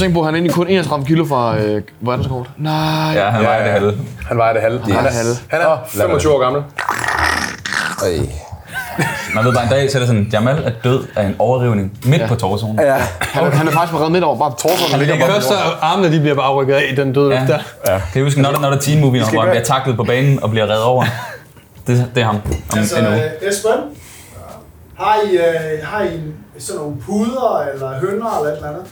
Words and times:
Tænk 0.00 0.14
på, 0.14 0.20
at 0.20 0.26
han 0.26 0.34
er 0.34 0.38
egentlig 0.38 0.54
kun 0.54 0.68
31 0.68 1.06
kilo 1.06 1.24
fra 1.24 1.58
øh, 1.58 1.82
verdenskort. 2.00 2.50
Nej. 2.56 2.72
Ja, 3.14 3.30
han 3.30 3.44
var 3.44 3.56
i 3.56 3.62
det 3.62 3.70
halve. 3.72 3.92
Han 4.28 4.38
vejer 4.38 4.52
det 4.52 4.62
halve. 4.62 4.78
Han 4.84 5.06
er 5.06 5.10
halve. 5.10 5.34
Han 5.48 5.60
er 5.60 5.76
25 5.88 6.32
år 6.34 6.38
gammel. 6.40 6.62
Øj. 8.04 8.08
Man 9.34 9.44
ved 9.44 9.54
bare 9.54 9.64
en 9.64 9.70
dag, 9.70 9.90
så 9.90 9.98
er 9.98 10.00
det 10.00 10.06
sådan, 10.08 10.28
Jamal 10.32 10.62
er 10.64 10.70
død 10.84 11.04
af 11.16 11.24
en 11.26 11.36
overrivning 11.38 11.98
midt 12.04 12.22
på 12.28 12.34
torsoen. 12.34 12.78
Ja. 12.80 12.94
Han, 13.20 13.44
er, 13.44 13.50
han 13.50 13.68
er 13.68 13.72
faktisk 13.72 13.94
reddet 13.94 14.12
midt 14.12 14.24
over, 14.24 14.38
bare 14.38 14.50
torsen 14.58 14.98
ligger 14.98 15.18
bare. 15.18 15.28
første 15.34 15.54
armene, 15.82 16.12
de 16.12 16.20
bliver 16.20 16.34
bare 16.34 16.52
rykket 16.54 16.74
af 16.74 16.82
i 16.92 16.94
den 16.94 17.12
døde 17.12 17.34
Ja. 17.34 17.46
der. 17.86 17.98
Kan 18.12 18.20
I 18.20 18.24
huske, 18.24 18.42
når 18.42 18.50
der, 18.50 18.60
når 18.60 18.68
der 18.70 18.76
er 18.76 18.80
teen 18.80 19.00
movie, 19.00 19.22
hvor 19.32 19.40
han 19.40 19.50
bliver 19.50 19.64
taklet 19.64 19.96
på 19.96 20.04
banen 20.04 20.42
og 20.42 20.50
bliver 20.50 20.64
reddet 20.66 20.82
over? 20.84 21.04
Det, 21.86 22.06
det 22.14 22.20
er 22.20 22.24
ham 22.26 22.36
om 22.36 22.42
Altså, 22.78 22.98
en 22.98 23.06
uge. 23.06 23.24
øh, 23.24 23.48
Esben, 23.48 23.72
har 24.98 25.16
I, 25.30 25.36
øh, 25.36 25.44
har 25.86 26.02
I 26.04 26.14
en- 26.14 26.34
sådan 26.58 26.80
nogle 26.80 26.96
puder 27.06 27.64
eller 27.74 27.88
hønder 28.00 28.38
eller 28.38 28.50
et 28.52 28.56
eller 28.56 28.68
andet? 28.68 28.82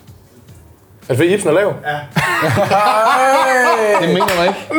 Er 1.08 1.12
det 1.12 1.16
fordi 1.16 1.34
Ibsen 1.34 1.48
er 1.48 1.52
lav? 1.52 1.74
Ja. 1.86 1.98
Det 4.00 4.08
mener 4.08 4.26
du 4.36 4.42
ikke. 4.42 4.58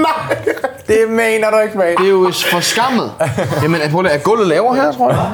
Det 0.88 1.10
mener 1.10 1.52
du 1.52 1.58
ikke, 1.60 1.78
mate. 1.78 1.96
Det 1.98 2.06
er 2.06 2.10
jo 2.10 2.32
forskammet. 2.52 3.12
Jamen, 3.64 3.82
er, 3.82 4.10
er 4.10 4.18
gulvet 4.18 4.48
lavere 4.48 4.76
her, 4.76 4.92
tror 4.92 5.10
jeg? 5.12 5.32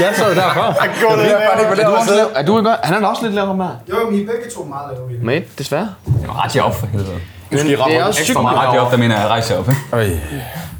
Jeg 0.00 0.14
sad. 0.14 0.34
Gulvet 0.34 1.32
er 1.32 1.58
ikke 1.58 1.66
på 1.66 1.72
Er 1.72 1.74
det 1.74 1.84
du 1.86 1.90
også 1.90 2.14
lav? 2.14 2.26
Er 2.34 2.42
du 2.42 2.58
ikke? 2.58 2.70
Han 2.82 3.04
er 3.04 3.06
også 3.08 3.22
lidt 3.22 3.34
lavere 3.34 3.56
her. 3.56 3.98
Jo, 4.00 4.10
men 4.10 4.20
I 4.20 4.22
er 4.22 4.26
begge 4.26 4.50
to 4.56 4.64
meget 4.64 4.90
lave 4.96 5.10
i 5.10 5.14
det. 5.14 5.22
Mate, 5.24 5.44
desværre. 5.58 5.88
Ret 6.28 6.56
jer 6.56 6.62
op 6.62 6.76
for 6.76 6.86
helvede. 6.86 7.10
Men 7.50 7.66
det 7.66 7.72
er 7.96 8.04
også 8.04 8.24
sygt. 8.24 8.34
For 8.36 8.42
meget 8.42 8.58
ret 8.58 8.74
jer 8.74 8.80
op, 8.80 8.90
der 8.90 8.96
mener 8.98 9.20
jeg, 9.20 9.28
rejse 9.28 9.52
jer 9.54 9.60
op. 9.60 9.68
ikke? 9.68 10.22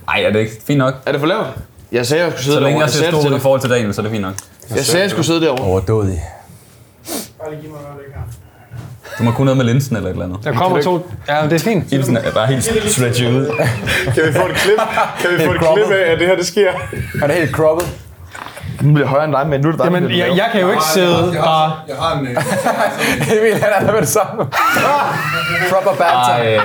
Ej, 0.09 0.23
er 0.23 0.31
det 0.33 0.39
ikke 0.41 0.53
fint 0.67 0.79
nok? 0.79 0.95
Er 1.07 1.13
det 1.13 1.21
for 1.21 1.27
lavt? 1.27 1.47
Jeg 1.93 2.07
sagde, 2.07 2.25
jeg 2.25 2.33
skulle 2.33 2.45
sidde 2.45 2.57
Så 2.57 2.61
længe 2.61 2.71
derovre. 2.81 2.83
jeg 2.85 2.91
ser 2.91 2.99
sagde, 2.99 3.13
det 3.13 3.21
stor 3.21 3.29
til 3.29 3.33
ud 3.35 3.39
i 3.39 3.43
forhold 3.43 3.61
til 3.61 3.71
Daniel, 3.71 3.95
så 3.95 4.01
er 4.01 4.03
det 4.03 4.11
fint 4.13 4.23
nok. 4.23 4.35
jeg 4.75 4.85
sagde, 4.85 5.03
jeg 5.03 5.11
skulle 5.11 5.27
sidde 5.27 5.41
derovre. 5.41 5.65
Overdådig. 5.65 6.23
Bare 7.41 7.51
lige 7.51 7.63
giv 7.63 7.71
mig 7.71 7.81
noget 7.83 7.99
her. 8.15 8.23
Du 9.19 9.23
må 9.23 9.31
kunne 9.31 9.45
noget 9.45 9.57
med 9.57 9.65
linsen 9.65 9.97
eller 9.97 10.09
et 10.09 10.13
eller 10.13 10.25
andet. 10.25 10.45
Der 10.45 10.53
kommer 10.53 10.83
to... 10.83 11.11
Ja, 11.29 11.43
det 11.45 11.53
er 11.53 11.59
fint. 11.59 11.93
Ibsen 11.93 12.17
er 12.17 12.31
bare 12.35 12.47
helt 12.47 12.65
stretchy 12.93 13.23
ud. 13.25 13.47
Kan 14.15 14.23
vi 14.27 14.33
få 14.33 14.47
et 14.47 14.55
klip? 14.55 14.79
Kan 15.21 15.31
vi 15.39 15.45
få 15.45 15.53
et 15.53 15.59
klip 15.61 15.91
af, 15.91 16.13
at 16.13 16.19
det 16.19 16.27
her 16.27 16.37
det 16.37 16.47
sker? 16.47 16.71
Han 17.21 17.31
er 17.31 17.35
helt 17.35 17.51
cropped. 17.51 17.87
Nu 18.83 18.93
bliver 18.95 19.09
højere 19.09 19.25
end 19.25 19.33
dig, 19.33 19.47
men 19.47 19.61
nu 19.61 19.69
er 19.69 19.73
det 19.73 19.79
dig. 19.81 19.85
Jamen, 19.93 20.11
jeg, 20.11 20.29
jeg 20.37 20.49
kan 20.53 20.61
jo 20.61 20.71
ikke 20.71 20.83
sidde 20.95 21.31
Jeg 21.33 21.41
og... 21.41 21.49
har, 21.49 21.85
jeg 21.89 21.97
har 21.97 22.19
en... 22.19 22.27
øh, 22.27 22.35
Det 23.29 23.39
vil 23.43 23.55
han 23.65 23.89
er 23.89 23.93
med 23.93 24.01
det 24.01 24.09
samme. 24.09 24.45
Proper 25.73 25.91
banter. 25.99 26.35
Ej, 26.35 26.59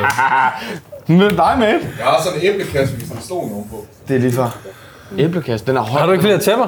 Nu 1.08 1.24
er 1.24 1.30
det 1.30 1.38
dig, 1.38 1.56
mate. 1.60 1.80
Jeg 1.98 2.06
har 2.06 2.22
sådan 2.24 2.40
en 2.42 2.48
æblekasse, 2.48 2.96
hvis 2.96 3.10
der 3.10 3.16
står 3.22 3.48
nogen 3.52 3.66
på. 3.72 3.86
Det 4.08 4.16
er 4.16 4.20
lige 4.20 4.32
før. 4.34 4.58
Æblekasse, 5.18 5.66
den 5.66 5.78
er 5.78 5.82
høj. 5.82 6.00
Har 6.00 6.06
du 6.06 6.12
ikke 6.12 6.24
flere 6.24 6.38
tæpper? 6.38 6.68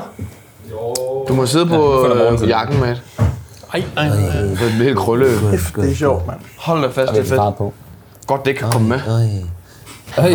Du 1.27 1.33
må 1.33 1.45
sidde 1.45 1.65
på 1.65 2.07
øh, 2.41 2.49
jakken, 2.49 2.79
mate. 2.79 3.01
Ej, 3.75 3.83
ej. 3.97 4.07
Det 4.07 4.61
er 4.61 4.83
helt 4.83 4.97
krølle. 4.97 5.25
Det 5.75 5.91
er 5.91 5.95
sjovt, 5.95 6.27
mand. 6.27 6.39
Hold 6.57 6.81
da 6.81 6.87
fast, 6.87 6.97
det 6.97 7.07
er 7.07 7.13
fedt. 7.13 7.27
start 7.27 7.55
på. 7.55 7.73
Godt, 8.27 8.45
det 8.45 8.57
kan 8.57 8.71
komme 8.71 8.87
med. 8.87 8.99
Øj, 10.17 10.31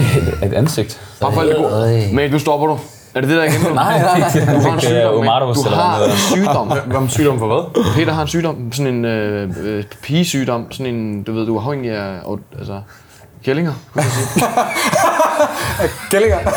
et 0.47 0.53
ansigt. 0.55 1.01
Bare 1.21 1.33
for 1.33 1.41
alt 1.41 1.51
det 1.51 1.59
gode. 1.59 2.09
Mate, 2.13 2.33
nu 2.33 2.39
stopper 2.39 2.67
du. 2.67 2.79
Er 3.15 3.21
det 3.21 3.31
det, 3.31 3.37
der 3.37 3.43
er 3.43 3.47
igen? 3.47 3.61
Nej, 3.75 4.03
nej, 4.03 4.19
nej. 4.19 4.31
Du 4.55 4.61
har 4.61 4.73
en 4.73 4.77
er 4.77 4.81
sygdom, 4.81 5.15
Du 5.55 5.61
eller 5.65 5.77
har 5.77 6.05
en 6.05 6.11
sygdom. 6.17 6.69
Hvad 6.69 7.09
sygdom 7.09 7.39
for 7.39 7.47
hvad? 7.47 7.85
Peter 7.95 8.13
har 8.13 8.23
en 8.23 8.29
sygdom, 8.29 8.73
sådan 8.73 8.95
en 8.95 9.05
øh, 9.05 9.51
øh, 9.63 9.85
pigesygdom, 10.03 10.73
sådan 10.73 10.95
en, 10.95 11.23
du 11.23 11.33
ved, 11.33 11.47
du 11.47 11.57
er 11.57 11.61
afhængig 11.61 11.91
af, 11.91 12.19
altså, 12.59 12.81
kællinger. 13.45 13.73
Gællinger. 16.11 16.39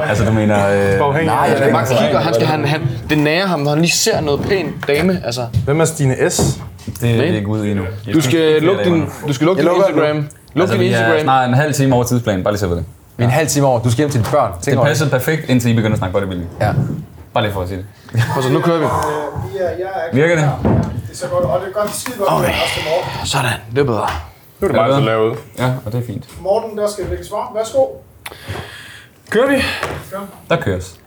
Altså, 0.08 0.24
du 0.24 0.32
mener... 0.32 0.68
Øh, 0.68 1.24
Nej, 1.26 1.34
jeg 1.36 1.70
bare 1.72 1.86
kigge, 1.86 2.16
og 2.16 2.22
han 2.22 2.34
skal, 2.34 2.46
han, 2.46 2.64
han, 2.64 2.80
det 3.10 3.18
nærer 3.18 3.46
ham, 3.46 3.60
når 3.60 3.70
han 3.70 3.80
lige 3.80 3.90
ser 3.92 4.20
noget 4.20 4.40
pæn 4.40 4.72
dame, 4.86 5.22
altså. 5.24 5.46
Hvem 5.64 5.80
er 5.80 5.84
Stine 5.84 6.30
S? 6.30 6.60
det 7.00 7.18
er 7.18 7.22
ikke 7.22 7.48
ude 7.48 7.70
endnu. 7.70 7.84
Du 8.14 8.20
skal 8.20 8.62
lukke 8.62 8.84
din, 8.84 9.04
du 9.28 9.32
skal 9.32 9.44
lukke 9.46 9.62
din 9.62 9.70
Instagram. 9.76 10.16
Luk 10.54 10.62
Altså, 10.62 10.76
din 10.76 10.82
er 10.82 10.86
Instagram. 10.86 11.20
snart 11.22 11.48
en 11.48 11.54
halv 11.54 11.74
time 11.74 11.94
over 11.94 12.04
tidsplanen. 12.04 12.42
Bare 12.44 12.52
lige 12.52 12.60
så 12.60 12.66
ved 12.66 12.76
det. 12.76 12.84
Vi 13.16 13.24
er 13.24 13.28
en 13.28 13.32
halv 13.34 13.48
time 13.48 13.66
over. 13.66 13.80
Du 13.82 13.90
skal 13.90 13.98
hjem 13.98 14.10
til 14.10 14.20
dine 14.20 14.30
børn. 14.32 14.52
Tænk 14.52 14.64
Det 14.66 14.76
over 14.76 14.86
passer 14.86 15.08
perfekt, 15.08 15.48
indtil 15.48 15.70
I 15.70 15.74
begynder 15.74 15.92
at 15.92 15.98
snakke 15.98 16.12
bodybuilding. 16.12 16.50
Ja. 16.60 16.72
Bare 17.34 17.44
lige 17.44 17.52
for 17.52 17.60
at 17.62 17.68
sige 17.68 17.78
det. 18.12 18.22
Og 18.36 18.42
så 18.42 18.48
nu 18.52 18.60
kører 18.60 18.78
vi. 18.78 18.84
Øh, 18.84 18.90
er, 19.60 19.66
er 19.66 20.14
Virker 20.14 20.34
det? 20.34 20.42
Ja, 20.42 20.48
det 20.48 21.12
er 21.12 21.16
så 21.16 21.26
godt, 21.26 21.44
og 21.44 21.60
det 21.60 21.68
er 21.68 21.80
godt 21.80 21.94
skide 21.96 22.16
godt, 22.18 22.32
okay. 22.32 22.52
Sådan, 23.24 23.50
det 23.70 23.78
er 23.78 23.84
bedre. 23.84 24.06
Nu 24.60 24.68
er 24.68 24.72
det 24.72 24.80
mig, 24.80 24.88
der 24.88 25.00
lavet. 25.00 25.38
Ja, 25.58 25.72
og 25.86 25.92
det 25.92 25.98
er 25.98 26.06
fint. 26.06 26.28
Morten, 26.40 26.78
der 26.78 26.88
skal 26.88 27.04
lægge 27.06 27.24
svar. 27.24 27.52
Værsgo. 27.54 27.86
Kører 29.30 29.48
vi? 29.48 29.56
Der 30.48 30.56
køres. 30.56 31.00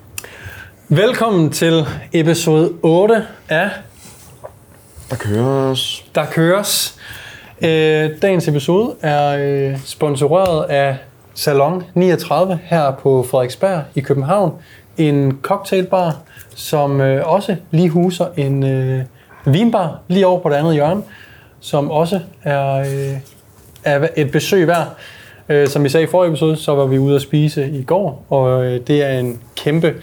Velkommen 0.90 1.50
til 1.50 1.86
episode 2.14 2.74
8 2.82 3.28
af 3.50 3.70
Der 5.10 5.16
køres. 5.16 6.06
Der 6.16 6.26
Køres. 6.26 7.00
Øh, 7.62 8.10
dagens 8.22 8.48
episode 8.48 8.96
er 9.02 9.38
øh, 9.40 9.80
sponsoreret 9.86 10.64
af 10.64 10.98
Salon 11.34 11.84
39 11.94 12.60
her 12.64 12.92
på 12.92 13.26
Frederiksberg 13.32 13.84
i 13.96 14.02
København. 14.02 14.54
En 14.98 15.40
cocktailbar, 15.42 16.18
som 16.56 17.02
øh, 17.02 17.28
også 17.28 17.56
lige 17.72 17.90
huser 17.90 18.28
en 18.38 18.64
øh, 18.64 19.04
vinbar 19.46 20.00
lige 20.08 20.28
over 20.28 20.40
på 20.40 20.50
det 20.50 20.56
andet 20.56 20.74
hjørne, 20.74 21.04
som 21.60 21.92
også 21.92 22.20
er, 22.44 22.74
øh, 22.74 23.18
er 23.86 24.08
et 24.16 24.32
besøg 24.32 24.68
værd. 24.68 24.88
Øh, 25.50 25.68
som 25.68 25.84
vi 25.84 25.90
sagde 25.90 26.04
i 26.04 26.10
forrige 26.10 26.30
episode, 26.30 26.56
så 26.56 26.76
var 26.76 26.86
vi 26.86 26.98
ude 26.98 27.16
at 27.16 27.22
spise 27.22 27.70
i 27.70 27.84
går, 27.84 28.26
og 28.30 28.66
øh, 28.66 28.80
det 28.88 29.04
er 29.04 29.20
en 29.20 29.40
kæmpe 29.56 29.94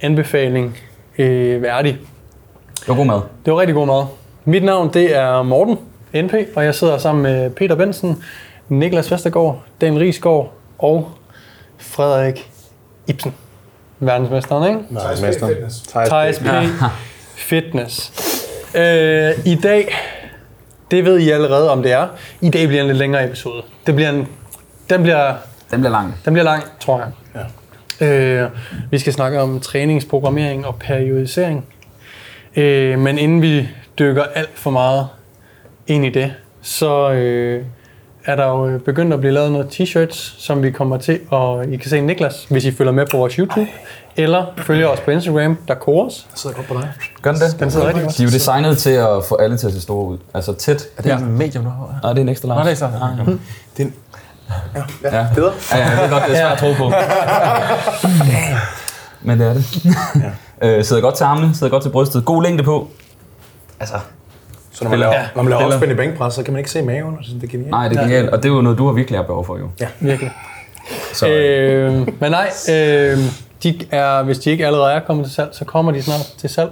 anbefaling 0.00 0.78
øh, 1.18 1.62
værdig. 1.62 1.98
Det 2.80 2.88
var 2.88 2.94
god 2.94 3.06
mad. 3.06 3.20
Det 3.44 3.52
var 3.52 3.60
rigtig 3.60 3.74
god 3.74 3.86
mad. 3.86 4.04
Mit 4.44 4.64
navn 4.64 4.90
det 4.94 5.16
er 5.16 5.42
Morten 5.42 5.78
NP, 6.14 6.34
og 6.56 6.64
jeg 6.64 6.74
sidder 6.74 6.98
sammen 6.98 7.22
med 7.22 7.50
Peter 7.50 7.74
Bensen, 7.74 8.22
Niklas 8.68 9.10
Vestergaard, 9.12 9.62
Dan 9.80 9.98
Riesgaard 9.98 10.52
og 10.78 11.10
Frederik 11.78 12.50
Ibsen. 13.06 13.34
Verdensmesteren, 14.00 14.68
ikke? 14.68 15.00
Thijs 15.00 15.38
P. 15.38 15.44
Fitness. 15.44 15.82
Thijs 15.82 16.38
P. 16.38 16.44
Fitness. 17.36 18.12
Øh, 18.74 19.30
I 19.44 19.54
dag, 19.62 19.94
det 20.92 21.04
ved 21.04 21.18
I 21.18 21.30
allerede 21.30 21.70
om 21.70 21.82
det 21.82 21.92
er, 21.92 22.08
i 22.40 22.50
dag 22.50 22.68
bliver 22.68 22.80
en 22.80 22.86
lidt 22.86 22.98
længere 22.98 23.24
episode. 23.24 23.62
Det 23.86 23.94
bliver 23.94 24.10
en, 24.10 24.28
den, 24.90 25.02
bliver, 25.02 25.34
Den 25.70 25.80
bliver 25.80 25.92
lang. 25.92 26.14
den 26.24 26.32
bliver 26.32 26.44
lang, 26.44 26.62
tror 26.80 26.98
jeg. 26.98 27.08
Ja. 28.00 28.06
Øh, 28.06 28.50
vi 28.90 28.98
skal 28.98 29.12
snakke 29.12 29.40
om 29.40 29.60
træningsprogrammering 29.60 30.66
og 30.66 30.76
periodisering. 30.76 31.66
Øh, 32.56 32.98
men 32.98 33.18
inden 33.18 33.42
vi 33.42 33.68
dykker 33.98 34.22
alt 34.34 34.50
for 34.54 34.70
meget 34.70 35.06
ind 35.86 36.04
i 36.06 36.10
det, 36.10 36.32
så 36.62 37.12
øh, 37.12 37.64
er 38.24 38.36
der 38.36 38.46
jo 38.46 38.78
begyndt 38.78 39.12
at 39.14 39.20
blive 39.20 39.32
lavet 39.32 39.52
noget 39.52 39.66
t-shirts, 39.80 40.40
som 40.42 40.62
vi 40.62 40.70
kommer 40.70 40.96
til, 40.96 41.20
og 41.30 41.66
I 41.72 41.76
kan 41.76 41.90
se 41.90 42.00
Niklas, 42.00 42.46
hvis 42.50 42.64
I 42.64 42.70
følger 42.72 42.92
med 42.92 43.06
på 43.10 43.16
vores 43.16 43.34
YouTube, 43.34 43.66
eller 44.16 44.44
følger 44.58 44.86
os 44.88 45.00
på 45.00 45.10
Instagram, 45.10 45.58
der 45.68 45.74
kores. 45.74 46.26
sidder 46.34 46.56
godt 46.56 46.68
på 46.68 46.74
dig. 46.74 46.88
Gør 47.22 47.32
den 47.32 47.40
det? 47.40 47.60
Den 47.60 47.70
sidder 47.70 47.86
rigtig 47.86 48.02
godt. 48.04 48.16
De 48.18 48.22
er 48.22 48.26
jo 48.26 48.30
designet 48.32 48.78
til 48.78 48.90
at 48.90 49.24
få 49.28 49.36
alle 49.36 49.56
til 49.56 49.66
at 49.66 49.72
se 49.72 49.80
store 49.80 50.06
ud. 50.06 50.18
Altså 50.34 50.52
tæt. 50.54 50.84
Er 50.98 51.02
det 51.02 51.10
ja. 51.10 51.16
en 51.16 51.38
medium, 51.38 51.64
du 51.64 51.70
har? 51.70 51.98
Nej, 52.02 52.12
det 52.12 52.18
er 52.18 52.22
en 52.22 52.28
ekstra 52.28 52.48
large. 52.48 52.60
Nå, 52.64 52.64
det 52.64 52.72
er 52.72 52.76
så. 52.76 52.84
Ah, 52.84 53.18
ja. 53.18 53.24
Det 53.76 53.78
er 53.78 53.82
en... 53.82 53.94
Ja. 55.12 55.26
Bedre? 55.34 55.52
Ja, 55.72 55.78
ja, 55.78 55.84
det 55.96 56.04
er 56.04 56.08
godt, 56.10 56.22
det 56.28 56.32
er 56.32 56.36
svært 56.36 56.52
at 56.52 56.58
tro 56.58 56.72
på. 56.84 56.92
Men 59.22 59.40
det 59.40 59.46
er 59.48 59.54
det. 59.54 59.64
øh, 60.62 60.84
sidder 60.84 61.02
godt 61.02 61.14
til 61.14 61.24
armene, 61.24 61.54
sidder 61.54 61.70
godt 61.70 61.82
til 61.82 61.90
brystet. 61.90 62.24
God 62.24 62.42
længde 62.42 62.64
på. 62.64 62.88
Altså, 63.80 63.94
Så 64.72 64.84
når 64.84 64.90
man 64.90 64.98
laver, 64.98 65.12
Ja. 65.14 65.22
når 65.36 65.42
man 65.42 65.50
laver 65.50 65.62
Piller. 65.62 65.76
opspænd 65.76 65.92
i 65.92 65.94
bænkpres, 65.94 66.34
så 66.34 66.42
kan 66.42 66.52
man 66.52 66.58
ikke 66.58 66.70
se 66.70 66.82
maven. 66.82 67.14
og 67.14 67.20
Det 67.34 67.42
er 67.42 67.46
genialt. 67.48 67.70
nej, 67.70 67.88
det 67.88 67.96
er 67.96 68.02
genialt. 68.02 68.30
Og 68.30 68.38
det 68.42 68.50
er 68.50 68.54
jo 68.54 68.60
noget, 68.60 68.78
du 68.78 68.86
har 68.86 68.92
virkelig 68.92 69.18
har 69.18 69.24
behov 69.26 69.46
for, 69.46 69.58
jo. 69.58 69.68
Virkelig. 70.00 70.32
Så, 71.12 71.28
Øh, 71.28 71.92
men 72.20 72.30
nej, 72.30 72.50
øh, 72.70 73.18
de 73.62 73.78
er, 73.90 74.22
hvis 74.22 74.38
de 74.38 74.50
ikke 74.50 74.66
allerede 74.66 74.92
er 74.92 75.00
kommet 75.00 75.26
til 75.26 75.34
salg, 75.34 75.48
så 75.52 75.64
kommer 75.64 75.92
de 75.92 76.02
snart 76.02 76.32
til 76.38 76.50
salg. 76.50 76.70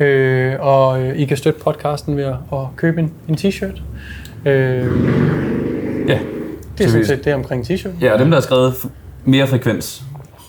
Øh, 0.00 0.54
og 0.60 1.02
øh, 1.02 1.16
I 1.16 1.24
kan 1.24 1.36
støtte 1.36 1.60
podcasten 1.60 2.16
ved 2.16 2.24
at, 2.24 2.34
at 2.52 2.58
købe 2.76 3.00
en, 3.00 3.12
en 3.28 3.34
t-shirt. 3.34 3.80
Øh, 4.48 4.86
ja. 6.08 6.18
det 6.78 6.84
er 6.84 6.88
Så 6.88 6.90
sådan 6.92 7.06
set 7.06 7.24
det 7.24 7.34
omkring 7.34 7.66
t-shirt. 7.70 7.90
ja, 8.00 8.12
og 8.12 8.18
dem, 8.18 8.30
der 8.30 8.36
har 8.36 8.42
skrevet 8.42 8.72
f- 8.72 8.88
mere 9.24 9.46
frekvens, 9.46 10.02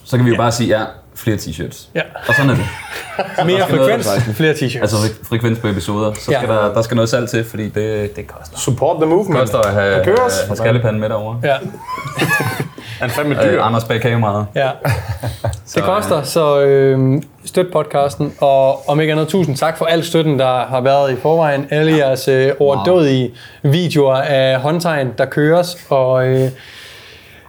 så 0.06 0.18
kan 0.18 0.26
vi 0.26 0.32
jo 0.32 0.38
bare 0.38 0.52
sige, 0.52 0.78
ja, 0.80 0.84
flere 1.16 1.38
t-shirts. 1.38 1.88
Ja. 1.96 2.02
Og 2.28 2.34
sådan 2.36 2.50
er 2.52 2.56
det. 2.56 2.66
Mere 3.46 3.62
skal 3.64 3.76
noget- 3.76 4.06
frekvens, 4.06 4.38
flere 4.38 4.54
t-shirts. 4.54 4.80
Altså 4.82 4.96
fre- 4.96 5.24
frekvens 5.30 5.60
på 5.60 5.68
episoder, 5.68 6.14
så 6.14 6.32
Ja. 6.32 6.38
skal 6.40 6.50
der, 6.50 6.74
der 6.74 6.82
skal 6.82 6.96
noget 6.96 7.10
salg 7.10 7.30
til, 7.30 7.44
fordi 7.44 7.70
det, 7.70 8.16
det 8.16 8.28
koster. 8.28 8.58
Support 8.58 8.98
the 9.02 9.06
movement. 9.10 9.30
Det 9.34 9.40
koster 9.40 9.60
at 9.60 9.74
have, 9.74 10.04
have 10.48 10.56
skallepanden 10.56 11.00
med 11.02 11.10
derovre. 11.10 11.40
ja, 11.44 11.56
Han 13.00 13.09
er 13.09 13.13
fandme 13.13 13.36
dyr. 13.36 13.51
Øh, 13.59 13.68
Anders 13.68 13.83
bag 13.83 14.01
kameraet. 14.01 14.45
ja. 14.56 14.69
Det 15.75 15.83
koster, 15.83 16.24
så 16.24 16.62
øh, 16.62 17.21
støt 17.45 17.65
podcasten. 17.74 18.33
Og 18.39 18.89
om 18.89 19.00
ikke 19.00 19.13
andet, 19.13 19.27
tusind 19.27 19.57
tak 19.57 19.77
for 19.77 19.86
al 19.86 20.03
støtten, 20.03 20.39
der 20.39 20.65
har 20.65 20.81
været 20.81 21.12
i 21.12 21.15
forvejen. 21.21 21.68
Alle 21.69 21.97
jeres 21.97 22.27
øh, 22.27 22.51
overdådige 22.59 23.31
videoer 23.63 24.15
af 24.15 24.59
håndtegn, 24.59 25.09
der 25.18 25.25
køres, 25.25 25.77
og 25.89 26.27
øh, 26.27 26.50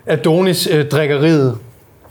Adonis 0.07 0.69
øh, 0.73 0.89
drikkeriet. 0.89 1.59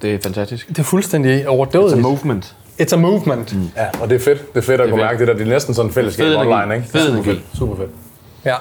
Det 0.02 0.14
er 0.16 0.20
fantastisk. 0.24 0.68
Det 0.70 0.80
er 0.80 0.84
fuldstændig 0.84 1.42
It's 1.44 1.46
a 1.46 1.50
overdådigt. 1.50 2.02
movement. 2.02 2.56
It's 2.82 2.94
a 2.94 2.98
movement. 2.98 3.56
Mm. 3.56 3.70
Ja, 3.78 3.86
og 4.02 4.10
det 4.10 4.16
er 4.16 4.20
fedt. 4.20 4.54
Det 4.54 4.58
er 4.62 4.66
fedt 4.66 4.82
at 4.82 4.90
kunne 4.90 5.00
fedt. 5.00 5.06
mærke 5.08 5.20
det 5.20 5.28
der. 5.28 5.34
Det 5.34 5.42
er 5.42 5.46
næsten 5.54 5.74
sådan 5.74 5.90
en 5.90 5.94
fællesskab 5.94 6.26
Fed 6.26 6.34
energi. 6.36 6.52
online, 6.52 6.76
ikke? 6.76 6.88
Fed 6.88 7.08
Super 7.08 7.24
fedt. 7.24 7.40
Super 7.58 7.76
fedt. 7.76 7.90
Ja. 8.46 8.56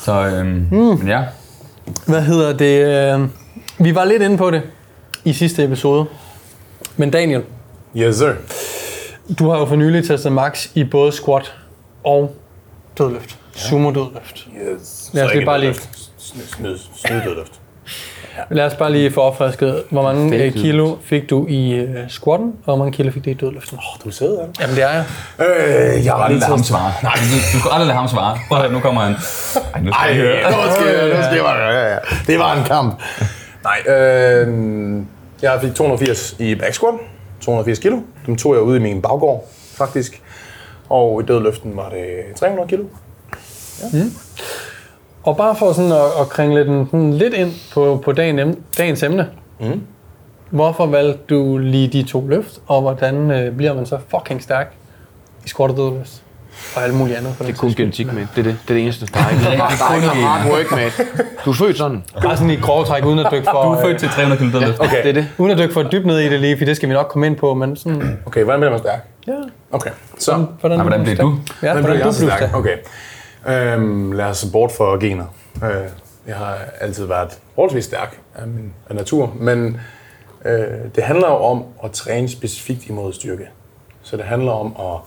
Så 0.00 0.12
øhm, 0.12 0.46
mm. 0.70 0.76
men 0.78 1.08
ja, 1.08 1.20
Hvad 2.06 2.22
hedder 2.22 2.52
det? 2.52 2.86
øh, 3.14 3.28
Vi 3.80 3.94
var 3.94 4.04
lidt 4.04 4.22
inde 4.22 4.38
på 4.38 4.50
det 4.50 4.62
i 5.24 5.32
sidste 5.32 5.64
episode. 5.64 6.06
Men 6.96 7.10
Daniel, 7.10 7.42
Yes, 7.96 8.16
sir. 8.16 8.32
du 9.38 9.48
har 9.50 9.58
jo 9.58 9.64
for 9.66 9.76
nylig 9.76 10.06
testet 10.08 10.32
max 10.32 10.68
i 10.74 10.84
både 10.84 11.12
squat 11.12 11.54
og 12.04 12.36
dødløft. 12.98 13.36
Sumo 13.56 13.90
dødløft. 13.90 14.48
Yes. 14.56 15.10
Lad 15.12 15.24
os 15.24 15.30
Så 15.30 15.34
lige 15.36 15.46
bare 15.46 15.60
lige-. 15.60 15.74
Snyd, 16.18 16.78
dødløft. 17.24 17.52
Lad 18.50 18.64
os 18.66 18.74
bare 18.74 18.92
lige 18.92 19.10
få 19.12 19.20
opfrisket, 19.20 19.82
hvor 19.90 20.02
mange 20.02 20.30
Fake 20.30 20.44
øh, 20.46 20.52
kilo 20.52 20.96
fik 21.04 21.30
du 21.30 21.46
i 21.48 21.72
øh, 21.72 22.08
squatten, 22.08 22.48
og 22.48 22.64
hvor 22.64 22.76
mange 22.76 22.92
kilo 22.92 23.10
fik 23.12 23.24
du 23.24 23.30
i 23.30 23.34
dødløften? 23.34 23.78
Åh, 23.78 24.00
du 24.04 24.08
er 24.08 24.12
sød, 24.12 24.36
du? 24.36 24.46
Jamen 24.60 24.76
det 24.76 24.84
er 24.84 24.90
jeg. 24.90 25.04
Øh, 25.38 26.04
jeg 26.04 26.12
har 26.12 26.18
aldrig 26.18 26.30
lige 26.30 26.40
lade 26.40 26.50
ham 26.50 26.62
svare. 26.62 26.92
Nej, 27.02 27.12
du, 27.14 27.36
du 27.54 27.58
skal 27.58 27.70
aldrig 27.72 27.86
lade 27.86 27.98
ham 27.98 28.08
svare. 28.08 28.38
Prøv 28.48 28.62
at 28.64 28.72
nu 28.72 28.80
kommer 28.80 29.00
han. 29.00 29.12
Ej, 29.12 29.80
nu 29.80 29.92
skal 29.92 30.00
Ej, 30.00 30.06
jeg 30.06 30.14
høre. 30.16 30.50
nu 30.50 30.72
skal 30.74 30.86
jeg, 30.86 31.16
nu 31.16 31.22
skal 31.22 31.36
jeg, 31.36 31.44
ja, 31.58 31.92
ja. 31.92 31.98
Det 32.26 32.38
var 32.38 32.52
en 32.58 32.64
kamp. 32.64 33.02
Nej, 33.64 33.94
øh, 33.96 35.02
jeg 35.42 35.58
fik 35.60 35.74
280 35.74 36.36
i 36.38 36.54
back 36.54 36.74
squat. 36.74 36.94
280 37.40 37.78
kilo. 37.78 37.98
Dem 38.26 38.36
tog 38.36 38.54
jeg 38.54 38.62
ud 38.62 38.76
i 38.76 38.78
min 38.78 39.02
baggård, 39.02 39.48
faktisk. 39.74 40.22
Og 40.88 41.22
i 41.22 41.26
dødløften 41.26 41.76
var 41.76 41.88
det 41.88 42.36
300 42.36 42.68
kilo. 42.68 42.84
Og 45.22 45.36
bare 45.36 45.56
for 45.56 45.72
sådan 45.72 45.92
at, 45.92 46.20
at 46.20 46.28
kringle 46.28 46.66
den 46.66 46.86
sådan 46.86 47.12
lidt 47.12 47.34
ind 47.34 47.52
på, 47.74 48.00
på 48.04 48.12
dagen, 48.12 48.64
dagens 48.78 49.02
emne. 49.02 49.30
Mm. 49.60 49.80
Hvorfor 50.50 50.86
valgte 50.86 51.34
du 51.34 51.58
lige 51.58 51.88
de 51.88 52.02
to 52.02 52.26
løft, 52.28 52.60
og 52.66 52.80
hvordan 52.80 53.30
øh, 53.30 53.56
bliver 53.56 53.74
man 53.74 53.86
så 53.86 53.98
fucking 54.08 54.42
stærk 54.42 54.74
i 55.44 55.48
squat 55.48 55.70
og 55.70 55.76
dødløft? 55.76 56.22
Og 56.76 56.82
alt 56.84 56.94
muligt 56.94 57.18
andet. 57.18 57.34
For 57.36 57.44
Det 57.44 57.52
er 57.52 57.56
kun 57.56 57.70
genetik 57.74 58.06
med. 58.12 58.26
Det 58.36 58.38
er 58.38 58.42
det. 58.42 58.44
Det 58.62 58.70
er 58.70 58.74
det 58.74 58.82
eneste. 58.82 59.06
Der 59.06 59.20
er 59.20 59.30
ikke, 59.30 59.44
der 59.44 59.50
er 59.50 59.94
ikke 59.94 60.06
noget 60.06 60.22
hard 60.22 60.50
work 60.52 60.70
med. 60.70 60.90
Du 61.44 61.50
er 61.50 61.54
født 61.54 61.78
sådan. 61.78 62.04
Bare 62.22 62.36
sådan 62.36 62.50
i 62.50 62.56
grove 62.56 62.84
træk, 62.84 63.04
uden 63.04 63.18
at 63.18 63.26
dykke 63.32 63.46
for, 63.50 63.62
Du 63.62 63.70
er 63.72 63.82
født 63.82 63.98
til 63.98 64.08
300 64.08 64.38
kilo 64.40 64.52
dødløft. 64.58 64.80
Okay, 64.80 65.02
Det 65.02 65.08
er 65.08 65.12
det. 65.12 65.28
uden 65.38 65.52
at 65.52 65.58
dykke 65.58 65.74
for 65.74 65.82
dybt 65.82 66.06
ned 66.06 66.18
i 66.18 66.28
det 66.28 66.40
lige, 66.40 66.58
for 66.58 66.64
det 66.64 66.76
skal 66.76 66.88
vi 66.88 66.94
nok 66.94 67.06
komme 67.08 67.26
ind 67.26 67.36
på, 67.36 67.54
men 67.54 67.76
sådan, 67.76 68.18
okay 68.26 68.44
hvordan 68.44 68.60
bliver 68.60 68.70
man 68.70 68.78
stærk? 68.80 69.00
ja, 69.26 69.32
Okay, 69.72 69.90
så 70.18 70.46
hvordan, 70.60 70.78
Nej, 70.78 70.84
hvordan 70.88 71.02
blev 71.04 71.16
du? 71.16 71.34
Ja, 71.62 71.72
Hvordan 71.72 71.82
hvordan 71.84 71.96
blev 72.00 72.06
du 72.12 72.36
stærk. 72.36 72.54
Okay. 72.54 72.76
Øhm, 73.48 74.12
lad 74.12 74.24
os 74.24 74.38
se 74.38 74.52
bort 74.52 74.72
for 74.72 74.98
gener. 74.98 75.24
Øh, 75.64 75.70
jeg 76.26 76.36
har 76.36 76.58
altid 76.80 77.06
været 77.06 77.28
forholdsvis 77.54 77.84
stærk 77.84 78.16
af, 78.34 78.46
min, 78.46 78.72
af 78.90 78.96
natur, 78.96 79.32
men 79.40 79.80
øh, 80.44 80.52
det 80.96 81.04
handler 81.04 81.28
jo 81.28 81.34
om 81.36 81.64
at 81.84 81.90
træne 81.90 82.28
specifikt 82.28 82.86
imod 82.86 83.12
styrke. 83.12 83.44
Så 84.02 84.16
det 84.16 84.24
handler 84.24 84.52
om 84.52 84.66
at 84.78 85.00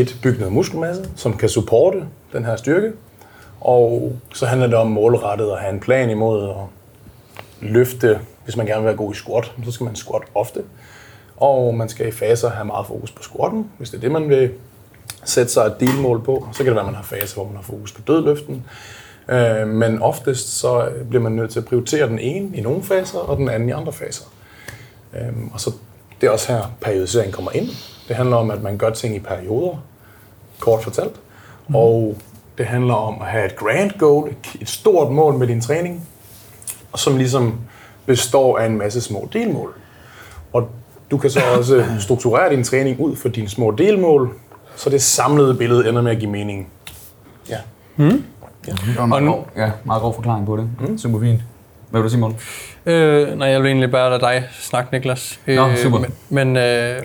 et, 0.00 0.18
bygge 0.22 0.38
noget 0.38 0.54
muskelmasse, 0.54 1.10
som 1.16 1.36
kan 1.36 1.48
supporte 1.48 2.04
den 2.32 2.44
her 2.44 2.56
styrke, 2.56 2.92
og 3.60 4.12
så 4.34 4.46
handler 4.46 4.66
det 4.66 4.76
om 4.76 4.90
målrettet 4.90 5.50
at 5.50 5.58
have 5.58 5.72
en 5.72 5.80
plan 5.80 6.10
imod 6.10 6.48
at 6.48 6.56
løfte, 7.60 8.20
hvis 8.44 8.56
man 8.56 8.66
gerne 8.66 8.80
vil 8.80 8.86
være 8.86 8.96
god 8.96 9.14
i 9.14 9.16
squat, 9.16 9.52
så 9.64 9.70
skal 9.70 9.84
man 9.84 9.96
squat 9.96 10.22
ofte. 10.34 10.62
Og 11.36 11.74
man 11.74 11.88
skal 11.88 12.08
i 12.08 12.10
faser 12.10 12.50
have 12.50 12.64
meget 12.64 12.86
fokus 12.86 13.10
på 13.10 13.22
squatten, 13.22 13.70
hvis 13.78 13.90
det 13.90 13.96
er 13.96 14.00
det, 14.00 14.12
man 14.12 14.28
vil 14.28 14.50
sætte 15.24 15.52
sig 15.52 15.66
et 15.66 15.80
delmål 15.80 16.22
på. 16.24 16.48
Så 16.52 16.58
kan 16.58 16.66
det 16.66 16.74
være, 16.74 16.84
at 16.84 16.86
man 16.86 16.94
har 16.94 17.02
faser, 17.02 17.34
hvor 17.34 17.44
man 17.44 17.56
har 17.56 17.62
fokus 17.62 17.92
på 17.92 18.02
dødløften. 18.06 18.64
Øh, 19.28 19.68
men 19.68 20.02
oftest 20.02 20.58
så 20.58 20.88
bliver 21.08 21.22
man 21.22 21.32
nødt 21.32 21.50
til 21.50 21.58
at 21.58 21.64
prioritere 21.64 22.08
den 22.08 22.18
ene 22.18 22.56
i 22.56 22.60
nogle 22.60 22.82
faser, 22.82 23.18
og 23.18 23.36
den 23.36 23.48
anden 23.48 23.68
i 23.68 23.72
andre 23.72 23.92
faser. 23.92 24.24
Øh, 25.14 25.32
og 25.52 25.60
så 25.60 25.72
det 26.20 26.26
er 26.26 26.30
også 26.30 26.52
her, 26.52 26.62
periodisering 26.80 27.32
kommer 27.32 27.50
ind. 27.54 27.68
Det 28.08 28.16
handler 28.16 28.36
om, 28.36 28.50
at 28.50 28.62
man 28.62 28.76
gør 28.76 28.90
ting 28.90 29.16
i 29.16 29.18
perioder, 29.18 29.76
kort 30.58 30.82
fortalt. 30.82 31.16
Mm. 31.68 31.74
Og 31.74 32.16
det 32.58 32.66
handler 32.66 32.94
om 32.94 33.16
at 33.22 33.26
have 33.26 33.44
et 33.46 33.56
grand 33.56 33.90
goal, 33.98 34.30
et- 34.60 34.68
stort 34.68 35.12
mål 35.12 35.34
med 35.34 35.46
din 35.46 35.60
træning, 35.60 36.08
og 36.92 36.98
som 36.98 37.16
ligesom 37.16 37.54
består 38.06 38.58
af 38.58 38.66
en 38.66 38.78
masse 38.78 39.00
små 39.00 39.28
delmål. 39.32 39.74
Og 40.52 40.68
du 41.10 41.18
kan 41.18 41.30
så 41.30 41.40
også 41.58 41.84
strukturere 42.00 42.50
din 42.50 42.64
træning 42.64 43.00
ud 43.00 43.16
for 43.16 43.28
dine 43.28 43.48
små 43.48 43.70
delmål, 43.70 44.30
så 44.76 44.90
det 44.90 45.02
samlede 45.02 45.54
billede 45.54 45.88
ender 45.88 46.02
med 46.02 46.10
at 46.12 46.18
give 46.18 46.30
mening. 46.30 46.68
Ja. 47.48 47.56
Og 49.12 49.22
nu, 49.22 49.36
ja, 49.56 49.70
meget 49.84 50.00
grov 50.02 50.14
forklaring 50.14 50.46
på 50.46 50.56
det. 50.56 50.68
Mm. 50.80 50.98
Super 50.98 51.20
fint. 51.20 51.40
Hvad 51.90 52.00
vil 52.00 52.04
du 52.04 52.10
sige, 52.10 52.20
Morten? 52.20 52.38
Øh, 52.86 53.38
nej, 53.38 53.48
jeg 53.48 53.60
vil 53.62 53.68
egentlig 53.68 53.90
bare 53.90 54.10
lade 54.10 54.20
dig 54.20 54.48
snakke, 54.60 54.92
Niklas. 54.92 55.40
Øh, 55.46 55.56
Nå, 55.56 55.76
super. 55.76 55.98
Men, 55.98 56.12
men 56.28 56.56
øh, 56.56 57.02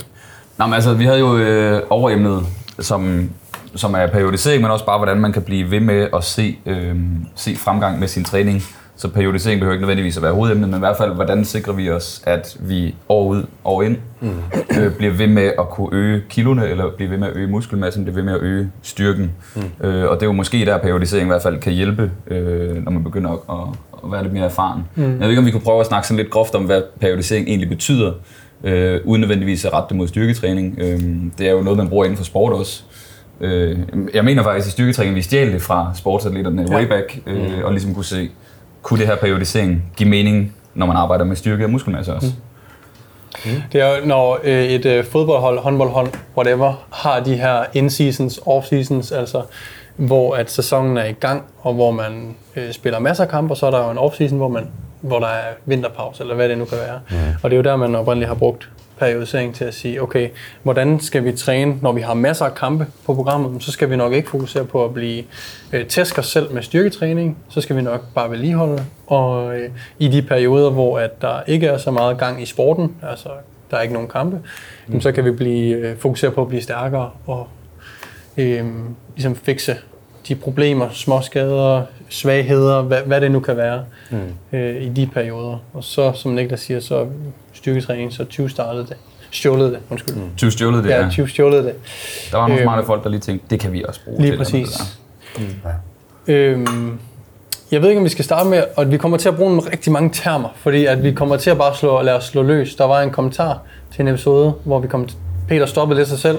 Nå, 0.58 0.66
men 0.66 0.74
altså, 0.74 0.94
vi 0.94 1.06
havde 1.06 1.20
jo 1.20 1.38
øh, 1.38 1.82
overemnet, 1.90 2.46
som, 2.80 3.30
som 3.76 3.94
er 3.94 4.08
periodisering, 4.08 4.62
men 4.62 4.72
også 4.72 4.86
bare, 4.86 4.98
hvordan 4.98 5.18
man 5.18 5.34
kan 5.34 5.42
blive 5.42 5.72
ved 5.72 5.80
med 5.80 6.08
at 6.16 6.24
se, 6.24 6.58
øh, 6.66 6.96
se 7.36 7.56
fremgang 7.56 8.00
med 8.00 8.08
sin 8.08 8.24
træning. 8.24 8.64
Så 8.96 9.08
periodisering 9.08 9.60
behøver 9.60 9.74
ikke 9.74 9.82
nødvendigvis 9.82 10.18
at 10.18 10.24
være 10.24 10.34
hovedemnet, 10.34 10.70
men 10.70 10.78
i 10.78 10.80
hvert 10.80 10.98
fald, 10.98 11.14
hvordan 11.14 11.46
sikrer 11.46 11.74
vi 11.74 11.90
os, 11.90 12.24
at 12.26 12.58
vi 12.60 12.96
år 13.10 13.28
ud, 13.28 13.44
år 13.66 13.82
ind, 13.82 13.98
mm. 14.22 14.32
øh, 14.80 14.96
bliver 14.98 15.14
ved 15.14 15.28
med 15.28 15.52
at 15.60 15.70
kunne 15.70 15.90
øge 15.92 16.22
kiloene, 16.30 16.68
eller 16.68 16.86
blive 16.96 17.10
ved 17.12 17.18
med 17.18 17.28
at 17.28 17.36
øge 17.36 17.48
muskelmassen, 17.48 18.04
blive 18.04 18.16
ved 18.16 18.24
med 18.24 18.34
at 18.34 18.42
øge 18.42 18.72
styrken. 18.82 19.32
Mm. 19.56 19.88
Øh, 19.88 20.10
og 20.10 20.16
det 20.16 20.22
er 20.22 20.28
jo 20.28 20.32
måske 20.32 20.66
der, 20.66 20.78
periodisering 20.78 21.26
i 21.26 21.30
hvert 21.30 21.42
fald 21.42 21.60
kan 21.60 21.74
hjælpe, 21.74 22.12
øh, 22.28 22.84
når 22.84 22.92
man 22.92 23.04
begynder 23.04 23.32
at, 23.32 23.40
at, 23.50 23.76
at 24.04 24.12
være 24.12 24.24
lidt 24.24 24.34
mere 24.34 24.46
erfaren. 24.46 24.84
Mm. 24.96 25.04
Jeg 25.04 25.20
ved 25.20 25.30
ikke, 25.30 25.40
om 25.40 25.46
vi 25.46 25.52
kunne 25.52 25.62
prøve 25.62 25.80
at 25.80 25.86
snakke 25.86 26.08
sådan 26.08 26.18
lidt 26.18 26.30
groft 26.30 26.56
om, 26.56 26.64
hvad 26.64 26.82
periodisering 27.00 27.48
egentlig 27.48 27.70
betyder, 27.70 28.12
øh, 28.64 29.02
uden 29.04 29.20
nødvendigvis 29.20 29.66
at 29.66 29.74
rette 29.74 29.90
det 29.90 29.98
mod 29.98 30.08
styrketræning. 30.08 30.76
Øh, 30.78 31.00
det 31.38 31.48
er 31.48 31.52
jo 31.52 31.62
noget, 31.62 31.78
man 31.78 31.90
bruger 31.90 32.06
inden 32.06 32.18
for 32.18 32.24
sport 32.24 32.54
også. 32.54 32.84
Øh, 33.42 33.80
jeg 34.14 34.26
mener 34.26 34.44
faktisk, 34.44 34.68
at 34.68 34.72
styrketræning, 34.72 35.16
vi 35.16 35.22
stjal 35.22 35.54
det 35.54 35.62
fra 35.62 35.92
sportsatleterne 35.96 36.66
ja. 36.70 36.76
way 36.76 36.86
back, 36.86 37.20
øh, 37.26 37.64
og 37.64 37.72
ligesom 37.72 37.94
kunne 37.94 38.06
se, 38.06 38.30
kunne 38.82 39.00
det 39.00 39.08
her 39.08 39.16
periodisering 39.16 39.84
give 39.98 40.10
mening, 40.10 40.56
når 40.76 40.86
man 40.86 40.96
arbejder 40.96 41.26
med 41.26 41.36
styrke 41.36 41.64
og 41.64 41.70
muskelmasse 41.70 42.14
også? 42.14 42.32
det 43.72 43.82
er 43.82 43.98
jo, 43.98 44.06
når 44.06 44.40
øh, 44.44 44.64
et 44.64 44.86
øh, 44.86 45.06
fodboldhold, 45.06 45.60
håndboldhold, 45.60 46.08
whatever, 46.38 46.86
har 46.92 47.20
de 47.20 47.36
her 47.36 47.64
in-seasons, 47.74 48.40
off-seasons, 48.46 49.16
altså 49.16 49.42
hvor 49.96 50.36
at 50.36 50.52
sæsonen 50.52 50.98
er 50.98 51.06
i 51.06 51.12
gang, 51.12 51.44
og 51.62 51.74
hvor 51.74 51.92
man 51.92 52.36
øh, 52.56 52.72
spiller 52.72 53.00
masser 53.00 53.24
af 53.24 53.30
kampe, 53.30 53.54
og 53.54 53.58
så 53.58 53.66
er 53.66 53.72
der 53.72 53.86
jo 53.86 53.92
en 53.92 53.98
off-season, 53.98 54.36
hvor, 54.36 54.48
man, 54.48 54.68
hvor 55.04 55.20
der 55.20 55.28
er 55.28 55.54
vinterpause, 55.66 56.24
eller 56.24 56.36
hvad 56.36 56.50
det 56.50 56.58
nu 56.58 56.66
kan 56.66 56.78
være. 56.78 57.00
Mm. 57.10 57.16
Og 57.44 57.50
det 57.50 57.56
er 57.56 57.58
jo 57.58 57.64
der, 57.64 57.76
man 57.76 57.96
oprindeligt 57.96 58.28
har 58.28 58.36
brugt 58.36 58.70
periodisering 59.00 59.56
til 59.56 59.66
at 59.66 59.74
sige, 59.74 60.02
okay, 60.02 60.30
hvordan 60.64 61.00
skal 61.00 61.24
vi 61.24 61.32
træne, 61.32 61.76
når 61.82 61.92
vi 61.92 62.02
har 62.02 62.14
masser 62.14 62.46
af 62.46 62.56
kampe 62.56 62.88
på 63.06 63.14
programmet, 63.14 63.64
så 63.64 63.72
skal 63.72 63.90
vi 63.90 63.96
nok 63.96 64.14
ikke 64.14 64.30
fokusere 64.30 64.66
på 64.66 64.86
at 64.86 64.94
blive 64.94 65.24
øh, 65.74 65.86
tæske 65.86 66.20
os 66.20 66.28
selv 66.28 66.54
med 66.54 66.62
styrketræning, 66.62 67.38
så 67.50 67.62
skal 67.62 67.76
vi 67.76 67.82
nok 67.82 68.02
bare 68.16 68.32
vedligeholde, 68.32 68.86
og 69.08 69.58
øh, 69.60 69.70
i 70.00 70.08
de 70.08 70.22
perioder, 70.22 70.70
hvor 70.70 71.00
at 71.00 71.22
der 71.22 71.42
ikke 71.48 71.68
er 71.68 71.78
så 71.78 71.92
meget 71.92 72.18
gang 72.18 72.42
i 72.42 72.46
sporten, 72.46 72.96
altså 73.10 73.30
der 73.72 73.78
er 73.78 73.82
ikke 73.82 73.94
nogen 73.94 74.10
kampe, 74.10 74.40
mm. 74.88 75.02
så 75.02 75.12
kan 75.12 75.26
vi 75.26 75.32
blive, 75.32 75.76
øh, 75.76 75.98
fokusere 75.98 76.32
på 76.32 76.42
at 76.42 76.48
blive 76.48 76.62
stærkere 76.62 77.10
og 77.28 77.48
øh, 78.38 78.66
ligesom 79.16 79.36
fikse 79.36 79.76
de 80.28 80.36
problemer, 80.36 80.90
små 80.90 81.22
skader, 81.22 81.82
svagheder, 82.14 82.82
hvad, 82.82 83.02
hvad 83.06 83.22
det 83.22 83.32
nu 83.32 83.40
kan 83.40 83.58
være 83.58 83.82
mm. 84.12 84.58
øh, 84.58 84.82
i 84.84 84.90
de 84.90 85.10
perioder. 85.14 85.58
Og 85.74 85.84
så, 85.84 86.12
som 86.16 86.32
Niklas 86.32 86.60
siger, 86.60 86.80
så 86.80 86.96
er 86.96 87.06
styrketræning, 87.54 88.14
så 88.14 88.24
20 88.24 88.50
startede 88.50 88.84
det. 88.86 88.96
Stjålede 89.32 89.70
det, 89.72 89.80
undskyld. 89.90 90.16
Mm. 90.16 90.22
20 90.38 90.52
stjålet 90.52 90.84
det, 90.84 90.90
Ja, 90.90 91.04
ja. 91.04 91.10
20 91.10 91.28
stjålede 91.30 91.64
det. 91.64 91.74
Der 92.32 92.38
var 92.38 92.48
nogle 92.48 92.62
Øhm, 92.62 92.66
smarte 92.66 92.86
folk, 92.86 93.04
der 93.04 93.10
lige 93.10 93.20
tænkte, 93.20 93.48
det 93.50 93.60
kan 93.60 93.74
vi 93.74 93.84
også 93.88 94.00
bruge 94.06 94.22
Lige 94.22 94.32
til. 94.32 94.38
præcis. 94.38 94.70
Øhm, 96.28 97.00
jeg 97.72 97.82
ved 97.82 97.90
ikke, 97.90 98.00
om 98.00 98.04
vi 98.06 98.10
skal 98.10 98.26
starte 98.26 98.50
med, 98.50 98.64
og 98.78 98.92
vi 98.92 98.98
kommer 98.98 99.18
til 99.18 99.30
at 99.30 99.36
bruge 99.36 99.56
nogle 99.56 99.72
rigtig 99.72 99.92
mange 99.94 100.10
termer, 100.14 100.50
fordi 100.56 100.86
at 100.86 101.04
vi 101.04 101.12
kommer 101.12 101.38
til 101.38 101.50
at 101.50 101.58
bare 101.58 101.76
slå, 101.76 102.02
lade 102.02 102.18
os 102.18 102.24
slå 102.24 102.42
løs. 102.44 102.76
Der 102.76 102.86
var 102.86 103.02
en 103.02 103.10
kommentar 103.10 103.60
til 103.94 104.02
en 104.02 104.08
episode, 104.08 104.54
hvor 104.64 104.80
vi 104.80 104.88
kom, 104.88 105.08
Peter 105.48 105.66
stoppede 105.66 106.00
lidt 106.00 106.10
sig 106.10 106.20
selv 106.20 106.38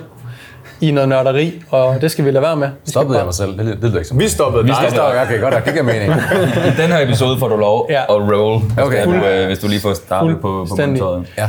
i 0.80 0.90
noget 0.90 1.08
nørderi, 1.08 1.62
og 1.70 2.00
det 2.00 2.10
skal 2.10 2.24
vi 2.24 2.30
lade 2.30 2.42
være 2.42 2.56
med. 2.56 2.68
Vi 2.84 2.90
Stoppede 2.90 3.18
jeg 3.18 3.24
mig 3.26 3.34
selv? 3.34 3.58
Det, 3.58 3.66
det 3.66 3.76
lyder 3.82 3.96
ikke 3.96 4.08
som 4.08 4.18
Vi 4.20 4.28
stoppede 4.28 4.64
Vi 4.64 4.68
dig. 4.70 4.76
stoppede. 4.90 5.22
Okay, 5.22 5.40
godt. 5.40 5.54
Det 5.64 5.72
giver 5.72 5.84
mening. 5.84 6.12
I 6.68 6.82
den 6.82 6.90
her 6.90 6.98
episode 7.04 7.38
får 7.38 7.48
du 7.48 7.56
lov 7.56 7.86
Ja. 7.90 8.02
at 8.02 8.08
roll, 8.10 8.62
Okay. 8.82 9.06
hvis, 9.06 9.20
du, 9.22 9.26
øh, 9.26 9.46
hvis 9.46 9.58
du 9.58 9.68
lige 9.68 9.80
får 9.80 9.94
startet 9.94 10.36
på, 10.40 10.66
på 10.68 10.76
monitoret. 10.76 11.26
Ja. 11.38 11.48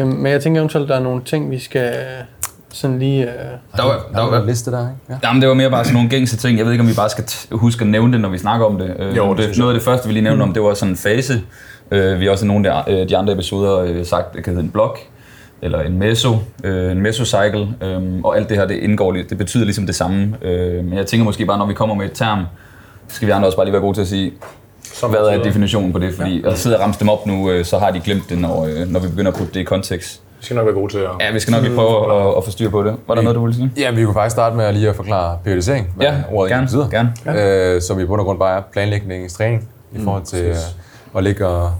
Øh, 0.00 0.06
men 0.06 0.32
jeg 0.32 0.42
tænker 0.42 0.60
eventuelt, 0.60 0.88
der 0.88 0.96
er 0.96 1.00
nogle 1.00 1.22
ting, 1.24 1.50
vi 1.50 1.58
skal 1.58 1.92
sådan 2.72 2.98
lige... 2.98 3.22
Øh, 3.22 3.28
Der 3.76 3.82
var, 3.82 3.90
der 3.92 3.98
Der 4.14 4.20
var 4.22 4.30
var, 4.30 4.40
en 4.40 4.46
liste 4.46 4.70
der, 4.70 4.78
ikke? 4.80 4.90
Ja. 5.10 5.14
Jamen, 5.28 5.40
det 5.42 5.48
var 5.48 5.54
mere 5.54 5.70
bare 5.70 5.84
sådan 5.84 5.94
nogle 5.94 6.08
gængse 6.10 6.36
ting. 6.36 6.58
Jeg 6.58 6.64
ved 6.66 6.72
ikke, 6.72 6.82
om 6.82 6.88
vi 6.88 6.94
bare 6.94 7.08
skal 7.08 7.24
t- 7.24 7.46
huske 7.56 7.82
at 7.82 7.86
nævne 7.88 8.12
det, 8.12 8.20
når 8.20 8.28
vi 8.28 8.38
snakker 8.38 8.66
om 8.66 8.78
det. 8.78 8.94
Øh, 8.98 9.16
Jo, 9.16 9.34
det 9.34 9.48
det, 9.48 9.58
noget 9.58 9.72
af 9.72 9.74
det 9.80 9.84
første, 9.84 10.06
vi 10.06 10.12
lige 10.12 10.24
nævnte 10.24 10.42
om, 10.42 10.52
det 10.52 10.62
var 10.62 10.74
sådan 10.74 10.92
en 10.92 10.96
fase. 10.96 11.40
Øh, 11.90 12.20
vi 12.20 12.24
har 12.24 12.32
også 12.32 12.44
i 12.44 12.48
nogle 12.48 12.72
af 12.72 12.84
de, 12.86 13.08
de 13.08 13.16
andre 13.16 13.32
episoder 13.32 13.78
øh, 13.78 14.06
sagt, 14.06 14.34
det 14.34 14.44
kan 14.44 14.52
hedde 14.52 14.64
en 14.64 14.70
blok, 14.70 14.98
eller 15.62 15.80
en 15.80 15.98
meso, 15.98 16.36
øh, 16.64 16.92
en 16.92 17.00
mesocycle, 17.00 17.68
øh, 17.82 18.02
og 18.24 18.36
alt 18.36 18.48
det 18.48 18.56
her, 18.56 18.66
det 18.66 18.74
indgår, 18.76 19.12
det 19.12 19.38
betyder 19.38 19.64
ligesom 19.64 19.86
det 19.86 19.94
samme. 19.94 20.36
Øh, 20.42 20.84
men 20.84 20.98
jeg 20.98 21.06
tænker 21.06 21.24
måske 21.24 21.46
bare, 21.46 21.58
når 21.58 21.66
vi 21.66 21.74
kommer 21.74 21.94
med 21.94 22.06
et 22.06 22.12
term, 22.14 22.44
skal 23.08 23.26
vi 23.26 23.32
andre 23.32 23.48
også 23.48 23.56
bare 23.56 23.66
lige 23.66 23.72
være 23.72 23.82
gode 23.82 23.96
til 23.96 24.00
at 24.02 24.08
sige, 24.08 24.32
hvad 25.08 25.18
er 25.20 25.42
definitionen 25.42 25.92
på 25.92 25.98
det, 25.98 26.14
fordi 26.14 26.42
jeg 26.46 26.58
sidder 26.58 26.76
og 26.76 26.82
ramse 26.82 27.00
dem 27.00 27.08
op 27.08 27.26
nu, 27.26 27.50
øh, 27.50 27.64
så 27.64 27.78
har 27.78 27.90
de 27.90 28.00
glemt 28.00 28.22
det, 28.30 28.38
når, 28.38 28.66
øh, 28.66 28.88
når 28.88 29.00
vi 29.00 29.08
begynder 29.08 29.30
at 29.30 29.36
putte 29.38 29.54
det 29.54 29.60
i 29.60 29.64
kontekst. 29.64 30.20
Vi 30.40 30.44
skal 30.44 30.56
nok 30.56 30.66
være 30.66 30.74
gode 30.74 30.92
til 30.92 30.98
at... 30.98 31.08
Ja, 31.20 31.32
vi 31.32 31.40
skal 31.40 31.52
nok 31.52 31.62
lige 31.62 31.74
prøve 31.74 32.20
at, 32.30 32.34
at 32.36 32.44
få 32.44 32.50
styr 32.50 32.70
på 32.70 32.82
det. 32.82 32.94
Var 33.08 33.14
der 33.14 33.22
noget, 33.22 33.36
du 33.36 33.40
ville 33.42 33.54
sige? 33.56 33.70
Ja, 33.76 33.90
vi 33.90 34.04
kunne 34.04 34.14
faktisk 34.14 34.34
starte 34.34 34.56
med 34.56 34.64
at 34.64 34.74
lige 34.74 34.88
at 34.88 34.96
forklare 34.96 35.38
periodisering, 35.44 35.92
hvad 35.96 36.06
Ja, 36.06 36.14
ordet 36.32 36.50
gerne. 36.52 36.66
betyder. 36.66 36.88
gerne. 36.88 37.74
Øh, 37.74 37.82
som 37.82 38.00
i 38.00 38.04
bund 38.04 38.20
og 38.20 38.24
grund 38.26 38.38
bare 38.38 38.56
er 38.58 38.62
planlægningstræning 38.72 39.68
i 39.92 39.98
forhold 40.04 40.22
til 40.22 40.44
øh, 40.44 40.54
at 41.16 41.24
ligge 41.24 41.46
og, 41.46 41.70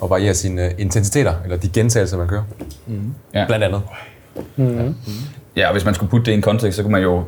og 0.00 0.10
variere 0.10 0.34
sine 0.34 0.64
øh, 0.64 0.70
intensiteter, 0.78 1.34
eller 1.44 1.56
de 1.56 1.68
gentagelser, 1.68 2.18
man 2.18 2.28
kører. 2.28 2.42
Ja. 3.34 3.46
Blandt 3.46 3.64
andet. 3.64 3.82
Ja, 5.56 5.66
og 5.66 5.72
hvis 5.72 5.84
man 5.84 5.94
skulle 5.94 6.10
putte 6.10 6.26
det 6.26 6.32
i 6.32 6.34
en 6.34 6.42
kontekst, 6.42 6.76
så 6.76 6.82
kunne 6.82 6.92
man 6.92 7.02
jo, 7.02 7.24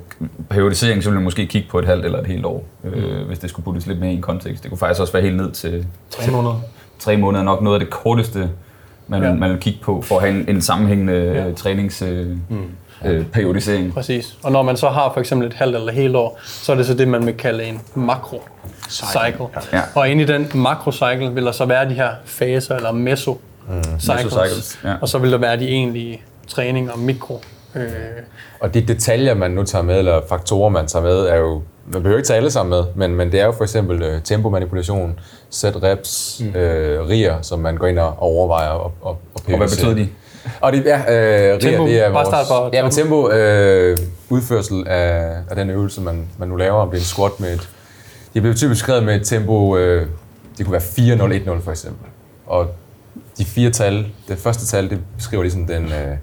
periodisering, 0.50 1.02
så 1.02 1.08
ville 1.08 1.18
man 1.18 1.24
måske 1.24 1.46
kigge 1.46 1.68
på 1.70 1.78
et 1.78 1.84
halvt 1.86 2.04
eller 2.04 2.18
et 2.20 2.26
helt 2.26 2.44
år, 2.44 2.64
øh, 2.84 3.26
hvis 3.26 3.38
det 3.38 3.50
skulle 3.50 3.64
puttes 3.64 3.86
lidt 3.86 4.00
mere 4.00 4.12
i 4.12 4.16
en 4.16 4.22
kontekst. 4.22 4.62
Det 4.62 4.70
kunne 4.70 4.78
faktisk 4.78 5.00
også 5.00 5.12
være 5.12 5.22
helt 5.22 5.36
ned 5.36 5.52
til 5.52 5.86
Tre 6.10 6.30
måneder. 6.32 6.60
tre 6.98 7.16
måneder, 7.16 7.44
nok 7.44 7.62
noget 7.62 7.80
af 7.80 7.86
det 7.86 7.90
korteste, 7.90 8.50
man, 9.08 9.22
Ja. 9.22 9.32
man 9.34 9.50
vil 9.50 9.58
kigge 9.60 9.78
på, 9.82 10.02
for 10.02 10.16
at 10.16 10.22
have 10.22 10.40
en, 10.40 10.56
en 10.56 10.62
sammenhængende 10.62 11.12
Ja. 11.12 11.46
ja. 11.46 11.52
trænings 11.52 12.02
øh, 12.02 12.36
øh, 13.04 13.26
periodisering. 13.26 13.94
Præcis. 13.94 14.36
Og 14.42 14.52
når 14.52 14.62
man 14.62 14.76
så 14.76 14.88
har 14.88 15.10
for 15.12 15.20
eksempel 15.20 15.48
et 15.48 15.54
halvt 15.54 15.76
eller 15.76 15.92
helt 15.92 16.16
år, 16.16 16.38
så 16.44 16.72
er 16.72 16.76
det 16.76 16.86
så 16.86 16.94
det, 16.94 17.08
man 17.08 17.26
vil 17.26 17.34
kalde 17.34 17.64
en 17.64 17.80
makro 17.94 18.42
cycle. 18.90 19.46
Ja. 19.72 19.80
Og 19.94 20.08
inde 20.08 20.22
i 20.22 20.26
den 20.26 20.50
makro 20.54 20.92
cycle 20.92 21.34
vil 21.34 21.44
der 21.44 21.52
så 21.52 21.64
være 21.64 21.88
de 21.88 21.94
her 21.94 22.10
faser, 22.24 22.76
eller 22.76 22.92
meso 22.92 23.40
cycles. 24.00 24.08
Mesocycles, 24.24 24.78
ja. 24.84 24.94
Og 25.00 25.08
så 25.08 25.18
vil 25.18 25.32
der 25.32 25.38
være 25.38 25.56
de 25.60 25.68
egentlige 25.68 26.22
træninger, 26.48 26.96
mikro. 26.96 27.40
Øh, 27.74 27.82
Og 28.60 28.74
de 28.74 28.80
detaljer, 28.80 29.34
man 29.34 29.50
nu 29.50 29.64
tager 29.64 29.82
med, 29.82 29.98
eller 29.98 30.20
faktorer, 30.28 30.68
man 30.70 30.86
tager 30.86 31.02
med, 31.02 31.16
er 31.18 31.36
jo, 31.36 31.62
man 31.92 32.02
behøver 32.02 32.18
ikke 32.18 32.26
tage 32.26 32.36
alle 32.36 32.50
sammen 32.50 32.70
med, 32.70 32.84
men, 32.94 33.16
men 33.16 33.32
det 33.32 33.40
er 33.40 33.44
jo 33.44 33.52
for 33.52 33.64
eksempel 33.64 34.02
øh, 34.02 34.22
tempomanipulation, 34.22 35.18
set 35.50 35.82
reps, 35.82 36.42
mm. 36.44 36.60
øh, 36.60 37.08
rier, 37.08 37.42
som 37.42 37.58
man 37.58 37.76
går 37.76 37.86
ind 37.86 37.98
og 37.98 38.18
overvejer 38.18 38.68
og, 38.68 38.92
og, 39.00 39.18
og 39.34 39.42
Og 39.48 39.56
hvad 39.56 39.68
betyder 39.68 39.94
de? 39.94 40.08
Og 40.60 40.72
det, 40.72 40.84
ja, 40.84 41.52
øh, 41.54 41.60
Tempo. 41.60 41.86
Det 41.86 42.04
er 42.04 42.12
Bare 42.12 42.24
vores, 42.24 42.48
på 42.48 42.70
ja, 42.72 42.82
men 42.82 42.92
tempo, 42.92 43.30
øh, 43.30 43.96
udførsel 44.28 44.88
af, 44.88 45.36
af 45.50 45.56
den 45.56 45.70
øvelse, 45.70 46.00
man, 46.00 46.28
man 46.38 46.48
nu 46.48 46.56
laver, 46.56 46.74
om 46.74 46.90
det 46.90 46.96
er 46.96 47.00
en 47.00 47.04
squat 47.04 47.40
med 47.40 47.54
et, 47.54 47.68
det 48.34 48.42
bliver 48.42 48.54
typisk 48.54 48.80
skrevet 48.80 49.02
med 49.02 49.16
et 49.16 49.26
tempo, 49.26 49.76
øh, 49.76 50.08
det 50.58 50.66
kunne 50.66 50.72
være 50.72 51.58
4-0-1-0 51.58 51.64
for 51.64 51.70
eksempel. 51.70 52.06
Og 52.46 52.66
de 53.38 53.44
fire 53.44 53.70
tal, 53.70 54.06
det 54.28 54.38
første 54.38 54.66
tal, 54.66 54.90
det 54.90 54.98
beskriver 55.16 55.42
ligesom 55.42 55.66
den, 55.66 55.84
øh, 55.84 56.16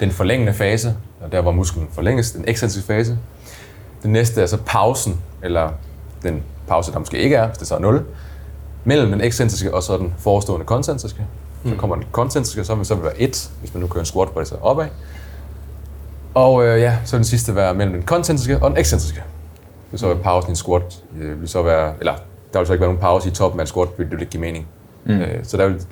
den 0.00 0.10
forlængende 0.10 0.52
fase, 0.54 0.94
og 1.20 1.32
der 1.32 1.40
hvor 1.40 1.52
musklen 1.52 1.88
forlænges, 1.92 2.32
den 2.32 2.44
ekstensive 2.48 2.84
fase. 2.84 3.18
Den 4.02 4.12
næste 4.12 4.42
er 4.42 4.46
så 4.46 4.58
pausen, 4.66 5.20
eller 5.42 5.70
den 6.22 6.42
pause, 6.68 6.92
der 6.92 6.98
måske 6.98 7.18
ikke 7.18 7.36
er, 7.36 7.46
hvis 7.46 7.58
det 7.58 7.66
så 7.66 7.74
er 7.74 7.78
0, 7.78 8.04
mellem 8.84 9.10
den 9.10 9.20
eksentriske 9.20 9.74
og 9.74 9.82
så 9.82 9.96
den 9.96 10.14
forestående 10.18 10.66
koncentriske. 10.66 11.26
Så 11.66 11.74
kommer 11.76 11.96
den 11.96 12.04
koncentriske, 12.12 12.64
så 12.64 12.74
vil 12.74 12.86
så 12.86 12.94
være 12.94 13.20
1, 13.20 13.50
hvis 13.60 13.74
man 13.74 13.80
nu 13.80 13.86
kører 13.86 14.00
en 14.00 14.06
squat, 14.06 14.28
hvor 14.28 14.40
det 14.40 14.48
så 14.48 14.54
opad. 14.62 14.86
Og 16.34 16.66
øh, 16.66 16.80
ja, 16.80 16.96
så 17.04 17.16
vil 17.16 17.18
den 17.18 17.24
sidste 17.24 17.54
være 17.54 17.74
mellem 17.74 17.94
den 17.94 18.02
koncentriske 18.02 18.58
og 18.62 18.70
den 18.70 18.78
ekscentriske. 18.78 19.16
Det 19.16 19.92
vil 19.92 20.00
så 20.00 20.06
være 20.06 20.16
pausen 20.16 20.50
i 20.50 20.52
en 20.52 20.56
squat, 20.56 21.02
øh, 21.20 21.40
vil 21.40 21.48
så 21.48 21.62
være, 21.62 21.92
eller 22.00 22.14
der 22.52 22.58
vil 22.58 22.66
så 22.66 22.72
ikke 22.72 22.80
være 22.80 22.88
nogen 22.88 23.00
pause 23.00 23.28
i 23.28 23.32
toppen 23.32 23.60
af 23.60 23.64
en 23.64 23.66
squat, 23.66 23.88
vil 23.98 24.10
det 24.10 24.20
ikke 24.20 24.30
give 24.30 24.40
mening. 24.40 24.66
Mm. 25.04 25.20
Øh, 25.20 25.44
så 25.44 25.56
der 25.56 25.68
vil 25.68 25.82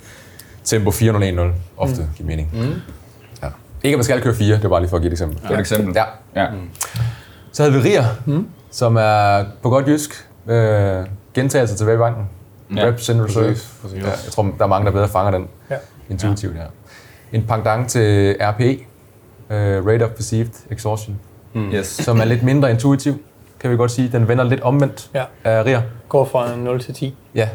tempo 0.64 0.90
4-0-1-0 0.90 1.40
ofte 1.76 2.00
mm. 2.00 2.08
give 2.16 2.26
mening. 2.26 2.50
Mm. 2.52 2.74
Ja. 3.42 3.48
Ikke 3.82 3.94
at 3.94 3.98
man 3.98 4.04
skal 4.04 4.20
køre 4.20 4.34
4, 4.34 4.56
det 4.56 4.64
er 4.64 4.68
bare 4.68 4.80
lige 4.80 4.90
for 4.90 4.96
at 4.96 5.02
give 5.02 5.08
et 5.08 5.12
eksempel. 5.12 5.42
Det 5.42 5.50
er 5.50 5.54
et 5.54 5.60
eksempel. 5.60 5.94
Ja. 5.94 6.04
ja. 6.42 6.46
Så 7.58 7.62
havde 7.64 7.82
vi 7.82 7.88
RIR, 7.88 8.02
mm. 8.26 8.48
som 8.70 8.96
er 8.96 9.44
på 9.62 9.70
godt 9.70 9.88
jysk, 9.88 10.28
øh, 10.46 11.04
gentagelser 11.34 11.76
tilbage 11.76 11.94
i 11.94 11.98
banken. 11.98 12.24
Ja, 12.76 12.80
Ja, 12.80 12.86
Reps 12.86 13.08
in 13.08 13.24
reserve. 13.24 13.56
Ja, 13.96 14.04
jeg 14.04 14.32
tror, 14.32 14.42
der 14.58 14.64
er 14.64 14.68
mange, 14.68 14.86
der 14.86 14.92
bedre 14.92 15.08
fanger 15.08 15.30
den 15.30 15.48
Ja. 15.70 15.76
intuitivt 16.10 16.54
her. 16.54 16.64
En 17.32 17.44
pendant 17.48 17.88
til 17.88 18.36
RPE, 18.40 18.78
øh, 19.50 19.86
Rate 19.86 20.02
of 20.04 20.10
Perceived 20.10 20.50
Exhaustion, 20.70 21.18
Yes. 21.56 21.86
som 21.86 22.20
er 22.20 22.24
lidt 22.24 22.42
mindre 22.42 22.70
intuitiv, 22.70 23.14
kan 23.60 23.70
vi 23.70 23.76
godt 23.76 23.90
sige. 23.90 24.08
Den 24.12 24.28
vender 24.28 24.44
lidt 24.44 24.60
omvendt 24.60 25.10
Ja. 25.14 25.24
af 25.44 25.64
RIR. 25.64 25.80
går 26.08 26.24
fra 26.24 26.56
0 26.56 26.80
til 26.80 26.94
10. 26.94 27.16
Ja, 27.34 27.48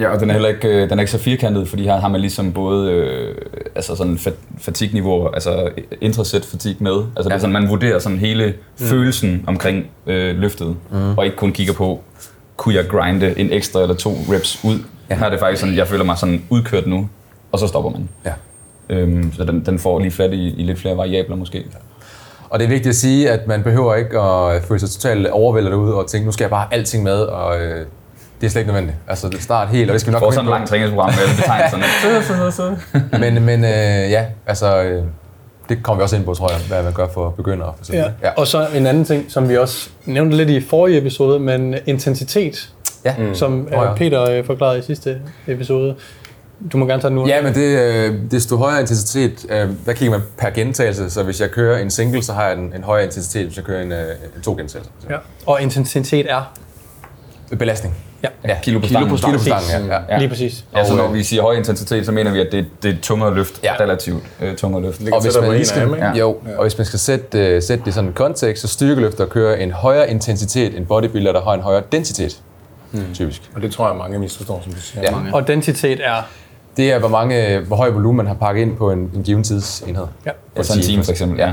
Ja, 0.00 0.08
og 0.08 0.20
den 0.20 0.30
er 0.30 0.32
heller 0.32 0.48
ikke, 0.48 0.68
øh, 0.68 0.90
den 0.90 0.98
er 0.98 1.02
ikke 1.02 1.12
så 1.12 1.18
firkantet, 1.18 1.68
fordi 1.68 1.84
her 1.84 2.00
har 2.00 2.08
man 2.08 2.20
ligesom 2.20 2.52
både 2.52 2.90
øh, 2.90 3.34
altså 3.74 3.96
sådan 3.96 4.18
fat- 4.18 4.38
fatigue-niveau, 4.58 5.28
altså 5.28 5.70
intrasæt 6.00 6.44
fatigue 6.44 6.76
med. 6.80 6.92
Altså 6.92 7.04
ja. 7.16 7.22
det 7.24 7.32
er 7.32 7.38
sådan, 7.38 7.52
man 7.52 7.68
vurderer 7.68 7.98
sådan 7.98 8.18
hele 8.18 8.46
mm. 8.46 8.86
følelsen 8.86 9.44
omkring 9.46 9.86
øh, 10.06 10.36
løftet, 10.36 10.76
mm. 10.90 11.18
og 11.18 11.24
ikke 11.24 11.36
kun 11.36 11.52
kigger 11.52 11.72
på, 11.72 12.00
kunne 12.56 12.74
jeg 12.74 12.84
grinde 12.88 13.38
en 13.38 13.52
ekstra 13.52 13.82
eller 13.82 13.94
to 13.94 14.10
reps 14.10 14.60
ud. 14.64 14.78
Ja. 15.10 15.14
Her 15.18 15.26
er 15.26 15.30
det 15.30 15.38
faktisk 15.38 15.60
sådan, 15.60 15.76
jeg 15.76 15.88
føler 15.88 16.04
mig 16.04 16.18
sådan 16.18 16.42
udkørt 16.50 16.86
nu, 16.86 17.08
og 17.52 17.58
så 17.58 17.66
stopper 17.66 17.90
man. 17.90 18.08
ja. 18.24 18.32
Øhm, 18.90 19.32
så 19.32 19.44
den, 19.44 19.66
den 19.66 19.78
får 19.78 19.98
lige 19.98 20.10
fat 20.10 20.32
i, 20.32 20.54
i 20.56 20.62
lidt 20.62 20.78
flere 20.78 20.96
variabler 20.96 21.36
måske. 21.36 21.64
Og 22.50 22.58
det 22.58 22.64
er 22.64 22.68
vigtigt 22.68 22.88
at 22.88 22.96
sige, 22.96 23.30
at 23.30 23.46
man 23.46 23.62
behøver 23.62 23.94
ikke 23.94 24.20
at 24.20 24.62
føle 24.64 24.80
sig 24.80 24.90
totalt 24.90 25.26
overvældet 25.26 25.72
derude 25.72 25.94
og 25.94 26.06
tænke, 26.06 26.26
nu 26.26 26.32
skal 26.32 26.44
jeg 26.44 26.50
bare 26.50 26.66
have 26.70 26.78
alting 26.78 27.02
med, 27.02 27.20
og 27.20 27.60
øh, 27.60 27.86
det 28.40 28.46
er 28.46 28.50
slet 28.50 28.60
ikke 28.60 28.72
nødvendigt. 28.72 28.98
Altså, 29.08 29.28
det 29.28 29.42
start 29.42 29.68
helt, 29.68 29.90
og 29.90 29.92
det 29.92 30.00
skal 30.00 30.10
vi 30.10 30.12
nok 30.12 30.20
Får 30.20 30.26
komme 30.26 30.34
sådan 30.34 30.48
et 30.48 30.50
langt 30.50 30.68
træningsprogram 30.68 31.10
med 31.10 31.22
alle 31.22 31.36
betegnelserne. 31.40 32.78
Men, 33.20 33.44
men 33.44 33.64
øh, 33.64 34.10
ja, 34.10 34.24
altså, 34.46 34.82
øh, 34.82 35.04
det 35.68 35.82
kommer 35.82 36.00
vi 36.00 36.02
også 36.02 36.16
ind 36.16 36.24
på, 36.24 36.34
tror 36.34 36.50
jeg, 36.50 36.60
hvad 36.68 36.82
man 36.82 36.92
gør 36.92 37.08
for 37.14 37.30
begyndere. 37.30 37.72
For 37.76 37.82
eksempel. 37.82 38.12
Ja. 38.22 38.30
Og 38.30 38.46
så 38.46 38.66
en 38.74 38.86
anden 38.86 39.04
ting, 39.04 39.24
som 39.28 39.48
vi 39.48 39.56
også 39.56 39.90
nævnte 40.04 40.36
lidt 40.36 40.50
i 40.50 40.60
forrige 40.60 40.98
episode, 40.98 41.38
men 41.38 41.74
intensitet, 41.86 42.72
ja. 43.04 43.14
som 43.34 43.66
Åh, 43.66 43.72
ja. 43.72 43.90
oh, 43.90 43.96
Peter 43.98 44.30
øh, 44.30 44.46
forklarede 44.46 44.78
i 44.78 44.82
sidste 44.82 45.20
episode. 45.46 45.94
Du 46.72 46.78
må 46.78 46.86
gerne 46.86 47.02
tage 47.02 47.08
den 47.08 47.18
nu. 47.18 47.26
Ja, 47.26 47.42
men 47.42 47.54
det, 47.54 47.78
øh, 47.78 48.14
desto 48.30 48.56
højere 48.56 48.80
intensitet, 48.80 49.46
øh, 49.50 49.68
der 49.86 49.92
kigger 49.92 50.18
man 50.18 50.26
per 50.38 50.50
gentagelse, 50.50 51.10
så 51.10 51.22
hvis 51.22 51.40
jeg 51.40 51.50
kører 51.50 51.78
en 51.78 51.90
single, 51.90 52.22
så 52.22 52.32
har 52.32 52.44
jeg 52.44 52.58
en, 52.58 52.72
en 52.76 52.84
højere 52.84 53.04
intensitet, 53.04 53.46
hvis 53.46 53.56
jeg 53.56 53.64
kører 53.64 53.82
en, 53.82 53.92
øh, 53.92 54.08
en 54.36 54.42
to 54.42 54.54
gentagelser. 54.56 54.90
ja. 55.10 55.16
Og 55.46 55.62
intensitet 55.62 56.26
er 56.30 56.52
Belastning. 57.58 57.94
Ja. 58.22 58.28
ja. 58.48 58.56
Kilo 58.62 58.80
på 58.80 58.86
stangen. 58.86 59.16
Kilo 59.16 59.32
på 59.32 59.38
stangen, 59.42 59.88
ja. 59.88 59.94
ja. 59.94 60.00
Ja. 60.08 60.18
lige 60.18 60.28
præcis. 60.28 60.64
Ja, 60.76 60.84
så 60.84 60.92
Og, 60.92 60.96
når 60.98 61.08
øh, 61.08 61.14
vi 61.14 61.22
siger 61.22 61.42
høj 61.42 61.54
intensitet, 61.54 62.06
så 62.06 62.12
mener 62.12 62.30
vi, 62.32 62.40
at 62.40 62.48
det, 62.52 62.66
det 62.82 62.90
er 62.90 62.96
tungere 63.02 63.34
løft, 63.34 63.60
Ja. 63.62 63.74
relativt 63.80 64.22
øh, 64.40 64.56
tungere 64.56 64.82
løft. 64.82 65.00
Og 65.12 65.22
hvis 65.22 65.34
man 65.40 65.44
på 65.44 65.52
lige 65.52 65.64
skal? 65.64 65.88
Ja. 65.98 66.12
jo, 66.12 66.36
og 66.56 66.62
hvis 66.62 66.78
man 66.78 66.84
skal 66.86 66.98
sætte, 66.98 67.56
uh, 67.56 67.62
sætte 67.62 67.84
det 67.84 67.86
i 67.86 67.92
sådan 67.92 68.08
en 68.08 68.14
kontekst, 68.14 68.62
så 68.62 68.68
styrkeløfter 68.68 69.26
kører 69.26 69.56
en 69.56 69.72
højere 69.72 70.10
intensitet 70.10 70.76
end 70.76 70.86
bodybuilder, 70.86 71.32
der 71.32 71.42
har 71.42 71.54
en 71.54 71.60
højere 71.60 71.82
densitet, 71.92 72.40
mm. 72.92 73.00
typisk. 73.14 73.42
Og 73.54 73.62
det 73.62 73.72
tror 73.72 73.88
jeg, 73.88 73.96
mange 73.96 74.18
misforstår, 74.18 74.60
som 74.64 74.72
du 74.72 74.80
siger. 74.80 75.02
Ja. 75.02 75.10
Mange. 75.10 75.34
Og 75.34 75.48
densitet 75.48 76.00
er 76.04 76.16
Det 76.76 76.92
er, 76.92 76.98
hvor, 76.98 77.08
mange, 77.08 77.58
hvor 77.58 77.76
høj 77.76 77.90
volumen 77.90 78.16
man 78.16 78.26
har 78.26 78.34
pakket 78.34 78.62
ind 78.62 78.76
på 78.76 78.90
en, 78.90 79.10
en 79.14 79.22
given 79.22 79.44
tidsenhed. 79.44 80.06
ja. 80.26 80.30
Ja, 80.56 80.62
sådan 80.62 80.82
en 80.82 80.86
time 80.86 81.04
for 81.04 81.10
eksempel, 81.12 81.38
ja. 81.38 81.52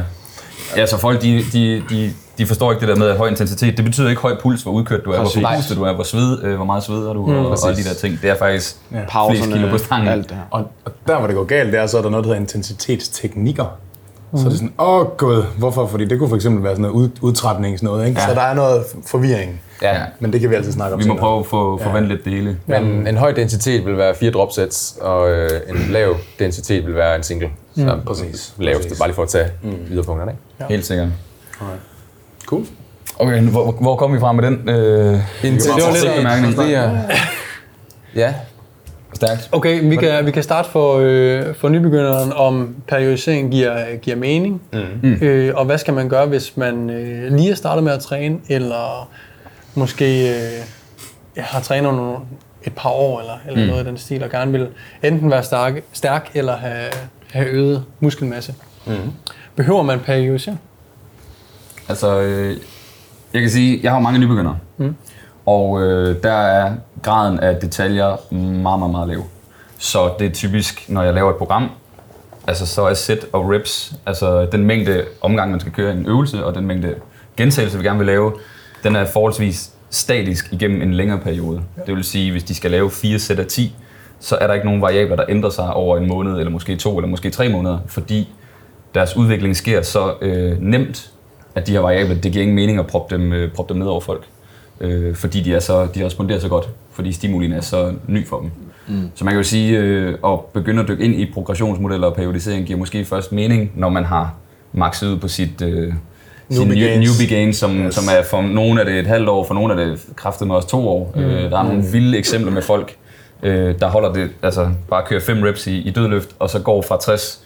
Ja, 0.77 0.85
så 0.85 0.97
folk, 0.97 1.21
de, 1.21 1.43
de, 1.53 1.83
de, 1.89 2.13
de 2.37 2.45
forstår 2.45 2.71
ikke 2.71 2.81
det 2.81 2.89
der 2.89 2.95
med 2.95 3.07
at 3.07 3.17
høj 3.17 3.27
intensitet. 3.27 3.77
Det 3.77 3.85
betyder 3.85 4.09
ikke 4.09 4.21
høj 4.21 4.35
puls, 4.41 4.63
hvor 4.63 4.71
udkørt 4.71 5.05
du 5.05 5.11
er, 5.11 5.17
Præcis. 5.23 5.35
hvor 5.41 5.49
forpustet 5.49 5.77
du 5.77 5.83
er, 5.83 5.93
hvor, 5.93 6.03
sved, 6.03 6.43
øh, 6.43 6.55
hvor 6.55 6.65
meget 6.65 6.83
sveder 6.83 7.13
du, 7.13 7.25
mm, 7.25 7.35
og, 7.35 7.47
og 7.47 7.57
alle 7.67 7.83
de 7.83 7.89
der 7.89 7.93
ting. 7.93 8.21
Det 8.21 8.29
er 8.29 8.37
faktisk 8.37 8.77
ja. 8.91 8.97
flest 8.97 9.11
Pauserne, 9.11 9.53
kilo 9.53 9.69
på 9.69 9.77
stangen. 9.77 10.07
alt 10.07 10.29
det 10.29 10.37
her. 10.37 10.43
Og, 10.51 10.67
og 10.85 10.91
der, 11.07 11.17
hvor 11.17 11.27
det 11.27 11.35
går 11.35 11.43
galt, 11.43 11.71
det 11.73 11.79
er, 11.79 11.87
så 11.87 11.97
er 11.97 12.01
der 12.01 12.09
noget, 12.09 12.23
der 12.23 12.29
hedder 12.29 12.41
intensitetsteknikker. 12.41 13.65
Mm. 14.31 14.37
Så 14.37 14.45
er 14.45 14.49
det 14.49 14.57
sådan, 14.57 14.73
åh 14.79 14.99
oh, 14.99 15.07
gud, 15.17 15.43
hvorfor? 15.57 15.87
Fordi 15.87 16.05
det 16.05 16.19
kunne 16.19 16.29
for 16.29 16.35
eksempel 16.35 16.63
være 16.63 16.73
sådan 16.73 16.81
noget 16.81 16.93
ud, 16.93 17.09
udtrætning, 17.21 17.79
sådan 17.79 17.87
noget, 17.87 18.07
ikke? 18.07 18.21
Ja. 18.21 18.27
Så 18.27 18.33
der 18.33 18.41
er 18.41 18.53
noget 18.53 18.83
forvirring. 19.05 19.61
Ja. 19.81 20.01
Men 20.19 20.33
det 20.33 20.41
kan 20.41 20.49
vi 20.49 20.55
altid 20.55 20.71
snakke 20.71 20.93
om 20.93 20.99
Vi 20.99 21.05
må 21.05 21.13
senere. 21.13 21.19
prøve 21.19 21.39
at 21.39 21.45
få 21.45 21.79
forventet 21.83 22.11
lidt 22.11 22.25
dele. 22.25 22.57
Men 22.65 23.07
en 23.07 23.17
høj 23.17 23.31
densitet 23.31 23.85
vil 23.85 23.97
være 23.97 24.15
fire 24.15 24.31
dropsets, 24.31 24.97
og 25.01 25.31
øh, 25.31 25.49
en 25.69 25.77
lav 25.89 26.15
densitet 26.39 26.85
vil 26.85 26.95
være 26.95 27.15
en 27.15 27.23
single. 27.23 27.49
Så 27.75 27.95
mm, 27.95 28.01
præcis. 28.05 28.53
Laveste, 28.57 28.83
Præcis. 28.83 28.99
bare 28.99 29.07
lige 29.07 29.15
for 29.15 29.23
at 29.23 29.29
tage 29.29 29.49
mm. 29.63 29.71
yderpunkterne. 29.91 30.31
Ikke? 30.31 30.73
Helt 30.73 30.85
sikkert. 30.85 31.07
Cool. 32.45 32.65
Okay, 33.19 33.41
hvor, 33.41 33.71
hvor 33.71 33.95
kom 33.95 34.13
vi 34.13 34.19
fra 34.19 34.31
med 34.31 34.43
den? 34.43 34.69
Øh, 34.69 35.19
Intensitet, 35.43 36.15
bemærkning. 36.17 36.57
det 36.57 36.75
er... 36.75 36.99
Ja, 38.15 38.33
stærkt. 39.13 39.49
Okay, 39.51 39.89
vi 39.89 39.95
kan, 39.95 40.25
vi 40.25 40.31
kan 40.31 40.43
starte 40.43 40.69
for, 40.69 40.99
øh, 41.01 41.55
for 41.55 41.69
nybegynderen, 41.69 42.33
om 42.33 42.75
periodisering 42.87 43.51
giver, 43.51 43.95
giver 43.95 44.17
mening. 44.17 44.61
Mm. 45.01 45.13
Øh, 45.13 45.55
og 45.55 45.65
hvad 45.65 45.77
skal 45.77 45.93
man 45.93 46.09
gøre, 46.09 46.25
hvis 46.25 46.57
man 46.57 46.89
øh, 46.89 47.33
lige 47.33 47.51
er 47.51 47.55
startet 47.55 47.83
med 47.83 47.91
at 47.91 47.99
træne, 47.99 48.37
eller 48.49 49.09
måske 49.75 50.29
øh, 50.29 50.63
har 51.37 51.59
trænet 51.59 51.93
nogle, 51.93 52.17
et 52.63 52.73
par 52.75 52.89
år, 52.89 53.19
eller, 53.19 53.33
eller 53.47 53.63
mm. 53.63 53.69
noget 53.69 53.83
i 53.83 53.87
den 53.87 53.97
stil, 53.97 54.23
og 54.23 54.29
gerne 54.29 54.51
vil 54.51 54.67
enten 55.03 55.31
være 55.31 55.43
stærk, 55.43 55.73
stærk 55.93 56.31
eller 56.33 56.57
have, 56.57 56.89
have 57.31 57.47
øget 57.47 57.83
muskelmasse. 57.99 58.53
Mm. 58.85 58.93
Behøver 59.55 59.83
man 59.83 59.99
periodisering? 59.99 60.61
Altså, 61.89 62.21
øh, 62.21 62.57
jeg 63.33 63.41
kan 63.41 63.49
sige, 63.49 63.79
jeg 63.83 63.91
har 63.91 63.99
mange 63.99 64.19
nybegyndere. 64.19 64.57
Mm. 64.77 64.95
Og 65.45 65.81
øh, 65.81 66.23
der 66.23 66.31
er 66.31 66.75
graden 67.03 67.39
af 67.39 67.55
detaljer 67.55 68.33
meget, 68.33 68.79
meget, 68.79 68.91
meget 68.91 69.07
lav. 69.07 69.23
Så 69.77 70.13
det 70.19 70.27
er 70.27 70.31
typisk, 70.31 70.85
når 70.89 71.03
jeg 71.03 71.13
laver 71.13 71.29
et 71.29 71.35
program, 71.35 71.69
altså 72.47 72.65
så 72.65 72.81
er 72.81 72.93
set 72.93 73.25
og 73.33 73.49
reps, 73.49 73.93
altså 74.05 74.45
den 74.45 74.65
mængde 74.65 75.05
omgang, 75.21 75.51
man 75.51 75.59
skal 75.59 75.71
køre 75.71 75.93
i 75.93 75.97
en 75.97 76.05
øvelse, 76.05 76.45
og 76.45 76.55
den 76.55 76.65
mængde 76.65 76.95
gentagelse, 77.37 77.77
vi 77.77 77.83
gerne 77.83 77.97
vil 77.97 78.07
lave, 78.07 78.33
den 78.83 78.95
er 78.95 79.05
forholdsvis 79.05 79.71
statisk 79.89 80.53
igennem 80.53 80.81
en 80.81 80.93
længere 80.93 81.19
periode. 81.19 81.61
Det 81.85 81.95
vil 81.95 82.03
sige, 82.03 82.31
hvis 82.31 82.43
de 82.43 82.55
skal 82.55 82.71
lave 82.71 82.91
fire 82.91 83.19
sæt 83.19 83.39
af 83.39 83.45
10, 83.45 83.75
så 84.19 84.35
er 84.35 84.47
der 84.47 84.53
ikke 84.53 84.65
nogen 84.65 84.81
variabler, 84.81 85.15
der 85.15 85.25
ændrer 85.29 85.49
sig 85.49 85.73
over 85.73 85.97
en 85.97 86.07
måned, 86.07 86.37
eller 86.37 86.49
måske 86.49 86.75
to, 86.75 86.97
eller 86.97 87.09
måske 87.09 87.29
tre 87.29 87.49
måneder, 87.49 87.79
fordi 87.87 88.33
deres 88.95 89.17
udvikling 89.17 89.55
sker 89.55 89.81
så 89.81 90.13
øh, 90.21 90.61
nemt, 90.61 91.11
at 91.55 91.67
de 91.67 91.71
her 91.71 91.79
variabler, 91.79 92.15
det 92.15 92.31
giver 92.31 92.41
ingen 92.43 92.55
mening 92.55 92.79
at 92.79 92.87
proppe 92.87 93.15
dem, 93.15 93.33
øh, 93.33 93.51
proppe 93.51 93.73
dem 93.73 93.79
ned 93.81 93.87
over 93.87 94.01
folk. 94.01 94.23
Øh, 94.81 95.15
fordi 95.15 95.41
de, 95.41 95.53
er 95.53 95.59
så, 95.59 95.87
de 95.95 96.05
responderer 96.05 96.39
så 96.39 96.47
godt, 96.49 96.69
fordi 96.93 97.11
stimulien 97.11 97.53
er 97.53 97.61
så 97.61 97.93
ny 98.07 98.27
for 98.27 98.39
dem. 98.39 98.51
Mm. 98.87 99.09
Så 99.15 99.25
man 99.25 99.31
kan 99.33 99.37
jo 99.37 99.43
sige, 99.43 99.77
øh, 99.77 100.17
at 100.25 100.39
begynde 100.53 100.81
at 100.81 100.87
dykke 100.87 101.03
ind 101.03 101.15
i 101.15 101.31
progressionsmodeller 101.33 102.07
og 102.07 102.15
periodisering 102.15 102.65
giver 102.65 102.79
måske 102.79 103.05
først 103.05 103.31
mening, 103.31 103.71
når 103.75 103.89
man 103.89 104.03
har 104.05 104.33
makset 104.73 105.07
ud 105.07 105.17
på 105.17 105.27
sit, 105.27 105.61
øh, 105.61 105.93
Newbie 106.49 106.75
new, 106.75 106.87
gains. 106.87 107.19
newbie 107.19 107.35
gains, 107.35 107.57
som, 107.57 107.79
Yes. 107.85 107.95
som 107.95 108.03
er 108.19 108.23
for 108.23 108.41
nogle 108.41 108.81
er 108.81 108.85
det 108.85 108.99
et 108.99 109.07
halvt 109.07 109.29
år, 109.29 109.43
for 109.43 109.53
nogle 109.53 109.73
er 109.73 109.85
det 109.85 109.99
kraftet 110.15 110.47
med 110.47 110.55
også 110.55 110.67
to 110.67 110.87
år. 110.89 111.11
Mm. 111.15 111.21
Øh, 111.21 111.51
der 111.51 111.59
er 111.59 111.63
nogle 111.63 111.83
vilde 111.91 112.17
eksempler 112.17 112.51
med 112.51 112.61
folk, 112.61 112.95
øh, 113.43 113.79
der 113.79 113.87
holder 113.87 114.13
det, 114.13 114.29
altså 114.43 114.69
bare 114.89 115.03
kører 115.07 115.19
fem 115.21 115.41
reps 115.43 115.67
i, 115.67 115.77
i 115.81 115.91
dødløft, 115.91 116.29
og 116.39 116.49
så 116.49 116.59
går 116.59 116.81
fra 116.81 116.97
60 117.01 117.41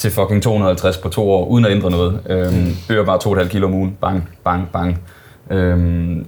til 0.00 0.10
fucking 0.10 0.42
250 0.42 0.96
på 0.96 1.08
to 1.08 1.30
år, 1.30 1.46
uden 1.46 1.64
at 1.64 1.72
ændre 1.72 1.90
noget. 1.90 2.20
Øhm, 2.26 2.76
Øger 2.90 3.04
bare 3.04 3.42
2,5 3.42 3.48
kilo 3.48 3.66
om 3.66 3.74
ugen. 3.74 3.96
Bang, 4.00 4.28
bang, 4.44 4.68
bang. 4.72 5.00
Øhm, 5.50 6.26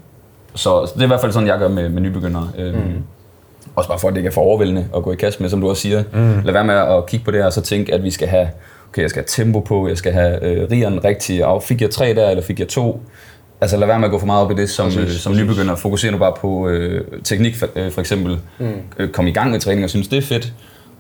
så 0.55 0.87
så 0.87 0.93
det 0.95 1.01
er 1.01 1.05
i 1.05 1.07
hvert 1.07 1.21
fald 1.21 1.33
sådan, 1.33 1.49
jeg 1.49 1.59
gør 1.59 1.69
med, 1.69 1.89
med 1.89 2.03
nybegyndere. 2.03 2.49
Øhm, 2.59 2.77
mm. 2.77 3.03
Også 3.75 3.89
bare 3.89 3.99
for, 3.99 4.09
at 4.09 4.15
det 4.15 4.19
ikke 4.19 4.29
er 4.29 4.33
for 4.33 4.41
overvældende 4.41 4.87
at 4.97 5.03
gå 5.03 5.13
i 5.13 5.17
kast 5.17 5.41
med, 5.41 5.49
som 5.49 5.61
du 5.61 5.69
også 5.69 5.83
siger. 5.83 6.03
Mm. 6.13 6.41
Lad 6.45 6.53
være 6.53 6.65
med 6.65 6.75
at 6.75 7.07
kigge 7.07 7.25
på 7.25 7.31
det 7.31 7.39
her, 7.39 7.47
og 7.47 7.53
så 7.53 7.61
tænke, 7.61 7.95
at 7.95 8.03
vi 8.03 8.11
skal 8.11 8.29
have, 8.29 8.49
okay, 8.89 9.03
jeg 9.03 9.11
skal 9.11 9.21
have 9.21 9.45
tempo 9.45 9.61
på, 9.61 9.89
jeg 9.89 9.97
skal 9.99 10.13
have 10.13 10.45
øh, 10.45 10.71
rigeren 10.71 11.05
rigtig, 11.05 11.47
og 11.47 11.63
fik 11.63 11.81
jeg 11.81 11.91
tre 11.91 12.15
der, 12.15 12.31
eller 12.31 12.43
fik 12.43 12.61
jeg 12.61 12.69
to? 12.69 13.03
Altså 13.61 13.77
lad 13.77 13.87
være 13.87 13.99
med 13.99 14.05
at 14.07 14.13
gå 14.13 14.19
for 14.19 14.27
meget 14.27 14.45
op 14.45 14.51
i 14.51 14.55
det 14.55 14.71
som, 14.71 14.87
øh, 14.87 15.11
som 15.11 15.33
nybegynder. 15.37 15.75
Fokuser 15.75 16.11
nu 16.11 16.19
bare 16.19 16.33
på 16.41 16.69
øh, 16.69 17.05
teknik 17.25 17.57
for, 17.57 17.69
øh, 17.77 17.93
for 17.93 18.01
eksempel. 18.01 18.39
Mm. 18.59 18.73
Øh, 18.99 19.09
kom 19.09 19.27
i 19.27 19.31
gang 19.31 19.51
med 19.51 19.61
træning 19.61 19.85
og 19.85 19.91
synes, 19.91 20.09
det 20.09 20.17
er 20.19 20.23
fedt. 20.23 20.53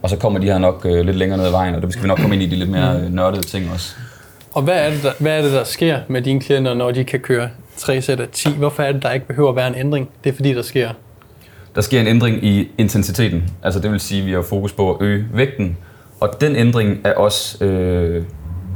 Og 0.02 0.10
så 0.10 0.16
kommer 0.16 0.38
de 0.38 0.46
her 0.46 0.58
nok 0.58 0.86
øh, 0.88 1.04
lidt 1.04 1.16
længere 1.16 1.38
ned 1.38 1.46
ad 1.46 1.50
vejen, 1.50 1.74
og 1.74 1.82
det 1.82 1.92
skal 1.92 2.02
vi 2.02 2.08
nok 2.08 2.18
komme 2.18 2.34
ind 2.34 2.42
i 2.42 2.46
de 2.46 2.56
lidt 2.56 2.70
mere 2.70 3.00
øh, 3.00 3.12
nørdede 3.12 3.42
ting 3.42 3.70
også. 3.72 3.94
Og 4.54 4.62
hvad 4.62 4.86
er, 4.86 4.90
det, 4.90 5.02
der, 5.02 5.12
hvad 5.18 5.38
er 5.38 5.42
det, 5.42 5.52
der 5.52 5.64
sker 5.64 5.98
med 6.08 6.22
dine 6.22 6.40
klienter, 6.40 6.74
når 6.74 6.90
de 6.90 7.04
kan 7.04 7.20
køre 7.20 7.48
3 7.76 8.02
sæt 8.02 8.20
af 8.20 8.28
10? 8.32 8.50
Hvorfor 8.56 8.82
er 8.82 8.92
det, 8.92 9.02
der 9.02 9.12
ikke 9.12 9.26
behøver 9.26 9.50
at 9.50 9.56
være 9.56 9.68
en 9.68 9.74
ændring? 9.74 10.10
Det 10.24 10.30
er 10.30 10.36
fordi, 10.36 10.54
der 10.54 10.62
sker. 10.62 10.90
Der 11.74 11.80
sker 11.80 12.00
en 12.00 12.06
ændring 12.06 12.44
i 12.44 12.70
intensiteten. 12.78 13.50
Altså 13.62 13.80
det 13.80 13.90
vil 13.90 14.00
sige, 14.00 14.20
at 14.20 14.26
vi 14.26 14.32
har 14.32 14.42
fokus 14.42 14.72
på 14.72 14.94
at 14.94 15.02
øge 15.02 15.26
vægten. 15.34 15.76
Og 16.20 16.40
den 16.40 16.56
ændring 16.56 16.98
er 17.04 17.14
også 17.14 17.64
øh, 17.64 18.24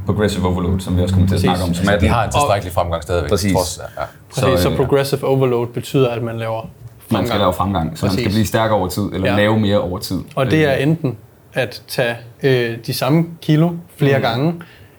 progressive 0.07 0.47
overload, 0.47 0.81
som 0.81 0.97
vi 0.97 1.03
også 1.03 1.15
kommer 1.15 1.29
til 1.29 1.35
at 1.35 1.41
snakke 1.41 1.63
om. 1.63 1.75
Som 1.75 1.89
er 1.89 1.93
De 1.93 2.01
den, 2.01 2.09
har 2.09 2.25
en 2.25 2.31
tilstrækkelig 2.31 2.73
fremgang 2.73 3.03
stadigvæk. 3.03 3.31
Præcis. 3.31 3.53
Trods, 3.53 3.81
ja. 3.99 4.03
Så, 4.35 4.41
så, 4.41 4.63
så 4.63 4.71
øh, 4.71 4.77
progressive 4.77 5.25
overload 5.25 5.67
betyder, 5.67 6.09
at 6.09 6.23
man 6.23 6.39
laver 6.39 6.69
fremgang. 7.09 7.23
man 7.23 7.27
skal 7.27 7.41
lave 7.41 7.53
fremgang, 7.53 7.99
så 7.99 8.07
man 8.07 8.13
skal 8.13 8.25
Præcis. 8.25 8.35
blive 8.37 8.47
stærkere 8.47 8.79
over 8.79 8.89
tid, 8.89 9.03
eller 9.03 9.31
Ja. 9.31 9.37
lave 9.37 9.61
mere 9.61 9.81
over 9.81 9.99
tid. 9.99 10.21
Og 10.35 10.51
det 10.51 10.65
er 10.65 10.75
Øh, 10.77 10.83
enten 10.83 11.17
at 11.53 11.83
tage 11.89 12.17
øh, 12.43 12.79
de 12.87 12.95
samme 12.95 13.27
kilo 13.43 13.71
flere 13.97 14.19
mm. 14.19 14.23
gange, 14.23 14.55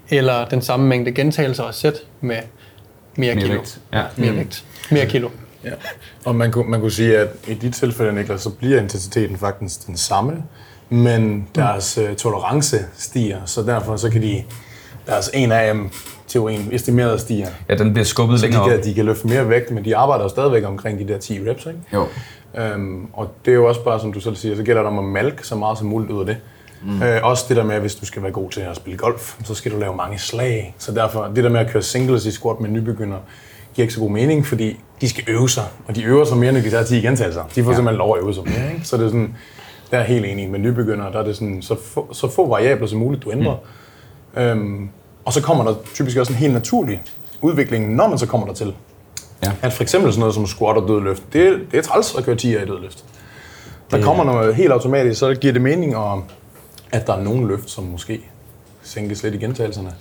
eller 0.10 0.46
den 0.46 0.62
samme 0.62 0.88
mængde 0.88 1.12
gentagelser 1.12 1.64
og 1.64 1.74
sæt 1.74 1.94
med 2.22 2.36
mere, 3.16 3.36
mere 3.36 3.36
kilo. 3.36 3.54
vægt. 3.54 3.80
Ja. 3.94 4.04
Mere 4.18 4.36
vægt. 4.36 4.66
Mere 4.92 5.06
kilo. 5.06 5.30
Ja. 5.64 5.72
Og 6.26 6.36
man 6.36 6.52
kunne, 6.52 6.70
man 6.70 6.80
kunne 6.80 6.92
sige, 6.92 7.18
at 7.18 7.28
i 7.48 7.54
dit 7.54 7.74
tilfælde, 7.74 8.14
Niklas, 8.14 8.42
så 8.42 8.50
bliver 8.50 8.82
intensiteten 8.82 9.38
faktisk 9.38 9.88
den 9.88 9.98
samme, 9.98 10.44
men 10.90 11.48
deres 11.56 12.00
mm. 12.10 12.16
tolerance 12.16 12.78
stiger, 12.98 13.38
så 13.46 13.62
derfor 13.62 13.96
så 13.96 14.10
kan 14.10 14.22
de, 14.22 14.44
deres 15.08 15.30
1 15.34 15.52
AM 15.52 15.92
teorien 16.28 16.70
estimeret 16.72 17.22
stiger. 17.22 17.48
ja, 17.70 17.76
den 17.76 17.94
bliver 17.94 18.06
skubbet 18.06 18.40
Så 18.40 18.46
de 18.46 18.52
længere 18.52 18.64
op. 18.64 18.70
kan, 18.70 18.84
de 18.84 18.94
kan 18.94 19.06
løfte 19.06 19.28
mere 19.28 19.50
vægt, 19.50 19.72
men 19.72 19.86
de 19.86 19.96
arbejder 19.98 20.28
stadigvæk 20.28 20.64
omkring 20.66 21.00
de 21.00 21.08
der 21.08 21.18
10 21.18 21.40
reps, 21.50 21.66
ikke? 21.66 21.80
Jo. 21.94 22.06
Øhm, 22.58 23.08
og 23.14 23.30
det 23.46 23.52
er 23.52 23.56
jo 23.56 23.66
også 23.68 23.84
bare, 23.84 24.00
som 24.00 24.14
du 24.14 24.20
selv 24.20 24.36
siger, 24.36 24.56
så 24.56 24.64
gælder 24.64 24.82
det 24.82 24.92
om 24.92 25.00
at 25.00 25.06
malke 25.06 25.48
så 25.48 25.56
meget 25.56 25.78
som 25.78 25.88
muligt 25.88 26.12
ud 26.12 26.20
af 26.20 26.26
det. 26.26 26.38
Mm. 26.84 27.04
Øh, 27.04 27.20
også 27.24 27.46
det 27.50 27.58
der 27.58 27.64
med, 27.64 27.76
at 27.76 27.82
hvis 27.82 27.96
du 27.96 28.06
skal 28.06 28.24
være 28.24 28.32
god 28.32 28.50
til 28.50 28.62
at 28.62 28.76
spille 28.76 28.98
golf, 28.98 29.36
så 29.44 29.56
skal 29.56 29.72
du 29.72 29.80
lave 29.80 29.96
mange 29.96 30.20
slag. 30.20 30.76
Så 30.78 30.92
derfor, 30.92 31.32
det 31.36 31.44
der 31.44 31.50
med 31.50 31.60
at 31.60 31.70
køre 31.70 31.84
singles 31.84 32.26
i 32.26 32.32
squat 32.32 32.60
med 32.60 32.70
nybegynder, 32.70 33.18
giver 33.74 33.84
ikke 33.84 33.94
så 33.94 34.00
god 34.00 34.10
mening, 34.12 34.46
fordi 34.46 34.80
de 35.02 35.10
skal 35.10 35.24
øve 35.28 35.50
sig, 35.50 35.64
og 35.88 35.96
de 35.96 36.04
øver 36.04 36.26
sig 36.26 36.38
mere, 36.38 36.52
når 36.52 36.60
de 36.60 36.70
tager 36.70 36.84
10 36.84 37.02
gentagelser. 37.02 37.44
De 37.56 37.64
får 37.64 37.72
ja. 37.72 37.76
simpelthen 37.76 37.98
lov 37.98 38.18
at 38.18 38.24
øve 38.24 38.34
sig 38.34 38.44
mere, 38.44 38.74
ikke? 38.74 38.86
Så 38.88 38.98
det 38.98 39.04
er 39.06 39.08
sådan, 39.10 39.36
der 39.92 39.98
er 39.98 40.04
helt 40.04 40.26
enig 40.26 40.50
med 40.50 40.60
nybegyndere, 40.60 41.12
der 41.12 41.20
er 41.20 41.24
det 41.24 41.36
sådan, 41.36 41.62
så 41.62 41.76
få, 41.84 42.14
så 42.14 42.30
få 42.30 42.48
variabler 42.50 42.88
som 42.88 43.00
muligt, 43.00 43.24
du 43.24 43.32
ændrer. 43.32 43.56
Mm. 44.36 44.42
Øhm, 44.42 44.90
og 45.28 45.34
så 45.34 45.42
kommer 45.42 45.64
der 45.64 45.76
typisk 45.94 46.18
også 46.18 46.34
en 46.34 46.38
helt 46.40 46.54
naturlig 46.54 47.02
udvikling, 47.42 47.96
når 47.96 48.08
man 48.08 48.18
så 48.18 48.26
kommer 48.26 48.48
der 48.48 48.54
til. 48.54 48.74
Ja. 49.44 49.52
At 49.62 49.74
for 49.74 49.84
eksempel 49.84 50.12
sådan 50.12 50.20
noget 50.20 50.36
som 50.36 50.48
squat 50.48 50.78
og 50.78 50.88
dødløft, 50.88 51.24
det, 51.34 51.60
det 51.72 51.78
er 51.78 51.82
træls 51.82 52.16
at 52.16 52.24
køre 52.24 52.36
10 52.36 52.50
i 52.50 52.66
dødløft. 52.66 53.04
Der 53.92 54.02
kommer 54.02 54.24
noget 54.24 54.56
helt 54.56 54.72
automatisk, 54.72 55.20
så 55.20 55.36
giver 55.36 55.54
det 55.54 55.62
mening, 55.62 55.96
at, 55.96 56.20
at 56.92 57.08
der 57.08 57.14
er 57.14 57.22
nogle 57.22 57.48
løft, 57.48 57.70
som 57.70 57.84
måske 57.84 58.22
sænkes 58.84 59.24
lidt 59.24 59.36
i 59.36 59.38
gentagelserne. 59.38 59.94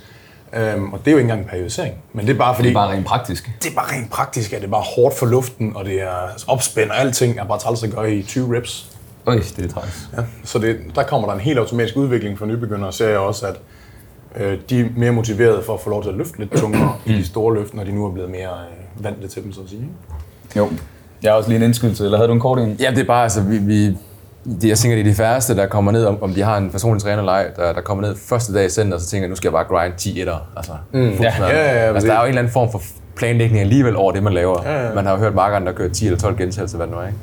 Øhm, 0.54 0.92
og 0.92 0.98
det 0.98 1.06
er 1.06 1.12
jo 1.12 1.18
ikke 1.18 1.24
engang 1.24 1.40
en 1.40 1.48
periodisering, 1.48 1.94
men 2.12 2.26
det 2.26 2.34
er 2.34 2.38
bare 2.38 2.54
fordi, 2.54 2.68
Det 2.68 2.74
er 2.74 2.80
bare 2.80 2.92
rent 2.92 3.06
praktisk. 3.06 3.50
det 3.62 3.70
er 3.70 3.74
bare 3.74 3.96
rent 3.96 4.10
praktisk, 4.10 4.52
at 4.52 4.60
det 4.60 4.66
er 4.66 4.70
bare 4.70 4.84
hårdt 4.96 5.18
for 5.18 5.26
luften, 5.26 5.72
og 5.76 5.84
det 5.84 6.02
er 6.02 6.16
opspænd 6.46 6.90
og 6.90 6.98
alting 7.00 7.38
er 7.38 7.44
bare 7.44 7.58
træls 7.58 7.82
at 7.82 7.90
gøre 7.90 8.12
i 8.14 8.22
20 8.22 8.56
reps. 8.56 8.90
Øj, 9.26 9.34
det 9.56 9.64
er 9.64 9.68
træls. 9.68 10.08
Ja. 10.16 10.22
Så 10.44 10.58
det, 10.58 10.78
der 10.94 11.02
kommer 11.02 11.28
der 11.28 11.34
en 11.34 11.40
helt 11.40 11.58
automatisk 11.58 11.96
udvikling 11.96 12.38
for 12.38 12.46
nybegyndere, 12.46 12.92
ser 12.92 13.08
jeg 13.08 13.18
også, 13.18 13.46
at 13.46 13.56
øh, 14.36 14.58
de 14.70 14.80
er 14.80 14.84
mere 14.96 15.12
motiverede 15.12 15.62
for 15.66 15.74
at 15.74 15.80
få 15.80 15.90
lov 15.90 16.02
til 16.02 16.10
at 16.10 16.16
løfte 16.16 16.38
lidt 16.38 16.50
tungere 16.56 16.92
i 17.06 17.12
de 17.12 17.26
store 17.26 17.54
løft, 17.54 17.74
når 17.74 17.84
de 17.84 17.92
nu 17.92 18.06
er 18.06 18.12
blevet 18.12 18.30
mere 18.30 18.48
øh, 18.98 19.04
vant 19.04 19.30
til 19.30 19.44
dem, 19.44 19.52
så 19.52 19.60
at 19.60 19.68
sige. 19.70 19.88
Jo. 20.56 20.68
Jeg 21.22 21.30
har 21.32 21.36
også 21.36 21.48
lige 21.50 21.56
en 21.58 21.62
indskydelse, 21.64 22.04
eller 22.04 22.18
havde 22.18 22.28
du 22.28 22.34
en 22.34 22.40
kort 22.40 22.58
en? 22.58 22.76
Ja, 22.80 22.90
det 22.90 22.98
er 22.98 23.04
bare, 23.04 23.22
altså, 23.22 23.40
vi, 23.42 23.58
vi 23.58 23.96
det, 24.60 24.68
jeg 24.68 24.78
tænker, 24.78 24.96
det 24.96 25.00
er 25.06 25.10
de 25.10 25.14
færreste, 25.14 25.56
der 25.56 25.66
kommer 25.66 25.92
ned, 25.92 26.04
om, 26.04 26.22
om 26.22 26.34
de 26.34 26.42
har 26.42 26.56
en 26.56 26.70
personlig 26.70 27.02
træner 27.02 27.18
eller 27.18 27.32
ej, 27.32 27.46
der, 27.56 27.72
der 27.72 27.80
kommer 27.80 28.06
ned 28.06 28.16
første 28.16 28.54
dag 28.54 28.66
i 28.66 28.68
center, 28.68 28.94
og 28.94 29.00
så 29.00 29.06
tænker 29.08 29.22
jeg, 29.24 29.28
nu 29.30 29.36
skal 29.36 29.48
jeg 29.48 29.52
bare 29.52 29.64
grind 29.64 29.92
10 29.96 30.20
etter. 30.20 30.48
Altså, 30.56 30.72
mm. 30.92 31.00
Ja, 31.00 31.34
ja, 31.38 31.46
ja, 31.46 31.52
altså, 31.52 31.94
det- 31.94 32.02
der 32.08 32.14
er 32.14 32.18
jo 32.20 32.24
en 32.24 32.28
eller 32.28 32.38
anden 32.40 32.52
form 32.52 32.70
for 32.72 32.82
planlægning 33.16 33.60
alligevel 33.60 33.96
over 33.96 34.12
det, 34.12 34.22
man 34.22 34.32
laver. 34.32 34.62
Ja, 34.64 34.86
ja. 34.88 34.94
Man 34.94 35.04
har 35.06 35.12
jo 35.12 35.18
hørt 35.18 35.34
markeren, 35.34 35.66
der 35.66 35.72
kører 35.72 35.92
10 35.92 36.06
eller 36.06 36.18
12 36.18 36.36
gentagelser, 36.36 36.76
hvad 36.76 36.86
det 36.86 36.94
nu 36.94 37.00
er, 37.00 37.06
ikke? 37.06 37.18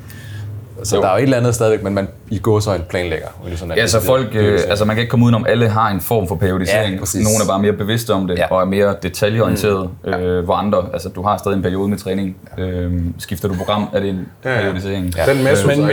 Så 0.83 0.95
Jo. 0.95 1.01
der 1.01 1.07
er 1.07 1.11
jo 1.11 1.17
et 1.17 1.23
eller 1.23 1.37
andet 1.37 1.55
stadigvæk, 1.55 1.83
men 1.83 1.93
man 1.93 2.07
i 2.29 2.39
går 2.39 2.59
så 2.59 2.73
en 2.73 2.81
planlægger. 2.89 3.27
sådan, 3.55 3.77
Ja, 3.77 3.87
så 3.87 4.01
folk, 4.01 4.27
øh, 4.33 4.59
altså 4.67 4.85
man 4.85 4.95
kan 4.95 5.01
ikke 5.01 5.09
komme 5.09 5.25
udenom, 5.25 5.45
alle 5.49 5.69
har 5.69 5.89
en 5.89 6.01
form 6.01 6.27
for 6.27 6.35
periodisering. 6.35 6.93
Ja, 6.93 6.99
præcis. 6.99 7.23
Nogle 7.23 7.37
er 7.43 7.47
bare 7.47 7.59
mere 7.61 7.73
bevidste 7.73 8.13
om 8.13 8.27
det, 8.27 8.37
Ja. 8.37 8.45
og 8.51 8.61
er 8.61 8.65
mere 8.65 8.95
detaljeorienteret, 9.03 9.89
mm. 10.05 10.13
øh, 10.13 10.43
hvor 10.43 10.53
andre, 10.55 10.85
altså 10.93 11.09
du 11.09 11.23
har 11.23 11.37
stadig 11.37 11.55
en 11.55 11.61
periode 11.63 11.89
med 11.89 11.97
træning. 11.97 12.37
Øh, 12.57 12.91
skifter 13.19 13.47
du 13.47 13.55
program, 13.55 13.87
er 13.93 13.99
det 13.99 14.09
en 14.09 14.27
ja. 14.45 14.49
periodisering. 14.61 15.13
Ja. 15.17 15.25
Den 15.33 15.37
Men- 15.37 15.47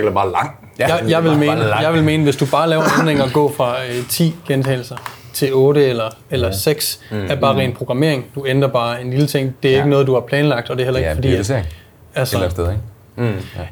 er 0.06 0.10
bare 0.10 0.32
lang. 0.32 0.50
Ja, 0.78 0.86
Jeg, 0.94 1.04
jeg, 1.10 1.24
vil 1.24 1.38
mene, 1.38 1.76
jeg 1.80 1.92
vil 1.94 2.04
mene, 2.04 2.22
hvis 2.22 2.36
du 2.36 2.46
bare 2.46 2.68
laver 2.68 2.82
en 2.82 2.90
ændring 3.00 3.22
og 3.22 3.30
går 3.32 3.52
fra 3.56 3.74
øh, 3.82 4.06
10 4.08 4.34
gentagelser 4.48 4.96
til 5.32 5.54
8 5.54 5.88
eller, 5.88 6.04
eller 6.30 6.50
6, 6.52 7.00
mm. 7.10 7.16
er 7.28 7.34
bare 7.36 7.56
ren 7.56 7.72
programmering. 7.72 8.24
Du 8.34 8.46
ændrer 8.46 8.68
bare 8.68 9.02
en 9.02 9.10
lille 9.10 9.26
ting. 9.26 9.54
Det 9.62 9.68
er 9.68 9.72
ja. 9.72 9.78
ikke 9.78 9.90
noget, 9.90 10.06
du 10.06 10.14
har 10.14 10.20
planlagt, 10.20 10.70
og 10.70 10.76
det 10.76 10.82
er 10.82 10.86
heller 10.86 10.98
ikke 10.98 11.10
en 11.10 11.16
fordi... 11.16 11.28
At, 11.28 11.32
periodisering. 11.32 11.66
Et 11.66 11.70
eller 12.14 12.26
andet 12.36 12.42
altså, 12.44 12.50
sted, 12.50 12.64
ikke? 12.70 12.80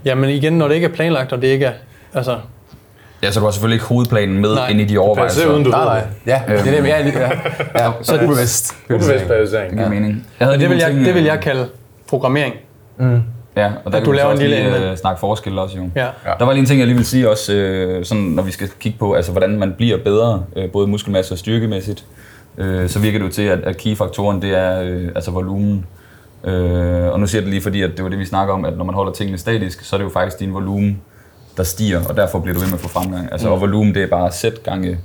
Ja, 0.04 0.14
men 0.14 0.30
igen, 0.30 0.52
når 0.52 0.68
det 0.68 0.74
ikke 0.74 0.86
er 0.86 0.92
planlagt, 0.92 1.32
og 1.32 1.42
det 1.42 1.48
ikke 1.48 1.66
er... 1.66 1.72
Altså, 2.14 2.36
Ja, 3.22 3.30
så 3.30 3.40
du 3.40 3.44
har 3.46 3.52
selvfølgelig 3.52 3.76
ikke 3.76 3.86
hovedplanen 3.86 4.38
med 4.38 4.54
Nej. 4.54 4.68
ind 4.68 4.80
i 4.80 4.84
de 4.84 4.98
overvejelser. 4.98 5.52
uden 5.52 5.64
du 5.64 5.70
Nej, 5.70 5.84
nej. 5.84 6.00
det. 6.00 6.06
Ja, 6.26 6.42
det 6.48 6.58
er 6.58 6.80
det, 6.80 6.88
jeg 6.88 7.00
er 7.00 7.04
lige... 7.04 7.18
Ja, 7.18 7.30
ja. 7.84 7.92
så 8.02 8.14
er 8.14 8.18
det 8.18 8.26
ubevidst. 8.26 8.76
Ubevidst 8.90 9.26
periodisering. 9.26 9.70
Det 9.70 9.78
giver 9.78 9.88
mening. 9.90 10.26
Jeg 10.40 10.46
havde 10.46 10.60
det 10.60 10.70
vil, 10.70 10.78
jeg, 10.78 10.90
ting, 10.90 11.04
det 11.04 11.14
vil 11.14 11.22
øh, 11.22 11.26
jeg 11.26 11.40
kalde 11.40 11.68
programmering. 12.08 12.54
Ja, 13.56 13.70
og 13.84 13.92
der 13.92 13.98
at 13.98 14.02
kan 14.02 14.04
du 14.04 14.10
vi 14.10 14.16
laver 14.16 14.26
en 14.26 14.32
også 14.32 14.42
lille 14.42 14.56
lige 14.78 14.90
øh, 14.90 14.96
snakke 14.96 15.20
forskel 15.20 15.58
også 15.58 15.76
jo. 15.76 15.88
Ja. 15.96 16.06
Der 16.38 16.44
var 16.44 16.52
lige 16.52 16.60
en 16.60 16.66
ting, 16.66 16.78
jeg 16.78 16.86
lige 16.86 16.96
vil 16.96 17.06
sige 17.06 17.30
også, 17.30 17.52
øh, 17.54 18.04
sådan, 18.04 18.24
når 18.24 18.42
vi 18.42 18.50
skal 18.52 18.68
kigge 18.80 18.98
på, 18.98 19.12
altså, 19.12 19.32
hvordan 19.32 19.58
man 19.58 19.72
bliver 19.72 19.98
bedre, 20.04 20.44
øh, 20.56 20.70
både 20.70 20.86
muskelmasse 20.86 21.34
og 21.34 21.38
styrkemæssigt. 21.38 22.04
Øh, 22.58 22.88
så 22.88 22.98
virker 22.98 23.18
det 23.18 23.26
jo 23.26 23.32
til, 23.32 23.42
at, 23.42 23.58
at 23.60 23.76
key-faktoren, 23.76 24.42
det 24.42 24.58
er 24.58 24.82
øh, 24.82 25.08
altså 25.14 25.30
volumen. 25.30 25.86
Øh, 26.44 27.12
og 27.12 27.20
nu 27.20 27.26
siger 27.26 27.40
jeg 27.40 27.44
det 27.44 27.50
lige, 27.50 27.62
fordi 27.62 27.82
at 27.82 27.90
det 27.96 28.04
var 28.04 28.10
det, 28.10 28.18
vi 28.18 28.24
snakker 28.24 28.54
om, 28.54 28.64
at 28.64 28.76
når 28.76 28.84
man 28.84 28.94
holder 28.94 29.12
tingene 29.12 29.38
statisk, 29.38 29.84
så 29.84 29.96
er 29.96 29.98
det 29.98 30.04
jo 30.04 30.10
faktisk 30.10 30.40
din 30.40 30.54
volumen, 30.54 31.00
der 31.56 31.62
stiger, 31.62 32.00
og 32.08 32.16
derfor 32.16 32.38
bliver 32.38 32.54
du 32.54 32.60
ved 32.60 32.68
med 32.68 32.74
at 32.74 32.80
få 32.80 32.88
fremgang. 32.88 33.28
Altså, 33.32 33.48
Og 33.48 33.60
volumen, 33.60 33.94
det 33.94 34.02
er 34.02 34.06
bare 34.06 34.32
sæt 34.32 34.62
gange 34.62 34.98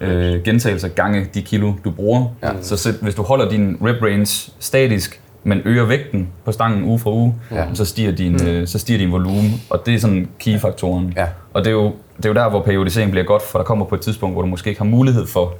øh, 0.00 0.42
gentagelser 0.42 0.88
gange 0.88 1.26
de 1.34 1.42
kilo, 1.42 1.72
du 1.84 1.90
bruger. 1.90 2.26
Ja. 2.42 2.50
Så 2.62 2.76
sæt, 2.76 2.94
hvis 2.94 3.14
du 3.14 3.22
holder 3.22 3.48
din 3.48 3.78
rep 3.82 4.02
range 4.02 4.52
statisk, 4.58 5.20
men 5.44 5.62
øger 5.64 5.84
vægten 5.84 6.28
på 6.44 6.52
stangen 6.52 6.84
uge 6.84 6.98
for 6.98 7.12
uge, 7.12 7.34
ja. 7.50 7.66
så, 7.74 7.84
stiger 7.84 8.12
din, 8.12 8.32
mm. 8.32 8.46
øh, 8.46 8.66
så 8.66 8.78
stiger 8.78 8.98
din 8.98 9.12
volumen, 9.12 9.62
og 9.70 9.82
det 9.86 9.94
er 9.94 9.98
sådan 9.98 10.28
key-faktoren. 10.38 11.12
Ja. 11.16 11.26
Og 11.52 11.64
det 11.64 11.70
er, 11.70 11.74
jo, 11.74 11.92
det 12.16 12.24
er 12.24 12.28
jo 12.28 12.34
der, 12.34 12.50
hvor 12.50 12.62
periodisering 12.62 13.10
bliver 13.10 13.24
godt, 13.24 13.42
for 13.42 13.58
der 13.58 13.64
kommer 13.64 13.84
på 13.86 13.94
et 13.94 14.00
tidspunkt, 14.00 14.34
hvor 14.34 14.42
du 14.42 14.48
måske 14.48 14.68
ikke 14.68 14.80
har 14.80 14.88
mulighed 14.88 15.26
for 15.26 15.54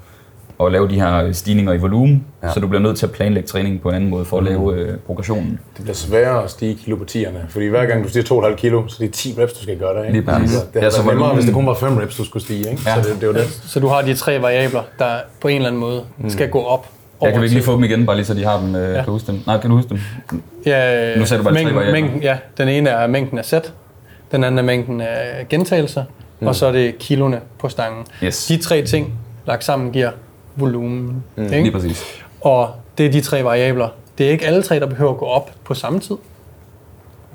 at 0.61 0.73
lave 0.73 0.89
de 0.89 0.95
her 1.01 1.33
stigninger 1.33 1.73
i 1.73 1.77
volumen, 1.79 2.25
ja. 2.43 2.53
så 2.53 2.61
du 2.61 2.67
bliver 2.69 2.83
nødt 2.83 2.99
til 2.99 3.07
at 3.07 3.13
planlægge 3.13 3.47
træningen 3.49 3.81
på 3.81 3.89
en 3.89 3.95
anden 3.95 4.11
måde 4.11 4.25
for 4.25 4.39
at 4.39 4.45
lave 4.45 4.75
øh, 4.75 4.99
progressionen. 5.07 5.59
Det 5.77 5.83
bliver 5.83 5.95
sværere 5.95 6.45
at 6.45 6.51
stige 6.51 6.75
kilo 6.85 6.97
på 6.97 7.05
tierne, 7.05 7.47
fordi 7.49 7.67
hver 7.67 7.87
gang 7.87 8.05
du 8.05 8.09
stiger 8.09 8.25
2,5 8.51 8.55
kilo, 8.57 8.89
så 8.89 8.97
det 9.01 9.09
er 9.09 9.13
10 9.13 9.35
reps, 9.39 9.53
du 9.53 9.63
skal 9.63 9.79
gøre 9.79 9.95
der. 9.95 10.03
Ikke? 10.05 10.13
Lige 10.13 10.23
præcis. 10.27 10.51
Det 10.57 10.69
Ja, 10.75 10.81
har 10.81 10.91
så 10.91 10.97
været 10.97 11.07
nemmere, 11.07 11.29
volumen- 11.29 11.35
hvis 11.37 11.45
det 11.45 11.55
kun 11.55 11.67
var 11.67 11.75
5 11.75 11.97
reps, 11.97 12.17
du 12.17 12.25
skulle 12.25 12.43
stige. 12.45 12.71
Ikke? 12.71 12.83
Ja. 12.87 13.03
Så 13.03 13.09
det, 13.09 13.17
det 13.17 13.23
er 13.23 13.27
jo 13.27 13.33
det. 13.33 13.61
Så 13.67 13.81
du 13.81 13.87
har 13.89 14.03
de 14.03 14.15
tre 14.15 14.43
variabler, 14.43 14.83
der 14.99 15.07
på 15.41 15.49
en 15.49 15.57
eller 15.57 15.67
anden 15.69 15.81
måde 15.81 16.03
skal 16.29 16.51
gå 16.51 16.63
op 16.63 16.89
over 17.21 17.29
Jeg 17.29 17.33
kan 17.33 17.41
vi 17.43 17.47
ikke 17.47 17.55
lige 17.55 17.65
få 17.65 17.73
dem 17.73 17.85
igen, 17.85 18.07
bare 18.07 18.17
lige 18.17 18.27
så 18.27 18.35
de 18.35 18.45
har 18.45 18.61
dem, 18.61 18.75
øh, 18.77 18.95
ja. 18.95 19.03
kan 19.03 19.13
huske 19.13 19.27
dem. 19.33 19.41
Nej, 19.47 19.59
kan 19.61 19.71
du 19.71 19.77
huske 19.77 19.89
dem? 19.89 19.99
Ja, 20.67 21.19
Nu 21.19 21.25
sagde 21.27 21.39
du 21.39 21.45
bare 21.45 21.55
de 21.55 21.59
tre 21.59 21.65
mængden, 21.65 21.75
variabler. 21.77 22.01
mængden, 22.01 22.23
ja, 22.23 22.37
den 22.59 22.69
ene 22.69 22.91
er 22.91 23.07
mængden 23.07 23.39
af 23.39 23.45
sæt, 23.45 23.73
den 24.33 24.45
anden 24.45 24.59
er 24.59 24.63
mængden 24.63 25.01
af 25.01 25.47
gentagelser, 25.51 26.05
mm. 26.41 26.47
og 26.47 26.55
så 26.55 26.67
er 26.67 26.73
det 26.73 26.99
kiloene 26.99 27.41
på 27.59 27.69
stangen. 27.69 28.05
Yes. 28.25 28.47
De 28.47 28.57
tre 28.57 28.83
ting 28.83 29.13
lagt 29.47 29.65
sammen 29.65 29.91
giver 29.93 30.11
volumen. 30.57 31.25
Mm. 31.37 31.47
Lige 31.47 31.71
præcis. 31.73 32.05
Og 32.41 32.69
det 32.99 33.07
er 33.07 33.11
de 33.11 33.21
tre 33.21 33.45
variabler. 33.45 33.89
Det 34.19 34.27
er 34.27 34.31
ikke 34.31 34.47
alle 34.47 34.63
tre, 34.63 34.81
der 34.81 34.87
behøver 34.87 35.11
at 35.13 35.19
gå 35.19 35.25
op 35.27 35.51
på 35.65 35.75
samme 35.75 36.01
tid 36.01 36.17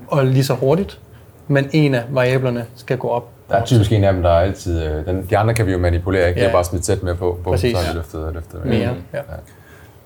og 0.08 0.26
lige 0.26 0.44
så 0.44 0.54
hurtigt, 0.54 1.00
men 1.48 1.70
en 1.74 1.96
af 1.96 2.04
variablerne 2.10 2.66
skal 2.76 2.98
gå 2.98 3.08
op. 3.08 3.30
Der 3.50 3.56
er 3.56 3.66
typisk 3.66 3.92
en 3.92 4.04
af 4.04 4.14
dem, 4.14 4.22
der 4.22 4.30
er 4.30 4.40
altid... 4.40 4.84
Øh, 4.84 5.06
den, 5.06 5.28
de 5.30 5.38
andre 5.38 5.54
kan 5.54 5.66
vi 5.68 5.72
jo 5.72 5.78
manipulere, 5.78 6.28
ikke? 6.28 6.38
Det 6.38 6.44
Ja. 6.44 6.50
er 6.50 6.54
bare 6.54 6.64
smidt 6.64 6.84
tæt 6.84 7.04
med 7.04 7.16
på, 7.16 7.40
på 7.44 7.50
Præcis. 7.50 7.78
så 7.78 7.84
har 7.84 7.94
vi 7.94 7.98
løftet 7.98 8.24
og 8.26 8.34
løftet. 8.34 8.66
Mere. 8.66 8.94
Ja. 9.14 9.20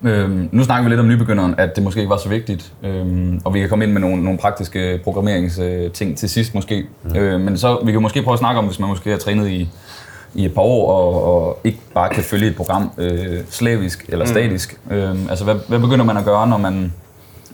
Øhm, 0.02 0.48
nu 0.52 0.64
snakker 0.64 0.84
vi 0.84 0.90
lidt 0.90 1.00
om 1.00 1.08
nybegynderen, 1.08 1.54
at 1.58 1.76
det 1.76 1.84
måske 1.84 2.00
ikke 2.00 2.10
var 2.10 2.16
så 2.16 2.28
vigtigt, 2.28 2.72
øhm, 2.82 3.40
og 3.44 3.54
vi 3.54 3.60
kan 3.60 3.68
komme 3.68 3.84
ind 3.84 3.92
med 3.92 4.00
nogle, 4.00 4.22
nogle 4.24 4.38
praktiske 4.38 5.00
programmeringsting 5.04 6.18
til 6.18 6.28
sidst 6.30 6.54
måske. 6.54 6.86
Mm. 7.02 7.16
Øh, 7.16 7.40
men 7.40 7.58
så 7.58 7.78
vi 7.84 7.92
kan 7.92 8.02
måske 8.02 8.22
prøve 8.22 8.32
at 8.32 8.38
snakke 8.38 8.58
om, 8.58 8.64
hvis 8.66 8.78
man 8.78 8.88
måske 8.88 9.10
har 9.10 9.16
trænet 9.18 9.48
i, 9.48 9.68
i 10.34 10.44
et 10.44 10.54
par 10.54 10.62
år, 10.62 10.92
og, 10.92 11.24
og 11.24 11.58
ikke 11.64 11.78
bare 11.94 12.08
kan 12.14 12.22
følge 12.22 12.46
et 12.48 12.56
program 12.56 12.90
øh, 12.98 13.40
slavisk 13.50 14.04
eller 14.08 14.26
statisk. 14.26 14.80
Øhm, 14.90 15.26
altså, 15.30 15.44
hvad, 15.44 15.54
hvad 15.68 15.78
begynder 15.78 16.04
man 16.04 16.16
at 16.16 16.24
gøre, 16.24 16.48
når 16.48 16.56
man, 16.56 16.92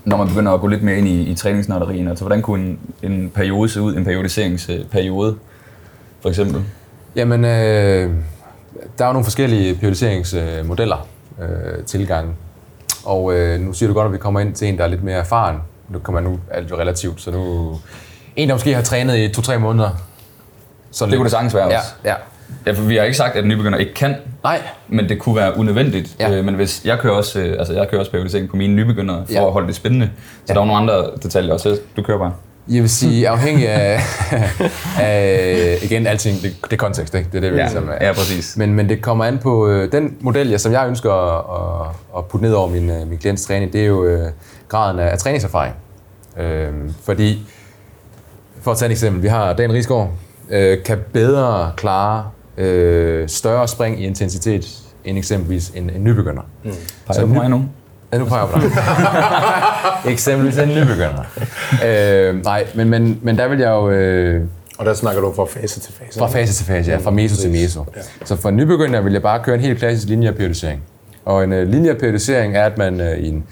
når 0.05 0.17
man 0.17 0.29
begynder 0.29 0.53
at 0.53 0.61
gå 0.61 0.67
lidt 0.67 0.83
mere 0.83 0.99
ind 0.99 1.09
i, 1.09 1.23
i 1.23 1.35
træningsnørderien? 1.35 2.09
Altså, 2.09 2.25
hvordan 2.25 2.43
kunne 2.43 2.65
en, 2.69 2.79
en 3.03 3.31
periode 3.35 3.69
se 3.69 3.81
ud, 3.81 3.97
en 3.97 4.05
periodiseringsperiode, 4.05 5.37
for 6.23 6.29
eksempel? 6.29 6.63
Jamen, 7.17 7.45
øh, 7.45 8.11
der 8.99 9.05
er 9.05 9.09
jo 9.09 9.13
nogle 9.13 9.25
forskellige 9.25 9.75
periodiseringsmodeller, 9.75 11.07
øh, 11.41 11.85
tilgange. 11.85 12.33
Og 13.05 13.35
øh, 13.35 13.61
nu 13.61 13.73
siger 13.73 13.89
du 13.89 13.95
godt, 13.95 14.07
at 14.07 14.13
vi 14.13 14.19
kommer 14.19 14.41
ind 14.41 14.55
til 14.55 14.69
en, 14.69 14.79
der 14.79 14.85
er 14.85 14.89
lidt 14.89 15.03
mere 15.03 15.17
erfaren. 15.17 15.57
Nu 15.89 15.99
kommer 15.99 16.21
nu 16.21 16.39
alt 16.51 16.71
jo 16.71 16.77
relativt, 16.79 17.21
så 17.21 17.31
nu... 17.31 17.77
En, 18.37 18.49
der 18.49 18.55
måske 18.55 18.75
har 18.75 18.83
trænet 18.83 19.19
i 19.19 19.29
to-tre 19.29 19.59
måneder. 19.59 19.91
Så 20.91 21.07
Det 21.07 21.15
kunne 21.15 21.25
det 21.25 21.31
sagtens 21.31 21.55
være 21.55 21.65
også. 21.65 21.77
ja. 22.05 22.11
Ja, 22.11 22.17
for 22.75 22.83
vi 22.83 22.97
har 22.97 23.05
ikke 23.05 23.17
sagt, 23.17 23.37
at 23.37 23.47
nybegynder 23.47 23.79
ikke 23.79 23.95
kan, 23.95 24.15
Nej, 24.45 24.61
men 24.89 25.09
det 25.09 25.19
kunne 25.19 25.37
være 25.37 25.59
unødvendigt. 25.59 26.17
Ja. 26.21 26.31
Ja. 26.31 26.37
Øh, 26.39 26.45
men 26.45 26.55
hvis 26.55 26.83
jeg 26.85 26.99
kører 26.99 27.15
også, 27.15 27.41
øh, 27.41 27.57
altså 27.59 27.75
jeg 27.75 27.89
kører 27.89 27.99
også 28.01 28.11
periodisering 28.13 28.49
på 28.49 28.57
mine 28.57 28.75
nybegyndere 28.75 29.23
for 29.27 29.33
Ja. 29.33 29.41
ja. 29.41 29.47
at 29.47 29.53
holde 29.53 29.67
det 29.69 29.77
spændende. 29.77 30.11
Så 30.17 30.45
ja. 30.49 30.55
der 30.55 30.61
er 30.61 30.65
nogle 30.65 30.81
andre 30.83 31.11
detaljer 31.23 31.53
også. 31.53 31.79
Du 31.97 32.03
kører 32.03 32.19
bare. 32.19 32.33
jeg 32.69 32.83
vil 32.83 32.91
sige 32.91 33.29
afhængig 33.29 33.69
af, 33.69 34.01
af 35.01 35.79
igen, 35.83 36.07
alting, 36.07 36.43
det, 36.43 36.57
det 36.65 36.73
er 36.73 36.77
kontekst, 36.77 37.15
ikke? 37.15 37.29
Det 37.33 37.37
er 37.37 37.41
det, 37.41 37.53
vi 37.53 37.57
Ja. 37.57 37.63
ligesom 37.63 37.89
er. 37.89 38.07
Ja, 38.07 38.13
præcis. 38.13 38.57
Men, 38.57 38.75
men 38.75 38.89
det 38.89 39.03
kommer 39.03 39.25
an 39.25 39.39
på 39.39 39.69
øh, 39.69 39.93
den 39.93 40.17
model, 40.21 40.49
jeg, 40.49 40.61
som 40.61 40.73
jeg 40.73 40.89
ønsker 40.89 41.13
at, 41.13 41.87
at, 41.87 42.19
at 42.19 42.25
putte 42.25 42.47
ned 42.47 42.55
over 42.55 42.69
min, 42.69 42.91
øh, 42.91 43.09
min 43.09 43.19
klients 43.19 43.47
træning, 43.47 43.73
det 43.73 43.81
er 43.81 43.87
jo 43.87 44.05
øh, 44.05 44.29
graden 44.69 44.99
af, 44.99 45.13
af 45.13 45.19
træningserfaring. 45.19 45.75
Øh, 46.41 46.69
fordi, 47.05 47.43
for 48.63 48.71
at 48.71 48.77
tage 48.77 48.87
et 48.87 48.93
eksempel, 48.93 49.23
vi 49.23 49.29
har 49.29 49.53
Dan 49.53 49.73
Rigsgaard, 49.73 50.11
øh, 50.51 50.83
kan 50.85 50.99
bedre 51.13 51.73
klare 51.77 52.25
øh, 52.61 53.29
større 53.29 53.69
spring 53.69 54.01
i 54.03 54.07
intensitet 54.07 54.79
end 55.05 55.19
eksempelvis 55.19 55.73
en, 55.75 55.91
en 55.91 56.05
nybegynder. 56.05 56.43
Mm. 56.65 56.73
Så 57.13 57.21
på 57.21 57.27
mig 57.27 57.51
nu. 57.51 57.65
Ja, 58.13 58.19
nu 58.19 58.25
peger 58.25 58.47
jeg 58.47 58.55
på 58.55 58.61
dig. 58.61 58.71
eksempelvis 60.13 60.59
en 60.59 60.69
nybegynder. 60.69 61.25
øh, 61.87 62.45
nej, 62.45 62.67
men, 62.75 62.89
men, 62.89 63.19
men 63.23 63.39
der 63.39 63.49
vil 63.49 63.59
jeg 63.59 63.71
jo... 63.71 63.91
Øh, 63.91 64.43
Og 64.79 64.87
der 64.87 64.95
snakker 64.95 65.21
du 65.23 65.33
fra 65.35 65.45
fase 65.45 65.81
til 65.81 65.93
fase. 65.93 66.19
fra 66.19 66.29
fase 66.29 66.53
til 66.53 66.67
fase, 66.67 66.91
ja. 66.91 66.97
Fra 66.97 67.11
meso 67.11 67.37
til 67.37 67.51
meso. 67.51 67.85
Så 68.25 68.37
for 68.37 68.49
en 68.49 68.57
nybegynder 68.57 69.01
vil 69.01 69.13
jeg 69.13 69.23
bare 69.23 69.43
køre 69.45 69.55
en 69.55 69.61
helt 69.61 69.79
klassisk 69.79 70.09
lineær 70.09 70.33
periodisering. 70.33 70.83
Og 71.25 71.45
en 71.45 71.53
uh, 71.53 71.59
lineær 71.59 71.95
periodisering 71.95 72.57
er, 72.57 72.65
at 72.65 72.79
man 72.79 73.01
uh, 73.01 73.07
i, 73.07 73.29
en, 73.29 73.45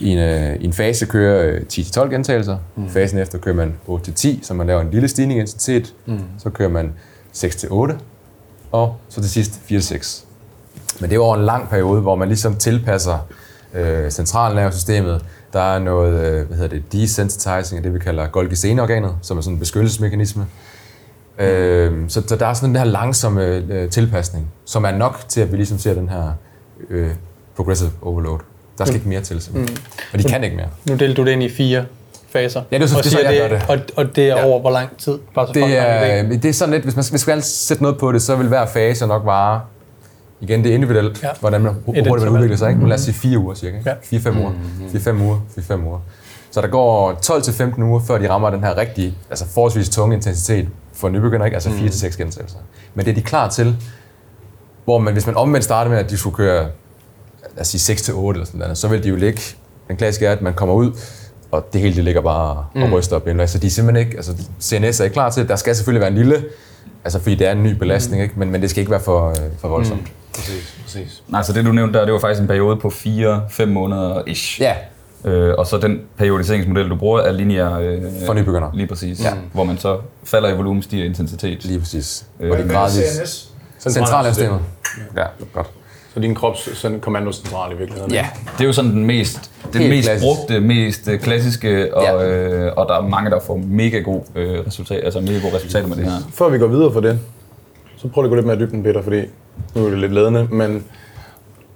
i, 0.00 0.08
en, 0.08 0.18
uh, 0.18 0.62
i 0.62 0.64
en 0.64 0.72
fase 0.72 1.06
kører 1.06 1.56
uh, 1.56 1.62
10-12 1.72 2.10
gentagelser. 2.10 2.58
Mm. 2.76 2.88
Fasen 2.88 3.18
efter 3.18 3.38
kører 3.38 3.56
man 3.56 3.74
8-10, 3.88 4.28
så 4.42 4.54
man 4.54 4.66
laver 4.66 4.80
en 4.80 4.90
lille 4.90 5.08
stigning 5.08 5.38
i 5.38 5.40
intensitet. 5.40 5.94
Mm. 6.06 6.18
Så 6.38 6.50
kører 6.50 6.68
man 6.68 6.92
6-8, 7.36 7.92
og 8.72 8.96
så 9.08 9.20
til 9.20 9.30
sidst 9.30 9.60
4-6. 9.70 10.24
Men 11.00 11.10
det 11.10 11.16
er 11.16 11.20
over 11.20 11.36
en 11.36 11.44
lang 11.44 11.68
periode, 11.68 12.00
hvor 12.00 12.14
man 12.14 12.28
ligesom 12.28 12.56
tilpasser 12.56 13.18
øh, 13.74 14.10
centralnervesystemet. 14.10 15.24
Der 15.52 15.60
er 15.60 15.78
noget, 15.78 16.12
øh, 16.26 16.46
hvad 16.46 16.56
hedder 16.56 16.76
det, 16.76 16.92
desensitizing 16.92 17.76
af 17.76 17.82
det, 17.82 17.94
vi 17.94 17.98
kalder 17.98 18.26
Golgi-seneorganet, 18.26 19.14
som 19.22 19.36
er 19.36 19.40
sådan 19.40 19.54
en 19.54 19.60
beskyttelsesmekanisme. 19.60 20.46
Øh, 21.38 21.92
så, 22.08 22.22
så 22.26 22.36
der 22.36 22.46
er 22.46 22.54
sådan 22.54 22.68
den 22.68 22.76
her 22.76 22.84
langsomme 22.84 23.44
øh, 23.44 23.90
tilpasning, 23.90 24.50
som 24.64 24.84
er 24.84 24.90
nok 24.90 25.24
til, 25.28 25.40
at 25.40 25.52
vi 25.52 25.56
ligesom 25.56 25.78
ser 25.78 25.94
den 25.94 26.08
her 26.08 26.32
øh, 26.90 27.10
progressive 27.56 27.90
overload. 28.02 28.38
Der 28.78 28.84
skal 28.84 28.96
ikke 28.96 29.08
mere 29.08 29.20
til, 29.20 29.40
simpelthen. 29.40 29.78
Og 30.12 30.18
de 30.18 30.24
kan 30.24 30.44
ikke 30.44 30.56
mere. 30.56 30.68
Nu 30.88 30.96
delte 30.96 31.14
du 31.14 31.24
det 31.24 31.32
ind 31.32 31.42
i 31.42 31.48
fire 31.48 31.84
faser. 32.32 32.62
Ja, 32.72 32.76
det 32.78 32.82
er 32.84 32.86
så- 32.86 32.96
og 32.98 33.04
det 33.04 33.12
er 33.12 33.16
siger 33.18 33.30
jeg 33.30 33.50
gør 33.50 33.60
Og, 33.74 33.78
og 33.96 34.16
det 34.16 34.24
er 34.24 34.36
Ja. 34.36 34.44
over 34.44 34.60
hvor 34.60 34.70
lang 34.70 34.96
tid? 34.98 35.18
Bare 35.34 35.46
så 35.46 35.52
Det 35.52 35.78
er, 35.78 36.22
det 36.28 36.44
er 36.44 36.52
sådan 36.52 36.72
lidt, 36.74 36.84
hvis 36.84 36.96
man 36.96 37.02
hvis 37.10 37.12
man 37.12 37.18
skal 37.18 37.42
sætte 37.42 37.82
noget 37.82 37.98
på 37.98 38.12
det, 38.12 38.22
så 38.22 38.36
vil 38.36 38.48
hver 38.48 38.66
fase 38.66 39.06
nok 39.06 39.22
vare, 39.24 39.60
igen 40.40 40.64
det 40.64 40.70
er 40.70 40.74
individuelt, 40.74 41.22
Ja. 41.22 41.28
hvordan 41.40 41.60
man, 41.60 41.72
hvor 41.84 41.92
hurtigt 42.08 42.24
man 42.24 42.28
udvikler 42.28 42.56
sig. 42.56 42.68
Ikke? 42.68 42.78
Men 42.80 42.88
lad 42.88 42.96
os 42.96 43.00
sige 43.02 43.14
fire 43.14 43.38
uger 43.38 43.54
cirka. 43.54 43.76
Ja. 43.86 43.92
4-5 44.02 44.38
uger. 44.38 44.50
4-5 44.92 45.20
uger. 45.22 45.38
4-5 45.58 45.84
uger. 45.86 45.98
Så 46.50 46.60
der 46.60 46.68
går 46.68 47.12
12-15 47.22 47.82
uger, 47.82 48.00
før 48.00 48.18
de 48.18 48.30
rammer 48.30 48.50
den 48.50 48.64
her 48.64 48.76
rigtige, 48.76 49.14
altså 49.30 49.44
forholdsvis 49.54 49.88
tunge 49.88 50.16
intensitet 50.16 50.68
for 50.94 51.08
nybegynder, 51.08 51.44
ikke? 51.44 51.54
altså 51.54 51.70
4-6 51.70 52.16
gentagelser. 52.16 52.58
Men 52.94 53.04
det 53.04 53.10
er 53.10 53.14
de 53.14 53.22
klar 53.22 53.48
til, 53.48 53.76
hvor 54.84 54.98
man, 54.98 55.12
hvis 55.12 55.26
man 55.26 55.36
omvendt 55.36 55.64
starter 55.64 55.90
med, 55.90 55.98
at 55.98 56.10
de 56.10 56.16
skulle 56.18 56.36
køre 56.36 56.62
lad 57.54 57.60
os 57.60 57.68
sige 57.68 57.94
6-8 57.94 58.30
eller 58.32 58.46
sådan 58.46 58.58
noget, 58.58 58.78
så 58.78 58.88
vil 58.88 59.02
de 59.04 59.08
jo 59.08 59.16
ligge, 59.16 59.40
den 59.88 59.96
klassiske 59.96 60.26
er, 60.26 60.32
at 60.32 60.42
man 60.42 60.54
kommer 60.54 60.74
ud, 60.74 60.92
og 61.50 61.72
det 61.72 61.80
hele 61.80 61.96
det 61.96 62.04
ligger 62.04 62.20
bare 62.20 62.64
og 62.74 62.92
ryster 62.92 63.16
op 63.16 63.28
i 63.28 63.46
Så 63.46 63.58
de 63.58 63.66
er 63.66 63.70
simpelthen 63.70 64.06
ikke, 64.06 64.16
altså 64.16 64.32
CNS 64.60 65.00
er 65.00 65.04
ikke 65.04 65.14
klar 65.14 65.30
til 65.30 65.40
det. 65.40 65.48
Der 65.48 65.56
skal 65.56 65.76
selvfølgelig 65.76 66.00
være 66.00 66.10
en 66.10 66.16
lille, 66.16 66.44
altså 67.04 67.18
fordi 67.18 67.34
det 67.34 67.46
er 67.46 67.52
en 67.52 67.62
ny 67.62 67.72
belastning, 67.72 68.22
ikke? 68.22 68.34
Men, 68.36 68.50
men 68.50 68.62
det 68.62 68.70
skal 68.70 68.80
ikke 68.80 68.90
være 68.90 69.00
for, 69.00 69.28
øh, 69.28 69.36
for 69.58 69.68
voldsomt. 69.68 70.12
Præcis, 70.34 70.78
præcis. 70.84 71.22
Nej, 71.28 71.42
så 71.42 71.52
det 71.52 71.64
du 71.64 71.72
nævnte 71.72 71.98
der, 71.98 72.04
det 72.04 72.14
var 72.14 72.20
faktisk 72.20 72.40
en 72.40 72.46
periode 72.46 72.76
på 72.76 72.88
4-5 72.88 73.64
måneder 73.64 74.22
ish. 74.26 74.60
Ja, 74.60 74.74
Øh, 75.24 75.54
og 75.58 75.66
så 75.66 75.78
den 75.78 76.00
periodiseringsmodel, 76.16 76.90
du 76.90 76.96
bruger, 76.96 77.20
er 77.20 77.32
lineær... 77.32 77.78
Øh, 77.78 78.02
for 78.26 78.34
nybegynder. 78.34 78.70
Lige 78.74 78.86
præcis. 78.86 79.24
Ja. 79.24 79.32
Hvor 79.52 79.64
man 79.64 79.78
så 79.78 79.98
falder 80.24 80.48
i 80.48 80.56
volumen, 80.56 80.82
stiger 80.82 81.04
i 81.04 81.06
intensitet. 81.06 81.64
Lige 81.64 81.78
præcis. 81.78 82.26
Øh, 82.40 82.46
Hvor 82.46 82.56
det 82.56 82.64
er 82.66 82.72
gradvist. 82.72 83.50
CNS. 83.80 83.92
Centralsystemet. 83.92 84.60
Ja, 85.16 85.24
godt. 85.52 85.66
Så 86.18 86.22
din 86.22 86.34
krops 86.34 86.78
sådan 86.78 87.00
kommandocentral 87.00 87.72
i 87.72 87.76
virkeligheden. 87.76 88.12
Ja, 88.12 88.26
det 88.52 88.60
er 88.60 88.64
jo 88.64 88.72
sådan 88.72 88.90
den 88.90 89.04
mest, 89.06 89.50
den 89.72 89.80
Helt 89.80 89.90
mest 89.94 90.08
klassisk. 90.08 90.24
brugte, 90.26 90.60
mest 90.60 91.08
øh, 91.08 91.20
klassiske, 91.20 91.96
og, 91.96 92.02
Ja. 92.02 92.26
øh, 92.28 92.72
og 92.76 92.86
der 92.88 92.94
er 92.94 93.08
mange, 93.08 93.30
der 93.30 93.40
får 93.46 93.60
mega 93.66 93.98
god 93.98 94.20
øh, 94.34 94.66
resultat, 94.66 95.04
altså 95.04 95.20
mega 95.20 95.38
gode 95.42 95.54
resultater 95.56 95.86
med 95.88 95.96
det 95.96 96.04
her. 96.04 96.12
Før 96.32 96.48
vi 96.48 96.58
går 96.58 96.66
videre 96.66 96.92
for 96.92 97.00
det, 97.00 97.18
så 97.96 98.08
prøv 98.08 98.24
at 98.24 98.30
gå 98.30 98.34
lidt 98.36 98.46
mere 98.46 98.56
i 98.56 98.58
dybden, 98.58 98.82
Peter, 98.82 99.02
fordi 99.02 99.20
nu 99.74 99.86
er 99.86 99.90
det 99.90 99.98
lidt 99.98 100.12
ledende, 100.12 100.48
men 100.50 100.84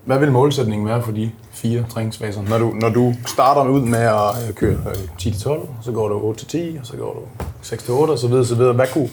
hvad 0.05 0.19
vil 0.19 0.33
målsætningen 0.33 0.89
være 0.89 1.03
for 1.03 1.13
de 1.13 1.31
fire 1.53 1.85
træningsfaser? 1.93 2.43
Når 2.49 2.59
du, 2.59 2.73
når 2.81 2.89
du 2.89 3.15
starter 3.27 3.71
ud 3.71 3.81
med 3.81 3.99
at 3.99 4.49
øh, 4.49 4.55
køre 4.55 4.71
øh, 4.87 4.93
10-12, 5.23 5.67
så 5.83 5.93
går 5.93 6.09
du 6.09 6.33
8-10, 6.33 6.81
og 6.81 6.87
så 6.87 6.97
går 6.99 7.13
du 7.39 7.45
6-8 7.77 7.91
og 7.93 8.19
så 8.19 8.29
videre, 8.29 8.45
så 8.45 8.55
videre. 8.55 8.73
Hvad 8.73 8.87
kunne, 8.93 9.09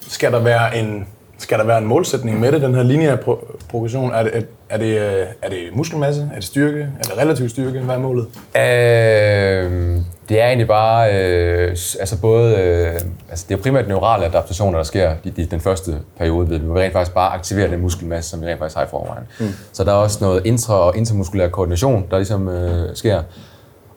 skal 0.00 0.32
der 0.32 0.38
være 0.42 0.78
en 0.78 1.06
skal 1.38 1.58
der 1.58 1.64
være 1.64 1.78
en 1.78 1.86
målsætning 1.86 2.40
med 2.40 2.52
det, 2.52 2.62
den 2.62 2.74
her 2.74 2.82
lineære 2.82 3.16
pro- 3.16 3.56
progression? 3.70 4.12
Er 4.14 4.22
det, 4.22 4.32
er, 4.34 4.40
er, 4.68 4.78
det, 4.78 4.98
er 5.42 5.48
det 5.48 5.58
muskelmasse? 5.72 6.28
Er 6.32 6.34
det 6.34 6.44
styrke? 6.44 6.80
Er 6.80 7.02
det 7.02 7.18
relativ 7.18 7.48
styrke? 7.48 7.80
Hvad 7.80 7.94
er 7.94 7.98
målet? 7.98 8.26
Øh, 8.56 10.00
det 10.28 10.40
er 10.40 10.46
egentlig 10.46 10.68
bare, 10.68 11.14
øh, 11.14 11.70
altså 11.70 12.20
både, 12.20 12.56
øh, 12.56 13.00
altså 13.30 13.44
det 13.48 13.58
er 13.58 13.62
primært 13.62 13.88
neurale 13.88 14.24
adaptationer, 14.24 14.78
der 14.78 14.84
sker 14.84 15.14
i, 15.24 15.32
i 15.36 15.44
den 15.44 15.60
første 15.60 15.98
periode, 16.18 16.50
ved 16.50 16.58
vi 16.58 16.80
rent 16.80 16.92
faktisk 16.92 17.14
bare 17.14 17.32
aktiverer 17.32 17.68
den 17.68 17.80
muskelmasse, 17.80 18.30
som 18.30 18.40
vi 18.40 18.46
rent 18.46 18.58
faktisk 18.58 18.76
har 18.76 18.84
i 18.84 18.88
forvejen. 18.90 19.24
Mm. 19.40 19.48
Så 19.72 19.84
der 19.84 19.92
er 19.92 19.96
også 19.96 20.18
noget 20.20 20.46
intra- 20.46 20.72
og 20.72 20.96
intermuskulær 20.96 21.48
koordination, 21.48 22.06
der 22.10 22.16
ligesom 22.16 22.48
øh, 22.48 22.96
sker. 22.96 23.22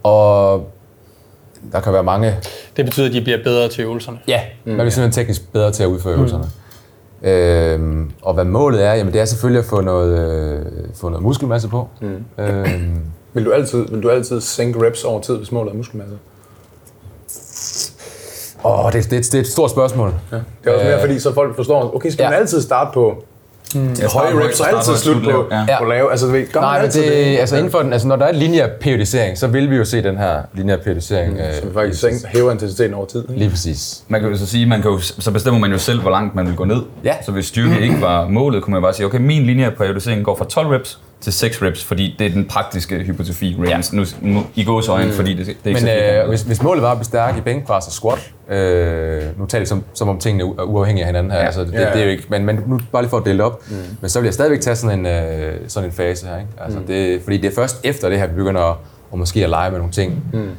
Og 0.03 0.67
der 1.71 1.79
kan 1.79 1.93
være 1.93 2.03
mange... 2.03 2.35
Det 2.77 2.85
betyder, 2.85 3.07
at 3.07 3.13
de 3.13 3.21
bliver 3.21 3.43
bedre 3.43 3.69
til 3.69 3.83
øvelserne. 3.83 4.17
Ja, 4.27 4.41
mm, 4.65 4.71
man 4.71 4.77
bliver 4.77 4.89
simpelthen 4.89 5.23
teknisk 5.23 5.51
bedre 5.53 5.71
til 5.71 5.83
at 5.83 5.87
udføre 5.87 6.13
øvelserne. 6.13 6.43
Øhm, 7.21 8.11
og 8.21 8.33
hvad 8.33 8.45
målet 8.45 8.85
er, 8.85 8.93
jamen 8.93 9.13
det 9.13 9.21
er 9.21 9.25
selvfølgelig 9.25 9.59
at 9.59 9.65
få 9.65 9.81
noget, 9.81 10.19
øh, 10.19 10.65
få 10.95 11.09
noget 11.09 11.23
muskelmasse 11.23 11.67
på. 11.67 11.87
Mm. 12.01 12.43
Øhm, 12.43 13.01
Vil 13.33 13.45
du 13.45 13.51
altid, 13.51 13.85
vil 13.87 14.03
du 14.03 14.09
altid 14.09 14.41
sænke 14.41 14.85
reps 14.87 15.03
over 15.03 15.21
tid, 15.21 15.37
hvis 15.37 15.51
målet 15.51 15.71
er 15.71 15.75
muskelmasse? 15.75 16.15
åh, 18.63 18.91
det, 18.93 19.03
det, 19.03 19.11
det 19.11 19.35
er 19.35 19.39
et 19.39 19.47
stort 19.47 19.71
spørgsmål. 19.71 20.13
Ja. 20.31 20.35
Det 20.37 20.43
er 20.63 20.73
også 20.73 20.85
mere, 20.85 20.95
Øh, 20.95 21.01
fordi 21.01 21.19
så 21.19 21.33
folk 21.33 21.55
forstår, 21.55 21.95
okay, 21.95 22.09
skal 22.09 22.23
ja. 22.23 22.29
man 22.29 22.39
altid 22.39 22.61
starte 22.61 22.89
på 22.93 23.23
Jeg 23.75 24.09
høje 24.13 24.45
reps, 24.45 24.59
og 24.59 24.67
altid 24.77 24.95
slutte 24.95 25.21
på, 25.21 25.45
Ja. 25.51 25.79
på 25.79 25.85
lave? 25.85 26.11
Altså, 26.11 26.27
ved, 26.27 26.51
gør 26.53 26.59
Nej, 26.59 26.77
men 26.77 26.85
altid 26.85 27.01
det, 27.03 27.37
altså 27.39 27.55
inden 27.57 27.71
for 27.71 27.79
den, 27.79 27.93
altså 27.93 28.07
når 28.07 28.15
der 28.15 28.25
er 28.25 28.31
lineær 28.31 28.67
periodisering, 28.81 29.37
så 29.37 29.47
vil 29.47 29.69
vi 29.69 29.75
jo 29.75 29.85
se 29.85 30.03
den 30.03 30.17
her 30.17 30.41
lineær 30.53 30.77
periodisering. 30.77 31.33
Mm, 31.33 31.39
Så 31.61 31.67
vi 31.67 31.73
faktisk 31.73 32.01
sænker, 32.01 32.27
hæver 32.27 32.51
intensiteten 32.51 32.93
over 32.93 33.05
tid. 33.05 33.21
Ikke? 33.29 33.33
Lige 33.39 33.49
præcis. 33.49 34.03
Man 34.07 34.21
kan 34.21 34.29
jo 34.29 34.37
så 34.37 34.45
sige, 34.45 34.65
man 34.65 34.81
kan 34.81 34.91
jo, 34.91 34.99
så 34.99 35.31
bestemmer 35.31 35.59
man 35.59 35.71
jo 35.71 35.77
selv, 35.77 36.01
hvor 36.01 36.11
langt 36.11 36.35
man 36.35 36.47
vil 36.47 36.55
gå 36.55 36.63
ned. 36.65 36.81
Ja. 37.03 37.13
Så 37.25 37.31
hvis 37.31 37.45
styrke 37.45 37.79
ikke 37.81 38.01
var 38.01 38.27
målet, 38.27 38.63
kunne 38.63 38.73
man 38.73 38.81
bare 38.81 38.93
sige, 38.93 39.05
okay, 39.05 39.19
min 39.19 39.43
linje 39.45 39.71
periodisering 39.77 40.23
går 40.25 40.35
fra 40.35 40.45
12 40.45 40.67
reps 40.67 40.99
til 41.21 41.33
6 41.33 41.61
reps, 41.61 41.83
fordi 41.83 42.15
det 42.19 42.27
er 42.27 42.31
den 42.31 42.45
praktiske 42.45 42.99
hypotrofi 42.99 43.55
range. 43.59 43.95
Nu, 43.95 44.05
nu, 44.21 44.43
I 44.55 44.63
går 44.63 44.89
øjne, 44.89 45.11
fordi 45.11 45.33
det, 45.33 45.45
det 45.45 45.55
er 45.63 45.69
ikke 45.69 45.81
Men 45.81 45.87
så 45.87 46.21
øh, 46.21 46.29
hvis, 46.29 46.41
hvis 46.41 46.63
målet 46.63 46.83
var 46.83 46.91
at 46.91 46.97
blive 46.97 47.05
stærk 47.05 47.37
i 47.37 47.41
bænkpres 47.41 47.87
og 47.87 47.91
squat, 47.91 48.33
øh, 48.49 49.39
nu 49.39 49.45
taler 49.45 49.61
vi 49.61 49.65
som, 49.65 49.83
som 49.93 50.09
om 50.09 50.19
tingene 50.19 50.43
er 50.43 50.63
uafhængige 50.63 51.03
af 51.03 51.07
hinanden 51.07 51.31
her, 51.31 51.39
ja. 51.39 51.45
altså, 51.45 51.63
det, 51.63 51.73
Ja, 51.73 51.81
ja. 51.81 51.93
det 51.93 51.99
er 51.99 52.03
jo 52.03 52.11
ikke, 52.11 52.23
men, 52.29 52.45
men 52.45 52.63
nu 52.67 52.79
bare 52.91 53.01
lige 53.01 53.09
for 53.09 53.17
at 53.17 53.25
dele 53.25 53.43
op, 53.43 53.69
mm. 53.69 53.75
men 54.01 54.09
så 54.09 54.19
vil 54.19 54.27
jeg 54.27 54.33
stadigvæk 54.33 54.61
tage 54.61 54.75
sådan 54.75 54.99
en, 54.99 55.05
øh, 55.05 55.53
sådan 55.67 55.89
en 55.89 55.93
fase 55.93 56.27
her, 56.27 56.37
ikke? 56.37 56.49
Altså, 56.61 56.79
mm. 56.79 56.85
det, 56.85 57.21
fordi 57.23 57.37
det 57.37 57.51
er 57.51 57.55
først 57.55 57.79
efter 57.83 58.09
det 58.09 58.19
her, 58.19 58.27
vi 58.27 58.33
begynder 58.35 58.61
at, 58.61 58.75
at 59.13 59.19
måske 59.19 59.43
at 59.43 59.49
lege 59.49 59.71
med 59.71 59.77
nogle 59.79 59.93
ting. 59.93 60.23
Mm. 60.33 60.49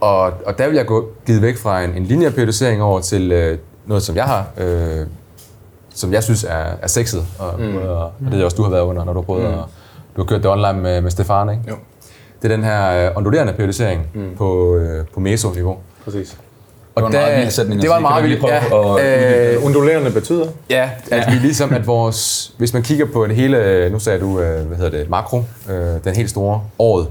Og, 0.00 0.32
og 0.46 0.58
der 0.58 0.66
vil 0.66 0.76
jeg 0.76 0.86
gå 0.86 1.08
givet 1.26 1.42
væk 1.42 1.56
fra 1.56 1.82
en, 1.82 1.90
en 1.96 2.04
lineær 2.04 2.30
periodisering 2.30 2.82
over 2.82 3.00
til 3.00 3.32
øh, 3.32 3.58
noget, 3.86 4.02
som 4.02 4.16
jeg 4.16 4.24
har, 4.24 4.46
øh, 4.58 5.06
som 6.00 6.12
jeg 6.12 6.22
synes 6.24 6.44
er, 6.44 6.64
er 6.82 6.86
sexet, 6.88 7.26
og, 7.38 7.60
mm. 7.60 7.76
og, 7.76 7.96
og 8.04 8.12
det 8.32 8.40
er 8.40 8.44
også 8.44 8.56
du 8.56 8.62
har 8.62 8.70
været 8.70 8.82
under, 8.82 9.04
når 9.04 9.12
du 9.12 9.18
har 9.18 9.24
prøvet 9.24 9.42
mm. 9.42 9.48
at, 9.58 9.64
du 10.16 10.20
har 10.22 10.24
kørt 10.26 10.42
det 10.42 10.50
online 10.50 10.80
med, 10.80 11.00
med 11.00 11.10
Stefan, 11.10 11.50
ikke? 11.50 11.62
Jo. 11.68 11.74
Det 12.42 12.52
er 12.52 12.56
den 12.56 12.64
her 12.64 13.08
øh, 13.10 13.16
ondulerende 13.16 13.52
periodisering 13.52 14.06
mm. 14.14 14.30
på, 14.36 14.76
øh, 14.76 15.04
på 15.14 15.20
meso-niveau. 15.20 15.76
Præcis. 16.04 16.36
Og 16.94 17.02
Det 17.02 17.12
var 17.12 17.18
en 17.18 17.24
meget 17.26 17.40
vild 17.40 17.50
sætning 17.50 17.82
Det 17.82 17.90
var 17.90 17.96
sige. 17.96 18.02
meget 18.02 18.40
prøve 18.40 18.52
Ja, 18.98 19.02
at 19.02 19.54
øh, 19.56 19.64
Undulerende 19.66 20.10
betyder? 20.10 20.46
ja, 20.70 20.90
at 21.10 21.32
vi 21.32 21.36
ligesom, 21.38 21.72
at 21.74 21.86
vores, 21.86 22.52
hvis 22.58 22.72
man 22.72 22.82
kigger 22.82 23.06
på 23.12 23.26
det 23.26 23.36
hele, 23.36 23.90
nu 23.90 23.98
sagde 23.98 24.20
du, 24.20 24.40
øh, 24.40 24.66
hvad 24.66 24.76
hedder 24.76 24.90
det, 24.98 25.10
makro, 25.10 25.42
øh, 25.70 25.74
den 26.04 26.16
helt 26.16 26.30
store 26.30 26.62
året, 26.78 27.08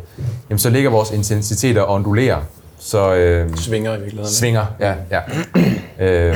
jamen 0.49 0.60
så 0.60 0.69
ligger 0.69 0.89
vores 0.89 1.12
intensiteter 1.12 1.82
og 1.82 1.95
ondulerer. 1.95 2.38
Så 2.80 3.13
øh, 3.15 3.56
Svinger 3.56 3.91
i 3.91 3.99
virkeligheden. 3.99 4.30
svinger, 4.34 4.65
ja, 4.80 4.93
ja. 5.12 5.19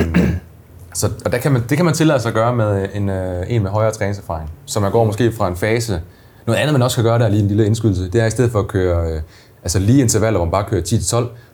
så, 0.94 1.10
og 1.24 1.32
der 1.32 1.38
kan 1.38 1.52
man, 1.52 1.62
det 1.68 1.76
kan 1.78 1.84
man 1.84 1.94
tillade 1.94 2.20
sig 2.20 2.28
at 2.28 2.34
gøre 2.34 2.56
med 2.56 2.88
en, 2.94 3.08
øh, 3.08 3.44
en 3.48 3.62
med 3.62 3.70
højere 3.70 3.92
træningserfaring. 3.92 4.50
Så 4.66 4.80
man 4.80 4.92
går 4.92 5.04
måske 5.04 5.32
fra 5.32 5.48
en 5.48 5.56
fase... 5.56 6.00
Noget 6.46 6.60
andet, 6.60 6.72
man 6.72 6.82
også 6.82 6.96
kan 6.96 7.04
gøre, 7.04 7.18
der 7.18 7.24
er 7.24 7.28
lige 7.28 7.42
en 7.42 7.48
lille 7.48 7.66
indskydelse, 7.66 8.10
det 8.10 8.20
er 8.20 8.26
i 8.26 8.30
stedet 8.30 8.52
for 8.52 8.58
at 8.58 8.68
køre 8.68 9.12
øh, 9.12 9.20
altså 9.62 9.78
lige 9.78 10.00
intervaller, 10.00 10.38
hvor 10.38 10.44
man 10.44 10.50
bare 10.52 10.64
kører 10.70 10.82
10-12, 10.82 10.96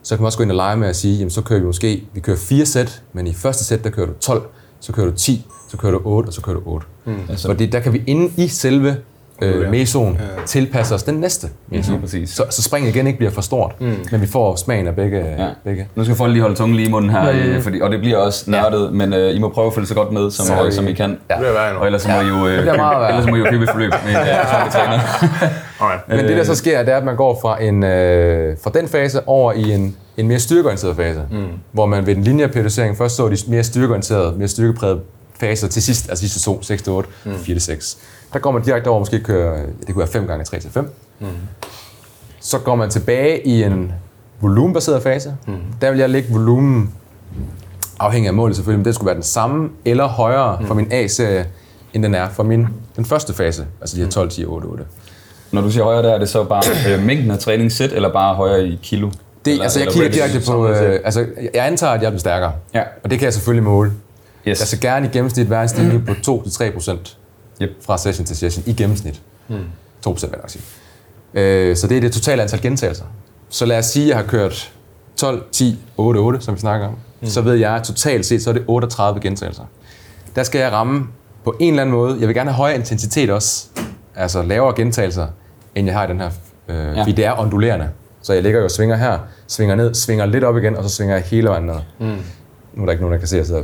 så 0.03 0.15
kan 0.17 0.19
man 0.23 0.27
også 0.27 0.39
gå 0.39 0.43
ind 0.43 0.51
og 0.51 0.57
lege 0.57 0.77
med 0.77 0.89
at 0.89 0.97
sige, 0.97 1.17
jamen 1.17 1.31
så 1.31 1.41
kører 1.43 1.61
vi 1.61 1.67
måske, 1.67 2.05
vi 2.15 2.21
kører 2.21 2.37
fire 2.37 2.67
sæt, 2.67 3.03
men 3.13 3.27
i 3.27 3.35
første 3.35 3.65
sæt, 3.65 3.85
der 3.85 3.91
kører 3.91 4.07
du 4.07 4.13
12, 4.21 4.43
så 4.81 4.93
kører 4.93 5.07
du 5.07 5.13
10, 5.17 5.47
så 5.69 5.77
kører 5.77 5.93
du 5.93 6.01
8, 6.05 6.29
og 6.29 6.33
så 6.33 6.41
kører 6.41 6.57
du 6.57 6.63
8. 6.67 6.87
Mm. 7.05 7.15
Altså- 7.29 7.49
Fordi 7.49 7.67
der 7.67 7.81
kan 7.81 7.93
vi 7.93 8.03
inde 8.07 8.33
i 8.37 8.49
selve 8.49 8.97
øh, 9.41 9.71
mesoen 9.71 10.19
tilpasse 10.47 10.95
os 10.95 11.03
den 11.03 11.15
næste 11.15 11.49
meso. 11.69 11.97
Præcis. 11.97 12.31
Så, 12.31 12.45
så 12.51 12.63
springet 12.63 12.95
igen 12.95 13.07
ikke 13.07 13.19
bliver 13.19 13.33
for 13.33 13.41
stort, 13.41 13.73
mm. 13.81 13.95
men 14.13 14.21
vi 14.21 14.27
får 14.27 14.57
smagen 14.57 14.87
af 14.87 14.97
begge. 14.97 15.19
Ja. 15.19 15.49
begge. 15.65 15.89
Nu 15.95 16.05
skal 16.05 16.17
folk 16.17 16.33
lige 16.33 16.43
holde 16.43 16.57
tungen 16.57 16.77
lige 16.77 16.89
i 16.89 16.91
munden 16.91 17.11
her, 17.11 17.55
mm. 17.57 17.63
fordi, 17.63 17.81
og 17.81 17.91
det 17.91 18.01
bliver 18.01 18.17
også 18.17 18.51
nørdet, 18.51 18.93
men 18.93 19.13
øh, 19.13 19.37
I 19.37 19.39
må 19.39 19.49
prøve 19.49 19.67
at 19.67 19.75
følge 19.75 19.87
så 19.87 19.95
godt 19.95 20.13
med, 20.13 20.31
som, 20.31 20.67
øh, 20.67 20.73
som 20.73 20.89
I 20.89 20.93
kan. 20.93 21.19
Ja. 21.31 21.75
Og 21.79 21.87
ellers 21.87 22.03
så 22.03 22.09
må 22.09 22.21
I 22.21 22.27
jo, 22.27 22.49
øh, 22.49 22.59
købe, 22.59 22.71
ellers 23.11 23.27
må 23.27 23.37
I 23.37 23.39
jo 23.39 23.47
købe 23.51 23.65
et 23.65 23.71
forløb 23.71 23.93
med 24.05 24.13
øh. 24.13 24.21
Alright. 25.81 26.09
Men 26.09 26.19
det 26.19 26.37
der 26.37 26.45
så 26.45 26.55
sker, 26.55 26.83
det 26.83 26.93
er, 26.93 26.97
at 26.97 27.05
man 27.05 27.17
går 27.17 27.39
fra, 27.43 27.63
en, 27.63 27.85
øh, 27.85 28.57
fra 28.63 28.71
den 28.75 28.89
fase 28.89 29.29
over 29.29 29.53
i 29.53 29.73
en, 29.73 29.97
en 30.17 30.29
mere 30.29 30.39
styrkeorienteret 30.39 30.97
fase, 30.97 31.23
mm. 31.31 31.47
hvor 31.73 31.87
man 31.87 32.07
ved 32.07 32.15
den 32.15 32.25
lineære 32.25 32.49
periodisering 32.49 32.99
først 32.99 33.17
så 33.17 33.29
de 33.29 33.37
mere 33.49 33.63
styrkeorienterede, 33.63 34.35
mere 34.39 34.49
styrkeprægede 34.49 35.01
faser 35.41 35.69
til 35.69 35.83
sidst, 35.83 36.09
altså 36.09 36.29
sidste 36.29 36.41
to, 36.41 36.61
6-8, 36.61 37.07
mm. 37.25 37.33
4-6. 37.33 37.99
Der 38.33 38.39
går 38.39 38.51
man 38.51 38.63
direkte 38.63 38.89
over, 38.89 38.99
måske 38.99 39.21
kører, 39.21 39.67
det 39.81 39.87
kunne 39.87 39.99
være 39.99 40.09
5 40.09 40.27
gange 40.27 40.45
3 40.45 40.61
til 40.61 40.71
5. 40.71 40.91
Mm. 41.21 41.27
Så 42.41 42.59
går 42.59 42.75
man 42.77 42.91
tilbage 42.91 43.47
i 43.47 43.63
en 43.63 43.93
volumenbaseret 44.41 45.03
fase. 45.03 45.35
Mm. 45.47 45.55
Der 45.81 45.91
vil 45.91 45.99
jeg 46.01 46.11
lægge 46.11 46.33
volumen, 46.33 46.95
afhængig 48.01 48.29
af 48.29 48.35
målet 48.35 48.57
selvfølgelig, 48.57 48.79
men 48.79 48.85
det 48.85 48.95
skulle 48.95 49.07
være 49.07 49.15
den 49.15 49.23
samme 49.23 49.69
eller 49.85 50.07
højere 50.07 50.59
mm. 50.61 50.67
for 50.67 50.75
min 50.75 50.93
A-serie, 50.93 51.47
end 51.95 52.03
den 52.03 52.15
er 52.15 52.29
for 52.29 52.43
min, 52.43 52.67
den 52.97 53.05
første 53.05 53.35
fase, 53.35 53.67
altså 53.81 53.97
de 53.97 54.03
her 54.03 54.11
12, 54.11 54.31
10, 54.31 54.45
8, 54.45 54.67
8. 54.67 54.85
Når 55.53 55.63
du 55.63 55.71
siger 55.71 55.85
højere 55.85 56.03
der, 56.03 56.15
er 56.15 56.19
det 56.19 56.29
så 56.29 56.45
bare 56.45 56.63
øh, 56.95 57.03
mængden 57.03 57.31
af 57.31 57.39
træningssæt, 57.39 57.93
eller 57.93 58.13
bare 58.13 58.35
højere 58.35 58.65
i 58.67 58.79
kilo? 58.83 59.11
Det, 59.45 59.51
Eller- 59.53 59.63
altså, 59.63 59.79
jeg 59.79 59.87
eller 59.87 59.93
kigger 59.93 60.25
er 60.25 60.29
direkte 60.29 60.51
på... 60.51 60.69
Øh, 60.69 61.01
altså, 61.05 61.27
jeg 61.55 61.67
antager, 61.67 61.93
at 61.93 62.03
jeg 62.03 62.11
bliver 62.11 62.21
stærkere. 62.21 62.53
Ja. 62.75 62.83
Og 63.05 63.11
det 63.11 63.19
kan 63.19 63.25
jeg 63.25 63.33
selvfølgelig 63.35 63.65
måle. 63.65 63.93
Yes. 64.49 64.61
Jeg 64.61 64.67
skal 64.69 64.81
gerne 64.81 65.07
i 65.07 65.11
gennemsnit 65.11 65.51
være 65.51 65.63
en 65.63 65.69
stigning 65.69 66.07
på 66.07 66.13
2-3 66.13 66.73
procent 66.75 67.17
Yep. 67.63 67.71
fra 67.87 67.99
session 67.99 68.27
til 68.27 68.37
session. 68.37 68.65
I 68.67 68.73
gennemsnit. 68.73 69.23
2 70.03 70.11
procent 70.13 70.33
vil 70.33 70.37
jeg 70.37 70.43
nok 70.43 70.51
sige. 70.51 70.63
Øh, 71.35 71.77
så 71.77 71.87
det 71.87 71.97
er 71.97 72.01
det 72.01 72.13
totale 72.13 72.43
antal 72.43 72.61
gentagelser. 72.63 73.05
Så 73.49 73.67
lad 73.67 73.79
os 73.79 73.87
sige, 73.87 74.05
at 74.05 74.09
jeg 74.09 74.17
har 74.17 74.25
kørt 74.25 74.73
12, 75.17 75.45
10, 75.53 75.79
8, 75.97 76.19
8, 76.19 76.41
som 76.41 76.55
vi 76.55 76.61
snakker 76.61 76.87
om. 76.87 76.95
Mm. 77.21 77.27
Så 77.29 77.41
ved 77.41 77.55
jeg, 77.55 77.73
at 77.77 77.83
totalt 77.83 78.27
set, 78.27 78.43
så 78.43 78.51
er 78.51 78.55
det 78.55 78.65
38 78.67 79.21
gentagelser. 79.21 79.63
Der 80.37 80.43
skal 80.43 80.59
jeg 80.59 80.73
ramme 80.73 81.07
på 81.45 81.57
en 81.61 81.69
eller 81.73 81.83
anden 81.83 81.95
måde. 81.97 82.17
Jeg 82.21 82.29
vil 82.29 82.35
gerne 82.37 82.51
have 82.51 82.57
højere 82.57 82.77
intensitet 82.77 83.31
også. 83.31 83.67
Altså 84.17 84.43
lavere 84.43 84.75
gentagelser, 84.77 85.27
end 85.75 85.87
jeg 85.87 85.97
har 85.97 86.05
i 86.05 86.09
den 86.09 86.21
her. 86.21 86.31
Øh, 86.69 86.77
ja. 86.77 87.01
Fordi 87.01 87.13
det 87.13 87.25
er 87.25 87.39
ondulerende. 87.39 87.89
Så 88.23 88.33
jeg 88.33 88.43
ligger 88.43 88.59
jo 88.59 88.65
og 88.65 88.71
svinger 88.71 88.97
her, 88.97 89.19
svinger 89.47 89.75
ned, 89.75 89.95
svinger 89.95 90.27
lidt 90.27 90.45
op 90.45 90.57
igen, 90.57 90.77
og 90.77 90.85
så 90.85 90.91
svinger 90.91 91.15
jeg 91.15 91.25
hele 91.25 91.49
vejen 91.49 91.65
ned. 91.65 91.75
Mm. 91.99 92.07
Nu 92.75 92.83
er 92.83 92.87
der 92.87 92.93
ikke 92.93 93.03
nogen, 93.03 93.13
der 93.13 93.19
kan 93.19 93.29
se, 93.29 93.37
at 93.37 93.39
jeg 93.39 93.47
sidder 93.47 93.63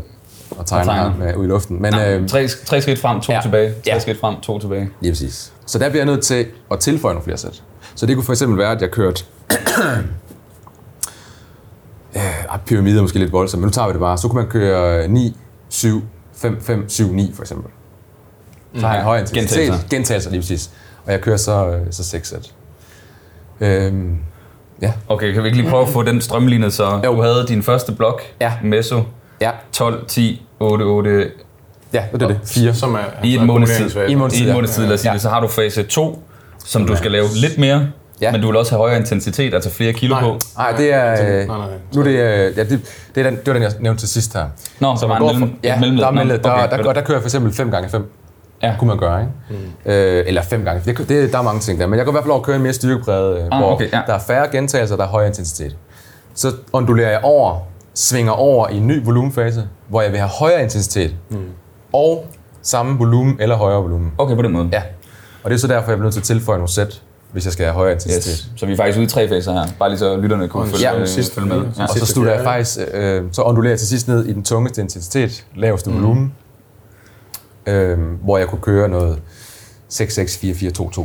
og 0.50 0.66
tegner, 0.66 0.92
Og 0.92 0.96
tegner. 0.98 1.16
med, 1.26 1.34
ude 1.36 1.46
i 1.46 1.48
luften. 1.50 1.82
Men, 1.82 1.94
øh, 1.94 2.28
Tre, 2.28 2.48
tre 2.48 2.80
skridt 2.82 2.98
frem, 3.00 3.20
to 3.20 3.32
Ja. 3.32 3.40
tilbage. 3.42 3.70
Tre 3.70 3.76
Ja. 3.86 3.98
skridt 3.98 4.20
frem, 4.20 4.40
to 4.40 4.58
tilbage. 4.58 4.90
Lige 5.00 5.12
præcis. 5.12 5.52
Så 5.66 5.78
der 5.78 5.88
bliver 5.88 6.04
jeg 6.04 6.12
nødt 6.12 6.24
til 6.24 6.46
at 6.70 6.78
tilføje 6.80 7.14
nogle 7.14 7.24
flere 7.24 7.36
sæt. 7.38 7.62
Så 7.94 8.06
det 8.06 8.16
kunne 8.16 8.24
for 8.24 8.32
eksempel 8.32 8.58
være, 8.58 8.70
at 8.72 8.80
jeg 8.82 8.90
kørte... 8.90 9.24
øh, 12.16 12.22
pyramide 12.66 12.98
er 12.98 13.02
måske 13.02 13.18
lidt 13.18 13.32
voldsomt, 13.32 13.60
men 13.60 13.66
nu 13.66 13.70
tager 13.72 13.86
vi 13.86 13.92
det 13.92 14.00
bare. 14.00 14.18
Så 14.18 14.28
kunne 14.28 14.42
man 14.42 14.50
køre 14.50 15.08
9, 15.08 15.36
7, 15.68 16.02
5, 16.36 16.60
5, 16.60 16.88
7, 16.88 17.12
9 17.12 17.32
for 17.34 17.42
eksempel. 17.42 17.70
Så 18.74 18.80
har 18.86 18.92
jeg 18.94 19.00
en 19.00 19.04
høj 19.04 19.18
intensitet. 19.18 19.48
Gentagelser. 19.58 19.88
Gentagelser, 19.90 20.30
lige 20.30 20.40
præcis. 20.40 20.70
Og 21.06 21.12
jeg 21.12 21.20
kører 21.20 21.36
så, 21.36 21.66
øh, 21.68 21.80
så 21.90 22.04
6 22.04 22.28
sæt. 22.28 22.52
Øhm, 23.60 24.16
ja. 24.82 24.92
Okay, 25.08 25.32
kan 25.32 25.42
vi 25.42 25.48
ikke 25.48 25.58
lige 25.60 25.70
prøve 25.70 25.82
at 25.82 25.88
få 25.88 26.02
den 26.02 26.20
strømlignet, 26.20 26.72
så 26.72 27.00
Jo. 27.04 27.14
du 27.14 27.22
havde 27.22 27.44
din 27.48 27.62
første 27.62 27.92
blok, 27.92 28.22
Ja. 28.40 28.52
meso, 28.64 29.02
Ja, 29.40 29.50
12, 29.72 30.06
10, 30.06 30.46
8, 30.60 30.82
8, 30.82 31.30
ja 31.92 32.02
det 32.12 32.22
er 32.22 32.26
det. 32.28 32.38
4. 32.44 32.74
Som 32.74 32.94
er, 32.94 32.98
i 33.24 33.36
en 33.36 33.46
måneds 33.46 33.70
tid. 33.76 33.90
I 34.08 34.12
en 34.12 34.18
måneds 34.18 34.34
tid, 34.34 34.46
ja. 34.46 34.52
måneds 34.54 34.74
tid, 34.74 34.84
lad 34.84 34.94
os 34.94 35.00
sige 35.00 35.10
Ja. 35.10 35.14
det. 35.14 35.22
Så 35.22 35.28
har 35.28 35.40
du 35.40 35.48
fase 35.48 35.82
2, 35.82 36.22
som 36.64 36.86
du 36.86 36.96
skal 36.96 37.10
lave 37.10 37.26
lidt 37.34 37.58
mere, 37.58 37.86
Ja. 38.20 38.32
men 38.32 38.40
du 38.40 38.46
vil 38.46 38.56
også 38.56 38.72
have 38.72 38.78
højere 38.78 38.98
intensitet, 38.98 39.54
altså 39.54 39.70
flere 39.70 39.92
kilo 39.92 40.14
Nej. 40.14 40.22
på. 40.22 40.38
Nej, 40.58 40.72
det 40.72 40.92
er... 40.94 41.12
øh, 41.12 41.18
Nej, 41.18 41.44
nej, 41.46 41.56
nej. 41.58 41.68
Nu 41.94 42.02
det, 42.04 42.08
øh, 42.10 42.16
ja, 42.58 42.64
det, 42.64 42.80
det, 43.14 43.26
er 43.26 43.30
den, 43.30 43.36
det 43.38 43.46
var 43.46 43.52
den, 43.52 43.62
jeg 43.62 43.72
nævnte 43.80 44.02
til 44.02 44.08
sidst 44.08 44.32
her. 44.34 44.46
Nå, 44.80 44.96
så 44.96 45.06
man 45.06 45.22
var 45.22 45.30
en 45.30 45.38
mellem, 45.40 45.58
ja, 45.64 45.74
et 45.74 45.80
mellemled. 45.80 46.02
der, 46.02 46.08
er 46.08 46.12
mellemled. 46.14 46.38
der, 46.42 46.50
okay, 46.52 46.76
der, 46.76 46.82
der, 46.82 46.92
der 46.92 47.00
kører 47.00 47.16
jeg 47.16 47.22
for 47.22 47.26
eksempel 47.28 47.52
5 47.52 47.70
gange 47.70 47.88
5 47.88 48.12
Ja. 48.62 48.74
kunne 48.78 48.88
man 48.88 48.98
gøre, 48.98 49.20
ikke? 49.20 49.32
Mm. 49.84 49.92
Øh, 49.92 50.24
eller 50.26 50.42
5 50.42 50.64
gange. 50.64 50.82
Det, 50.84 51.08
det, 51.08 51.32
der 51.32 51.38
er 51.38 51.42
mange 51.42 51.60
ting 51.60 51.80
der. 51.80 51.86
Men 51.86 51.96
jeg 51.96 52.04
går 52.06 52.12
i 52.12 52.14
hvert 52.14 52.24
fald 52.24 52.30
over 52.30 52.40
at 52.40 52.46
køre 52.46 52.56
en 52.56 52.62
mere 52.62 52.72
styrkepræget, 52.72 53.38
øh, 53.38 53.44
Ah, 53.52 53.58
hvor 53.62 53.72
okay, 53.72 53.92
ja. 53.92 54.00
der 54.06 54.14
er 54.14 54.18
færre 54.18 54.48
gentagelser, 54.52 54.96
der 54.96 55.04
er 55.04 55.08
højere 55.08 55.28
intensitet. 55.28 55.76
Så 56.34 56.52
ondulerer 56.72 57.10
jeg 57.10 57.20
over, 57.22 57.58
svinger 57.96 58.32
over 58.32 58.68
i 58.68 58.76
en 58.76 58.86
ny 58.86 59.04
volumenfase, 59.04 59.68
hvor 59.88 60.02
jeg 60.02 60.10
vil 60.10 60.20
have 60.20 60.30
højere 60.30 60.62
intensitet. 60.62 61.14
Mm. 61.30 61.38
Og 61.92 62.26
samme 62.62 62.98
volumen 62.98 63.36
eller 63.40 63.56
højere 63.56 63.82
volumen. 63.82 64.12
Okay, 64.18 64.34
på 64.34 64.42
den 64.42 64.52
måde. 64.52 64.68
Ja. 64.72 64.82
Og 65.42 65.50
det 65.50 65.56
er 65.56 65.60
så 65.60 65.66
derfor, 65.66 65.90
jeg 65.90 65.98
bliver 65.98 66.02
nødt 66.02 66.14
til 66.14 66.20
at 66.20 66.24
tilføje 66.24 66.58
nogle 66.58 66.72
sæt, 66.72 67.02
hvis 67.32 67.44
jeg 67.44 67.52
skal 67.52 67.64
have 67.64 67.74
højere 67.74 67.92
intensitet. 67.92 68.32
Yes. 68.32 68.50
Så 68.56 68.66
vi 68.66 68.72
er 68.72 68.76
faktisk 68.76 68.98
ude 68.98 69.04
i 69.04 69.08
tre 69.08 69.28
faser 69.28 69.52
her, 69.52 69.66
bare 69.78 69.88
lige 69.88 69.98
så 69.98 70.16
lytterne 70.16 70.48
kunne 70.48 70.68
følge, 70.68 70.90
Ja, 70.92 71.00
øh, 71.00 71.06
sidste 71.08 71.34
følge 71.34 71.48
med. 71.48 71.62
Ja. 71.78 71.82
Og 71.82 71.88
så 71.88 72.06
slutter 72.06 72.32
jeg 72.32 72.44
faktisk, 72.44 72.78
øh, 72.94 73.24
så 73.32 73.42
ondulerer 73.42 73.72
jeg 73.72 73.78
til 73.78 73.88
sidst 73.88 74.08
ned 74.08 74.24
i 74.26 74.32
den 74.32 74.42
tungeste 74.44 74.80
intensitet, 74.80 75.44
laveste 75.54 75.90
mm. 75.90 75.96
volumen, 75.96 76.34
øh, 77.66 77.98
hvor 78.24 78.38
jeg 78.38 78.46
kunne 78.46 78.60
køre 78.60 78.88
noget 78.88 79.18
6-6-4-4-2-2 79.92 80.00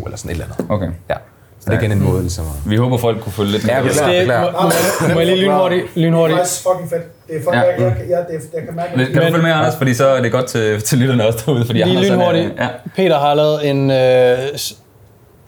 eller 0.05 0.17
sådan 0.17 0.31
et 0.31 0.31
eller 0.31 0.45
andet. 0.45 0.65
Okay. 0.69 0.89
Ja. 1.09 1.15
Så 1.61 1.71
det 1.71 1.77
er 1.77 1.81
igen 1.81 1.91
en 1.91 2.03
måde 2.03 2.21
ligesom 2.21 2.45
at... 2.45 2.71
Vi 2.71 2.75
håber, 2.75 2.97
folk 2.97 3.21
kunne 3.21 3.33
følge 3.33 3.51
lidt. 3.51 3.67
Ja, 3.67 3.75
Det, 3.77 3.83
må, 3.85 4.23
klar. 4.25 5.13
må, 5.13 5.19
jeg 5.19 5.27
lige 5.27 5.41
lynhurtigt? 5.41 5.83
Det 5.95 6.01
er 6.01 6.05
lynhurtigt. 6.05 6.37
faktisk 6.39 6.63
fucking 6.63 6.89
fedt. 6.89 7.27
Det 7.27 7.35
er 7.35 7.39
fucking, 7.39 7.55
Ja. 7.55 7.83
ja. 7.83 7.89
jeg, 7.89 7.97
jeg, 7.99 8.09
jeg, 8.09 8.25
det, 8.29 8.53
jeg 8.53 8.61
kan 8.67 8.75
mærke, 8.75 8.89
Kan 8.95 9.15
du 9.15 9.21
Men- 9.23 9.31
følge 9.33 9.43
med, 9.43 9.51
Anders? 9.51 9.75
Fordi 9.75 9.93
så 9.93 10.07
er 10.07 10.21
det 10.21 10.31
godt 10.31 10.45
til, 10.45 10.81
til 10.81 10.97
lytterne 10.97 11.27
også 11.27 11.43
derude. 11.45 11.65
Fordi 11.65 11.83
Lige 11.83 12.07
er- 12.07 12.11
lynhurtigt. 12.11 12.49
Ja. 12.59 12.67
Peter 12.95 13.19
har 13.19 13.33
lavet 13.33 13.69
en 13.69 13.91
øh, 13.91 14.37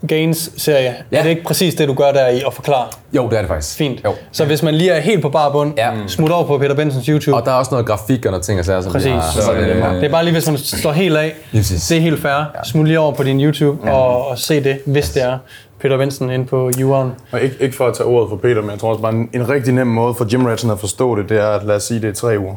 Gains-serie. 0.08 0.94
Ja. 1.12 1.18
Er 1.18 1.22
det 1.22 1.30
ikke 1.30 1.42
præcis 1.44 1.74
det, 1.74 1.88
du 1.88 1.94
gør 1.94 2.12
der 2.12 2.28
i 2.28 2.36
at 2.46 2.54
forklare? 2.54 2.86
Jo, 3.12 3.28
det 3.28 3.36
er 3.36 3.40
det 3.40 3.48
faktisk. 3.48 3.76
Fint. 3.76 4.00
Jo. 4.04 4.14
Så 4.32 4.44
hvis 4.44 4.62
man 4.62 4.74
lige 4.74 4.90
er 4.90 5.00
helt 5.00 5.22
på 5.22 5.28
bar 5.28 5.52
bund, 5.52 5.72
Ja. 5.78 5.90
smut 6.06 6.30
over 6.30 6.44
på 6.46 6.58
Peter 6.58 6.74
Bensons 6.74 7.06
YouTube. 7.06 7.36
Og 7.36 7.44
der 7.44 7.50
er 7.50 7.54
også 7.54 7.70
noget 7.70 7.86
grafik 7.86 8.26
og 8.26 8.30
noget 8.32 8.44
ting 8.44 8.58
og 8.58 8.64
sager, 8.64 8.80
som 8.80 8.92
Præcis. 8.92 9.10
har. 9.12 9.30
Så, 9.34 9.42
Så, 9.42 9.52
det 9.52 9.70
er 9.70 9.92
det 9.92 10.04
er 10.04 10.08
bare 10.10 10.24
lige, 10.24 10.32
hvis 10.34 10.48
man 10.48 10.58
står 10.58 10.92
helt 10.92 11.16
af. 11.16 11.34
Lige 11.52 11.62
præcis. 11.62 11.86
Det 11.86 11.96
er 11.96 12.00
helt 12.00 12.22
fair. 12.22 12.44
Smut 12.64 12.86
lige 12.86 12.98
over 13.00 13.12
på 13.12 13.22
din 13.22 13.40
YouTube 13.40 13.90
og, 13.92 14.28
og 14.28 14.38
se 14.38 14.64
det, 14.64 14.78
hvis 14.86 15.10
det 15.10 15.22
er 15.22 15.38
Peter 15.80 15.96
Vensen 15.96 16.30
ind 16.30 16.46
på 16.46 16.70
UR'en. 16.70 17.08
Og 17.32 17.40
ikke, 17.40 17.56
ikke 17.60 17.76
for 17.76 17.86
at 17.86 17.94
tage 17.94 18.06
ordet 18.06 18.28
for 18.28 18.36
Peter, 18.36 18.60
men 18.60 18.70
jeg 18.70 18.78
tror 18.78 18.90
også 18.90 19.02
bare, 19.02 19.12
en, 19.12 19.30
en 19.32 19.48
rigtig 19.48 19.74
nem 19.74 19.86
måde 19.86 20.14
for 20.14 20.30
gymratsen 20.30 20.70
at 20.70 20.78
forstå 20.78 21.16
det, 21.16 21.28
det 21.28 21.38
er, 21.38 21.48
at 21.48 21.64
lad 21.64 21.76
os 21.76 21.82
sige, 21.82 22.00
det 22.00 22.08
er 22.08 22.12
tre 22.12 22.38
uger. 22.38 22.54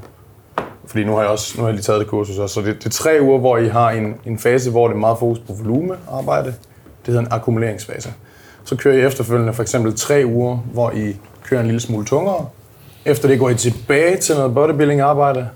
Fordi 0.85 1.03
nu 1.03 1.11
har 1.11 1.21
jeg 1.21 1.29
også 1.29 1.53
nu 1.57 1.61
har 1.63 1.69
jeg 1.69 1.73
lige 1.73 1.83
taget 1.83 1.99
det 1.99 2.07
kursus 2.07 2.37
også. 2.37 2.53
Så 2.53 2.61
det, 2.61 2.75
det 2.77 2.85
er 2.85 2.89
tre 2.89 3.17
uger, 3.21 3.39
hvor 3.39 3.57
I 3.57 3.67
har 3.67 3.89
en, 3.89 4.15
en 4.25 4.39
fase, 4.39 4.71
hvor 4.71 4.87
det 4.87 4.95
er 4.95 4.99
meget 4.99 5.17
fokus 5.19 5.39
på 5.39 5.53
volumearbejde. 5.63 6.47
Det 6.47 6.55
hedder 7.05 7.21
en 7.21 7.27
akkumuleringsfase. 7.31 8.13
Så 8.63 8.75
kører 8.75 8.97
I 8.97 9.07
efterfølgende 9.07 9.53
for 9.53 9.61
eksempel 9.61 9.95
tre 9.95 10.23
uger, 10.25 10.57
hvor 10.73 10.91
I 10.91 11.15
kører 11.43 11.61
en 11.61 11.67
lille 11.67 11.79
smule 11.79 12.05
tungere. 12.05 12.45
Efter 13.05 13.27
det 13.27 13.39
går 13.39 13.49
I 13.49 13.55
tilbage 13.55 14.17
til 14.17 14.35
noget 14.35 14.53
bodybuilding-arbejde 14.53 15.47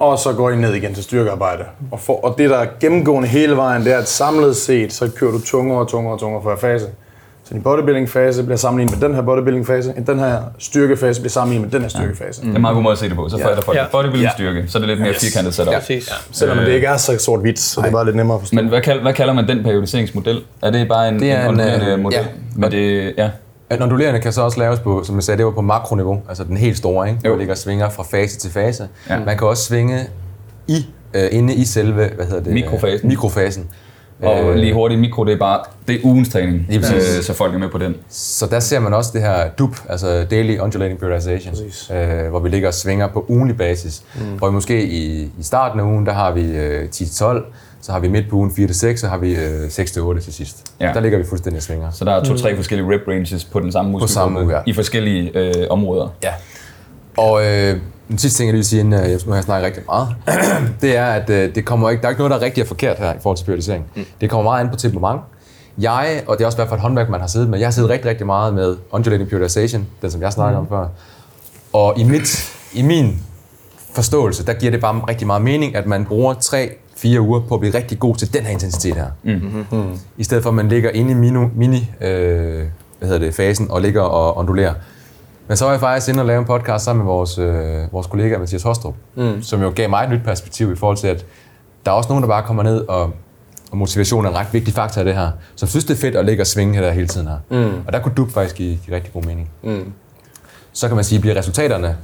og 0.00 0.18
så 0.18 0.32
går 0.32 0.50
I 0.50 0.56
ned 0.56 0.74
igen 0.74 0.94
til 0.94 1.02
styrkearbejde. 1.04 1.64
Og, 1.90 2.00
for, 2.00 2.24
og 2.24 2.34
det, 2.38 2.50
der 2.50 2.56
er 2.56 2.66
gennemgående 2.80 3.28
hele 3.28 3.56
vejen, 3.56 3.84
det 3.84 3.92
er, 3.92 3.98
at 3.98 4.08
samlet 4.08 4.56
set, 4.56 4.92
så 4.92 5.10
kører 5.16 5.32
du 5.32 5.40
tungere 5.40 5.78
og 5.80 5.88
tungere 5.88 6.14
og 6.14 6.20
tungere 6.20 6.42
for 6.42 6.50
hver 6.50 6.60
fase. 6.60 6.86
Så 7.44 7.54
din 7.54 7.62
bodybuilding-fase 7.62 8.42
bliver 8.42 8.56
sammenlignet 8.56 8.98
med 9.00 9.08
den 9.08 9.16
her 9.16 9.22
bodybuilding-fase, 9.22 9.94
den 10.06 10.18
her 10.18 10.40
styrkefase 10.58 11.20
bliver 11.20 11.30
sammenlignet 11.30 11.66
med 11.66 11.72
den 11.72 11.82
her 11.82 11.88
styrkefase. 11.88 12.40
Det 12.42 12.50
er 12.50 12.54
en 12.54 12.60
meget 12.60 12.74
god 12.74 12.82
måde 12.82 12.92
at 12.92 12.98
se 12.98 13.08
det 13.08 13.16
på. 13.16 13.28
Så 13.28 13.38
folk 13.64 13.76
Ja. 13.76 13.82
ja. 13.82 13.86
bodybuilding 13.92 14.30
styrke, 14.32 14.64
så 14.68 14.78
er 14.78 14.80
det 14.80 14.88
lidt 14.88 15.00
mere 15.00 15.14
firkantet 15.14 15.54
sat 15.54 15.68
op. 15.68 15.74
Præcis. 15.74 16.10
Selvom 16.32 16.58
det 16.58 16.68
ikke 16.68 16.86
er 16.86 16.96
så 16.96 17.18
sort-hvidt, 17.18 17.58
så 17.58 17.80
det 17.80 17.86
er 17.88 17.92
bare 17.92 18.04
lidt 18.04 18.16
nemmere 18.16 18.34
at 18.36 18.40
forstå. 18.42 18.54
Men 18.56 18.68
hvad, 18.68 18.80
kald, 18.80 19.00
hvad 19.00 19.12
kalder 19.12 19.34
man 19.34 19.48
den 19.48 19.62
periodiseringsmodel? 19.62 20.42
Er 20.62 20.70
det 20.70 20.88
bare 20.88 21.08
en, 21.08 21.20
Det 21.20 21.30
er 21.30 21.36
en, 21.36 21.42
en, 21.42 21.48
ondulerende 21.48 21.86
øh, 21.86 21.98
model? 21.98 22.18
ja. 22.18 22.24
Men 22.56 22.70
det, 22.72 23.14
ja. 23.18 23.30
At 23.70 23.82
ondulerende 23.82 24.20
kan 24.20 24.32
så 24.32 24.42
også 24.42 24.58
laves 24.58 24.80
på, 24.80 25.04
som 25.04 25.16
jeg 25.16 25.22
sagde, 25.22 25.38
det 25.38 25.46
var 25.46 25.52
på 25.52 25.60
makroniveau, 25.60 26.22
altså 26.28 26.44
den 26.44 26.56
helt 26.56 26.76
store, 26.76 27.08
ikke? 27.08 27.20
Jo. 27.24 27.30
Der 27.32 27.38
ligger 27.38 27.54
svinger 27.54 27.88
fra 27.90 28.02
fase 28.02 28.38
til 28.38 28.50
fase. 28.50 28.88
Ja. 29.10 29.24
Man 29.24 29.38
kan 29.38 29.46
også 29.46 29.64
svinge 29.64 30.00
i, 30.68 30.86
øh, 31.14 31.28
inde 31.32 31.54
i 31.54 31.64
selve, 31.64 31.92
hvad 32.16 32.26
hedder 32.26 32.42
det? 32.42 32.52
Mikrofasen. 32.52 33.08
Mikrofasen. 33.08 33.68
Og 34.22 34.44
Øh, 34.44 34.54
lige 34.56 34.74
hurtigt, 34.74 35.00
mikro, 35.00 35.24
det 35.24 35.32
er 35.32 35.38
bare 35.38 35.60
det 35.88 35.94
er 35.96 36.00
ugens 36.04 36.28
træning, 36.28 36.66
Lige 36.68 36.80
præcis. 36.80 37.16
øh, 37.18 37.22
så 37.24 37.32
folk 37.34 37.54
er 37.54 37.58
med 37.58 37.68
på 37.68 37.78
den. 37.78 37.94
Så 38.08 38.46
der 38.46 38.60
ser 38.60 38.80
man 38.80 38.94
også 38.94 39.10
det 39.14 39.22
her 39.22 39.48
DUP, 39.48 39.76
altså 39.88 40.26
Daily 40.30 40.58
Undulating 40.58 41.00
Periodization, 41.00 41.54
øh, 41.96 42.28
hvor 42.28 42.38
vi 42.40 42.48
ligger 42.48 42.68
og 42.68 42.74
svinger 42.74 43.08
på 43.08 43.24
ugenlig 43.28 43.56
basis. 43.56 44.02
Mm. 44.14 44.20
Hvor 44.38 44.48
vi 44.48 44.52
måske 44.54 44.84
i, 44.86 45.22
i 45.22 45.42
starten 45.42 45.80
af 45.80 45.84
ugen, 45.84 46.06
der 46.06 46.12
har 46.12 46.32
vi 46.32 46.42
øh, 46.42 46.88
10-12, 46.94 47.42
så 47.80 47.92
har 47.92 48.00
vi 48.00 48.08
midt 48.08 48.30
på 48.30 48.36
ugen 48.36 48.50
4-6, 48.50 48.96
så 48.96 49.08
har 49.08 49.18
vi 49.18 49.34
øh, 49.34 49.66
6-8 49.66 50.20
til 50.20 50.34
sidst. 50.34 50.72
Ja. 50.80 50.92
Der 50.94 51.00
ligger 51.00 51.18
vi 51.18 51.24
fuldstændig 51.24 51.58
og 51.58 51.62
svinger. 51.62 51.90
Så 51.90 52.04
der 52.04 52.12
er 52.12 52.24
to-tre 52.24 52.56
forskellige 52.56 52.94
rep 52.94 53.08
ranges 53.08 53.44
på 53.44 53.60
den 53.60 53.72
samme 53.72 53.90
muskelgruppe 53.90 54.12
samme 54.12 54.44
uge, 54.44 54.56
ja. 54.56 54.60
i 54.66 54.72
forskellige 54.72 55.38
øh, 55.38 55.66
områder. 55.70 56.08
Ja. 56.22 56.32
Og 57.16 57.46
øh, 57.46 57.76
den 58.08 58.18
sidste 58.18 58.38
ting, 58.38 58.46
jeg 58.46 58.52
lige 58.52 58.58
vil 58.58 58.64
sige, 58.64 58.80
inden 58.80 59.00
øh, 59.00 59.20
nu 59.26 59.30
har 59.30 59.34
jeg 59.34 59.44
snakket 59.44 59.66
rigtig 59.66 59.82
meget, 59.86 60.08
det 60.82 60.96
er, 60.96 61.06
at 61.06 61.30
øh, 61.30 61.54
det 61.54 61.64
kommer 61.64 61.90
ikke, 61.90 62.00
der 62.00 62.08
er 62.08 62.10
ikke 62.10 62.20
noget, 62.20 62.30
der 62.30 62.36
er 62.36 62.42
rigtigt 62.42 62.64
og 62.64 62.68
forkert 62.68 62.98
her 62.98 63.14
i 63.14 63.18
forhold 63.22 63.36
til 63.36 63.44
periodisering. 63.44 63.84
Mm. 63.96 64.04
Det 64.20 64.30
kommer 64.30 64.44
meget 64.44 64.64
an 64.64 64.70
på 64.70 64.76
temperament. 64.76 65.20
Jeg, 65.78 66.22
og 66.26 66.38
det 66.38 66.42
er 66.42 66.46
også 66.46 66.56
i 66.56 66.60
hvert 66.60 66.68
fald 66.68 66.78
et 66.78 66.82
håndværk, 66.82 67.08
man 67.08 67.20
har 67.20 67.26
siddet 67.26 67.48
med, 67.48 67.58
jeg 67.58 67.66
har 67.66 67.72
siddet 67.72 67.90
rigtig, 67.90 68.10
rigtig 68.10 68.26
meget 68.26 68.54
med 68.54 68.76
undulating 68.90 69.30
periodization, 69.30 69.86
den 70.02 70.10
som 70.10 70.22
jeg 70.22 70.32
snakkede 70.32 70.60
mm. 70.60 70.66
om 70.66 70.68
før. 70.68 70.86
Og 71.72 71.98
i, 71.98 72.04
mit, 72.04 72.54
i 72.72 72.82
min 72.82 73.22
forståelse, 73.94 74.46
der 74.46 74.52
giver 74.52 74.70
det 74.70 74.80
bare 74.80 75.02
rigtig 75.08 75.26
meget 75.26 75.42
mening, 75.42 75.76
at 75.76 75.86
man 75.86 76.04
bruger 76.04 76.34
3-4 77.04 77.18
uger 77.20 77.40
på 77.40 77.54
at 77.54 77.60
blive 77.60 77.74
rigtig 77.74 77.98
god 77.98 78.16
til 78.16 78.34
den 78.34 78.42
her 78.42 78.50
intensitet 78.50 78.94
her. 78.94 79.06
Mm. 79.22 79.98
I 80.16 80.24
stedet 80.24 80.42
for, 80.42 80.50
at 80.50 80.56
man 80.56 80.68
ligger 80.68 80.90
inde 80.90 81.10
i 81.10 81.14
mini, 81.14 81.38
mini 81.54 81.90
øh, 82.00 82.64
hvad 82.98 83.08
hedder 83.08 83.18
det, 83.18 83.34
fasen 83.34 83.70
og 83.70 83.80
ligger 83.80 84.02
og 84.02 84.38
ondulerer. 84.38 84.74
Men 85.48 85.56
så 85.56 85.64
var 85.64 85.72
jeg 85.72 85.80
faktisk 85.80 86.08
inde 86.08 86.20
og 86.20 86.26
lave 86.26 86.38
en 86.38 86.44
podcast 86.44 86.84
sammen 86.84 87.04
med 87.04 87.12
vores, 87.12 87.38
øh, 87.38 87.92
vores 87.92 88.06
kollega 88.06 88.38
Mathias 88.38 88.62
Hostrup, 88.62 88.94
mm. 89.14 89.42
som 89.42 89.62
jo 89.62 89.72
gav 89.74 89.90
mig 89.90 90.04
et 90.04 90.10
nyt 90.10 90.24
perspektiv 90.24 90.72
i 90.72 90.76
forhold 90.76 90.96
til, 90.96 91.06
at 91.06 91.26
der 91.86 91.90
er 91.90 91.94
også 91.94 92.08
nogen, 92.08 92.22
der 92.22 92.28
bare 92.28 92.42
kommer 92.42 92.62
ned, 92.62 92.88
og, 92.88 93.12
og 93.70 93.76
motivation 93.76 94.24
er 94.24 94.30
en 94.30 94.36
ret 94.36 94.46
vigtig 94.52 94.74
faktor 94.74 95.00
i 95.00 95.04
det 95.04 95.14
her, 95.14 95.30
som 95.56 95.68
synes, 95.68 95.84
det 95.84 95.94
er 95.94 95.98
fedt 95.98 96.16
at 96.16 96.24
ligge 96.24 96.42
og 96.42 96.46
svinge 96.46 96.74
her 96.74 96.90
hele 96.90 97.06
tiden 97.06 97.28
her. 97.28 97.36
Mm. 97.50 97.72
Og 97.86 97.92
der 97.92 97.98
kunne 97.98 98.14
DUP 98.14 98.30
faktisk 98.30 98.56
give, 98.56 98.78
give 98.84 98.96
rigtig 98.96 99.12
god 99.12 99.22
mening. 99.22 99.50
Mm. 99.62 99.92
Så 100.72 100.88
kan 100.88 100.94
man 100.94 101.04
sige, 101.04 101.20
bliver 101.20 101.36
resultaterne 101.36 101.96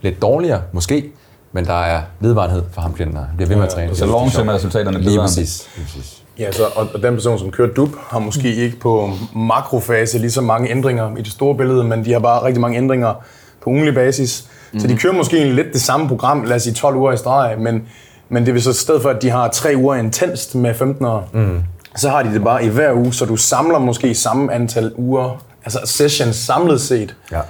lidt 0.00 0.22
dårligere, 0.22 0.62
måske, 0.72 1.12
men 1.54 1.64
der 1.64 1.80
er 1.82 2.02
vedvarenhed 2.20 2.62
for 2.72 2.80
ham 2.80 2.94
klienten. 2.94 3.18
Han 3.18 3.26
bliver 3.36 3.48
ved 3.48 3.56
med 3.56 3.64
at 3.64 3.70
træne. 3.70 3.96
Så 3.96 4.06
long 4.06 4.32
term 4.32 4.48
er 4.48 4.52
resultaterne 4.52 4.98
Lige 4.98 5.10
bedre. 5.10 5.20
præcis. 5.22 5.68
Lige 5.76 5.86
præcis. 5.86 6.22
Ja, 6.38 6.52
så, 6.52 6.62
og, 6.76 6.88
og 6.94 7.02
den 7.02 7.14
person, 7.14 7.38
som 7.38 7.50
kører 7.50 7.68
DUP, 7.68 7.88
har 8.08 8.18
måske 8.18 8.54
ikke 8.54 8.80
på 8.80 9.10
makrofase 9.36 10.18
lige 10.18 10.30
så 10.30 10.40
mange 10.40 10.70
ændringer 10.70 11.16
i 11.16 11.22
det 11.22 11.32
store 11.32 11.54
billede, 11.56 11.84
men 11.84 12.04
de 12.04 12.12
har 12.12 12.18
bare 12.18 12.44
rigtig 12.44 12.60
mange 12.60 12.76
ændringer 12.78 13.14
på 13.62 13.70
ugenlig 13.70 13.94
basis. 13.94 14.46
Mm. 14.72 14.80
Så 14.80 14.86
de 14.86 14.96
kører 14.96 15.12
måske 15.12 15.44
lidt 15.52 15.72
det 15.72 15.80
samme 15.82 16.08
program, 16.08 16.42
lad 16.42 16.56
os 16.56 16.62
sige 16.62 16.74
12 16.74 16.96
uger 16.96 17.12
i 17.12 17.16
streg, 17.16 17.56
men, 17.58 17.82
men 18.28 18.46
det 18.46 18.54
vil 18.54 18.62
så 18.62 18.70
i 18.70 18.72
stedet 18.72 19.02
for, 19.02 19.10
at 19.10 19.22
de 19.22 19.30
har 19.30 19.48
tre 19.48 19.72
uger 19.76 19.94
intenst 19.94 20.54
med 20.54 20.74
15'ere, 20.74 21.38
mm. 21.38 21.62
så 21.96 22.08
har 22.08 22.22
de 22.22 22.34
det 22.34 22.44
bare 22.44 22.64
i 22.64 22.68
hver 22.68 22.92
uge, 22.92 23.12
så 23.12 23.24
du 23.24 23.36
samler 23.36 23.78
måske 23.78 24.14
samme 24.14 24.52
antal 24.52 24.92
uger, 24.96 25.44
altså 25.64 25.80
sessions 25.84 26.36
samlet 26.36 26.80
set. 26.80 27.16
Ja. 27.32 27.40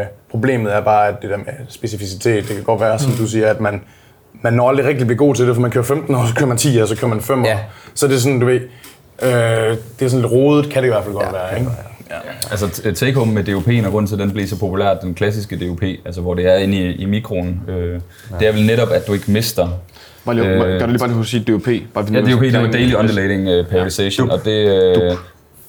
Øh, 0.00 0.06
problemet 0.32 0.74
er 0.74 0.80
bare, 0.80 1.08
at 1.08 1.22
det 1.22 1.30
der 1.30 1.36
med 1.36 1.46
specificitet, 1.68 2.48
det 2.48 2.56
kan 2.56 2.64
godt 2.64 2.80
være, 2.80 2.98
som 2.98 3.12
du 3.12 3.26
siger, 3.26 3.50
at 3.50 3.60
man, 3.60 3.82
man 4.32 4.52
når 4.52 4.68
aldrig 4.68 4.86
rigtig 4.86 5.06
blive 5.06 5.18
god 5.18 5.34
til 5.34 5.46
det, 5.46 5.54
for 5.54 5.62
man 5.62 5.70
kører 5.70 5.84
15 5.84 6.14
år, 6.14 6.26
så 6.26 6.34
kører 6.34 6.48
man 6.48 6.56
10 6.56 6.78
og 6.78 6.88
så 6.88 6.96
kører 6.96 7.08
man 7.08 7.20
5 7.20 7.42
år. 7.42 7.46
Ja. 7.46 7.58
Så 7.94 8.08
det 8.08 8.14
er 8.14 8.18
sådan, 8.18 8.40
du 8.40 8.46
ved, 8.46 8.60
øh, 9.22 9.30
det 9.98 10.04
er 10.04 10.08
sådan 10.08 10.20
lidt 10.20 10.32
rodet, 10.32 10.70
kan 10.70 10.82
det 10.82 10.88
i 10.88 10.92
hvert 10.92 11.04
fald 11.04 11.14
godt 11.14 11.26
ja, 11.26 11.32
være, 11.32 11.58
ikke? 11.58 11.70
Altså 12.50 12.66
t- 12.66 12.92
take 12.92 13.14
home 13.14 13.32
med 13.32 13.48
DOP'en, 13.48 13.86
og 13.86 13.92
grunden 13.92 14.06
til, 14.06 14.14
at 14.14 14.18
den 14.18 14.30
blev 14.30 14.46
så 14.46 14.58
populær, 14.58 14.94
den 14.94 15.14
klassiske 15.14 15.66
DOP, 15.66 15.82
altså 15.82 16.20
hvor 16.20 16.34
det 16.34 16.46
er 16.46 16.56
inde 16.56 16.76
i, 16.76 16.92
i 16.92 17.04
mikroen, 17.04 17.60
øh, 17.68 18.00
det 18.40 18.48
er 18.48 18.52
vel 18.52 18.66
netop, 18.66 18.88
at 18.90 19.06
du 19.06 19.12
ikke 19.12 19.30
mister 19.30 19.68
Bare 20.24 20.34
lige, 20.34 20.46
Øh, 20.48 20.78
kan 20.78 20.80
du 20.80 20.86
lige 20.86 20.98
bare 20.98 21.08
lige 21.08 21.24
sige 21.24 21.44
DOP? 21.44 21.62
Bare 21.94 22.06
Ja, 22.12 22.20
DOP 22.20 22.40
det 22.40 22.54
er 22.54 22.60
jo 22.60 22.72
Daily 22.72 22.94
Undulating 22.94 23.60
uh, 23.60 23.66
Periodization, 23.66 24.30
og 24.30 24.44
det, 24.44 24.96
uh, 25.12 25.18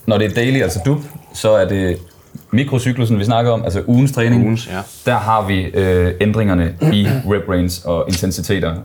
når 0.05 0.17
det 0.17 0.31
er 0.31 0.33
daily, 0.35 0.61
altså 0.61 0.79
DUP, 0.85 0.97
så 1.33 1.51
er 1.51 1.67
det 1.67 1.97
mikrocyklusen, 2.53 3.19
vi 3.19 3.25
snakker 3.25 3.51
om, 3.51 3.63
altså 3.63 3.83
ugens 3.87 4.11
træning. 4.11 4.43
Ugens, 4.43 4.67
ja. 4.67 4.79
Der 5.05 5.17
har 5.17 5.47
vi 5.47 5.67
uh, 5.67 6.11
ændringerne 6.21 6.75
i 6.93 7.07
rep 7.25 7.49
range 7.49 7.81
og 7.85 8.05
intensiteter. 8.07 8.75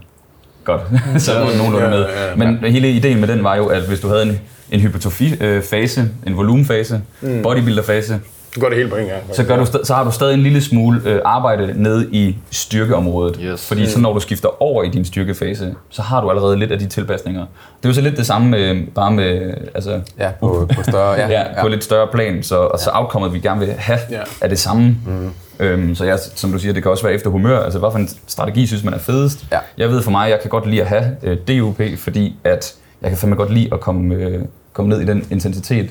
Godt, 0.64 0.81
så 1.22 1.33
er 1.33 1.59
nogenlunde 1.59 1.88
med. 1.88 2.07
Men 2.37 2.72
hele 2.72 2.90
ideen 2.90 3.20
med 3.20 3.28
den 3.28 3.44
var 3.44 3.57
jo, 3.57 3.66
at 3.66 3.83
hvis 3.83 4.00
du 4.00 4.09
havde 4.09 4.22
en, 4.22 4.40
en 4.70 4.81
hypertrofi-fase, 4.81 6.11
en 6.26 6.37
volumenfase, 6.37 7.00
bodybuilder-fase, 7.42 8.20
Du 8.54 8.61
gør 8.61 8.68
det 8.68 8.78
helt 8.78 8.90
på 8.90 8.96
en 8.96 9.06
gang. 9.06 9.22
så, 9.32 9.44
gør 9.44 9.56
du, 9.56 9.66
så 9.84 9.94
har 9.94 10.04
du 10.04 10.11
stadig 10.11 10.34
en 10.34 10.40
lille 10.42 10.62
smule 10.62 11.00
øh, 11.04 11.20
arbejde 11.24 11.74
nede 11.82 12.08
i 12.12 12.37
styrkeområdet. 12.50 13.38
Yes. 13.42 13.68
Fordi 13.68 13.87
så 13.87 14.00
når 14.00 14.12
du 14.12 14.20
skifter 14.20 14.62
over 14.62 14.82
i 14.82 14.88
din 14.88 15.04
styrkefase, 15.04 15.74
så 15.90 16.02
har 16.02 16.20
du 16.20 16.30
allerede 16.30 16.56
lidt 16.56 16.72
af 16.72 16.78
de 16.78 16.87
tilpasninger. 16.87 17.40
Det 17.76 17.84
er 17.84 17.88
jo 17.88 17.94
så 17.94 18.00
lidt 18.00 18.16
det 18.16 18.26
samme 18.26 18.48
med, 18.50 18.87
bare 18.94 19.11
med, 19.11 19.54
altså, 19.74 20.00
Ja, 20.18 20.30
på, 20.40 20.68
på 20.76 20.82
større... 20.82 21.14
Ja, 21.20 21.28
ja, 21.28 21.62
på 21.62 21.68
lidt 21.68 21.84
større 21.84 22.08
plan, 22.12 22.42
så, 22.42 22.58
og 22.58 22.78
så 22.78 22.90
outcomeet, 22.94 23.32
vi 23.34 23.38
gerne 23.40 23.61
vil 23.61 23.68
have, 23.78 23.98
Ja. 24.11 24.20
er 24.40 24.48
det 24.48 24.58
samme. 24.58 24.96
Mm. 25.06 25.30
Øhm, 25.61 25.94
så 25.94 26.04
jeg, 26.04 26.18
som 26.34 26.52
du 26.52 26.58
siger, 26.58 26.72
det 26.72 26.82
kan 26.82 26.90
også 26.92 27.04
være 27.04 27.14
efter 27.14 27.30
humør. 27.30 27.61
Altså, 27.62 27.78
hvad 27.78 27.88
for 27.92 27.98
en 27.98 28.08
strategi 28.26 28.66
synes 28.66 28.84
man 28.84 28.94
er 28.94 28.98
fedest? 28.98 29.46
Ja. 29.52 29.58
Jeg 29.78 29.88
ved 29.90 30.02
for 30.02 30.11
mig, 30.11 30.30
jeg 30.30 30.40
kan 30.40 30.50
godt 30.50 30.66
lide 30.66 30.80
at 30.82 30.87
have 30.88 31.04
øh, 31.22 31.37
DUP, 31.48 31.80
fordi 31.98 32.37
at 32.44 32.74
jeg 33.02 33.11
kan 33.11 33.18
fandme 33.18 33.37
godt 33.37 33.54
lide 33.54 33.68
at 33.72 33.80
komme, 33.80 34.14
øh, 34.14 34.40
komme 34.72 34.88
ned 34.88 35.00
i 35.00 35.04
den 35.04 35.24
intensitet 35.30 35.90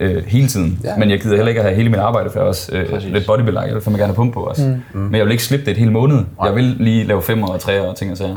øh, 0.00 0.24
hele 0.26 0.48
tiden. 0.48 0.80
Ja. 0.84 0.96
Men 0.96 1.10
jeg 1.10 1.20
gider 1.20 1.36
heller 1.36 1.48
ikke 1.48 1.60
at 1.60 1.66
have 1.66 1.76
hele 1.76 1.88
mit 1.88 1.98
arbejde, 1.98 2.30
for 2.30 2.38
jeg 2.38 2.44
er 2.44 2.48
også 2.48 2.76
øh, 2.76 2.90
Præcis. 2.90 3.12
lidt 3.12 3.26
bodybuilder. 3.26 3.62
Jeg 3.62 3.74
vil 3.74 3.82
fandme 3.82 3.98
gerne 3.98 4.06
have 4.06 4.14
pump 4.14 4.34
på 4.34 4.40
også. 4.40 4.62
Mm. 4.92 5.00
Men 5.00 5.14
jeg 5.14 5.24
vil 5.24 5.32
ikke 5.32 5.44
slippe 5.44 5.64
det 5.64 5.70
et 5.70 5.76
helt 5.76 5.92
måned. 5.92 6.24
Jeg 6.44 6.54
vil 6.54 6.64
lige 6.64 7.04
lave 7.04 7.22
5 7.22 7.42
og 7.42 7.60
3 7.60 7.80
og 7.80 7.96
ting 7.96 8.10
og 8.10 8.18
sager. 8.18 8.36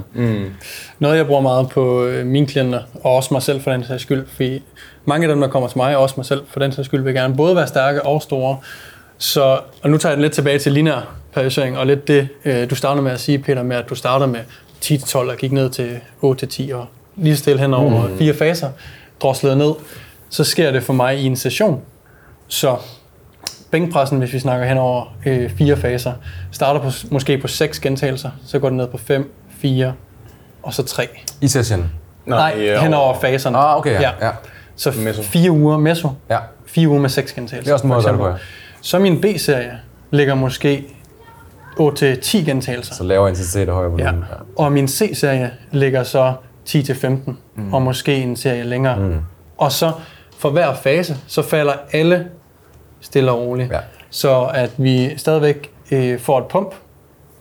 Noget, 1.00 1.18
jeg 1.18 1.28
bruger 1.28 1.42
meget 1.42 1.70
på 1.70 2.06
øh, 2.06 2.26
mine 2.26 2.48
klienter, 2.48 2.80
og 3.04 3.16
også 3.16 3.30
mig 3.32 3.42
selv 3.42 3.62
for 3.62 3.72
den 3.72 3.84
sags 3.84 4.02
skyld, 4.02 4.26
fordi 4.36 4.64
mange 5.06 5.28
af 5.28 5.34
dem, 5.34 5.42
der 5.42 5.48
kommer 5.48 5.70
til 5.70 5.78
mig, 5.78 5.98
og 5.98 6.04
også 6.04 6.16
mig 6.18 6.26
selv 6.26 6.42
for 6.48 6.60
den 6.60 6.72
sags 6.72 6.86
skyld, 6.86 7.04
vil 7.04 7.14
gerne 7.14 7.36
både 7.36 7.56
være 7.56 7.68
stærke 7.68 8.06
og 8.06 8.22
store. 8.22 8.58
Så, 9.18 9.60
og 9.84 9.90
nu 9.90 9.98
tager 9.98 10.12
jeg 10.12 10.18
den 10.18 10.22
lidt 10.22 10.34
tilbage 10.34 10.60
til 10.60 10.72
lineær 10.72 11.14
periodisering, 11.34 11.78
og 11.78 11.88
lidt 11.88 12.08
det, 12.08 12.28
øh, 12.46 12.70
du 12.70 12.76
startede 12.76 13.04
med 13.04 13.12
at 13.12 13.20
sige, 13.20 13.40
Peter, 13.40 13.64
med 13.64 13.76
at 13.76 13.90
du 13.90 13.96
starter 13.96 14.26
med 14.26 14.40
10-12 14.86 15.18
og 15.18 15.38
gik 15.38 15.52
ned 15.52 15.70
til 15.70 16.00
8-10 16.24 16.76
og 16.76 16.86
lige 17.16 17.38
stille 17.38 17.62
hen 17.62 17.74
over 17.74 18.08
mm. 18.08 18.18
fire 18.18 18.34
faser, 18.34 18.70
droslede 19.22 19.56
ned. 19.56 19.72
Så 20.32 20.44
sker 20.44 20.72
det 20.72 20.84
for 20.84 20.94
mig 20.94 21.20
i 21.20 21.26
en 21.26 21.36
session. 21.36 21.82
Så 22.48 22.76
bænkpressen, 23.72 24.18
hvis 24.20 24.34
vi 24.34 24.40
snakker 24.40 24.68
hen 24.68 24.78
over 24.78 25.16
øh, 25.26 25.50
fire 25.50 25.78
faser, 25.78 26.14
starter 26.52 26.82
på, 26.82 26.90
måske 27.12 27.38
på 27.38 27.48
6 27.48 27.80
gentagelser, 27.80 28.30
så 28.46 28.60
går 28.60 28.70
det 28.70 28.78
ned 28.78 28.88
på 28.88 28.98
5, 28.98 29.34
4 29.50 29.94
og 30.64 30.74
så 30.74 30.84
3. 30.84 31.08
I 31.42 31.48
session. 31.48 31.92
Nej, 32.26 32.54
ja, 32.58 32.82
hen 32.82 32.94
over 32.94 33.20
faserne. 33.22 33.58
Ah, 33.58 33.78
okay, 33.78 34.02
ja. 34.02 34.12
ja. 34.22 34.32
Så 34.76 34.92
Meso. 34.98 35.22
fire 35.22 35.52
uger 35.52 35.78
meso, 35.78 36.10
ja. 36.30 36.38
fire 36.66 36.88
uger 36.88 37.00
med 37.02 37.10
seks 37.10 37.34
gentagelser. 37.34 37.64
Det 37.64 37.70
er 37.70 37.74
også 37.74 37.84
en 37.84 37.90
måde 37.90 38.00
at 38.00 38.06
gøre 38.06 38.28
det 38.30 38.36
eksempel. 38.36 38.48
Så 38.82 39.00
min 39.00 39.22
B-serie 39.22 39.80
ligger 40.12 40.36
måske 40.36 40.86
8-10 41.80 42.38
gentagelser. 42.46 42.94
Så 42.94 43.04
lavere 43.04 43.30
intensitet 43.30 43.70
og 43.70 43.76
højere 43.76 43.92
Ja. 43.98 44.06
volumen. 44.06 44.26
Og 44.58 44.72
min 44.72 44.88
C-serie 44.88 45.52
ligger 45.72 46.04
så 46.04 46.34
10-15, 46.70 47.08
mm. 47.56 47.74
og 47.74 47.82
måske 47.82 48.16
en 48.16 48.36
serie 48.36 48.64
længere. 48.64 49.00
Mm. 49.00 49.20
Og 49.58 49.72
så 49.72 49.92
for 50.42 50.50
hver 50.50 50.74
fase, 50.74 51.18
så 51.28 51.42
falder 51.42 51.74
alle 51.92 52.28
stille 53.02 53.32
og 53.32 53.40
roligt. 53.40 53.72
Ja. 53.72 53.80
Så 54.10 54.52
at 54.54 54.72
vi 54.78 55.18
stadigvæk 55.18 55.72
øh, 55.92 56.20
får 56.20 56.40
et 56.40 56.46
pump. 56.46 56.74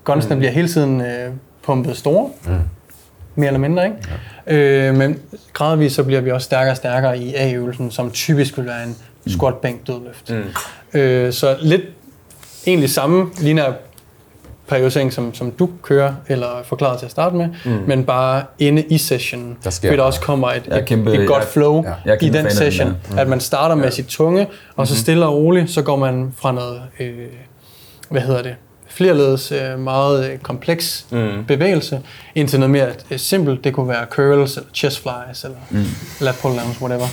Gunsene 0.04 0.34
mm. 0.34 0.38
bliver 0.38 0.52
hele 0.52 0.68
tiden 0.68 1.00
øh, 1.00 1.32
pumpet 1.62 1.96
store. 1.96 2.30
Mm. 2.46 2.52
Mere 3.34 3.46
eller 3.46 3.60
mindre, 3.60 3.84
ikke? 3.84 3.96
Ja. 4.46 4.54
Øh, 4.56 4.94
men 4.94 5.18
gradvist 5.52 5.94
så 5.94 6.04
bliver 6.04 6.20
vi 6.20 6.30
også 6.30 6.44
stærkere 6.44 6.72
og 6.72 6.76
stærkere 6.76 7.18
i 7.18 7.34
A-øvelsen, 7.34 7.90
som 7.90 8.10
typisk 8.10 8.58
vil 8.58 8.66
være 8.66 8.84
en 8.84 8.96
squat, 9.26 9.54
bænk, 9.54 9.86
dødløft. 9.86 10.30
Mm. 10.30 10.98
Øh, 10.98 11.32
så 11.32 11.56
lidt 11.60 11.82
egentlig 12.66 12.90
samme 12.90 13.30
lineær 13.38 13.72
periodisering, 14.70 15.12
som, 15.12 15.34
som 15.34 15.50
du 15.50 15.68
kører, 15.82 16.14
eller 16.28 16.46
forklaret 16.64 16.98
til 16.98 17.06
at 17.06 17.10
starte 17.12 17.36
med, 17.36 17.48
mm. 17.64 17.70
men 17.86 18.04
bare 18.04 18.42
inde 18.58 18.82
i 18.82 18.98
sessionen, 18.98 19.56
Der 19.64 19.70
sker 19.70 19.88
fordi 19.88 19.96
der 19.96 20.02
også 20.02 20.20
kommer 20.20 20.48
et, 20.48 20.56
et, 20.56 20.84
kæmpe- 20.92 21.10
et 21.22 21.26
godt 21.28 21.38
jeg- 21.42 21.48
flow 21.52 21.84
ja. 21.84 21.92
jeg 22.04 22.22
i 22.22 22.28
den 22.28 22.44
den 22.44 22.50
session, 22.54 22.88
der. 22.88 22.94
mm. 23.10 23.18
at 23.18 23.28
man 23.28 23.40
starter 23.40 23.74
med 23.74 23.90
sit 23.90 24.06
tunge, 24.06 24.46
og 24.76 24.86
så 24.86 24.96
stille 24.96 25.26
og 25.26 25.34
roligt, 25.34 25.70
så 25.70 25.82
går 25.82 25.96
man 25.96 26.34
fra 26.38 26.52
noget, 26.52 26.82
øh, 27.00 27.14
hvad 28.10 28.20
hedder 28.20 28.42
det, 28.42 28.54
flerledes 28.88 29.52
øh, 29.52 29.78
meget 29.78 30.30
øh, 30.32 30.38
kompleks 30.38 31.06
mm. 31.10 31.44
bevægelse, 31.48 32.00
indtil 32.34 32.60
noget 32.60 32.70
mere 32.70 32.88
øh, 33.10 33.18
simpelt. 33.18 33.64
Det 33.64 33.74
kunne 33.74 33.88
være 33.88 34.06
curls, 34.10 34.56
eller 34.56 34.68
chest 34.74 35.02
flies, 35.02 35.44
eller 35.44 35.56
mm. 35.70 35.84
lat 36.20 36.34
pull 36.42 36.54
downs, 36.54 36.80
whatever. 36.80 37.06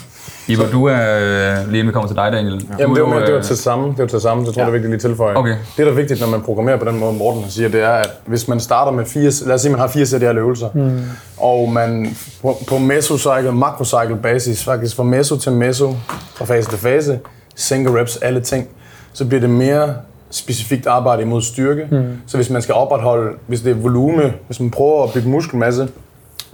Ivo, 0.48 0.64
du 0.72 0.86
er 0.86 0.96
øh, 0.96 1.70
lige 1.70 1.80
inden 1.80 1.88
vi 1.88 1.92
kommer 1.92 2.08
til 2.08 2.16
dig, 2.16 2.32
Daniel. 2.32 2.60
Du 2.62 2.66
Jamen, 2.80 2.96
det 2.96 3.02
er 3.02 3.08
var, 3.08 3.20
det 3.20 3.34
var 3.34 3.38
øh, 3.38 3.44
til 3.44 3.58
samme, 3.58 3.88
det 3.88 3.98
var 3.98 4.06
til 4.06 4.22
samme, 4.22 4.46
så 4.46 4.52
tror 4.52 4.62
jeg, 4.62 4.66
det 4.66 4.70
er 4.70 4.72
vigtigt 4.72 4.90
lige 4.90 4.96
at 4.96 5.02
tilføje. 5.02 5.36
Okay. 5.36 5.56
Det, 5.78 5.86
der 5.86 5.92
er 5.92 5.96
vigtigt, 5.96 6.20
når 6.20 6.28
man 6.28 6.42
programmerer 6.42 6.78
på 6.78 6.86
den 6.86 7.00
måde, 7.00 7.14
Morten 7.14 7.42
han 7.42 7.52
siger, 7.52 7.70
det 7.70 7.82
er, 7.82 7.90
at 7.90 8.10
hvis 8.26 8.48
man 8.48 8.60
starter 8.60 8.92
med 8.92 9.06
fire, 9.06 9.32
lad 9.46 9.56
os 9.56 9.62
sige, 9.62 9.72
man 9.72 9.80
har 9.80 9.88
fire 9.88 10.06
sæt 10.06 10.24
af 10.24 10.34
øvelser, 10.34 10.70
mm. 10.74 11.02
og 11.38 11.72
man 11.72 12.16
på, 12.42 12.58
på 12.68 12.78
mesocycle, 12.78 13.52
makrocycle 13.52 14.18
basis, 14.24 14.64
faktisk 14.64 14.96
fra 14.96 15.04
meso 15.04 15.38
til 15.38 15.52
meso, 15.52 15.96
fra 16.36 16.46
fase 16.46 16.70
til 16.70 16.80
fase, 16.80 17.20
sænker 17.56 18.00
reps, 18.00 18.18
alle 18.18 18.42
ting, 18.42 18.68
så 19.14 19.26
bliver 19.26 19.42
det 19.42 19.50
mere 19.50 19.94
specifikt 20.32 20.88
arbejde 20.88 21.22
imod 21.22 21.42
styrke. 21.42 21.88
Mm. 21.92 22.04
Så 22.28 22.38
hvis 22.38 22.50
man 22.50 22.62
skal 22.62 22.76
opretholde, 22.76 23.32
hvis 23.48 23.62
det 23.62 23.72
er 23.72 23.76
volume, 23.76 24.34
hvis 24.48 24.60
man 24.60 24.72
prøver 24.72 25.04
at 25.04 25.14
bygge 25.14 25.30
muskelmasse, 25.30 25.88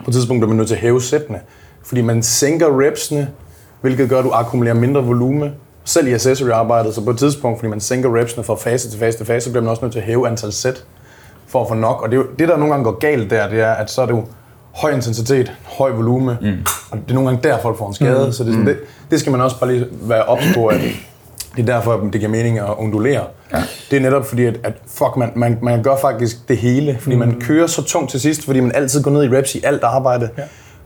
på 0.03 0.09
et 0.09 0.13
tidspunkt 0.13 0.41
bliver 0.41 0.49
man 0.49 0.57
nødt 0.57 0.67
til 0.67 0.75
at 0.75 0.81
hæve 0.81 1.01
sættene. 1.01 1.39
Fordi 1.85 2.01
man 2.01 2.23
sænker 2.23 2.87
repsene, 2.87 3.27
hvilket 3.83 4.09
gør, 4.09 4.19
at 4.19 4.25
du 4.25 4.31
akkumulerer 4.33 4.75
mindre 4.75 5.03
volume. 5.03 5.51
Selv 5.85 6.07
i 6.07 6.13
accessory-arbejdet, 6.13 6.95
så 6.95 7.03
på 7.03 7.09
et 7.09 7.17
tidspunkt, 7.17 7.59
fordi 7.59 7.69
man 7.69 7.79
sænker 7.79 8.19
repsene 8.19 8.43
fra 8.43 8.55
fase 8.55 8.89
til 8.89 8.99
fase 8.99 9.17
til 9.17 9.25
fase, 9.25 9.43
så 9.43 9.51
bliver 9.51 9.63
man 9.63 9.69
også 9.69 9.81
nødt 9.81 9.91
til 9.91 9.99
at 9.99 10.05
hæve 10.05 10.27
antal 10.27 10.53
sæt 10.53 10.83
for 11.47 11.61
at 11.61 11.67
få 11.67 11.73
nok. 11.73 12.01
Og 12.01 12.09
det, 12.09 12.17
er 12.17 12.21
jo, 12.21 12.27
det 12.39 12.47
der 12.47 12.57
nogle 12.57 12.73
gange 12.73 12.83
går 12.83 12.99
galt 12.99 13.29
der, 13.29 13.49
det 13.49 13.59
er, 13.59 13.71
at 13.71 13.91
så 13.91 14.01
er 14.01 14.05
det 14.05 14.13
jo 14.13 14.23
høj 14.75 14.91
intensitet, 14.91 15.53
høj 15.63 15.91
volume, 15.91 16.37
mm. 16.41 16.47
og 16.91 16.97
det 16.97 17.09
er 17.09 17.13
nogle 17.13 17.29
gange 17.29 17.49
der, 17.49 17.57
folk 17.61 17.77
får 17.77 17.87
en 17.87 17.93
skade. 17.93 18.25
Mm. 18.25 18.31
Så 18.31 18.43
det, 18.43 18.53
sådan, 18.53 18.67
det, 18.67 18.77
det 19.11 19.19
skal 19.19 19.31
man 19.31 19.41
også 19.41 19.59
bare 19.59 19.71
lige 19.71 19.85
være 19.91 20.23
ops 20.23 20.45
på, 20.55 20.67
at 20.67 20.81
det 21.55 21.61
er 21.61 21.65
derfor, 21.65 21.97
det 21.97 22.13
giver 22.13 22.31
mening 22.31 22.59
at 22.59 22.73
undulere. 22.77 23.23
Ja. 23.53 23.63
Det 23.91 23.97
er 23.97 24.01
netop 24.01 24.25
fordi, 24.25 24.45
at, 24.45 24.59
at 24.63 24.73
fuck, 24.87 25.17
man, 25.17 25.31
man, 25.35 25.57
man 25.61 25.83
gør 25.83 25.95
faktisk 26.01 26.49
det 26.49 26.57
hele, 26.57 26.97
fordi 26.99 27.15
mm. 27.15 27.19
man 27.19 27.41
kører 27.41 27.67
så 27.67 27.83
tungt 27.83 28.11
til 28.11 28.19
sidst, 28.19 28.45
fordi 28.45 28.59
man 28.59 28.71
altid 28.75 29.03
går 29.03 29.11
ned 29.11 29.23
i 29.23 29.37
reps 29.37 29.55
i 29.55 29.61
alt 29.63 29.83
arbejde. 29.83 30.29
Ja. 30.37 30.43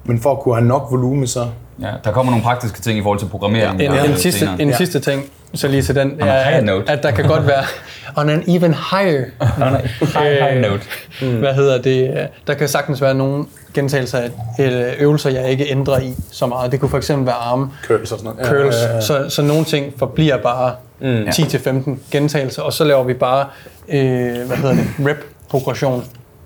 Men 0.07 0.19
for 0.21 0.31
at 0.31 0.39
kunne 0.39 0.55
have 0.55 0.67
nok 0.67 0.87
volume, 0.91 1.27
så... 1.27 1.47
Ja, 1.81 1.87
der 2.03 2.11
kommer 2.11 2.31
nogle 2.31 2.43
praktiske 2.43 2.81
ting 2.81 2.99
i 2.99 3.01
forhold 3.01 3.19
til 3.19 3.25
programmering. 3.25 3.81
En, 3.81 3.91
øh, 3.91 4.09
en, 4.09 4.17
sidste, 4.17 4.39
senere. 4.39 4.61
en 4.61 4.73
sidste 4.73 4.99
ting, 4.99 5.23
så 5.53 5.67
lige 5.67 5.81
til 5.81 5.95
den, 5.95 6.11
On 6.21 6.27
a 6.27 6.31
er, 6.31 6.79
at, 6.79 6.89
at 6.89 7.03
der 7.03 7.11
kan 7.11 7.25
godt 7.27 7.47
være 7.47 7.63
on 8.21 8.29
an 8.29 8.43
even 8.47 8.73
higher 8.73 9.25
Nå, 9.57 9.65
nej. 9.65 9.87
High, 9.99 10.37
high 10.49 10.61
note. 10.61 10.83
Mm. 11.21 11.37
Hvad 11.39 11.53
hedder 11.53 11.81
det? 11.81 12.09
øh, 12.09 12.17
Der 12.47 12.53
kan 12.53 12.67
sagtens 12.67 13.01
være 13.01 13.13
nogle 13.13 13.45
gentagelser 13.73 14.17
af 14.19 14.29
øh, 14.59 14.93
øvelser, 14.99 15.29
jeg 15.29 15.49
ikke 15.49 15.71
ændrer 15.71 15.99
i 15.99 16.13
så 16.31 16.45
meget. 16.45 16.71
Det 16.71 16.79
kunne 16.79 16.89
for 16.89 16.97
eksempel 16.97 17.25
være 17.25 17.35
arme, 17.35 17.69
Curls 17.87 18.11
og 18.11 18.19
sådan 18.19 18.31
noget. 18.35 18.51
curls, 18.51 18.75
Ja, 18.75 18.87
ja, 18.89 18.95
ja. 18.95 19.01
Så, 19.01 19.25
så 19.29 19.41
nogle 19.41 19.65
ting 19.65 19.93
forbliver 19.97 20.37
bare 20.37 20.71
mm. 20.99 21.23
10-15 21.23 21.89
gentagelser, 22.11 22.61
og 22.61 22.73
så 22.73 22.83
laver 22.83 23.03
vi 23.03 23.13
bare, 23.13 23.45
øh, 23.89 24.47
hvad 24.47 24.57
hedder 24.57 24.75
det, 24.75 24.87
rep-progression 25.07 26.03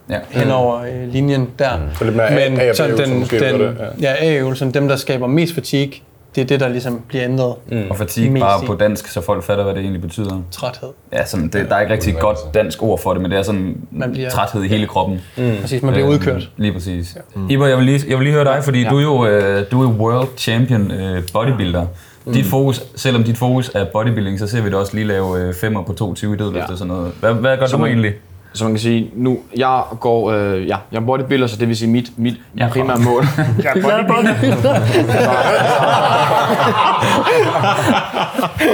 Ja. 0.09 0.17
hen 0.29 0.51
over 0.51 0.81
øh, 0.81 1.13
linjen 1.13 1.47
der. 1.59 1.77
Mm. 1.77 1.83
Så 1.97 2.03
lidt 2.03 2.15
mere 2.15 2.27
A- 2.29 2.49
Men 2.49 2.59
A- 2.59 2.73
sådan 2.73 2.97
den, 2.97 3.09
den, 3.09 3.21
det, 3.21 3.75
ja, 4.01 4.13
A-øvelsen, 4.19 4.73
dem 4.73 4.87
der 4.87 4.95
skaber 4.95 5.27
mest 5.27 5.53
fatigue, 5.55 5.93
det 6.35 6.41
er 6.41 6.45
det, 6.45 6.59
der 6.59 6.67
ligesom 6.69 7.01
bliver 7.07 7.23
ændret. 7.25 7.55
Mm. 7.71 7.83
Og 7.89 7.97
fatigue 7.97 8.29
Mest 8.31 8.41
bare 8.41 8.61
på 8.65 8.75
dansk, 8.75 9.07
så 9.07 9.21
folk 9.21 9.43
fatter, 9.43 9.63
hvad 9.63 9.73
det 9.73 9.81
egentlig 9.81 10.01
betyder. 10.01 10.41
Træthed. 10.51 10.89
Ja, 11.13 11.25
sådan, 11.25 11.47
det, 11.47 11.69
der 11.69 11.75
er 11.75 11.81
ikke 11.81 11.93
rigtig 11.93 12.13
et 12.13 12.19
godt 12.19 12.37
dansk 12.53 12.83
ord 12.83 12.99
for 12.99 13.13
det, 13.13 13.21
men 13.21 13.31
det 13.31 13.39
er 13.39 13.43
sådan 13.43 13.77
Man 13.91 14.11
bliver- 14.11 14.29
træthed 14.29 14.63
i 14.63 14.67
hele 14.67 14.87
kroppen. 14.87 15.21
Præcis, 15.61 15.81
man 15.83 15.93
bliver 15.93 16.07
Øhm, 16.07 16.13
udkørt. 16.15 16.49
Lige 16.57 16.73
præcis. 16.73 17.17
Mm. 17.35 17.49
Iber, 17.49 17.67
jeg 17.67 17.77
vil 17.77 17.85
lige, 17.85 18.01
jeg 18.09 18.17
vil 18.17 18.23
lige 18.25 18.33
høre 18.33 18.45
dig, 18.45 18.63
fordi 18.63 18.83
ja. 18.83 18.89
du 18.89 18.97
er 18.97 19.01
jo 19.01 19.25
øh, 19.25 19.65
du 19.71 19.83
er 19.83 19.87
world 19.93 20.27
champion 20.37 20.91
øh, 20.91 21.23
bodybuilder. 21.33 21.85
Mm. 22.25 22.33
Dit 22.33 22.45
fokus, 22.45 22.83
selvom 22.95 23.23
dit 23.23 23.37
fokus 23.37 23.71
er 23.75 23.85
bodybuilding, 23.93 24.39
så 24.39 24.47
ser 24.47 24.61
vi 24.61 24.69
dig 24.69 24.77
også 24.77 24.95
lige 24.95 25.07
lave 25.07 25.39
øh, 25.39 25.53
femmer 25.53 25.83
på 25.83 25.93
22 25.93 26.33
i 26.33 26.37
dødløft 26.37 26.65
Ja. 26.67 26.71
og 26.71 26.77
sådan 26.77 26.93
noget. 26.93 27.11
Hvad, 27.19 27.33
hvad 27.33 27.57
gør 27.57 27.65
Så 27.65 27.71
du 27.75 27.81
man- 27.81 27.87
egentlig? 27.91 28.13
Så 28.53 28.63
man 28.63 28.73
kan 28.73 28.79
sige, 28.79 29.11
nu, 29.15 29.39
jeg 29.57 29.81
går, 29.99 30.31
øh, 30.31 30.67
ja, 30.67 30.77
jeg 30.91 30.97
er 30.97 31.05
bodybuilder, 31.05 31.47
så 31.47 31.55
det 31.57 31.67
vil 31.67 31.77
sige 31.77 31.89
mit, 31.91 32.11
mit 32.17 32.33
Ja. 32.57 32.67
primære 32.71 32.99
mål. 32.99 33.23
Jeg 33.63 33.71
er 33.75 34.03
bodybuilder. 34.07 34.79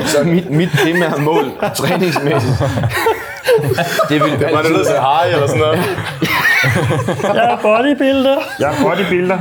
så 0.05 0.23
mit, 0.23 0.49
mit 0.51 0.69
primære 0.83 1.17
mål, 1.19 1.45
træningsmæssigt, 1.75 2.53
det 4.09 4.23
vil 4.23 4.31
Var 4.53 4.61
det 4.61 4.71
nødt 4.71 4.87
til 4.87 4.95
hej 4.95 5.27
eller 5.31 5.47
sådan 5.47 5.61
noget? 5.61 5.79
Jeg 7.37 7.51
er 7.51 7.57
bodybuilder. 7.61 8.37
Jeg 8.59 8.69
er 8.79 8.83
bodybuilder. 8.83 9.37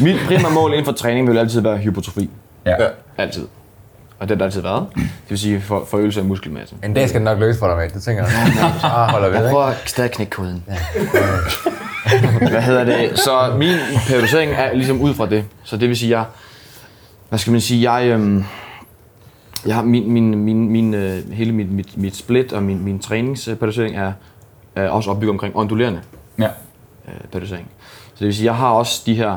Mit 0.00 0.16
primære 0.26 0.52
mål 0.52 0.70
inden 0.72 0.84
for 0.84 0.92
træning 0.92 1.28
vil 1.30 1.38
altid 1.38 1.60
være 1.60 1.76
hypotrofi. 1.76 2.30
Ja. 2.66 2.70
Ja. 2.82 2.88
Altid. 3.18 3.46
Og 4.18 4.28
det 4.28 4.30
har 4.30 4.36
det 4.36 4.44
altid 4.44 4.60
været. 4.60 4.86
Det 4.94 5.04
vil 5.28 5.38
sige 5.38 5.60
for, 5.60 5.84
forøgelse 5.90 6.20
af 6.20 6.26
muskelmasse. 6.26 6.74
En 6.84 6.94
dag 6.94 7.08
skal 7.08 7.20
det 7.20 7.24
nok 7.24 7.38
lykkes 7.38 7.58
for 7.58 7.66
dig, 7.66 7.76
mate. 7.76 7.94
Det 7.94 8.02
tænker 8.02 8.22
jeg. 8.22 8.32
Ah, 8.82 9.10
holder 9.10 9.28
ved, 9.28 9.38
Jeg 9.38 9.50
prøver 9.50 9.72
stadig 9.86 10.10
knække 10.10 10.30
koden. 10.30 10.64
Hvad 12.50 12.62
hedder 12.62 12.84
det? 12.84 13.18
Så 13.18 13.54
min 13.58 13.76
periodisering 14.08 14.52
er 14.52 14.74
ligesom 14.74 15.00
ud 15.00 15.14
fra 15.14 15.26
det. 15.26 15.44
Så 15.64 15.76
det 15.76 15.88
vil 15.88 15.96
sige, 15.96 16.18
jeg... 16.18 16.24
Hvad 17.28 17.38
skal 17.38 17.50
man 17.50 17.60
sige? 17.60 17.92
Jeg... 17.92 18.06
Øhm, 18.06 18.44
jeg 19.66 19.74
har 19.74 19.82
min, 19.82 20.10
min, 20.12 20.38
min, 20.38 20.68
min, 20.70 20.94
øh, 20.94 21.32
hele 21.32 21.52
mit, 21.52 21.72
mit, 21.72 21.96
mit 21.96 22.16
split 22.16 22.52
og 22.52 22.62
min, 22.62 22.84
min 22.84 22.98
træningsperiodisering 22.98 23.96
er, 23.96 24.12
er 24.76 24.88
også 24.88 25.10
opbygget 25.10 25.30
omkring 25.30 25.56
ondulerende 25.56 26.00
ja. 26.38 26.48
øh, 27.08 27.14
periodisering. 27.32 27.68
Så 28.14 28.18
det 28.18 28.26
vil 28.26 28.34
sige, 28.34 28.46
jeg 28.46 28.56
har 28.56 28.70
også 28.70 29.02
de 29.06 29.14
her 29.14 29.36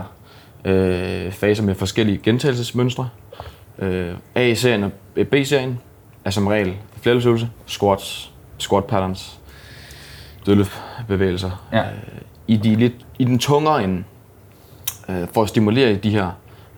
øh, 0.66 1.32
faser 1.32 1.64
med 1.64 1.76
forskellige 1.76 2.18
gentagelsesmønstre. 2.24 3.10
Øh, 3.80 4.14
A-serien 4.36 4.84
og 4.84 4.92
B-serien 5.32 5.80
er 6.26 6.30
som 6.30 6.48
regel 6.48 6.76
flerløsøvelse, 7.02 7.50
squats, 7.66 8.32
squat 8.58 8.86
patterns, 8.86 9.40
dødløftbevægelser. 10.46 11.68
Ja. 11.74 11.84
I, 12.48 12.58
de 12.58 12.76
lidt, 12.76 12.94
I 13.20 13.24
den 13.24 13.40
tungere 13.40 13.84
ende, 13.84 14.04
øh, 15.10 15.28
for 15.34 15.44
at 15.44 15.50
stimulere 15.50 15.96
de 15.96 16.10
her 16.10 16.32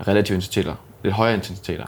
relative 0.08 0.36
intensiteter, 0.36 0.76
lidt 1.04 1.16
højere 1.16 1.36
intensiteter, 1.36 1.86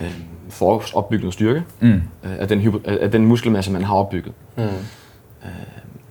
øh, 0.00 0.14
for 0.50 0.78
at 0.78 0.94
opbygge 0.94 1.22
noget 1.22 1.34
styrke 1.34 1.62
Mm. 1.80 1.92
øh, 1.92 2.00
af, 2.22 2.48
den, 2.48 2.80
af 2.84 3.10
den 3.10 3.26
muskelmasse, 3.26 3.72
man 3.72 3.84
har 3.84 3.94
opbygget. 3.94 4.32
Mm. 4.56 4.62
Øh, 4.62 4.68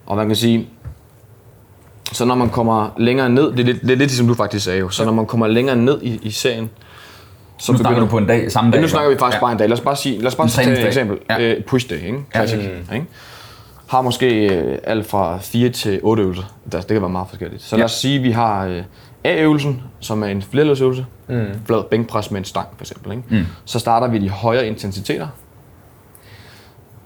og 0.05 0.16
man 0.18 0.28
kan 0.28 0.36
sige, 0.36 0.68
så 2.12 2.26
når 2.26 2.36
man 2.36 2.49
kommer 2.49 2.89
længere 2.97 3.30
ned, 3.30 3.51
det 3.51 3.60
er 3.60 3.64
lidt, 3.64 3.82
det 3.82 3.91
er 3.91 3.95
lidt 3.95 3.99
ligesom 3.99 4.28
du 4.28 4.34
faktisk 4.34 4.66
sagde 4.66 4.80
jo, 4.80 4.89
så 4.89 5.05
når 5.05 5.12
man 5.12 5.26
kommer 5.26 5.47
længere 5.47 5.76
ned 5.76 6.01
i, 6.01 6.20
i 6.22 6.32
serien, 6.32 6.70
så 7.58 7.72
Nu 7.72 7.78
snakker 7.78 7.99
du 7.99 8.05
på 8.08 8.18
en 8.18 8.28
dag, 8.28 8.51
samme 8.51 8.72
dag. 8.72 8.78
Ja, 8.78 8.82
nu 8.82 8.88
snakker 8.88 9.10
vi 9.12 9.18
faktisk 9.18 9.36
ja. 9.36 9.39
bare 9.45 9.51
en 9.51 9.58
dag. 9.58 9.70
Lad 9.70 9.78
os 9.78 9.82
bare, 9.84 9.95
sige, 9.95 10.18
lad 10.18 10.28
os 10.28 10.36
bare 10.36 10.47
tage 10.47 10.62
et 10.62 10.78
træningsdag. 10.78 10.88
eksempel. 10.88 11.18
Ja. 11.30 11.47
Ja. 11.49 11.55
push 11.68 11.89
day, 11.89 11.95
ikke? 12.05 12.20
Classic. 12.36 12.60
Ja. 12.89 12.95
Ikke? 12.95 13.05
Har 13.88 14.01
måske 14.01 14.55
øh, 14.55 14.78
alt 14.84 15.05
fra 15.05 15.38
4 15.38 15.70
til 15.70 15.99
8 16.03 16.24
øvelser. 16.24 16.43
Der- 16.72 16.78
Det 16.80 16.88
kan 16.88 17.01
være 17.01 17.10
meget 17.10 17.28
forskelligt. 17.30 17.62
Så 17.64 17.76
Ja. 17.76 17.80
lad 17.80 17.86
os 17.86 17.91
sige, 17.91 18.18
at 18.18 18.24
vi 18.24 18.32
har 18.32 18.66
øh, 18.66 18.84
A-øvelsen, 19.24 19.82
som 19.99 20.24
er 20.24 20.28
en 20.28 20.41
flerløsøvelse. 20.41 21.05
Mm. 21.28 21.45
Flad 21.66 21.84
bænkpres 21.89 22.32
med 22.32 22.39
en 22.39 22.45
stang, 22.45 22.68
for 22.78 22.84
eksempel. 22.84 23.12
Ikke? 23.12 23.24
Mm. 23.30 23.45
Så 23.66 23.80
starter 23.80 24.08
vi 24.08 24.18
de 24.20 24.30
højere 24.30 24.68
intensiteter. 24.68 25.28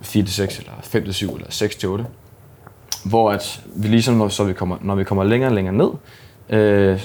4 0.01 0.23
til 0.23 0.33
6, 0.33 0.57
eller 0.59 0.71
5 0.83 1.03
til 1.05 1.13
7, 1.13 1.35
eller 1.35 1.47
6 1.49 1.75
til 1.75 1.89
8. 1.89 2.05
Hvor 3.05 3.31
at 3.31 3.61
vi 3.75 3.87
ligesom, 3.87 4.15
når, 4.15 4.27
så 4.27 4.43
vi 4.43 4.53
kommer, 4.53 4.77
når 4.81 4.95
vi 4.95 5.03
kommer 5.03 5.23
længere 5.23 5.49
og 5.51 5.55
længere 5.55 5.75
ned, 5.75 5.89
øh, 6.49 6.99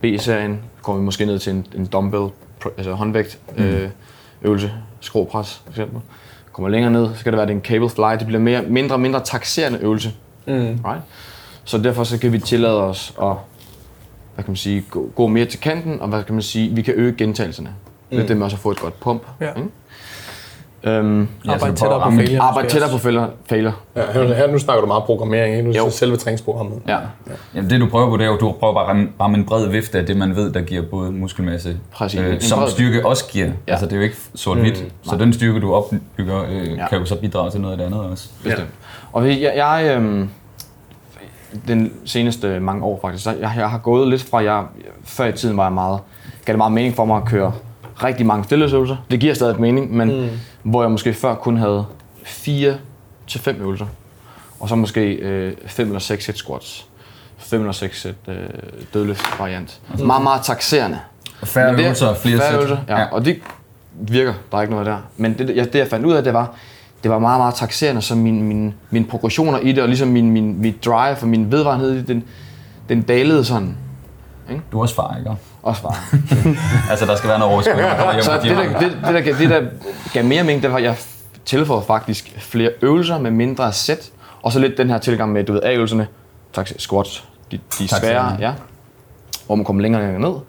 B-serien, 0.00 0.60
kommer 0.82 1.00
vi 1.00 1.04
måske 1.04 1.26
ned 1.26 1.38
til 1.38 1.52
en, 1.52 1.66
en 1.76 1.86
dumbbell, 1.86 2.28
altså 2.76 2.92
håndvægt 2.92 3.38
øh, 3.56 3.90
øvelse, 4.42 4.72
skråpres 5.00 5.62
for 5.64 5.70
eksempel. 5.70 6.00
Kommer 6.52 6.68
længere 6.68 6.92
ned, 6.92 7.14
så 7.16 7.24
kan 7.24 7.32
det 7.32 7.36
være, 7.36 7.42
at 7.42 7.48
det 7.48 7.54
er 7.54 7.58
en 7.58 7.64
cable 7.64 7.90
fly. 7.90 8.18
Det 8.18 8.26
bliver 8.26 8.40
mere, 8.40 8.62
mindre 8.62 8.94
og 8.94 9.00
mindre 9.00 9.20
taxerende 9.24 9.78
øvelse. 9.78 10.12
Mm. 10.46 10.78
Right? 10.84 11.02
Så 11.64 11.78
derfor 11.78 12.04
så 12.04 12.18
kan 12.18 12.32
vi 12.32 12.38
tillade 12.38 12.82
os 12.82 13.14
at 13.22 13.34
hvad 14.34 14.44
kan 14.44 14.50
man 14.50 14.56
sige, 14.56 14.84
gå, 14.90 15.10
gå 15.14 15.26
mere 15.26 15.44
til 15.44 15.60
kanten, 15.60 16.00
og 16.00 16.08
hvad 16.08 16.22
kan 16.22 16.34
man 16.34 16.42
sige, 16.42 16.74
vi 16.74 16.82
kan 16.82 16.94
øge 16.94 17.14
gentagelserne. 17.18 17.68
Mm. 17.68 18.16
Det 18.16 18.22
er 18.22 18.26
det 18.26 18.36
med 18.36 18.44
også 18.44 18.56
at 18.56 18.60
få 18.60 18.70
et 18.70 18.80
godt 18.80 19.00
pump. 19.00 19.22
Ja. 19.40 19.48
Ikke? 19.48 19.68
Øhm, 20.84 21.28
Ja, 21.46 21.52
Arbejde 21.52 21.76
tættere 21.76 22.00
på 22.04 22.10
failure. 22.16 22.40
arbejde 22.42 22.68
tættere 22.68 22.90
på 22.92 22.98
failure. 22.98 23.28
failure. 23.46 23.72
Ja, 23.96 24.02
her, 24.12 24.34
her, 24.34 24.46
nu 24.52 24.58
snakker 24.58 24.80
du 24.80 24.86
meget 24.86 25.04
programmering, 25.04 25.56
ikke? 25.56 25.68
Nu 25.68 25.74
Jo. 25.76 25.90
selve 25.90 26.16
træningsprogrammet. 26.16 26.78
Ja. 26.88 26.98
Jamen, 27.54 27.70
det 27.70 27.80
du 27.80 27.86
prøver 27.88 28.08
på, 28.10 28.16
det 28.16 28.24
er 28.24 28.28
jo, 28.30 28.36
du 28.36 28.54
prøver 28.60 28.74
bare 28.74 28.84
at 28.84 28.88
ramme, 28.88 29.08
ramme 29.20 29.36
en 29.38 29.44
bred 29.44 29.68
vifte 29.68 29.98
af 29.98 30.06
det, 30.06 30.16
man 30.16 30.36
ved, 30.36 30.52
der 30.52 30.60
giver 30.60 30.82
både 30.90 31.12
muskelmasse, 31.12 31.76
Præcis. 31.92 32.20
øh, 32.20 32.40
som 32.40 32.68
styrke 32.68 33.06
også 33.06 33.24
giver. 33.28 33.46
Ja. 33.46 33.52
Altså, 33.72 33.86
det 33.86 33.92
er 33.92 33.96
jo 33.96 34.02
ikke 34.02 34.16
sort-hvidt. 34.34 34.82
Mm, 34.84 34.90
så 35.02 35.16
den 35.16 35.32
styrke, 35.32 35.60
du 35.60 35.74
opbygger, 35.74 36.44
øh, 36.50 36.66
ja. 36.68 36.72
Ja. 36.74 36.88
kan 36.88 36.98
jo 36.98 37.04
så 37.04 37.16
bidrage 37.20 37.50
til 37.50 37.60
noget 37.60 37.72
af 37.72 37.78
det 37.78 37.84
andet 37.84 38.00
også. 38.10 38.28
Bestemt. 38.44 38.68
Og 39.12 39.24
ved- 39.24 39.38
jeg, 39.38 39.52
jeg 39.56 39.96
øhm, 39.96 40.28
den 41.68 41.92
seneste 42.04 42.60
mange 42.60 42.84
år 42.84 42.98
faktisk, 43.02 43.24
så 43.24 43.30
jeg, 43.40 43.52
jeg 43.56 43.70
har 43.70 43.78
gået 43.78 44.08
lidt 44.08 44.22
fra, 44.30 44.42
jeg, 44.44 44.64
før 45.04 45.24
i 45.26 45.32
tiden 45.32 45.56
var 45.56 45.62
jeg 45.64 45.72
meget, 45.72 45.98
gav 46.44 46.52
det 46.52 46.58
meget 46.58 46.72
mening 46.72 46.94
for 46.96 47.04
mig 47.04 47.16
at 47.16 47.24
køre 47.24 47.52
rigtig 48.04 48.26
mange 48.26 48.44
stillhedsøvelser. 48.44 48.96
Det 49.10 49.20
giver 49.20 49.34
stadig 49.34 49.60
mening, 49.60 49.96
men 49.96 50.20
mm. 50.20 50.28
Hvor 50.62 50.82
jeg 50.82 50.90
måske 50.90 51.14
før 51.14 51.34
kun 51.34 51.56
havde 51.56 51.86
fire 52.24 52.74
til 53.26 53.40
fem 53.40 53.56
øvelser. 53.60 53.86
Og 54.60 54.68
så 54.68 54.74
måske 54.76 55.12
øh, 55.12 55.52
fem 55.66 55.86
eller 55.86 55.98
seks 56.00 56.24
sæt 56.24 56.36
squats. 56.36 56.86
Fem 57.38 57.60
eller 57.60 57.72
seks 57.72 58.00
sæt 58.02 58.14
øh, 58.28 58.36
dødløft 58.94 59.38
variant. 59.38 59.80
Mm. 59.98 60.06
Meget, 60.06 60.22
meget 60.22 60.42
taxerende. 60.42 60.98
Færre 61.44 61.66
Men 61.70 61.78
det- 61.78 61.84
øvelser, 61.84 62.14
flere 62.14 62.38
færre 62.38 62.48
sæt. 62.50 62.56
øvelser, 62.56 62.78
ja. 62.88 62.98
ja. 63.00 63.06
Og 63.12 63.24
det 63.24 63.38
virker, 63.94 64.34
der 64.52 64.58
er 64.58 64.62
ikke 64.62 64.72
noget 64.72 64.86
der. 64.86 64.98
Men 65.16 65.38
det, 65.38 65.56
jeg, 65.56 65.72
det 65.72 65.78
jeg 65.78 65.88
fandt 65.88 66.06
ud 66.06 66.12
af, 66.12 66.22
det 66.24 66.32
var, 66.34 66.54
det 67.02 67.10
var 67.10 67.18
meget, 67.18 67.40
meget 67.40 67.54
taxerende, 67.54 68.02
så 68.02 68.14
min, 68.14 68.42
min, 68.42 68.74
mine 68.90 69.04
progressioner 69.06 69.58
i 69.58 69.72
det, 69.72 69.78
og 69.82 69.88
ligesom 69.88 70.08
min, 70.08 70.30
min, 70.30 70.60
mit 70.60 70.84
drive 70.84 71.16
og 71.22 71.28
min 71.28 71.52
vedvarenhed, 71.52 71.92
i 71.92 72.02
den, 72.02 72.24
den 72.88 73.02
dalede 73.02 73.44
sådan. 73.44 73.76
Du 74.72 74.78
er 74.78 74.82
også 74.82 74.94
far, 74.94 75.16
ikke? 75.18 75.30
Også 75.62 75.82
bare. 75.82 75.94
Altså, 76.90 77.06
der 77.06 77.16
skal 77.16 77.28
være 77.30 77.38
noget 77.38 77.54
overskud, 77.54 77.74
når 77.74 78.12
man 78.12 78.22
Så 78.22 78.32
det 78.42 78.50
der, 78.50 78.78
det, 78.78 78.80
det, 79.04 79.14
der, 79.14 79.20
gav- 79.20 79.34
det, 79.38 79.50
der 79.50 79.62
gav 80.12 80.24
mere 80.24 80.44
mening, 80.44 80.62
det 80.62 80.70
var, 80.70 80.76
at 80.76 80.82
jeg 80.82 80.96
tilføjede 81.44 81.84
faktisk 81.86 82.34
flere 82.38 82.70
øvelser 82.82 83.18
med 83.18 83.30
mindre 83.30 83.72
sæt, 83.72 84.10
og 84.42 84.52
så 84.52 84.58
lidt 84.58 84.78
den 84.78 84.90
her 84.90 84.98
tilgang 84.98 85.32
med, 85.32 85.44
du 85.44 85.52
ved, 85.52 85.62
A-øvelserne, 85.62 86.06
tak, 86.52 86.70
squats, 86.78 87.24
de, 87.50 87.58
de 87.78 87.84
er 87.84 87.88
Tak, 87.88 88.00
svære, 88.00 88.36
ja, 88.40 88.52
hvor 89.46 89.54
man 89.54 89.64
kommer 89.64 89.82
længere 89.82 90.02
og 90.02 90.08
længere 90.12 90.32
ned. 90.32 90.40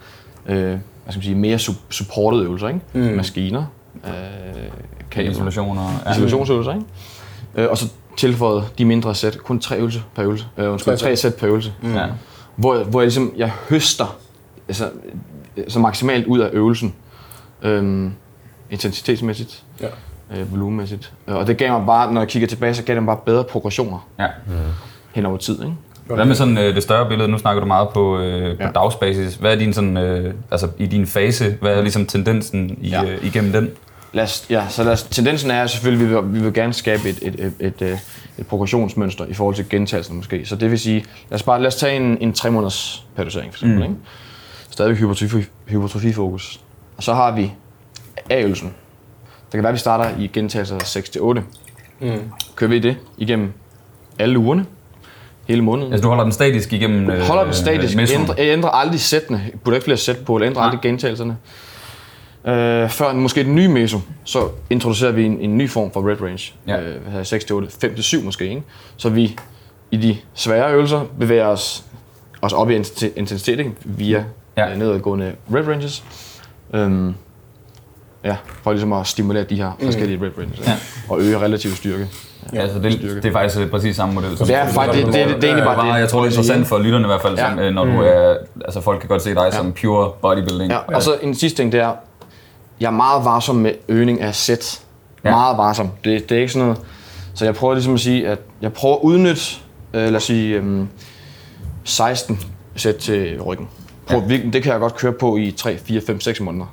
Øh, 0.57 0.67
hvad 0.69 0.77
skal 1.09 1.17
man 1.17 1.23
sige, 1.23 1.35
mere 1.35 1.55
su- 1.57 1.75
supported 1.89 2.41
øvelser, 2.41 2.67
ikke? 2.67 2.79
Mm. 2.93 3.01
Maskiner, 3.01 3.63
øh, 4.05 4.11
kabler, 5.11 5.31
Isolationer. 5.31 5.89
Isolationsøvelser, 6.11 6.73
ikke? 6.73 6.85
Øh, 7.55 7.69
og 7.69 7.77
så 7.77 7.87
tilføjet 8.17 8.63
de 8.77 8.85
mindre 8.85 9.15
sæt, 9.15 9.37
kun 9.43 9.59
tre 9.59 9.77
øvelser 9.77 10.01
per 10.15 10.23
øvelse, 10.23 10.45
øh, 10.57 10.71
undskyld, 10.71 10.97
tre 10.97 11.15
sæt 11.15 11.35
per 11.35 11.47
øvelse. 11.47 11.73
Mm. 11.81 11.95
Ja. 11.95 12.05
Hvor, 12.55 12.83
hvor 12.83 12.99
jeg 13.01 13.05
ligesom, 13.05 13.33
jeg 13.37 13.51
høster 13.69 14.15
altså, 14.71 14.89
så 15.67 15.79
maksimalt 15.79 16.25
ud 16.27 16.39
af 16.39 16.49
øvelsen. 16.53 16.93
Øhm, 17.61 18.11
intensitetsmæssigt, 18.69 19.63
Ja. 19.81 19.87
øh, 20.39 20.51
volumenmæssigt. 20.51 21.13
Øh, 21.27 21.35
Og 21.35 21.47
det 21.47 21.57
gav 21.57 21.77
mig 21.77 21.85
bare, 21.85 22.13
når 22.13 22.21
jeg 22.21 22.27
kigger 22.27 22.47
tilbage, 22.47 22.73
så 22.73 22.83
gav 22.83 22.95
det 22.95 23.03
mig 23.03 23.15
bare 23.15 23.25
bedre 23.25 23.43
progressioner 23.43 24.07
ja. 24.19 24.27
hen 25.15 25.25
over 25.25 25.37
tid. 25.37 25.59
Ikke? 25.63 25.73
Hvad 26.15 26.25
med 26.25 26.35
sådan 26.35 26.57
øh, 26.57 26.75
det 26.75 26.83
større 26.83 27.09
billede? 27.09 27.29
Nu 27.31 27.37
snakker 27.37 27.59
du 27.59 27.67
meget 27.67 27.89
på, 27.89 28.19
øh, 28.19 28.57
på 28.57 28.63
Ja. 28.63 28.69
dagsbasis. 28.71 29.35
Hvad 29.35 29.51
er 29.51 29.55
din 29.59 29.73
sådan, 29.73 29.97
øh, 29.97 30.33
altså 30.51 30.67
i 30.77 30.85
din 30.85 31.07
fase, 31.07 31.57
hvad 31.61 31.75
er 31.75 31.81
ligesom 31.81 32.05
tendensen 32.05 32.77
i, 32.81 32.89
Ja. 32.89 33.03
øh, 33.03 33.25
igennem 33.25 33.51
den? 33.51 33.69
Lad 34.13 34.23
os, 34.23 34.45
ja, 34.49 34.63
så 34.69 34.83
lad 34.83 34.91
os, 34.93 35.03
tendensen 35.03 35.51
er 35.51 35.67
selvfølgelig, 35.67 36.17
at 36.17 36.23
vi 36.23 36.29
vil, 36.29 36.39
vi 36.39 36.43
vil 36.45 36.53
gerne 36.53 36.73
skabe 36.73 37.09
et, 37.09 37.19
et, 37.21 37.35
et, 37.39 37.53
et, 37.59 37.81
øh, 37.81 37.97
et 38.37 38.47
progressionsmønster 38.47 39.25
i 39.25 39.33
forhold 39.33 39.55
til 39.55 39.69
gentagelsen 39.69 40.15
måske. 40.15 40.45
Så 40.45 40.55
det 40.55 40.71
vil 40.71 40.79
sige, 40.79 41.05
lad 41.29 41.35
os 41.39 41.43
bare 41.43 41.59
lad 41.59 41.67
os 41.67 41.75
tage 41.75 41.95
en, 41.95 42.17
en 42.21 42.33
3 42.33 42.51
måneders 42.51 43.05
periodisering 43.15 43.53
for 43.53 43.57
eksempel. 43.57 43.77
Mm. 43.77 43.83
Ikke? 43.83 43.95
Stadig 44.71 44.95
hypertrofi, 44.95 45.45
hypertrofifokus. 45.67 46.61
Og 46.97 47.03
så 47.03 47.13
har 47.13 47.31
vi 47.35 47.51
A-øvelsen. 48.29 48.67
Det 49.45 49.51
kan 49.57 49.63
være, 49.63 49.69
at 49.69 49.73
vi 49.73 49.79
starter 49.79 50.09
i 50.19 50.27
gentagelser 50.27 50.77
6-8. 51.39 51.41
Mm. 52.05 52.19
Kører 52.55 52.69
vi 52.69 52.79
det 52.79 52.97
igennem 53.17 53.53
alle 54.19 54.39
ugerne, 54.39 54.65
hele 55.47 55.61
måneden. 55.61 55.93
Altså 55.93 56.03
du 56.03 56.07
holder 56.07 56.23
den 56.23 56.31
statisk 56.33 56.73
igennem 56.73 57.09
øh, 57.09 57.21
Holder 57.21 57.43
den 57.43 57.53
statisk. 57.53 57.95
mesoen? 57.95 58.21
Ændrer, 58.21 58.35
jeg 58.37 58.53
ændrer 58.53 58.69
aldrig 58.69 58.99
sættene. 58.99 59.41
Jeg 59.51 59.59
putter 59.59 59.75
ikke 59.75 59.85
flere 59.85 59.97
sæt 59.97 60.17
på, 60.17 60.35
eller 60.35 60.47
ændrer 60.47 60.61
Nej. 60.61 60.65
aldrig 60.69 60.81
gentagelserne. 60.81 61.37
Øh, 62.45 62.89
før 62.89 63.13
måske 63.13 63.43
den 63.43 63.55
nye 63.55 63.67
meso, 63.67 63.99
så 64.23 64.49
introducerer 64.69 65.11
vi 65.11 65.25
en, 65.25 65.39
en 65.39 65.57
ny 65.57 65.69
form 65.69 65.91
for 65.91 66.09
red 66.09 66.21
range. 66.21 66.53
Ja. 66.67 66.81
Øh, 66.81 67.01
hvad 67.01 67.11
hedder 67.11 67.23
6 67.23 67.51
8, 67.51 67.67
5 67.81 67.97
7 68.01 68.23
måske. 68.23 68.49
Ikke? 68.49 68.63
Så 68.97 69.09
vi 69.09 69.37
i 69.91 69.97
de 69.97 70.17
svære 70.33 70.73
øvelser 70.73 71.03
bevæger 71.19 71.45
os, 71.47 71.85
os 72.41 72.53
op 72.53 72.69
i 72.69 72.77
intensi- 72.79 73.09
intensitet 73.15 73.59
ikke? 73.59 73.71
via 73.85 74.25
Ja. 74.57 74.67
ja. 74.69 74.75
nedadgående 74.75 75.35
red 75.53 75.67
ranges. 75.67 76.03
Øhm, 76.73 77.13
ja, 78.23 78.35
for 78.63 78.71
ligesom 78.71 78.93
at 78.93 79.07
stimulere 79.07 79.43
de 79.43 79.55
her 79.55 79.71
forskellige 79.83 80.25
red 80.25 80.31
ranges. 80.37 80.59
Ja. 80.59 80.71
Ja. 80.71 80.77
Og 81.09 81.19
øge 81.21 81.39
relativ 81.39 81.71
styrke. 81.71 82.07
Ja, 82.53 82.59
altså 82.61 82.79
det, 82.79 83.01
det 83.01 83.25
er 83.25 83.31
faktisk 83.31 83.59
øh, 83.61 83.69
præcis 83.69 83.95
samme 83.95 84.13
model. 84.13 84.37
Som 84.37 84.47
Det 84.47 84.55
er 84.55 84.67
faktisk, 84.67 85.05
det, 85.05 85.13
det, 85.13 85.27
det, 85.27 85.35
det 85.35 85.43
er 85.43 85.47
egentlig 85.47 85.65
bare 85.65 85.75
bare, 85.75 85.93
det. 85.95 85.99
jeg 85.99 86.09
tror, 86.09 86.19
det 86.19 86.27
er 86.27 86.31
interessant 86.31 86.67
for 86.67 86.79
lytterne 86.79 87.05
i 87.05 87.07
hvert 87.07 87.21
fald, 87.21 87.37
Ja. 87.37 87.49
som, 87.49 87.59
øh, 87.59 87.73
når 87.73 87.85
du 87.85 87.91
er, 88.01 88.37
altså 88.65 88.81
folk 88.81 88.99
kan 88.99 89.09
godt 89.09 89.21
se 89.21 89.35
dig 89.35 89.53
som 89.53 89.73
pure 89.81 90.11
bodybuilding. 90.21 90.71
Ja, 90.71 90.77
og 90.77 91.03
så 91.03 91.17
en 91.21 91.35
sidste 91.35 91.57
ting, 91.57 91.71
det 91.71 91.79
er, 91.79 91.93
jeg 92.79 92.87
er 92.87 92.91
meget 92.91 93.25
varsom 93.25 93.55
med 93.55 93.71
øgning 93.87 94.21
af 94.21 94.35
sæt. 94.35 94.81
Ja. 95.23 95.29
Ja. 95.29 95.35
Meget 95.35 95.57
varsom. 95.57 95.89
Det, 96.03 96.29
det 96.29 96.37
er 96.37 96.39
ikke 96.41 96.53
sådan 96.53 96.67
noget. 96.67 96.81
Så 97.33 97.45
jeg 97.45 97.55
prøver 97.55 97.73
ligesom 97.73 97.93
at 97.93 97.99
sige, 97.99 98.27
at 98.27 98.39
jeg 98.61 98.73
prøver 98.73 98.95
at 98.95 99.01
udnytte, 99.01 99.41
øh, 99.93 100.03
lad 100.05 100.15
os 100.15 100.23
sige, 100.23 100.55
øhm, 100.55 100.87
16 101.83 102.39
sæt 102.75 102.95
til 102.95 103.41
ryggen. 103.41 103.67
Prøv, 104.05 104.23
ja. 104.29 104.37
Det 104.53 104.63
kan 104.63 104.71
jeg 104.71 104.79
godt 104.79 104.95
køre 104.95 105.13
på 105.13 105.37
i 105.37 105.51
3, 105.51 105.77
4, 105.77 106.01
5, 106.07 106.19
6 106.19 106.39
måneder. 106.39 106.65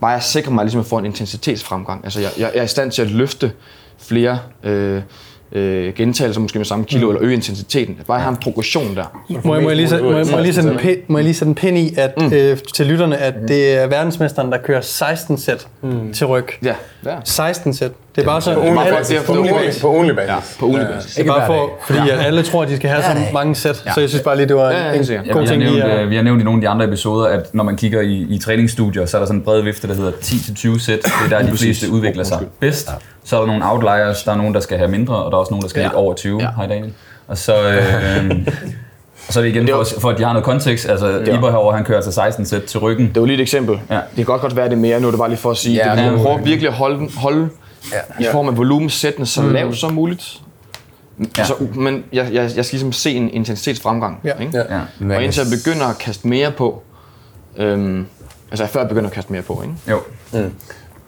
Bare 0.00 0.10
jeg 0.10 0.22
sikrer 0.22 0.52
mig 0.52 0.64
ligesom 0.64 0.80
at 0.80 0.86
få 0.86 0.98
en 0.98 1.04
intensitetsfremgang. 1.04 2.04
Altså 2.04 2.20
jeg, 2.20 2.30
jeg, 2.38 2.50
jeg 2.54 2.60
er 2.60 2.64
i 2.64 2.68
stand 2.68 2.90
til 2.90 3.02
at 3.02 3.10
løfte 3.10 3.52
flere 3.98 4.38
øh, 4.62 5.02
øh, 5.54 5.94
gentagelser 5.94 6.40
måske 6.40 6.58
med 6.58 6.66
samme 6.66 6.84
kilo, 6.84 7.06
mm. 7.06 7.08
eller 7.16 7.22
øge 7.26 7.34
intensiteten. 7.34 7.96
Bare 8.06 8.20
have 8.20 8.30
en 8.30 8.36
progression 8.36 8.96
der. 8.96 9.22
Må 9.44 9.54
jeg, 9.54 9.62
må, 9.62 9.68
jeg 9.70 9.76
lige, 9.76 9.88
sætte- 9.88 10.04
må, 10.04 10.10
jeg, 10.16 10.26
må, 10.26 10.32
jeg 10.32 10.42
lige 10.42 10.54
sætte 10.54 10.70
en 10.70 10.78
pind, 10.78 10.98
må 11.08 11.18
jeg 11.18 11.24
lige 11.24 11.34
sætte 11.34 11.48
en 11.48 11.54
pind 11.54 11.78
i 11.78 11.94
at, 11.96 12.12
mm. 12.20 12.32
øh, 12.32 12.58
til 12.74 12.86
lytterne, 12.86 13.16
at 13.16 13.34
det 13.48 13.82
er 13.82 13.86
verdensmesteren, 13.86 14.52
der 14.52 14.58
kører 14.58 14.80
16 14.80 15.38
sæt 15.38 15.66
mm. 15.82 16.12
til 16.12 16.26
ryg. 16.26 16.46
Ja, 16.64 16.74
ja. 17.06 17.14
16 17.24 17.74
sæt. 17.74 17.90
Det 18.16 18.22
er 18.22 18.26
bare 18.26 18.40
så... 18.40 18.54
På 18.54 18.60
ugenlig 18.60 18.82
alle- 18.86 18.96
basis. 18.96 19.22
På 19.80 19.88
ugenlig 19.90 20.16
basis. 20.16 20.28
Ja, 20.32 20.36
på 20.60 20.66
ugenlig 20.66 20.88
basis. 20.88 21.14
Det 21.14 21.22
er 21.22 21.26
bare 21.26 21.46
for, 21.46 21.70
fordi 21.86 21.98
at 22.10 22.18
alle 22.26 22.42
tror, 22.42 22.62
at 22.62 22.68
de 22.68 22.76
skal 22.76 22.90
have 22.90 23.02
så 23.02 23.32
mange 23.32 23.54
sæt. 23.54 23.76
Så 23.76 24.00
jeg 24.00 24.08
synes 24.08 24.22
bare 24.22 24.36
lige, 24.36 24.46
det 24.48 24.56
var 24.56 24.70
Ja, 24.70 24.86
ja, 24.88 24.92
en, 24.94 25.00
en 25.00 25.06
Ja, 25.26 25.32
god 25.32 25.46
ting 25.46 25.58
nævnt, 25.58 25.74
lige 25.74 25.84
at... 25.84 26.04
øh, 26.04 26.10
vi 26.10 26.16
har 26.16 26.22
nævnt 26.22 26.40
i 26.40 26.44
nogle 26.44 26.58
af 26.58 26.60
de 26.60 26.68
andre 26.68 26.84
episoder, 26.86 27.26
at 27.28 27.54
når 27.54 27.64
man 27.64 27.76
kigger 27.76 28.00
i, 28.00 28.26
i 28.30 28.38
træningsstudier, 28.38 29.06
så 29.06 29.16
er 29.16 29.20
der 29.20 29.26
sådan 29.26 29.38
en 29.40 29.44
bred 29.44 29.60
vifte, 29.62 29.88
der 29.88 29.94
hedder 29.94 30.10
10-20 30.12 30.78
sæt. 30.78 30.98
Det 31.04 31.32
er 31.32 31.38
der, 31.38 31.50
de 31.50 31.56
fleste 31.56 31.90
udvikler 31.90 32.24
sig 32.24 32.38
bedst. 32.60 32.90
Så 33.24 33.36
er 33.36 33.40
der 33.40 33.46
nogle 33.46 33.70
outliers, 33.70 34.22
der 34.22 34.32
er 34.32 34.36
nogen, 34.36 34.54
der 34.54 34.60
skal 34.60 34.78
have 34.78 34.90
mindre, 34.90 35.16
og 35.16 35.30
der 35.30 35.36
er 35.36 35.40
også 35.40 35.50
nogen, 35.52 35.62
der 35.62 35.68
skal 35.68 35.80
Ja. 35.80 35.86
lidt 35.86 35.94
over 35.94 36.14
20. 36.14 36.42
Ja. 36.42 36.48
Hej 36.56 36.66
Daniel. 36.66 36.92
Og 37.28 37.38
så, 37.38 37.56
øh, 37.68 38.30
og 39.28 39.32
så 39.32 39.40
er 39.40 39.44
det 39.44 39.50
igen 39.50 39.68
for, 39.68 39.84
for, 40.00 40.10
at 40.10 40.18
de 40.18 40.24
har 40.24 40.32
noget 40.32 40.44
kontekst. 40.44 40.88
Altså, 40.88 41.20
Iber 41.20 41.50
herovre, 41.50 41.76
han 41.76 41.84
kører 41.84 41.98
altså 41.98 42.12
16 42.12 42.46
sæt 42.46 42.62
til 42.62 42.80
ryggen. 42.80 43.08
Det 43.08 43.20
var 43.20 43.26
lige 43.26 43.34
et 43.36 43.40
eksempel. 43.42 43.80
Ja. 43.90 43.94
Ja. 43.94 44.00
Det 44.00 44.16
kan 44.16 44.24
godt 44.24 44.40
godt 44.40 44.56
være, 44.56 44.64
det 44.64 44.72
er 44.72 44.76
mere. 44.76 45.00
Nu 45.00 45.06
er 45.06 45.10
det 45.10 45.18
bare 45.18 45.28
lige 45.28 45.38
for 45.38 45.50
at 45.50 45.56
sige, 45.56 45.76
Ja, 45.76 45.94
ja, 45.94 46.04
det, 46.04 46.12
vi 46.12 46.18
prøver 46.18 46.38
virkelig 46.38 46.68
at 46.68 46.74
holde, 46.74 47.08
holde 47.16 47.48
ja. 47.92 48.28
i 48.28 48.32
form 48.32 48.48
af 48.48 48.56
volumensættene 48.56 49.26
så 49.26 49.42
lavt 49.42 49.76
som 49.76 49.92
muligt. 49.92 50.40
Ja. 51.18 51.24
Altså, 51.38 51.54
men 51.74 52.04
jeg, 52.12 52.28
jeg, 52.32 52.50
jeg 52.56 52.64
skal 52.64 52.76
ligesom 52.76 52.92
se 52.92 53.10
en 53.12 53.30
intensitetsfremgang. 53.30 54.20
Ja. 54.24 54.32
Ikke? 54.40 54.58
Ja. 54.58 54.74
Ja. 55.08 55.16
Og 55.16 55.22
indtil 55.24 55.42
jeg 55.42 55.58
begynder 55.64 55.86
at 55.86 55.98
kaste 55.98 56.28
mere 56.28 56.50
på, 56.50 56.82
øhm, 57.56 58.06
altså 58.50 58.66
før 58.66 58.80
jeg 58.80 58.88
begynder 58.88 59.08
at 59.08 59.14
kaste 59.14 59.32
mere 59.32 59.42
på, 59.42 59.62
ikke? 59.62 59.74
Jo. 59.90 60.00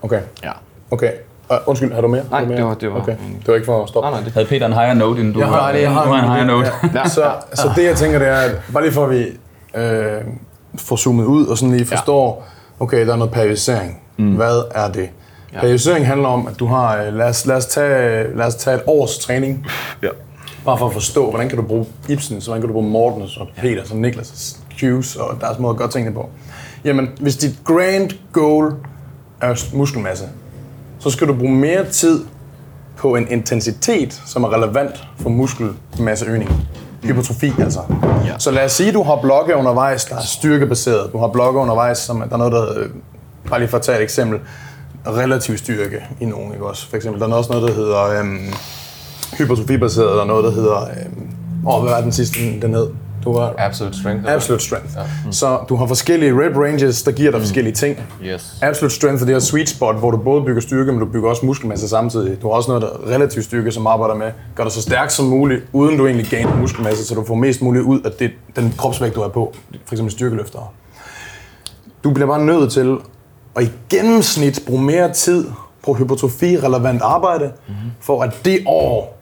Okay. 0.03 0.21
Ja. 0.45 0.51
Okay. 0.91 1.11
Uh, 1.51 1.57
undskyld, 1.67 1.93
har 1.93 2.01
du 2.01 2.09
mere? 2.09 2.23
Nej, 2.31 2.41
du 2.41 2.47
mere? 2.47 2.57
det 2.57 2.65
var- 2.67 2.75
det 2.75 2.93
var- 2.93 3.01
Okay. 3.01 3.13
Det 3.39 3.49
var 3.49 3.55
ikke 3.55 3.65
for 3.65 3.83
at 3.83 3.89
stoppe. 3.89 4.11
Nej, 4.11 4.19
nej, 4.19 4.25
det, 4.25 4.33
Havde 4.33 4.47
Peter 4.47 4.67
en 4.67 4.73
higher 4.73 4.95
note, 4.95 5.21
end 5.21 5.35
du 5.35 5.39
Jeg 5.41 5.49
har 5.49 5.61
har? 5.61 5.73
det, 5.73 5.83
jeg 5.83 5.93
har 5.93 6.05
du 6.05 6.11
har 6.13 6.19
en 6.23 6.25
det. 6.31 6.33
higher 6.33 6.47
note. 6.57 6.99
ja. 6.99 7.09
Så, 7.09 7.31
så 7.55 7.71
det 7.77 7.85
jeg 7.85 7.97
tænker, 7.97 8.19
det 8.19 8.29
er, 8.29 8.37
at 8.37 8.51
bare 8.73 8.83
lige 8.83 8.93
for 8.93 9.05
at 9.05 9.11
vi 9.11 9.25
øh, 9.75 10.21
får 10.79 10.97
zoomet 10.97 11.25
ud 11.25 11.47
og 11.47 11.59
sådan 11.59 11.75
lige 11.77 11.87
forstår, 11.87 12.47
okay, 12.81 13.07
der 13.07 13.13
er 13.13 13.17
noget 13.17 13.33
periodisering. 13.33 14.01
Mm. 14.17 14.35
Hvad 14.35 14.63
er 14.75 14.89
det? 14.93 15.09
Ja. 15.53 15.61
Periodisering 15.61 16.07
handler 16.07 16.29
om, 16.29 16.47
at 16.47 16.59
du 16.59 16.67
har, 16.67 17.03
øh, 17.03 17.15
lad 17.15 17.27
os, 17.29 17.47
lad, 17.47 17.57
os 17.57 17.67
tage, 17.67 18.37
lad 18.37 18.47
os 18.47 18.55
tage 18.55 18.77
et 18.77 18.83
års 18.87 19.19
træning, 19.19 19.67
Ja. 20.03 20.09
bare 20.65 20.79
for 20.79 20.87
at 20.87 20.93
forstå, 20.93 21.31
hvordan 21.31 21.49
kan 21.49 21.59
du 21.59 21.65
bruge 21.65 21.87
Ibsen, 22.09 22.41
så 22.41 22.47
hvordan 22.47 22.63
kan 22.63 22.69
du 22.69 22.73
bruge 22.73 22.89
Mortens 22.91 23.37
og 23.37 23.47
Peters 23.57 23.91
og 23.91 23.97
Niklas' 23.97 24.59
cues, 24.81 25.17
og 25.17 25.41
der 25.41 25.47
er 25.47 25.55
så 25.55 25.63
måde 25.63 25.71
at 25.71 25.77
gøre 25.77 25.89
tingene 25.91 26.15
på. 26.15 26.29
Jamen, 26.85 27.09
hvis 27.21 27.37
dit 27.37 27.59
grand 27.65 28.11
goal 28.33 28.73
er 29.41 29.65
muskelmasse, 29.75 30.25
så 31.07 31.11
skal 31.11 31.29
du 31.29 31.33
bruge 31.35 31.53
mere 31.57 31.85
tid 31.91 32.25
på 32.97 33.15
en 33.17 33.27
intensitet, 33.31 34.23
som 34.27 34.45
er 34.45 34.55
relevant 34.55 35.09
for 35.21 35.29
muskelmasseøgning. 35.31 36.51
Hypertrofi 37.05 37.53
altså. 37.59 37.81
Ja. 38.25 38.39
Så 38.39 38.51
lad 38.51 38.65
os 38.65 38.73
sige, 38.73 38.93
du 38.93 39.03
har 39.03 39.19
blokke 39.23 39.57
undervejs, 39.57 40.05
der 40.05 40.17
er 40.17 40.21
styrkebaseret. 40.21 41.13
Du 41.13 41.19
har 41.19 41.29
blokke 41.29 41.61
undervejs, 41.61 41.99
som 41.99 42.21
er- 42.21 42.25
der 42.27 42.33
er 42.35 42.37
noget, 42.39 42.53
der... 42.53 42.79
øh, 42.79 42.89
Bare 43.49 43.59
lige 43.61 43.69
for 43.69 43.77
at 43.77 43.83
tage 43.83 43.99
et 43.99 44.03
eksempel. 44.05 44.39
Relativ 45.07 45.57
styrke 45.59 45.97
i 46.21 46.25
nogen, 46.25 46.53
ikke 46.53 46.67
også? 46.67 46.89
For 46.91 46.97
eksempel, 46.97 47.21
der 47.21 47.29
er 47.29 47.33
også 47.35 47.53
noget, 47.53 47.69
der 47.69 47.75
hedder 47.75 48.19
øhm, 48.21 48.39
hypertrofibaseret, 49.39 50.15
der 50.17 50.23
er 50.23 50.27
noget, 50.27 50.45
der 50.45 50.51
hedder... 50.51 50.81
Øhm, 50.83 51.29
åh, 51.67 51.83
hvad 51.83 51.93
var 51.93 52.01
den 52.01 52.13
sidste, 52.13 52.41
den- 52.41 52.63
den 52.63 52.75
hed? 52.75 52.89
Du 53.27 53.33
var... 53.33 53.55
Absolute 53.59 53.99
strength. 53.99 54.33
Absolute 54.33 54.65
strength. 54.65 54.89
Ja. 54.97 55.31
Så 55.31 55.59
du 55.69 55.77
har 55.77 55.87
forskellige 55.87 56.33
rep 56.33 56.57
ranges, 56.57 57.03
der 57.03 57.13
giver 57.13 57.31
dig 57.31 57.41
forskellige 57.41 57.75
ting. 57.75 57.99
Yes. 58.25 58.57
Absolute 58.63 58.95
strength 58.95 59.23
er 59.23 59.27
det 59.27 59.35
her 59.35 59.41
sweet 59.41 59.69
spot, 59.69 59.97
hvor 59.99 60.11
du 60.11 60.17
både 60.17 60.45
bygger 60.45 60.61
styrke, 60.61 60.93
men 60.93 61.01
du 61.01 61.07
bygger 61.07 61.31
også 61.31 61.47
muskelmasse 61.47 61.89
samtidig. 61.89 62.43
Du 62.43 62.49
har 62.49 62.55
også 62.55 62.71
noget, 62.71 62.83
der 62.83 62.89
er 62.89 63.15
relativ 63.15 63.43
styrke, 63.43 63.73
som 63.73 63.87
arbejder 63.87 64.15
med, 64.15 64.31
gør 64.55 64.63
dig 64.63 64.73
så 64.73 64.83
stærk 64.83 65.11
som 65.11 65.27
muligt, 65.27 65.65
uden 65.73 65.99
du 65.99 66.07
egentlig 66.07 66.27
gainer 66.31 66.57
muskelmasse, 66.57 67.07
så 67.07 67.15
du 67.15 67.25
får 67.25 67.35
mest 67.35 67.63
muligt 67.63 67.85
ud 67.85 68.01
af 68.01 68.11
det, 68.13 68.31
den 68.57 68.75
kropsvægt, 68.79 69.15
du 69.15 69.21
er 69.21 69.29
på. 69.29 69.55
For 69.85 69.95
eksempel 69.95 70.13
styrkeløftere. 70.13 70.67
Du 72.05 72.13
bliver 72.13 72.27
bare 72.27 72.45
nødt 72.45 72.73
til 72.73 72.99
at 73.57 73.63
i 73.63 73.71
gennemsnit 73.91 74.61
bruge 74.67 74.83
mere 74.83 75.13
tid 75.13 75.47
på 75.85 75.95
hypertrofi-relevant 75.95 77.03
arbejde, 77.03 77.45
mm-hmm. 77.45 77.91
for 78.01 78.23
at 78.23 78.37
det 78.45 78.59
år 78.67 79.16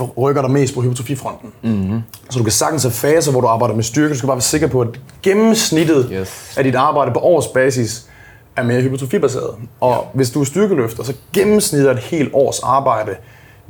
rykker 0.00 0.42
dig 0.42 0.50
mest 0.50 0.74
på 0.74 0.80
hypertrofifronten. 0.80 1.52
Mm-hmm. 1.62 2.02
Så 2.30 2.38
du 2.38 2.44
kan 2.44 2.52
sagtens 2.52 2.82
have 2.82 2.92
faser, 2.92 3.32
hvor 3.32 3.40
du 3.40 3.46
arbejder 3.46 3.74
med 3.74 3.84
styrke. 3.84 4.12
Du 4.12 4.18
skal 4.18 4.26
bare 4.26 4.36
være 4.36 4.42
sikker 4.42 4.66
på, 4.66 4.80
at 4.80 4.88
gennemsnittet 5.22 6.08
Yes. 6.12 6.54
af 6.56 6.64
dit 6.64 6.74
arbejde 6.74 7.12
på 7.12 7.18
årsbasis 7.18 8.06
er 8.56 8.62
mere 8.62 8.80
hypertrofibaseret. 8.82 9.54
Og 9.80 9.90
ja. 9.90 9.96
hvis 10.14 10.30
du 10.30 10.40
er 10.40 10.44
styrkeløfter, 10.44 11.02
så 11.02 11.14
gennemsnittet 11.32 11.88
af 11.88 11.92
et 11.92 11.98
helt 11.98 12.30
års 12.32 12.60
arbejde, 12.60 13.10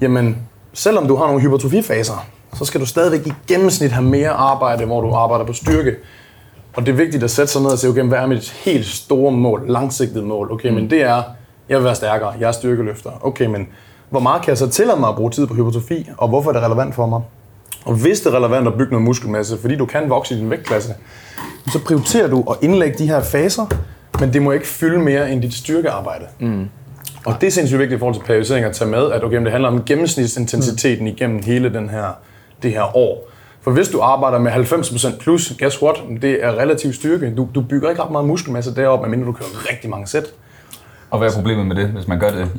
jamen, 0.00 0.36
selvom 0.72 1.08
du 1.08 1.16
har 1.16 1.26
nogle 1.26 1.40
hypertrofifaser, 1.40 2.26
så 2.54 2.64
skal 2.64 2.80
du 2.80 2.86
stadigvæk 2.86 3.26
i 3.26 3.32
gennemsnit 3.48 3.92
have 3.92 4.04
mere 4.04 4.30
arbejde, 4.30 4.84
hvor 4.84 5.00
du 5.00 5.14
arbejder 5.14 5.44
på 5.44 5.52
styrke. 5.52 5.94
Og 6.76 6.86
det 6.86 6.92
er 6.92 6.96
vigtigt 6.96 7.24
at 7.24 7.30
sætte 7.30 7.52
sig 7.52 7.62
ned 7.62 7.70
og 7.70 7.78
se, 7.78 7.88
okay, 7.88 8.02
hvad 8.02 8.18
er 8.18 8.26
mit 8.26 8.50
helt 8.50 8.86
store 8.86 9.32
mål, 9.32 9.64
langsigtede 9.68 10.24
mål? 10.24 10.52
Okay, 10.52 10.68
mm. 10.68 10.74
men 10.74 10.90
det 10.90 11.02
er, 11.02 11.22
jeg 11.68 11.78
vil 11.78 11.84
være 11.84 11.94
stærkere, 11.94 12.34
jeg 12.40 12.48
er 12.48 12.52
styrkeløfter. 12.52 13.10
Okay, 13.20 13.46
men 13.46 13.68
hvor 14.14 14.20
meget 14.20 14.42
kan 14.42 14.48
jeg 14.48 14.58
så 14.58 14.68
tillade 14.68 15.00
mig 15.00 15.08
at 15.08 15.14
bruge 15.14 15.30
tid 15.30 15.46
på 15.46 15.54
hypertrofi, 15.54 16.08
og 16.18 16.28
hvorfor 16.28 16.50
er 16.50 16.52
det 16.52 16.62
relevant 16.62 16.94
for 16.94 17.06
mig? 17.06 17.20
Og 17.84 17.94
hvis 17.94 18.20
det 18.20 18.34
er 18.34 18.36
relevant 18.36 18.66
at 18.66 18.74
bygge 18.74 18.90
noget 18.90 19.04
muskelmasse, 19.04 19.58
fordi 19.60 19.76
du 19.76 19.86
kan 19.86 20.10
vokse 20.10 20.34
i 20.34 20.38
din 20.38 20.50
vægtklasse, 20.50 20.94
så 21.72 21.78
prioriterer 21.84 22.28
du 22.28 22.44
at 22.50 22.56
indlægge 22.62 22.98
de 22.98 23.06
her 23.06 23.22
faser, 23.22 23.66
men 24.20 24.32
det 24.32 24.42
må 24.42 24.52
ikke 24.52 24.66
fylde 24.66 24.98
mere 24.98 25.32
end 25.32 25.42
dit 25.42 25.54
styrkearbejde. 25.54 26.24
Mm. 26.40 26.68
Og 27.26 27.34
det 27.40 27.46
er 27.46 27.50
sindssygt 27.50 27.78
vigtigt 27.78 27.96
i 27.96 27.98
forhold 27.98 28.14
til 28.14 28.22
periodisering 28.22 28.64
at 28.64 28.72
tage 28.72 28.90
med, 28.90 29.10
at 29.10 29.24
okay, 29.24 29.40
det 29.40 29.50
handler 29.50 29.68
om 29.68 29.84
gennemsnitsintensiteten 29.84 31.06
igennem 31.06 31.42
hele 31.42 31.74
den 31.74 31.88
her, 31.88 32.06
det 32.62 32.70
her 32.70 32.96
år. 32.96 33.30
For 33.60 33.70
hvis 33.70 33.88
du 33.88 34.00
arbejder 34.00 34.38
med 34.38 34.52
90% 34.52 35.18
plus, 35.18 35.52
guess 35.58 35.82
what? 35.82 35.96
Det 36.22 36.44
er 36.44 36.50
relativ 36.50 36.92
styrke. 36.92 37.34
Du, 37.36 37.48
du 37.54 37.60
bygger 37.60 37.90
ikke 37.90 38.02
ret 38.02 38.10
meget 38.10 38.26
muskelmasse 38.26 38.74
deroppe, 38.76 39.08
medmindre 39.08 39.26
du 39.26 39.32
kører 39.32 39.70
rigtig 39.72 39.90
mange 39.90 40.06
sæt. 40.06 40.24
Og 41.10 41.18
hvad 41.18 41.28
er 41.28 41.32
problemet 41.34 41.66
med 41.66 41.76
det, 41.76 41.88
hvis 41.88 42.08
man 42.08 42.18
gør 42.20 42.30
det? 42.30 42.50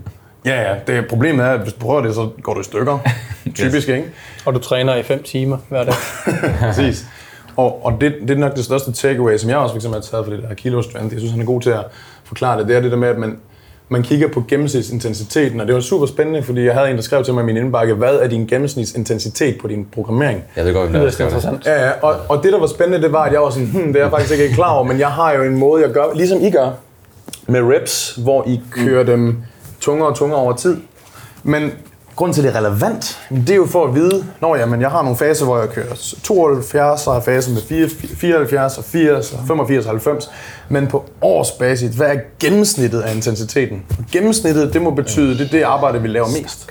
Ja, 0.45 0.61
ja. 0.61 0.75
Det, 0.87 1.07
problemet 1.07 1.45
er, 1.45 1.49
at 1.49 1.59
hvis 1.59 1.73
du 1.73 1.79
prøver 1.79 2.01
det, 2.01 2.15
så 2.15 2.29
går 2.43 2.53
du 2.53 2.59
i 2.59 2.63
stykker. 2.63 2.97
Typisk, 3.55 3.89
ikke? 3.89 4.05
Og 4.45 4.53
du 4.53 4.59
træner 4.59 4.95
i 4.95 5.03
5 5.03 5.23
timer 5.23 5.57
hver 5.69 5.83
dag. 5.83 5.93
Præcis. 6.59 7.05
Og, 7.55 7.85
og 7.85 7.97
det, 8.01 8.13
det 8.21 8.29
er 8.29 8.35
nok 8.35 8.55
det 8.55 8.65
største 8.65 8.91
takeaway, 8.91 9.37
som 9.37 9.49
jeg 9.49 9.57
også 9.57 9.75
eksempel 9.75 9.97
har 10.01 10.01
taget 10.01 10.25
for 10.25 10.33
det 10.33 10.43
der 10.49 10.53
kilo 10.55 10.81
strength. 10.81 11.13
Jeg 11.13 11.19
synes, 11.19 11.31
han 11.31 11.41
er 11.41 11.45
god 11.45 11.61
til 11.61 11.69
at 11.69 11.83
forklare 12.23 12.59
det. 12.59 12.67
Det 12.67 12.75
er 12.75 12.79
det 12.81 12.91
der 12.91 12.97
med, 12.97 13.07
at 13.07 13.17
man, 13.17 13.37
man 13.89 14.03
kigger 14.03 14.27
på 14.27 14.43
gennemsnitsintensiteten, 14.47 15.61
og 15.61 15.67
det 15.67 15.75
var 15.75 15.81
super 15.81 16.05
spændende, 16.05 16.43
fordi 16.43 16.65
jeg 16.65 16.73
havde 16.73 16.89
en, 16.89 16.95
der 16.95 17.01
skrev 17.01 17.23
til 17.23 17.33
mig 17.33 17.41
i 17.41 17.45
min 17.45 17.57
indbakke, 17.57 17.93
hvad 17.93 18.15
er 18.15 18.27
din 18.27 18.47
gennemsnitsintensitet 18.47 19.57
på 19.61 19.67
din 19.67 19.87
programmering? 19.93 20.43
Jeg 20.55 20.65
ved 20.65 20.73
godt, 20.73 20.89
hvem 20.89 20.99
Det 21.01 21.07
er 21.07 21.11
skal 21.11 21.25
det. 21.25 21.31
interessant. 21.31 21.65
Ja, 21.65 21.85
ja, 21.85 21.91
og, 22.01 22.15
og 22.29 22.43
det, 22.43 22.53
der 22.53 22.59
var 22.59 22.67
spændende, 22.67 23.01
det 23.01 23.11
var, 23.11 23.23
at 23.23 23.33
jeg 23.33 23.41
var 23.41 23.49
sådan, 23.49 23.67
hmm, 23.67 23.87
det 23.93 23.95
er 23.95 24.03
jeg 24.03 24.11
faktisk 24.11 24.39
ikke 24.39 24.55
klar 24.55 24.71
over, 24.73 24.83
men 24.83 24.99
jeg 24.99 25.07
har 25.09 25.33
jo 25.33 25.43
en 25.43 25.57
måde, 25.57 25.83
jeg 25.83 25.91
gør, 25.91 26.05
ligesom 26.15 26.41
I 26.41 26.49
gør, 26.51 26.69
med 27.47 27.61
reps, 27.61 28.15
hvor 28.23 28.47
I 28.47 28.61
kører 28.71 29.03
dem 29.03 29.37
tungere 29.85 30.09
og 30.09 30.15
tungere 30.15 30.39
over 30.39 30.53
tid. 30.53 30.77
Men 31.43 31.71
grunden 32.15 32.33
til, 32.33 32.41
at 32.41 32.53
det 32.53 32.59
er 32.59 32.65
relevant, 32.65 33.19
det 33.29 33.49
er 33.49 33.55
jo 33.55 33.65
for 33.65 33.87
at 33.87 33.95
vide, 33.95 34.25
når 34.41 34.55
jamen, 34.55 34.81
jeg 34.81 34.89
har 34.89 35.01
nogle 35.01 35.17
faser, 35.17 35.45
hvor 35.45 35.59
jeg 35.59 35.69
kører 35.69 36.15
72, 36.23 37.01
så 37.01 37.09
har 37.09 37.17
jeg 37.17 37.23
faser 37.23 37.51
med 37.51 37.89
4, 37.89 37.89
74 38.15 38.77
og 38.77 38.83
80 38.83 39.33
og 39.33 39.39
85 39.47 39.85
og 39.85 39.91
90. 39.91 40.29
Men 40.69 40.87
på 40.87 41.05
årsbasis, 41.21 41.95
hvad 41.95 42.07
er 42.07 42.19
gennemsnittet 42.39 43.01
af 43.01 43.15
intensiteten? 43.15 43.83
Og 43.89 44.05
gennemsnittet, 44.11 44.73
det 44.73 44.81
må 44.81 44.91
betyde, 44.91 45.37
det 45.37 45.45
er 45.45 45.49
det 45.51 45.61
arbejde, 45.61 46.01
vi 46.01 46.07
laver 46.07 46.27
mest. 46.41 46.69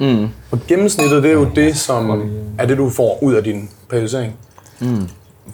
Mm. 0.00 0.28
Og 0.50 0.58
gennemsnittet, 0.68 1.22
det 1.22 1.30
er 1.30 1.34
jo 1.34 1.48
det, 1.56 1.76
som 1.76 2.30
er 2.58 2.66
det, 2.66 2.78
du 2.78 2.90
får 2.90 3.18
ud 3.22 3.34
af 3.34 3.44
din 3.44 3.70
periodisering. 3.90 4.34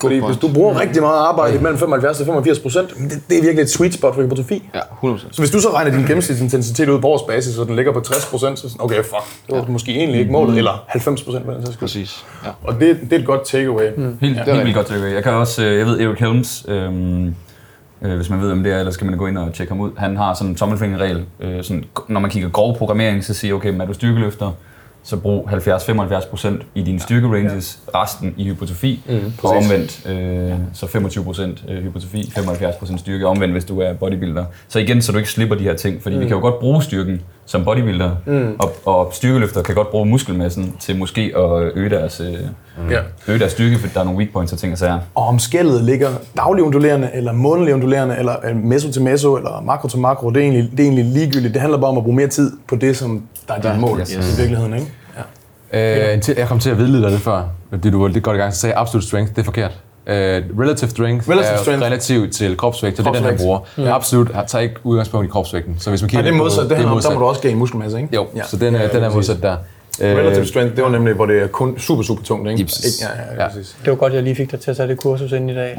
Fordi 0.00 0.18
hvis 0.26 0.36
du 0.36 0.48
bruger 0.48 0.80
rigtig 0.80 1.02
meget 1.02 1.18
arbejde 1.18 1.58
mellem 1.58 1.78
75 1.78 2.20
og 2.20 2.26
85 2.26 2.58
procent, 2.58 2.88
det, 2.88 3.22
det 3.28 3.38
er 3.38 3.42
virkelig 3.42 3.62
et 3.62 3.70
sweet 3.70 3.94
spot 3.94 4.14
for 4.14 4.22
hypertrofi. 4.22 4.70
Ja, 4.74 4.80
100%. 4.80 5.18
Så 5.30 5.42
hvis 5.42 5.50
du 5.50 5.60
så 5.60 5.68
regner 5.74 5.90
din 5.90 6.06
gennemsnitsintensitet 6.06 6.88
ud 6.88 7.00
på 7.00 7.08
årsbasis, 7.08 7.58
og 7.58 7.66
den 7.66 7.76
ligger 7.76 7.92
på 7.92 8.00
60 8.00 8.26
procent, 8.26 8.58
så 8.58 8.64
er 8.64 8.68
det 8.68 8.72
sådan, 8.72 8.84
okay, 8.84 8.96
fuck, 8.96 9.46
det 9.46 9.56
var 9.56 9.64
måske 9.66 9.94
egentlig 9.94 10.20
ikke 10.20 10.32
målet, 10.32 10.58
eller 10.58 10.84
90 10.88 11.22
procent. 11.22 11.46
Præcis. 11.78 12.24
Ja. 12.44 12.50
Og 12.64 12.74
det, 12.80 13.00
det 13.02 13.12
er 13.12 13.18
et 13.18 13.26
godt 13.26 13.44
takeaway. 13.44 13.90
Mm. 13.96 14.18
Helt, 14.20 14.36
ja, 14.36 14.44
helt 14.44 14.58
vildt 14.58 14.74
godt 14.74 14.86
takeaway. 14.86 15.14
Jeg 15.14 15.22
kan 15.22 15.32
også, 15.32 15.64
øh, 15.64 15.78
jeg 15.78 15.86
ved, 15.86 16.00
Eric 16.00 16.18
Helms, 16.18 16.64
øhm, 16.68 17.34
øh, 18.02 18.16
hvis 18.16 18.30
man 18.30 18.40
ved, 18.40 18.52
om 18.52 18.62
det 18.62 18.72
er, 18.72 18.78
eller 18.78 18.92
skal 18.92 19.06
man 19.06 19.18
gå 19.18 19.26
ind 19.26 19.38
og 19.38 19.52
tjekke 19.54 19.72
ham 19.72 19.80
ud. 19.80 19.90
Han 19.96 20.16
har 20.16 20.34
sådan 20.34 20.48
en 20.48 20.54
tommelfingerregel, 20.54 21.24
øh, 21.40 21.62
sådan, 21.64 21.84
når 22.08 22.20
man 22.20 22.30
kigger 22.30 22.48
grov 22.48 22.78
programmering, 22.78 23.24
så 23.24 23.34
siger 23.34 23.54
okay, 23.54 23.70
men 23.70 23.80
er 23.80 23.86
du 23.86 23.92
styrkeløfter, 23.92 24.50
så 25.04 25.16
brug 25.16 25.48
70-75% 25.50 26.48
i 26.74 26.82
dine 26.82 27.00
styrkeranges, 27.00 27.78
resten 27.94 28.34
i 28.36 28.44
hypotrofi, 28.44 29.02
mm, 29.08 29.32
og 29.42 29.50
omvendt, 29.50 30.06
øh, 30.06 30.52
så 30.72 30.86
25% 30.86 31.72
øh, 31.72 31.82
hypotrofi, 31.82 32.22
75% 32.22 32.98
styrke, 32.98 33.26
omvendt 33.26 33.54
hvis 33.54 33.64
du 33.64 33.80
er 33.80 33.92
bodybuilder. 33.92 34.44
Så 34.68 34.78
igen, 34.78 35.02
så 35.02 35.12
du 35.12 35.18
ikke 35.18 35.30
slipper 35.30 35.56
de 35.56 35.62
her 35.64 35.74
ting, 35.74 36.02
fordi 36.02 36.16
mm. 36.16 36.22
vi 36.22 36.26
kan 36.26 36.36
jo 36.36 36.40
godt 36.40 36.58
bruge 36.58 36.82
styrken 36.82 37.20
som 37.46 37.64
bodybuilder, 37.64 38.10
mm. 38.26 38.56
og, 38.58 38.72
og 38.84 39.10
styrkeløfter 39.14 39.62
kan 39.62 39.74
godt 39.74 39.90
bruge 39.90 40.06
muskelmassen 40.06 40.74
til 40.80 40.98
måske 40.98 41.32
at 41.36 41.72
øge 41.74 41.90
deres, 41.90 42.20
øh, 42.20 42.38
Ja. 42.90 43.00
øge 43.28 43.38
deres 43.38 43.52
styrke, 43.52 43.78
fordi 43.78 43.92
der 43.94 44.00
er 44.00 44.04
nogle 44.04 44.18
weak 44.18 44.32
points 44.32 44.52
og 44.52 44.58
ting 44.58 44.72
og 44.72 44.78
sager. 44.78 44.98
Og 45.14 45.26
om 45.26 45.38
skældet 45.38 45.84
ligger 45.84 46.08
daglig 46.36 46.64
ondulerende, 46.64 47.10
eller 47.14 47.32
månedlig 47.32 47.74
ondulerende, 47.74 48.16
eller 48.18 48.54
meso 48.54 48.92
til 48.92 49.02
meso, 49.02 49.36
eller 49.36 49.62
makro 49.64 49.88
til 49.88 49.98
makro, 49.98 50.30
det 50.30 50.36
er, 50.36 50.40
egentlig, 50.40 50.70
det 50.70 50.80
er 50.80 50.84
egentlig 50.84 51.04
ligegyldigt. 51.04 51.54
Det 51.54 51.60
handler 51.60 51.78
bare 51.78 51.90
om 51.90 51.96
at 51.98 52.04
bruge 52.04 52.16
mere 52.16 52.26
tid 52.26 52.52
på 52.68 52.76
det, 52.76 52.96
som 52.96 53.22
der 53.62 53.68
er 53.68 53.72
dit 53.72 53.80
mål 53.80 54.00
yes. 54.00 54.10
i 54.12 54.36
virkeligheden. 54.36 54.74
Ikke? 54.74 54.86
Ja. 55.72 56.14
Øh, 56.14 56.20
til- 56.22 56.34
jeg 56.38 56.48
kom 56.48 56.58
til 56.58 56.70
at 56.70 56.78
vidlede 56.78 57.02
dig 57.02 57.10
lidt 57.10 57.22
før, 57.22 57.42
det 57.82 57.92
du 57.92 58.00
var 58.02 58.08
lidt 58.08 58.24
godt 58.24 58.36
i 58.36 58.40
gang, 58.40 58.54
så 58.54 58.60
sagde 58.60 58.74
absolute 58.76 59.06
strength, 59.06 59.30
det 59.34 59.38
er 59.38 59.44
forkert. 59.44 59.70
Uh, 60.06 60.12
relative 60.12 60.90
strength 60.90 61.28
Relative 61.30 61.52
er 61.52 61.56
strength. 61.56 61.84
relativt 61.86 62.32
til 62.32 62.56
kropsvægt, 62.56 62.96
så 62.96 63.02
det 63.02 63.08
er 63.08 63.12
den, 63.12 63.24
han 63.24 63.36
bruger. 63.38 63.58
Ja. 63.78 63.94
Absolut 63.94 64.32
har- 64.34 64.44
tager 64.44 64.62
ikke 64.62 64.74
udgangspunkt 64.84 65.26
i 65.26 65.30
kropsvægten. 65.30 65.76
Så 65.78 65.90
hvis 65.90 66.02
man 66.02 66.10
Ja, 66.10 66.16
kigger 66.16 66.22
det 66.30 66.34
er 66.36 66.38
på- 66.38 66.44
modsat. 66.44 66.64
Det 66.64 66.72
om, 66.72 66.82
der 66.82 66.88
modsat. 66.90 67.12
må 67.14 67.20
du 67.20 67.24
også 67.26 67.40
gain 67.40 67.56
muskelmasse, 67.58 67.96
ikke? 68.00 68.14
Jo, 68.14 68.26
ja. 68.36 68.42
så 68.44 68.56
den 68.56 68.74
er, 68.74 68.88
den 68.88 69.02
er 69.02 69.10
modsat 69.10 69.42
der. 69.42 69.56
Øh, 70.00 70.16
Relative 70.16 70.46
strength, 70.46 70.76
det 70.76 70.84
var 70.84 70.90
nemlig, 70.90 71.14
hvor 71.14 71.26
det 71.26 71.42
er 71.42 71.46
kun 71.46 71.78
super, 71.78 72.02
super 72.02 72.22
tungt, 72.22 72.50
ikke? 72.50 72.60
Ikke- 72.60 72.72
Ja, 73.00 73.06
ja, 73.22 73.34
Ja. 73.36 73.42
ja. 73.42 73.48
præcis. 73.48 73.76
Det 73.84 73.90
var 73.90 73.94
godt, 73.96 74.12
jeg 74.14 74.22
lige 74.22 74.36
fik 74.36 74.50
dig 74.50 74.60
til 74.60 74.70
at 74.70 74.76
tage 74.76 74.88
det 74.88 74.98
kursus 74.98 75.32
ind 75.32 75.50
i 75.50 75.54
dag. 75.54 75.74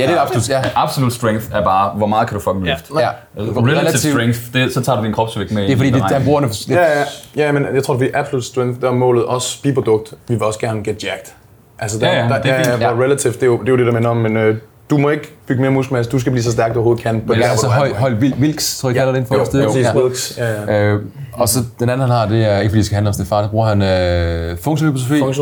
Ja, 0.00 0.06
det 0.06 0.14
er 0.16 0.20
absolut, 0.20 0.48
ja. 0.48 0.62
Absolute 0.74 1.14
strength 1.14 1.46
er 1.52 1.64
bare, 1.64 1.90
hvor 1.96 2.06
meget 2.06 2.28
kan 2.28 2.34
du 2.38 2.40
fucking 2.44 2.64
løfte. 2.64 2.92
ja. 2.98 3.08
Relative 3.38 3.98
strength, 4.12 4.38
det, 4.54 4.74
så 4.74 4.80
tager 4.82 4.98
du 4.98 5.04
din 5.04 5.12
kropsvægt 5.12 5.50
med 5.52 5.62
Det 5.62 5.72
er 5.72 5.76
fordi, 5.76 5.90
det, 5.90 6.02
der 6.08 6.24
bruger 6.24 6.40
det 6.40 6.68
Ja, 6.68 6.74
ja, 6.82 7.04
ja, 7.36 7.52
men 7.52 7.66
jeg 7.74 7.84
tror, 7.84 7.94
at 7.94 8.00
vi 8.00 8.10
er 8.14 8.18
absolute 8.20 8.46
strength, 8.46 8.80
der 8.80 8.88
er 8.88 8.92
målet 8.92 9.24
også 9.24 9.62
biprodukt. 9.62 10.10
Vi 10.28 10.34
vil 10.34 10.42
også 10.42 10.58
gerne 10.58 10.84
get 10.84 11.04
jacked. 11.04 11.32
Altså, 11.78 11.98
der, 11.98 12.06
Ja, 12.06 12.22
ja, 12.22 12.28
der, 12.28 12.42
det 12.42 12.50
er 12.50 12.54
ja, 12.54 12.70
fint. 12.72 12.80
ja, 12.82 12.90
relative, 12.92 13.32
det 13.32 13.42
er, 13.42 13.46
jo, 13.46 13.58
det 13.60 13.68
er 13.68 13.72
jo 13.72 13.76
det, 13.78 13.86
der 13.86 13.92
minder 13.92 14.10
om, 14.10 14.16
men 14.16 14.36
øh, 14.36 14.56
du 14.90 14.96
må 14.98 15.10
ikke 15.10 15.32
bygge 15.48 15.62
mere 15.62 15.70
muskelmasse, 15.70 16.10
du 16.12 16.18
skal 16.18 16.32
blive 16.32 16.42
så 16.42 16.52
stærk, 16.52 16.70
du 16.74 16.78
overhovedet 16.78 17.02
kan. 17.04 17.20
På 17.26 17.32
Men 17.32 17.42
der, 17.42 17.48
altså 17.48 17.66
hvor 17.66 17.74
du 17.74 17.80
er. 17.80 17.94
høj, 17.94 17.98
høj 18.10 18.10
vil, 18.20 18.34
Wilks, 18.40 18.78
tror 18.78 18.88
jeg, 18.88 18.96
kalder 18.96 19.12
det 19.12 19.18
inden 19.18 19.28
for 19.28 19.34
Jo, 19.38 19.44
styrke. 19.44 19.64
jo, 19.64 19.70
præcis, 19.70 19.86
Ja. 19.86 19.96
Wilks. 20.02 20.38
Ja, 20.38 20.74
ja. 20.74 20.82
Øh, 20.92 21.02
og 21.32 21.48
så 21.48 21.58
den 21.80 21.88
anden, 21.88 22.00
han 22.00 22.10
har, 22.10 22.26
det 22.28 22.44
er 22.44 22.58
ikke 22.58 22.70
fordi, 22.70 22.78
det 22.78 22.86
skal 22.86 22.94
handle 22.94 23.08
om 23.08 23.12
Stefan, 23.14 23.42
der 23.42 23.48
bruger 23.48 23.66
han 23.66 23.82
øh, 23.82 24.58
funktionel 24.58 24.92
hypotrofi, 24.94 25.34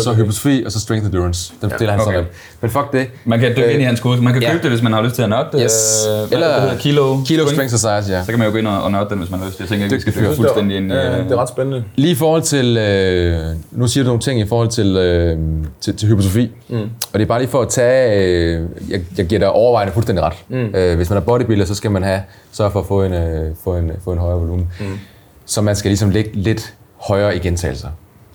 så 0.00 0.14
hypotrofi, 0.14 0.62
og 0.66 0.72
så 0.72 0.80
strength 0.80 1.06
endurance. 1.06 1.52
Den 1.62 1.72
deler 1.78 1.90
han 1.90 2.00
okay. 2.00 2.12
sådan. 2.12 2.24
Men 2.60 2.70
fuck 2.70 2.92
det. 2.92 3.06
Man 3.24 3.40
kan 3.40 3.50
dykke 3.50 3.62
Øh, 3.64 3.72
ind 3.72 3.82
i 3.82 3.84
hans 3.84 4.00
kursus. 4.00 4.22
Man 4.24 4.32
kan 4.32 4.42
ja. 4.42 4.50
købe 4.50 4.62
det, 4.62 4.70
hvis 4.70 4.82
man 4.82 4.92
har 4.92 5.02
lyst 5.02 5.14
til 5.14 5.22
at 5.22 5.28
nørde 5.28 5.48
det. 5.52 5.60
Yes. 5.64 6.06
Øh, 6.26 6.32
Eller 6.32 6.60
hedder 6.60 6.76
Kilo, 6.78 7.16
Kilo 7.26 7.46
Strength 7.46 7.74
Society, 7.74 8.10
ja. 8.10 8.24
Så 8.24 8.30
kan 8.30 8.38
man 8.38 8.46
jo 8.48 8.52
gå 8.52 8.58
ind 8.58 8.66
og, 8.66 8.92
nørde 8.92 9.06
den, 9.10 9.18
hvis 9.18 9.30
man 9.30 9.40
har 9.40 9.46
lyst. 9.46 9.60
Jeg 9.60 9.68
tænker 9.68 9.84
ikke, 9.84 9.94
vi 9.96 10.00
skal 10.00 10.14
dykke 10.14 10.34
fuldstændig 10.36 10.76
ind. 10.76 10.92
Ja, 10.92 11.18
øh, 11.18 11.24
det 11.24 11.32
er 11.32 11.36
ret 11.36 11.48
spændende. 11.48 11.84
Lige 11.96 12.12
i 12.12 12.14
forhold 12.14 12.42
til, 12.42 12.76
øh, 12.76 13.38
nu 13.70 13.86
siger 13.86 14.04
du 14.04 14.08
nogle 14.08 14.20
ting 14.20 14.40
i 14.40 14.46
forhold 14.48 14.68
til, 14.68 14.96
øh, 14.96 15.38
til, 15.80 15.96
til 15.96 16.08
hypotrofi, 16.08 16.50
mm. 16.68 16.76
og 17.12 17.18
det 17.18 17.22
er 17.22 17.26
bare 17.26 17.38
lige 17.40 17.50
for 17.50 17.60
at 17.62 17.68
tage, 17.68 18.26
øh, 18.26 18.60
jeg, 18.88 19.00
jeg 19.18 19.26
giver 19.26 19.38
dig 19.38 19.50
overvejende 19.50 19.92
fuldstændig 19.92 20.24
ret. 20.24 20.44
Mm. 20.48 20.74
Øh, 20.74 20.96
hvis 20.96 21.10
man 21.10 21.16
er 21.16 21.22
bodybuilder, 21.22 21.64
så 21.64 21.74
skal 21.74 21.90
man 21.90 22.02
have, 22.02 22.22
sørge 22.52 22.70
for 22.70 22.80
at 22.80 22.86
få 22.86 23.02
en, 23.02 23.12
øh, 23.12 23.54
få 23.64 23.76
en, 23.76 23.92
få 24.04 24.12
en 24.12 24.18
højere 24.18 24.38
volumen. 24.38 24.68
Mm. 24.80 24.98
Så 25.46 25.60
man 25.62 25.76
skal 25.76 25.88
ligesom 25.88 26.10
ligge 26.10 26.30
lidt 26.32 26.74
højere 26.96 27.36
i 27.36 27.38
gentagelser. 27.38 27.88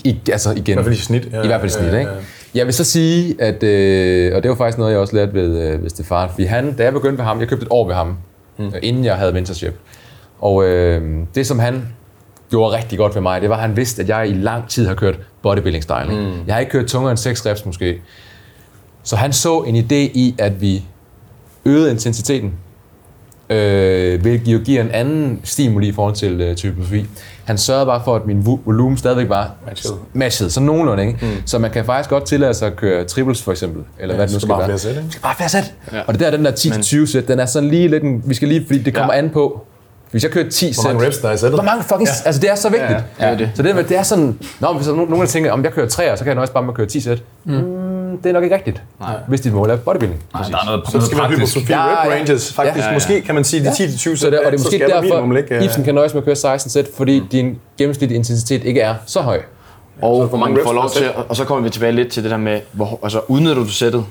I, 0.03 0.19
altså 0.31 0.51
igen. 0.51 0.63
I 0.67 0.73
hvert 0.73 0.85
fald 0.85 0.95
i 0.95 0.97
snit. 0.97 1.27
Ja, 1.31 1.43
I 1.43 1.47
hvert 1.47 1.59
fald 1.59 1.71
i 1.71 1.73
snit, 1.73 1.87
ja, 1.87 1.93
ja, 1.93 1.99
ikke? 1.99 2.11
Jeg 2.55 2.65
vil 2.65 2.73
så 2.73 2.83
sige, 2.83 3.35
at, 3.39 3.63
øh, 3.63 4.35
og 4.35 4.43
det 4.43 4.49
var 4.49 4.55
faktisk 4.55 4.77
noget, 4.77 4.91
jeg 4.91 4.99
også 4.99 5.15
lærte 5.15 5.33
ved, 5.33 5.61
øh, 5.61 5.83
ved 5.83 5.89
Stefan, 5.89 6.29
fordi 6.29 6.43
han, 6.43 6.73
da 6.73 6.83
jeg 6.83 6.93
begyndte 6.93 7.17
ved 7.17 7.25
ham, 7.25 7.39
jeg 7.39 7.47
købte 7.47 7.63
et 7.63 7.71
år 7.71 7.87
ved 7.87 7.95
ham, 7.95 8.17
mm. 8.57 8.73
inden 8.81 9.05
jeg 9.05 9.15
havde 9.15 9.33
mentorship. 9.33 9.75
Og 10.39 10.63
øh, 10.65 11.17
det, 11.35 11.47
som 11.47 11.59
han 11.59 11.87
gjorde 12.49 12.77
rigtig 12.77 12.97
godt 12.97 13.15
ved 13.15 13.21
mig, 13.21 13.41
det 13.41 13.49
var, 13.49 13.55
at 13.55 13.61
han 13.61 13.77
vidste, 13.77 14.01
at 14.01 14.09
jeg 14.09 14.29
i 14.29 14.33
lang 14.33 14.69
tid 14.69 14.87
har 14.87 14.95
kørt 14.95 15.19
bodybuilding-style. 15.41 16.11
Mm. 16.11 16.31
Jeg 16.47 16.55
har 16.55 16.59
ikke 16.59 16.71
kørt 16.71 16.85
tungere 16.85 17.11
end 17.11 17.17
6 17.17 17.45
reps 17.45 17.65
måske. 17.65 18.01
Så 19.07 19.15
han 19.15 19.33
så 19.33 19.59
en 19.59 19.75
idé 19.75 19.95
i, 19.95 20.35
at 20.39 20.61
vi 20.61 20.83
øgede 21.65 21.91
intensiteten, 21.91 22.53
øh, 23.49 24.21
hvilket 24.21 24.47
jo 24.53 24.59
giver 24.65 24.81
en 24.81 24.91
anden 24.91 25.39
stimuli 25.43 25.87
i 25.87 25.91
forhold 25.91 26.15
til, 26.15 26.41
øh, 26.41 26.55
til 26.55 26.69
hypotrofi. 26.69 27.05
Han 27.45 27.57
sørgede 27.57 27.85
bare 27.85 28.01
for, 28.05 28.15
at 28.15 28.25
min 28.25 28.39
vo- 28.39 28.59
volumen 28.65 28.97
stadigvæk 28.97 29.29
var 29.29 29.51
Matchet. 29.67 29.91
matchet, 30.13 30.53
så 30.53 30.59
nogenlunde. 30.59 31.07
Ikke? 31.07 31.19
Mm. 31.21 31.27
Så 31.45 31.59
man 31.59 31.71
kan 31.71 31.85
faktisk 31.85 32.09
godt 32.09 32.25
tillade 32.25 32.53
sig 32.53 32.67
at 32.67 32.75
køre 32.75 33.03
triples 33.03 33.41
for 33.41 33.51
eksempel, 33.51 33.83
eller 33.99 34.15
hvad 34.15 34.27
det 34.27 34.33
nu 34.33 34.39
skal 34.39 34.47
skal 34.47 34.55
bare 34.59 34.67
være. 34.67 34.77
sæt, 34.79 34.89
ikke? 34.91 35.01
Det 35.03 35.11
skal 35.11 35.21
bare 35.21 35.35
flere 35.35 35.49
sæt. 35.49 35.73
Ja. 35.93 36.01
Og 36.07 36.13
det 36.13 36.19
der, 36.19 36.31
den 36.31 36.45
der 36.45 36.51
10-20 36.51 37.05
sæt, 37.11 37.27
den 37.27 37.39
er 37.39 37.45
sådan 37.45 37.69
lige 37.69 37.87
lidt, 37.87 38.03
en, 38.03 38.21
vi 38.25 38.33
skal 38.33 38.47
lige, 38.47 38.63
fordi 38.67 38.79
det 38.83 38.93
kommer 38.95 39.13
Ja. 39.13 39.19
an 39.19 39.29
på, 39.29 39.65
hvis 40.11 40.23
jeg 40.23 40.31
kører 40.31 40.49
10 40.49 40.65
Hvor 40.65 40.73
sæt, 40.73 40.83
mange 40.93 41.05
reps 41.07 41.17
der 41.17 41.29
er 41.29 41.33
i 41.33 41.37
sættet? 41.37 41.59
hvor 41.59 41.63
mange 41.65 41.83
fucking, 41.83 42.07
ja. 42.07 42.13
altså 42.25 42.41
det 42.41 42.49
er 42.49 42.55
så 42.55 42.69
vigtigt. 42.69 42.91
Ja, 42.91 42.95
ja, 43.19 43.31
det 43.31 43.33
er 43.33 43.37
det. 43.37 43.51
Så 43.55 43.63
det, 43.63 43.71
er- 43.71 43.81
det 43.81 43.97
er 43.97 44.03
sådan, 44.03 44.39
Nå, 44.59 44.73
hvis 44.73 44.85
der 44.85 44.91
er 44.91 44.95
nogen, 44.95 45.09
nogen 45.09 45.25
der 45.25 45.31
tænker, 45.31 45.51
om 45.51 45.63
jeg 45.63 45.71
kører 45.73 45.87
3, 45.87 46.03
så 46.17 46.23
kan 46.23 46.27
jeg 46.27 46.35
nøjes 46.35 46.49
bare 46.49 46.63
med 46.63 46.69
at 46.69 46.75
køre 46.75 46.87
10 46.87 46.99
sæt. 46.99 47.23
Mm. 47.45 47.53
Mm, 48.17 48.21
det 48.23 48.29
er 48.29 48.33
nok 48.33 48.43
ikke 48.43 48.55
rigtigt, 48.55 48.81
Nej. 48.99 49.09
hvis 49.27 49.41
dit 49.41 49.53
mål 49.53 49.69
er 49.69 49.75
bodybuilding. 49.75 50.23
Nej, 50.33 50.43
der 50.51 50.57
er 50.57 50.65
noget, 50.65 50.81
Så 50.91 51.01
skal 51.01 51.17
praktisk. 51.17 51.55
hypertrofi 51.55 51.73
Ja, 51.73 51.85
rep 51.85 52.09
ja. 52.11 52.15
ranges. 52.15 52.53
Faktisk, 52.53 52.77
Ja, 52.77 52.81
ja, 52.81 52.87
ja. 52.87 52.93
måske 52.93 53.21
kan 53.21 53.35
man 53.35 53.43
sige, 53.43 53.63
de 53.63 53.69
10-20 53.69 54.15
Så 54.17 54.29
det, 54.29 54.39
og 54.39 54.45
det 54.51 54.53
er 54.53 54.57
så 54.57 54.63
måske 54.63 54.77
minimum 54.77 55.29
derfor, 55.29 55.37
ikke, 55.37 55.55
øh, 55.55 55.63
Ibsen 55.63 55.83
kan 55.83 55.95
nøjes 55.95 56.13
med 56.13 56.21
at 56.21 56.25
køre 56.25 56.35
16 56.35 56.71
sæt, 56.71 56.85
fordi 56.97 57.23
din 57.31 57.59
gennemsnitlige 57.77 58.17
intensitet 58.17 58.63
ikke 58.63 58.81
er 58.81 58.95
så 59.05 59.21
høj. 59.21 59.39
Og 60.01 60.25
hvor 60.25 60.37
mange 60.37 60.55
man 60.55 60.63
får 60.65 60.73
lov 60.73 60.89
til, 60.89 61.03
og 61.29 61.35
så 61.35 61.43
kommer 61.45 61.63
vi 61.63 61.69
tilbage 61.69 61.91
lidt 61.91 62.11
til 62.11 62.23
det 62.23 62.31
der 62.31 62.37
med, 62.37 62.59
hvor, 62.71 62.99
altså 63.03 63.21
udnytter 63.27 63.63
du 63.63 63.69
sættet, 63.69 64.05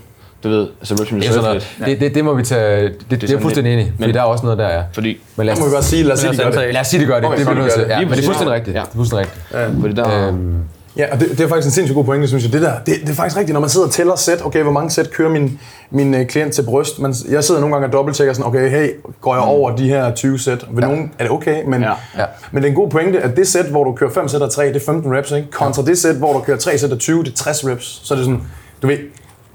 du 0.44 0.48
ved, 0.48 0.68
altså 0.80 0.94
reps 0.94 1.12
er, 1.26 1.32
sådan 1.32 1.42
noget, 1.44 1.76
det, 1.86 2.00
det, 2.00 2.14
det 2.14 2.24
må 2.24 2.34
vi 2.34 2.42
tage, 2.42 2.82
det, 2.88 2.94
det, 3.10 3.20
det 3.20 3.30
er 3.30 3.40
fuldstændig 3.40 3.72
enig 3.72 3.84
i, 3.86 3.90
fordi 3.90 4.06
men- 4.06 4.14
der 4.14 4.20
er 4.20 4.24
også 4.24 4.44
noget 4.44 4.58
der, 4.58 4.68
ja. 4.68 4.82
fordi, 4.92 5.20
Men 5.36 5.46
lad 5.46 5.54
Der 5.54 5.60
må 5.60 5.66
vi 5.66 5.72
bare 5.72 5.82
sige, 5.82 6.02
lad 6.02 6.12
os 6.12 6.18
sige, 6.20 6.32
de 6.32 6.36
gør 6.36 6.50
det. 6.50 6.72
Lad 6.72 6.80
os 6.80 6.86
sige, 6.86 7.00
det 7.00 7.08
gør 7.08 7.20
det. 7.20 7.30
Det 7.30 7.38
så 7.38 7.44
bliver 7.50 7.62
nødt 7.62 7.72
til. 7.72 7.82
Ja, 7.88 7.88
men 7.88 7.98
det 7.98 8.04
er 8.04 8.08
præcis. 8.08 8.24
fuldstændig 8.26 8.54
rigtigt. 8.54 8.76
Ja. 8.76 8.80
Det 8.80 8.88
er 8.88 8.96
fuldstændig 8.96 9.26
rigtigt. 9.52 9.80
fordi 9.80 9.94
der, 9.94 10.28
Øhm, 10.28 10.54
Ja, 10.96 11.12
og 11.12 11.20
det, 11.20 11.30
det 11.30 11.40
er 11.40 11.48
faktisk 11.48 11.66
en 11.66 11.72
sindssygt 11.72 11.94
god 11.94 12.04
pointe, 12.04 12.28
synes 12.28 12.44
jeg. 12.44 12.52
Det 12.52 12.62
der, 12.62 12.72
det, 12.86 12.94
det 13.00 13.08
er 13.08 13.14
faktisk 13.14 13.36
rigtigt, 13.36 13.52
når 13.52 13.60
man 13.60 13.70
sidder 13.70 13.86
og 13.86 13.92
tæller 13.92 14.16
sæt, 14.16 14.44
okay, 14.44 14.62
hvor 14.62 14.72
mange 14.72 14.90
sæt 14.90 15.10
kører 15.10 15.30
min, 15.30 15.60
min 15.90 16.14
øh, 16.14 16.26
klient 16.26 16.54
til 16.54 16.62
bryst. 16.62 16.98
Man, 16.98 17.14
jeg 17.28 17.44
sidder 17.44 17.60
nogle 17.60 17.74
gange 17.74 17.88
og 17.88 17.92
dobbelttjekker 17.92 18.34
sådan, 18.34 18.46
okay, 18.46 18.70
hey, 18.70 18.90
går 19.20 19.34
jeg 19.34 19.42
over 19.42 19.76
de 19.76 19.88
her 19.88 20.14
20 20.14 20.38
sæt? 20.38 20.66
Ved 20.70 20.82
ja. 20.82 20.88
nogen 20.88 21.12
er 21.18 21.24
det 21.24 21.32
okay, 21.32 21.64
men, 21.66 21.82
Ja. 21.82 21.92
ja. 22.18 22.24
men 22.52 22.62
det 22.62 22.68
er 22.68 22.70
en 22.70 22.76
god 22.76 22.90
pointe, 22.90 23.20
at 23.20 23.36
det 23.36 23.48
sæt, 23.48 23.64
hvor 23.64 23.84
du 23.84 23.92
kører 23.92 24.10
5 24.10 24.28
sæt 24.28 24.42
af 24.42 24.50
3, 24.50 24.66
det 24.66 24.76
er 24.76 24.80
15 24.86 25.16
reps, 25.16 25.32
ikke? 25.32 25.50
Kontra 25.50 25.82
det 25.82 25.98
sæt, 25.98 26.14
hvor 26.14 26.32
du 26.32 26.40
kører 26.40 26.58
3 26.58 26.78
sæt 26.78 26.92
af 26.92 26.98
20, 26.98 27.24
det 27.24 27.30
er 27.32 27.36
60 27.36 27.66
reps. 27.66 28.00
Så 28.04 28.14
er 28.14 28.18
det 28.18 28.24
sådan, 28.24 28.42
du 28.82 28.86
ved, 28.86 28.98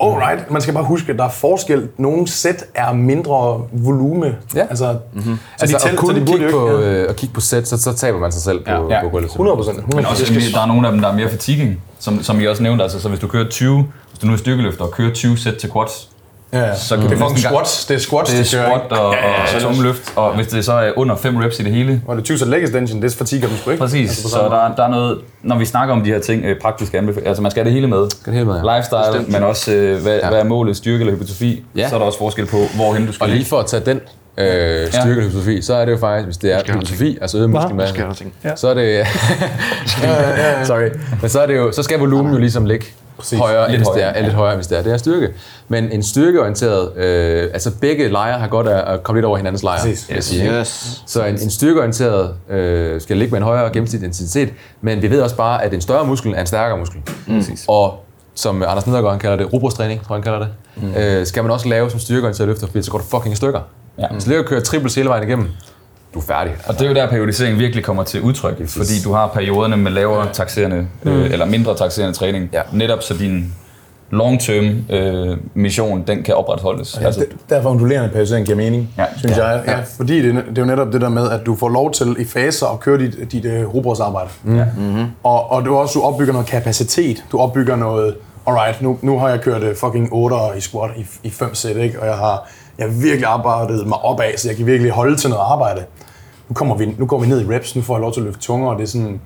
alright, 0.04 0.52
man 0.52 0.62
skal 0.62 0.74
bare 0.74 0.84
huske, 0.84 1.12
at 1.12 1.18
der 1.18 1.26
er 1.26 1.30
forskel. 1.30 1.88
Nogle 1.98 2.28
sæt 2.28 2.66
er 2.76 2.94
mindre 2.94 3.62
volume. 3.72 4.36
Ja. 4.56 4.62
Altså, 4.70 4.98
mm-hmm. 5.14 5.36
så 5.58 5.64
Altså, 5.64 5.78
de 5.78 5.84
tæl, 5.84 5.92
at 5.92 5.98
kun 5.98 6.14
så 6.16 6.20
de 6.20 6.26
burde 6.26 6.38
kigge 6.38 6.52
på, 6.52 6.70
ja. 6.70 7.02
øh, 7.04 7.10
at 7.10 7.16
kigge 7.16 7.34
på 7.34 7.42
sæt, 7.42 7.68
så, 7.68 7.78
så 7.78 7.94
taber 7.94 8.20
man 8.20 8.32
sig 8.32 8.42
selv 8.42 8.60
på, 8.64 8.72
Ja. 8.72 8.96
ja. 8.96 9.02
på 9.04 9.10
gulvet. 9.10 9.30
100 9.32 9.56
procent. 9.58 9.96
Men 9.96 10.06
også, 10.06 10.26
skal- 10.26 10.42
der 10.54 10.62
er 10.62 10.66
nogle 10.66 10.88
af 10.88 10.92
dem, 10.94 11.02
der 11.02 11.10
er 11.10 11.16
mere 11.16 11.30
fatiguing, 11.30 11.82
som, 12.00 12.24
som 12.24 12.42
I 12.42 12.46
også 12.48 12.64
nævnte. 12.64 12.84
Altså, 12.84 13.00
så 13.00 13.10
hvis 13.10 13.20
du 13.20 13.28
kører 13.28 13.50
20, 13.50 13.86
hvis 14.10 14.20
du 14.20 14.28
nu 14.28 14.34
er 14.34 14.38
styrkeløfter 14.38 14.84
og 14.86 14.92
kører 14.92 15.14
20 15.14 15.38
sæt 15.38 15.56
til 15.58 15.72
quads, 15.72 16.10
Ja, 16.54 16.60
ja. 16.60 16.76
så 16.76 16.96
kan 16.96 17.04
Det 17.10 17.12
du 17.12 17.16
er 17.16 17.20
fucking 17.28 17.40
squats. 17.40 17.86
Det 17.86 17.96
er 17.96 18.00
squats, 18.00 18.32
Det 18.32 18.40
er 18.40 18.44
squat 18.44 18.82
ikke? 18.84 19.00
og, 19.02 19.14
Ja, 19.14 19.20
ja, 19.30 19.68
og, 19.68 19.74
ja, 19.84 19.90
og 20.16 20.28
og 20.28 20.36
hvis 20.36 20.48
det 20.48 20.66
så 20.66 20.74
er 20.74 20.92
under 20.96 21.16
5 21.16 21.38
reps 21.38 21.60
i 21.60 21.64
det 21.64 21.72
hele, 21.72 22.02
Og 22.08 22.16
det 22.16 22.24
20 22.24 22.38
sæt 22.38 22.48
leg 22.48 22.64
extension, 22.64 23.02
det 23.02 23.14
fatiger 23.14 23.48
dem 23.48 23.58
sgu 23.58 23.70
ikke. 23.72 23.82
Præcis, 23.84 24.10
Altså 24.10 24.30
så 24.30 24.40
der, 24.40 24.76
der 24.76 24.84
er 24.84 24.88
noget, 24.90 25.18
når 25.44 25.58
vi 25.58 25.66
snakker 25.66 25.96
om 25.96 26.04
de 26.04 26.10
her 26.10 26.20
ting, 26.20 26.46
øh, 26.46 26.60
praktiske 26.62 26.98
anbefalinger, 26.98 27.30
altså 27.30 27.42
man 27.42 27.52
skal 27.52 27.60
have 27.64 27.66
det 27.70 27.74
hele 27.74 27.88
med. 27.88 27.98
det 28.26 28.34
hele 28.34 28.46
med, 28.46 28.56
ja. 28.66 28.78
Lifestyle, 28.78 29.00
Bestemt. 29.12 29.34
men 29.34 29.44
også 29.44 29.72
øh, 29.74 30.02
hvad, 30.02 30.20
Ja. 30.24 30.30
hvad 30.30 30.40
er 30.40 30.44
målet, 30.44 30.78
styrke 30.78 31.00
eller 31.00 31.14
hypertrofi, 31.14 31.64
Ja. 31.76 31.90
så 31.90 31.96
er 31.96 32.00
der 32.00 32.06
også 32.06 32.18
forskel 32.20 32.46
på, 32.46 32.58
hvorhen 32.76 33.06
du 33.08 33.14
skal 33.14 33.24
Og 33.24 33.30
lige 33.30 33.46
for 33.46 33.60
at 33.60 33.66
tage 33.66 33.84
den 33.86 34.00
øh, 34.38 34.92
styrkehypotrofi, 34.94 35.62
så 35.62 35.74
er 35.76 35.86
det 35.86 35.92
jo 35.92 35.98
faktisk, 35.98 36.26
hvis 36.26 36.38
det 36.38 36.54
er 36.54 36.60
Skal 36.60 36.74
hypotrofi, 36.74 37.18
altså 37.22 37.38
øget 37.38 37.50
muskelmasse, 37.50 37.94
Skal 37.94 38.52
så 38.56 38.68
er 38.68 38.74
det... 38.74 39.06
Sorry. 40.68 40.90
Men 41.22 41.30
så, 41.30 41.40
er 41.42 41.46
det 41.48 41.56
jo, 41.58 41.72
så 41.72 41.84
skal 41.84 42.00
volumen 42.00 42.34
jo 42.34 42.40
ligesom 42.40 42.66
ligge 42.66 42.86
Præcis. 43.22 43.40
højere, 43.40 43.72
Lidt 43.72 43.76
end 43.76 43.80
hvis 43.80 43.88
det 43.88 44.04
er, 44.04 44.06
højere, 44.06 44.18
ja. 44.18 44.24
lidt 44.24 44.34
højere, 44.34 44.56
hvis 44.56 44.68
det 44.68 44.78
er. 44.78 44.84
Det 44.84 44.94
er 44.94 44.98
styrke. 44.98 45.30
Men 45.68 45.92
en 45.92 46.04
styrkeorienteret, 46.04 46.98
øh, 46.98 47.50
altså 47.54 47.72
begge 47.82 48.08
lejre 48.08 48.40
har 48.40 48.48
godt 48.48 48.68
af 48.68 48.94
at 48.94 49.04
komme 49.04 49.18
lidt 49.18 49.26
over 49.26 49.38
hinandens 49.38 49.64
lejre, 49.64 49.82
Præcis. 49.82 50.10
jeg 50.10 50.24
sige. 50.24 50.60
Yes. 50.60 51.02
Så 51.08 51.26
en, 51.26 51.34
en 51.42 51.50
styrkeorienteret 51.50 52.34
øh, 52.50 53.02
skal 53.02 53.18
ligge 53.18 53.32
med 53.32 53.38
en 53.38 53.44
højere 53.44 53.70
gennemsnitlig 53.74 54.08
intensitet, 54.08 54.54
men 54.82 55.02
vi 55.02 55.10
ved 55.10 55.22
også 55.22 55.36
bare, 55.36 55.64
at 55.64 55.74
en 55.74 55.82
større 55.82 56.06
muskel 56.06 56.34
er 56.34 56.40
en 56.42 56.48
stærkere 56.48 56.78
muskel. 56.78 57.02
Mm. 57.28 57.44
Og 57.68 58.04
som 58.36 58.64
Anders 58.68 58.88
Nedergaard 58.88 59.12
han 59.14 59.20
kalder 59.20 59.38
det, 59.38 59.54
robrugstræning, 59.54 60.06
tror 60.08 60.16
jeg, 60.16 60.24
han 60.24 60.24
kalder 60.24 60.40
det, 60.40 60.50
mm. 60.76 61.02
øh, 61.02 61.26
skal 61.26 61.44
man 61.44 61.52
også 61.52 61.68
lave 61.68 61.90
som 61.90 62.00
styrkeorienteret 62.00 62.48
løfter, 62.48 62.68
fordi 62.68 62.84
så 62.84 62.92
går 62.92 62.98
du 62.98 63.04
fucking 63.04 63.34
i 63.34 63.36
stykker. 63.36 63.60
Ja. 64.00 64.08
Så 64.20 64.28
ligger 64.28 64.44
og 64.44 64.50
kører 64.50 64.62
triple 64.62 64.92
hele 64.96 65.10
vejen 65.10 65.24
igennem, 65.28 65.48
du 66.14 66.20
er 66.20 66.24
færdig. 66.24 66.54
Og 66.68 66.74
det 66.74 66.82
er 66.82 66.88
jo 66.90 66.96
der, 66.96 67.10
periodisering 67.10 67.60
virkelig 67.60 67.84
kommer 67.84 68.04
til 68.04 68.22
udtryk, 68.22 68.68
fordi 68.68 68.94
du 69.04 69.14
har 69.14 69.28
perioderne 69.28 69.78
med 69.78 69.92
lavere 69.92 70.28
taxerende, 70.34 70.88
øh, 71.04 71.32
eller 71.32 71.46
mindre 71.46 71.78
taxerende 71.78 72.18
træning, 72.18 72.50
Ja. 72.54 72.62
netop 72.74 73.04
så 73.04 73.14
din 73.14 73.54
long-term 74.12 74.94
øh, 74.94 75.38
mission, 75.54 76.04
den 76.08 76.24
kan 76.24 76.36
opretholdes. 76.36 76.98
Ja, 77.02 77.06
altså, 77.06 77.26
derfor 77.50 77.70
ondulerende 77.70 78.10
periodisering 78.10 78.46
giver 78.46 78.58
mening, 78.58 78.90
Ja. 78.98 79.02
ja. 79.02 79.08
synes 79.18 79.38
jeg. 79.38 79.64
Ja. 79.68 79.80
Fordi 79.98 80.22
det, 80.22 80.34
det 80.50 80.58
er 80.58 80.62
jo 80.62 80.66
netop 80.68 80.94
det 80.94 81.02
der 81.02 81.10
med, 81.10 81.30
at 81.30 81.46
du 81.46 81.56
får 81.56 81.70
lov 81.70 81.92
til 81.92 82.16
i 82.20 82.26
faser 82.26 82.68
at 82.68 82.80
køre 82.80 82.98
dit, 83.00 83.32
dit 83.32 83.46
uh, 83.46 83.74
rugbrødsarbejde. 83.76 84.30
Mm. 84.44 84.52
Mm-hmm. 84.78 85.06
Og, 85.24 85.52
og 85.52 85.66
du 85.66 85.76
også 85.76 86.00
du 86.00 86.02
opbygger 86.06 86.34
noget 86.34 86.48
kapacitet. 86.48 87.24
Du 87.32 87.40
opbygger 87.40 87.76
noget, 87.76 88.16
alright, 88.48 88.82
nu, 88.82 88.98
nu 89.02 89.20
har 89.20 89.30
jeg 89.30 89.42
kørt 89.42 89.64
uh, 89.64 89.70
fucking 89.76 90.10
8 90.12 90.36
i 90.58 90.62
squat 90.62 90.92
i, 90.98 91.06
i 91.24 91.30
5 91.30 91.56
sæt, 91.56 91.76
ikke? 91.78 92.00
og 92.02 92.08
jeg 92.08 92.16
har, 92.16 92.50
jeg 92.82 92.90
har 92.90 93.02
virkelig 93.02 93.26
arbejdet 93.26 93.88
mig 93.88 93.98
opad, 93.98 94.38
så 94.38 94.48
jeg 94.50 94.58
kan 94.58 94.66
virkelig 94.66 94.92
holde 94.92 95.16
til 95.16 95.30
noget 95.30 95.44
arbejde. 95.44 95.86
Nu, 96.50 96.54
kommer 96.54 96.76
vi, 96.76 96.96
nu 96.98 97.06
går 97.06 97.20
vi 97.20 97.28
ned 97.28 97.42
i 97.42 97.56
reps, 97.56 97.76
nu 97.76 97.82
får 97.82 97.96
jeg 97.96 98.02
lov 98.02 98.14
til 98.14 98.20
at 98.20 98.26
løfte 98.26 98.42
tungere, 98.42 98.72
og 98.72 98.78
det 98.78 98.84
er 98.84 98.88
sådan, 98.88 99.22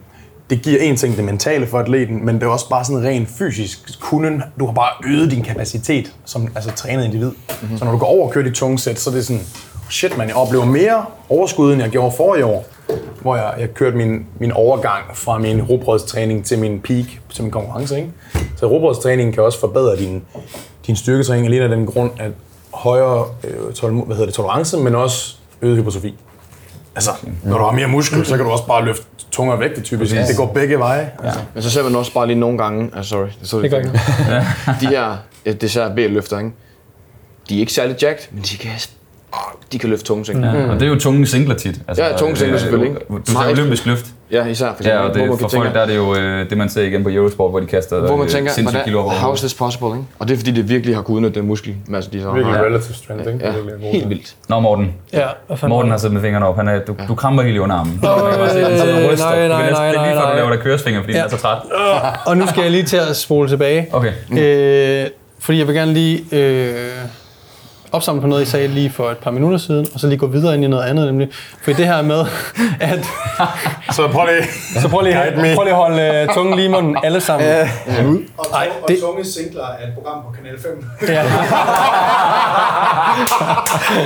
det 0.49 0.61
giver 0.61 0.81
en 0.81 0.95
ting 0.95 1.17
det 1.17 1.23
mentale 1.23 1.67
for 1.67 1.79
atleten, 1.79 2.25
men 2.25 2.35
det 2.35 2.43
er 2.43 2.47
også 2.47 2.69
bare 2.69 2.85
sådan 2.85 3.03
rent 3.03 3.29
fysisk 3.29 3.99
kunden. 3.99 4.43
Du 4.59 4.65
har 4.65 4.73
bare 4.73 4.91
øget 5.05 5.31
din 5.31 5.43
kapacitet 5.43 6.15
som 6.25 6.47
altså, 6.55 6.71
trænet 6.71 7.05
individ. 7.05 7.31
Mm-hmm. 7.31 7.77
Så 7.77 7.85
når 7.85 7.91
du 7.91 7.97
går 7.97 8.05
over 8.05 8.27
og 8.27 8.33
kører 8.33 8.45
de 8.45 8.51
tunge 8.51 8.79
sæt, 8.79 8.99
så 8.99 9.09
er 9.09 9.13
det 9.13 9.25
sådan, 9.25 9.41
shit 9.89 10.17
man, 10.17 10.27
jeg 10.27 10.35
oplever 10.35 10.65
mere 10.65 11.05
overskud, 11.29 11.73
end 11.73 11.81
jeg 11.81 11.91
gjorde 11.91 12.15
forrige 12.17 12.45
år, 12.45 12.65
hvor 13.21 13.35
jeg, 13.35 13.53
jeg 13.59 13.73
kørte 13.73 13.97
min, 13.97 14.25
min 14.39 14.51
overgang 14.51 15.03
fra 15.13 15.37
min 15.37 15.61
robrødstræning 15.61 16.45
til 16.45 16.59
min 16.59 16.79
peak, 16.79 17.05
til 17.33 17.43
min 17.43 17.51
konkurrence. 17.51 17.97
Ikke? 17.97 18.11
Så 18.55 18.67
robrødstræningen 18.67 19.33
kan 19.33 19.43
også 19.43 19.59
forbedre 19.59 19.97
din, 19.97 20.23
din 20.87 20.95
styrketræning 20.95 21.47
alene 21.47 21.63
af 21.63 21.69
den 21.69 21.85
grund, 21.85 22.11
at 22.19 22.31
højere 22.86 23.25
øh, 23.43 23.73
tol, 23.73 23.91
hvad 23.93 24.15
hedder 24.15 24.25
det, 24.25 24.36
tolerance, 24.36 24.77
men 24.77 24.95
også 24.95 25.36
øget 25.61 25.77
hypertrofi. 25.77 26.15
Altså, 26.95 27.11
når 27.43 27.57
du 27.57 27.63
har 27.63 27.71
mere 27.71 27.88
muskel, 27.88 28.25
så 28.25 28.36
kan 28.36 28.45
du 28.45 28.51
også 28.51 28.65
bare 28.65 28.86
løfte 28.86 29.05
tungere 29.31 29.59
vægte 29.59 29.81
typisk. 29.81 30.15
Det 30.15 30.38
går 30.38 30.45
begge 30.53 30.79
veje. 30.79 31.11
Altså. 31.23 31.39
Men 31.53 31.63
så 31.63 31.69
ser 31.69 31.83
man 31.83 31.95
også 31.95 32.13
bare 32.13 32.27
lige 32.27 32.39
nogle 32.39 32.57
gange, 32.57 32.91
ah, 32.95 33.03
sorry, 33.03 33.27
det, 33.39 33.49
så 33.49 33.61
Det 33.61 33.71
gør 33.71 33.77
ikke 33.77 33.91
de 34.81 34.88
her 34.88 35.17
dessert 35.61 35.95
B-løfter, 35.95 36.39
ikke? 36.39 36.51
de 37.49 37.55
er 37.55 37.59
ikke 37.59 37.73
særlig 37.73 38.01
jacked, 38.01 38.27
men 38.31 38.43
de 38.43 38.57
kan, 38.57 38.71
ah, 39.36 39.53
de 39.71 39.79
kan 39.79 39.89
løfte 39.89 40.05
tunge 40.05 40.23
ting. 40.23 40.43
Ja, 40.43 40.49
og 40.69 40.73
det 40.79 40.81
er 40.81 40.88
jo 40.89 40.95
tunge 40.99 41.25
singler 41.27 41.55
tit. 41.55 41.75
Altså, 41.88 42.03
Ja, 42.03 42.17
tunge 42.17 42.36
singler 42.36 42.55
øh, 42.55 42.61
selvfølgelig, 42.61 42.89
ikke? 42.91 43.05
Du 43.27 43.31
ser 43.31 43.49
olympisk 43.51 43.86
løft. 43.86 44.05
Ja, 44.31 44.45
især 44.45 44.73
for 44.77 44.83
Ja, 44.83 44.97
og 44.97 45.03
hvor 45.05 45.13
det, 45.13 45.29
man 45.29 45.38
for 45.39 45.47
folk 45.47 45.73
der 45.73 45.79
er 45.79 45.86
det 45.86 45.95
jo 45.95 46.15
øh, 46.15 46.49
det, 46.49 46.57
man 46.57 46.69
ser 46.69 46.81
igen 46.81 47.03
på 47.03 47.09
Eurosport, 47.09 47.51
hvor 47.51 47.59
de 47.59 47.65
kaster 47.65 47.99
hvor 47.99 48.15
man 48.15 48.25
øh, 48.25 48.31
tænker, 48.31 48.51
sindssygt 48.51 48.83
kilo 48.83 48.99
over 49.01 49.11
how 49.11 49.33
is 49.33 49.39
this 49.39 49.53
possible, 49.53 49.88
ikke? 49.88 50.03
Og 50.19 50.27
det 50.27 50.33
er 50.33 50.38
fordi, 50.38 50.51
det 50.51 50.69
virkelig 50.69 50.95
har 50.95 51.01
kunnet 51.01 51.17
udnytte 51.17 51.39
den 51.39 51.47
muskelmasse, 51.47 52.11
de 52.11 52.21
så 52.21 52.31
Virkelig 52.31 52.55
har. 52.57 52.63
relative 52.63 52.93
strength, 52.95 53.27
ikke? 53.33 53.45
Ja, 53.45 53.51
Virkelig 53.51 53.73
god 53.81 53.91
helt 53.91 54.09
vildt. 54.09 54.36
Nå, 54.49 54.59
Morten. 54.59 54.93
Ja, 55.13 55.27
Morten 55.67 55.91
har 55.91 55.97
siddet 55.97 56.13
med 56.13 56.21
fingrene 56.21 56.45
op. 56.47 56.55
Han 56.55 56.67
er, 56.67 56.79
du, 56.79 56.95
du 57.07 57.15
kramper 57.15 57.43
helt 57.43 57.55
i 57.55 57.59
underarmen. 57.59 57.93
Øh, 57.93 58.01
nej, 58.03 58.19
nej, 58.21 58.38
nej, 58.38 58.47
Det 58.53 58.63
er 58.63 59.07
lige 59.07 59.17
før, 59.17 60.21
nej. 60.21 60.31
du 60.31 60.36
laver 60.38 60.49
dig 60.51 60.59
køresfinger, 60.59 61.01
fordi 61.01 61.13
Ja. 61.13 61.23
er 61.23 61.29
så 61.29 61.38
træt. 61.38 61.57
Og 62.25 62.38
nu 62.38 62.47
skal 62.47 62.61
jeg 62.61 62.71
lige 62.71 62.83
til 62.83 62.97
at 62.97 63.15
spole 63.15 63.49
tilbage. 63.49 63.88
Okay. 63.91 64.11
Øh, 64.39 65.07
fordi 65.39 65.57
jeg 65.59 65.67
vil 65.67 65.75
gerne 65.75 65.93
lige 65.93 66.23
øh, 66.31 66.73
opsamle 67.95 68.21
på 68.21 68.27
noget, 68.27 68.41
I 68.41 68.45
sagde 68.45 68.67
lige 68.67 68.89
for 68.89 69.09
et 69.09 69.17
par 69.17 69.31
minutter 69.31 69.57
siden, 69.57 69.87
og 69.93 69.99
så 69.99 70.07
lige 70.07 70.17
gå 70.19 70.27
videre 70.27 70.53
ind 70.55 70.63
i 70.63 70.67
noget 70.67 70.83
andet, 70.83 71.05
nemlig. 71.05 71.27
For 71.63 71.71
det 71.71 71.87
her 71.87 72.01
med, 72.01 72.19
at... 72.91 72.99
Så 73.91 74.07
prøv 74.07 74.25
lige. 74.25 74.47
Så 74.81 74.89
prøv 74.89 75.01
lige, 75.01 75.15
prøv 75.55 75.63
lige 75.63 75.73
at 75.73 75.75
holde 75.75 76.01
øh, 76.01 76.27
tungen 76.33 76.55
lige 76.55 76.65
i 76.65 76.69
munden, 76.71 76.97
alle 77.03 77.21
sammen. 77.21 77.47
Ja. 77.49 77.61
Og, 78.37 78.45
Ej, 78.53 78.67
og 78.83 78.87
det- 78.89 78.99
tunge 79.01 79.25
singler 79.25 79.63
er 79.63 79.87
et 79.87 79.93
program 79.93 80.17
på 80.23 80.31
Kanal 80.37 80.61
5. 80.61 80.85
Ja. 81.15 81.23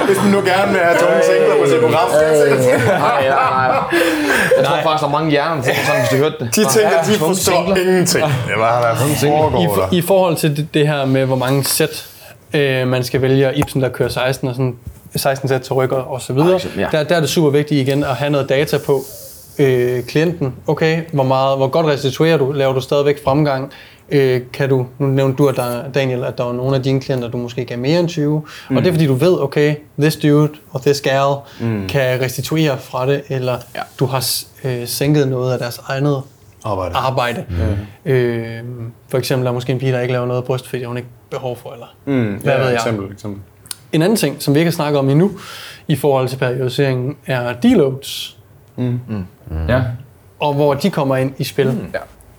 Hvis 0.08 0.18
man 0.24 0.32
nu 0.32 0.38
gerne 0.38 0.72
vil 0.72 0.82
have 0.82 0.98
tunge 0.98 1.22
singler 1.30 1.56
på 1.64 1.70
sit 1.70 1.80
program. 1.82 2.10
Nej, 2.12 3.28
nej, 3.28 3.30
nej. 3.30 3.78
Jeg 4.58 4.66
tror 4.66 4.76
faktisk, 4.84 5.02
der 5.02 5.08
er 5.08 5.12
mange 5.12 5.32
hjerner, 5.32 5.62
der 5.62 5.74
sådan, 5.86 6.00
hvis 6.02 6.10
de 6.10 6.18
hørte 6.18 6.36
det. 6.40 6.56
De 6.56 6.66
tænker, 6.66 7.02
de 7.06 7.14
forstår 7.20 7.76
ingenting. 7.76 8.26
Det 8.26 8.34
var 8.58 8.82
der 8.82 8.96
foregår 9.20 9.90
I, 9.92 9.98
I 9.98 10.02
forhold 10.02 10.36
til 10.36 10.58
det, 10.58 10.68
det 10.74 10.88
her 10.88 11.06
med, 11.06 11.26
hvor 11.26 11.36
mange 11.36 11.64
sæt 11.64 12.06
øh, 12.54 12.88
man 12.88 13.04
skal 13.04 13.22
vælge, 13.22 13.48
og 13.48 13.58
Ibsen, 13.58 13.82
der 13.82 13.90
kører 13.90 14.10
16, 14.10 14.48
og 14.48 14.56
sådan 14.56 14.76
16 15.16 15.50
sæt 15.50 15.62
til 15.62 15.74
rykker 15.74 15.98
og 15.98 16.22
så 16.22 16.34
videre, 16.34 16.60
ja. 16.78 16.88
der, 16.92 17.04
der 17.04 17.16
er 17.16 17.20
det 17.20 17.30
super 17.30 17.50
vigtigt 17.50 17.88
igen 17.88 18.04
at 18.04 18.16
have 18.16 18.30
noget 18.30 18.50
data 18.50 18.78
på 18.86 19.04
øh, 19.60 20.04
klienten. 20.04 20.54
Okay, 20.68 21.02
hvor, 21.14 21.24
meget, 21.24 21.58
hvor 21.58 21.68
godt 21.68 21.86
restituerer 21.86 22.38
du? 22.38 22.52
Laver 22.52 22.74
du 22.74 22.82
stadigvæk 22.82 23.24
fremgang? 23.24 23.72
Øh, 24.12 24.42
kan 24.54 24.70
du, 24.70 24.86
nu 25.00 25.08
nævnte 25.08 25.38
du, 25.38 25.48
at 25.48 25.56
der, 25.56 25.92
Daniel, 25.92 26.24
at 26.24 26.38
der 26.38 26.44
var 26.44 26.54
nogle 26.54 26.76
af 26.76 26.84
dine 26.84 27.02
klienter, 27.02 27.28
du 27.28 27.38
måske 27.38 27.66
gav 27.66 27.78
mere 27.78 28.00
end 28.00 28.08
20. 28.08 28.42
Mm. 28.70 28.78
Og 28.78 28.84
det 28.84 28.90
er 28.90 28.94
fordi, 28.94 29.08
du 29.08 29.14
ved, 29.14 29.42
okay, 29.42 29.76
this 30.00 30.16
dude 30.16 30.50
og 30.72 30.82
this 30.82 31.02
gal 31.02 31.36
mm. 31.60 31.88
kan 31.88 32.22
restituere 32.22 32.78
fra 32.78 33.08
det, 33.08 33.22
eller 33.30 33.58
ja. 33.76 33.82
du 34.00 34.06
har 34.06 34.28
øh, 34.64 34.88
sænket 34.88 35.28
noget 35.28 35.54
af 35.54 35.60
deres 35.60 35.82
eget 35.88 36.04
Arbejde. 36.64 36.96
arbejde. 36.96 37.46
Mm. 38.06 38.12
Øh, 38.12 38.64
for 39.10 39.18
eksempel 39.18 39.48
er 39.48 39.52
måske 39.52 39.72
en 39.74 39.80
pige, 39.80 39.92
der 39.92 40.00
ikke 40.00 40.12
laver 40.14 40.26
noget 40.26 40.44
brystfedt, 40.44 40.88
hun 40.88 40.98
ikke 40.98 41.10
behov 41.32 41.58
for, 41.58 41.74
eller 41.74 41.86
Mm, 42.06 42.14
hvad 42.44 42.58
ved 42.58 42.66
jeg. 42.66 42.74
Eksempel, 42.74 43.12
eksempel. 43.12 43.42
En 43.92 44.02
anden 44.02 44.16
ting, 44.16 44.42
som 44.42 44.54
vi 44.54 44.60
ikke 44.60 44.70
har 44.70 44.76
snakket 44.76 45.00
om 45.00 45.10
endnu, 45.10 45.32
i 45.88 45.96
forhold 45.96 46.28
til 46.28 46.38
periodiseringen, 46.38 47.16
er 47.26 47.54
deloads, 47.54 48.38
Ja. 49.70 49.82
og 50.40 50.54
hvor 50.54 50.74
de 50.74 50.90
kommer 50.90 51.16
ind 51.16 51.32
i 51.38 51.44
spil. 51.44 51.68
Mm. 51.72 51.94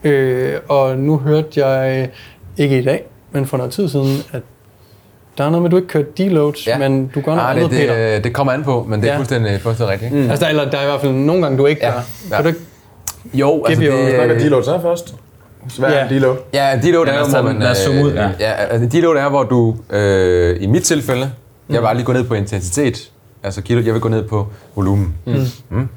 Ja. 0.05 0.11
Øh, 0.11 0.61
og 0.69 0.99
nu 0.99 1.19
hørte 1.19 1.67
jeg, 1.67 2.09
ikke 2.57 2.79
i 2.79 2.85
dag, 2.85 3.05
men 3.31 3.47
for 3.47 3.57
noget 3.57 3.73
tid 3.73 3.89
siden, 3.89 4.19
at 4.33 4.43
der 5.39 5.45
er 5.45 5.51
noget 5.51 5.63
med, 5.63 5.69
at 5.69 5.73
du 5.73 5.77
ikke 5.77 5.89
kører 5.89 6.05
deloads, 6.19 6.67
ja. 6.67 6.79
men 6.79 7.07
du 7.15 7.21
gør 7.21 7.35
noget 7.35 7.49
Ah, 7.49 7.57
andet, 7.57 7.71
det, 7.71 7.79
Peter. 7.89 8.15
det, 8.15 8.25
det 8.25 8.33
kommer 8.35 8.53
an 8.53 8.65
på, 8.65 8.87
men 8.89 9.01
det 9.01 9.09
er 9.09 9.13
Ja. 9.13 9.19
fuldstændig, 9.19 9.61
fuldstændig 9.61 9.93
rigtigt. 9.93 10.13
Mm. 10.13 10.31
Altså, 10.31 10.45
der, 10.45 10.51
eller 10.51 10.71
der 10.71 10.79
er 10.79 10.83
i 10.83 10.87
hvert 10.87 11.01
fald 11.01 11.13
nogle 11.13 11.43
gange, 11.43 11.59
du 11.59 11.67
ikke 11.67 11.81
Ja. 11.87 11.91
gør. 11.93 12.01
Ja. 12.31 12.35
Kan 12.37 12.45
du 12.45 12.49
ikke? 12.49 12.61
Jo, 13.35 13.65
altså 13.65 13.83
your- 13.85 13.91
det, 13.93 14.15
Hvad 14.15 14.29
er 14.37 14.39
deload 14.39 14.63
så 14.65 14.79
først? 14.83 15.15
Hvad 15.79 15.93
er 15.93 16.09
deload? 16.09 16.37
Ja, 16.53 16.79
deload 16.83 17.07
Ja, 17.07 17.13
er 17.13 17.29
hvor 17.29 17.43
man... 17.43 17.59
Lad 17.63 17.71
os 17.71 17.77
zoome 17.79 18.05
ud, 18.05 18.13
ja. 18.13 18.31
ja 18.41 18.53
altså, 18.53 18.89
deload 18.89 19.17
er, 19.17 19.29
hvor 19.29 19.43
du, 19.43 19.77
øh, 19.91 20.57
i 20.61 20.67
mit 20.67 20.83
tilfælde, 20.83 21.31
jeg 21.71 21.81
vil 21.83 21.89
aldrig 21.89 22.07
gå 22.07 22.13
ned 22.13 22.25
på 22.25 22.35
intensitet, 22.35 23.11
altså 23.43 23.63
kilo, 23.63 23.83
jeg 23.85 23.93
vil 23.95 24.01
gå 24.01 24.09
ned 24.09 24.29
på 24.29 24.47
volumen. 24.75 25.15
Mm. 25.27 25.33
Mm. 25.71 25.89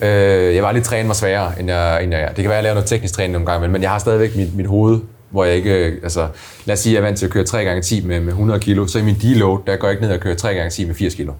Øh, 0.00 0.08
jeg 0.54 0.62
vil 0.62 0.64
aldrig 0.68 0.84
træne 0.84 1.06
mig 1.06 1.16
sværere, 1.16 1.60
end 1.60 1.70
jeg, 1.70 2.04
end 2.04 2.12
jeg 2.12 2.22
er. 2.22 2.26
Det 2.28 2.36
kan 2.36 2.44
være, 2.44 2.52
at 2.52 2.56
jeg 2.56 2.62
laver 2.62 2.74
noget 2.74 2.88
teknisk 2.88 3.14
træning 3.14 3.32
nogle 3.32 3.46
gange, 3.46 3.60
men, 3.62 3.70
men 3.72 3.82
jeg 3.82 3.90
har 3.90 3.98
stadigvæk 3.98 4.36
mit, 4.36 4.56
mit 4.56 4.66
hoved, 4.66 4.98
hvor 5.30 5.44
jeg 5.44 5.54
ikke, 5.56 5.86
øh, 5.86 5.92
altså, 6.02 6.26
lad 6.64 6.72
os 6.72 6.78
sige, 6.80 6.92
at 6.92 6.94
jeg 6.94 7.00
er 7.00 7.06
vant 7.08 7.18
til 7.18 7.26
at 7.26 7.32
køre 7.32 7.44
3 7.44 7.64
gange 7.64 7.82
10 7.82 8.06
med, 8.06 8.20
med 8.20 8.28
100 8.28 8.60
kilo, 8.60 8.86
så 8.86 8.98
i 8.98 9.02
min 9.02 9.16
deload, 9.22 9.58
der 9.66 9.76
går 9.76 9.88
jeg 9.88 9.92
ikke 9.92 10.04
ned 10.06 10.12
og 10.14 10.20
kører 10.20 10.34
3 10.36 10.54
gange 10.54 10.70
10 10.70 10.84
med 10.86 10.94
80 10.94 11.14
kilo. 11.14 11.32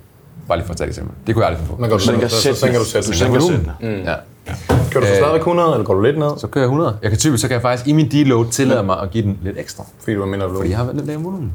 Bare 0.49 0.59
lige 0.59 0.67
for 0.67 0.73
at 0.73 0.77
tage 0.77 0.87
det 0.87 0.91
eksempel. 0.93 1.15
Det 1.27 1.35
kunne 1.35 1.45
jeg 1.45 1.49
aldrig 1.49 1.67
finde 1.67 1.77
på. 1.77 1.81
Man 1.81 1.91
kan 1.91 1.99
du 1.99 2.05
sænker 2.05 2.29
så, 2.29 2.37
så, 2.43 2.55
så 2.55 2.61
sænker 2.61 2.79
du 2.79 2.85
sættene. 2.85 3.17
sæt. 3.17 3.27
Du 3.29 3.41
sænker 3.41 3.73
sættene. 3.81 3.97
Mm. 4.03 4.07
Ja. 4.49 4.55
Kører 4.91 5.01
du 5.01 5.07
så 5.07 5.13
Øh, 5.13 5.17
stadigvæk 5.19 5.41
100, 5.41 5.73
eller 5.73 5.85
går 5.85 5.95
du 5.95 6.01
lidt 6.01 6.19
ned? 6.19 6.31
Så 6.37 6.47
kører 6.47 6.63
jeg 6.65 6.69
100. 6.69 6.99
Jeg 7.03 7.11
kan 7.11 7.19
typisk, 7.19 7.41
så 7.41 7.49
kan 7.49 7.55
jeg 7.55 7.63
faktisk 7.63 7.89
i 7.89 7.93
min 7.93 8.11
deload 8.11 8.47
tillade 8.51 8.83
mig 8.83 9.01
at 9.03 9.11
give 9.11 9.23
den 9.25 9.39
lidt 9.43 9.59
ekstra. 9.59 9.85
Fordi 10.01 10.15
du 10.15 10.23
er 10.23 10.27
mindre 10.27 10.47
Fordi 10.47 10.53
volumen. 10.55 10.71
jeg 10.71 10.79
har 10.79 10.93
lidt 10.93 11.07
lavere 11.07 11.23
volumen. 11.25 11.55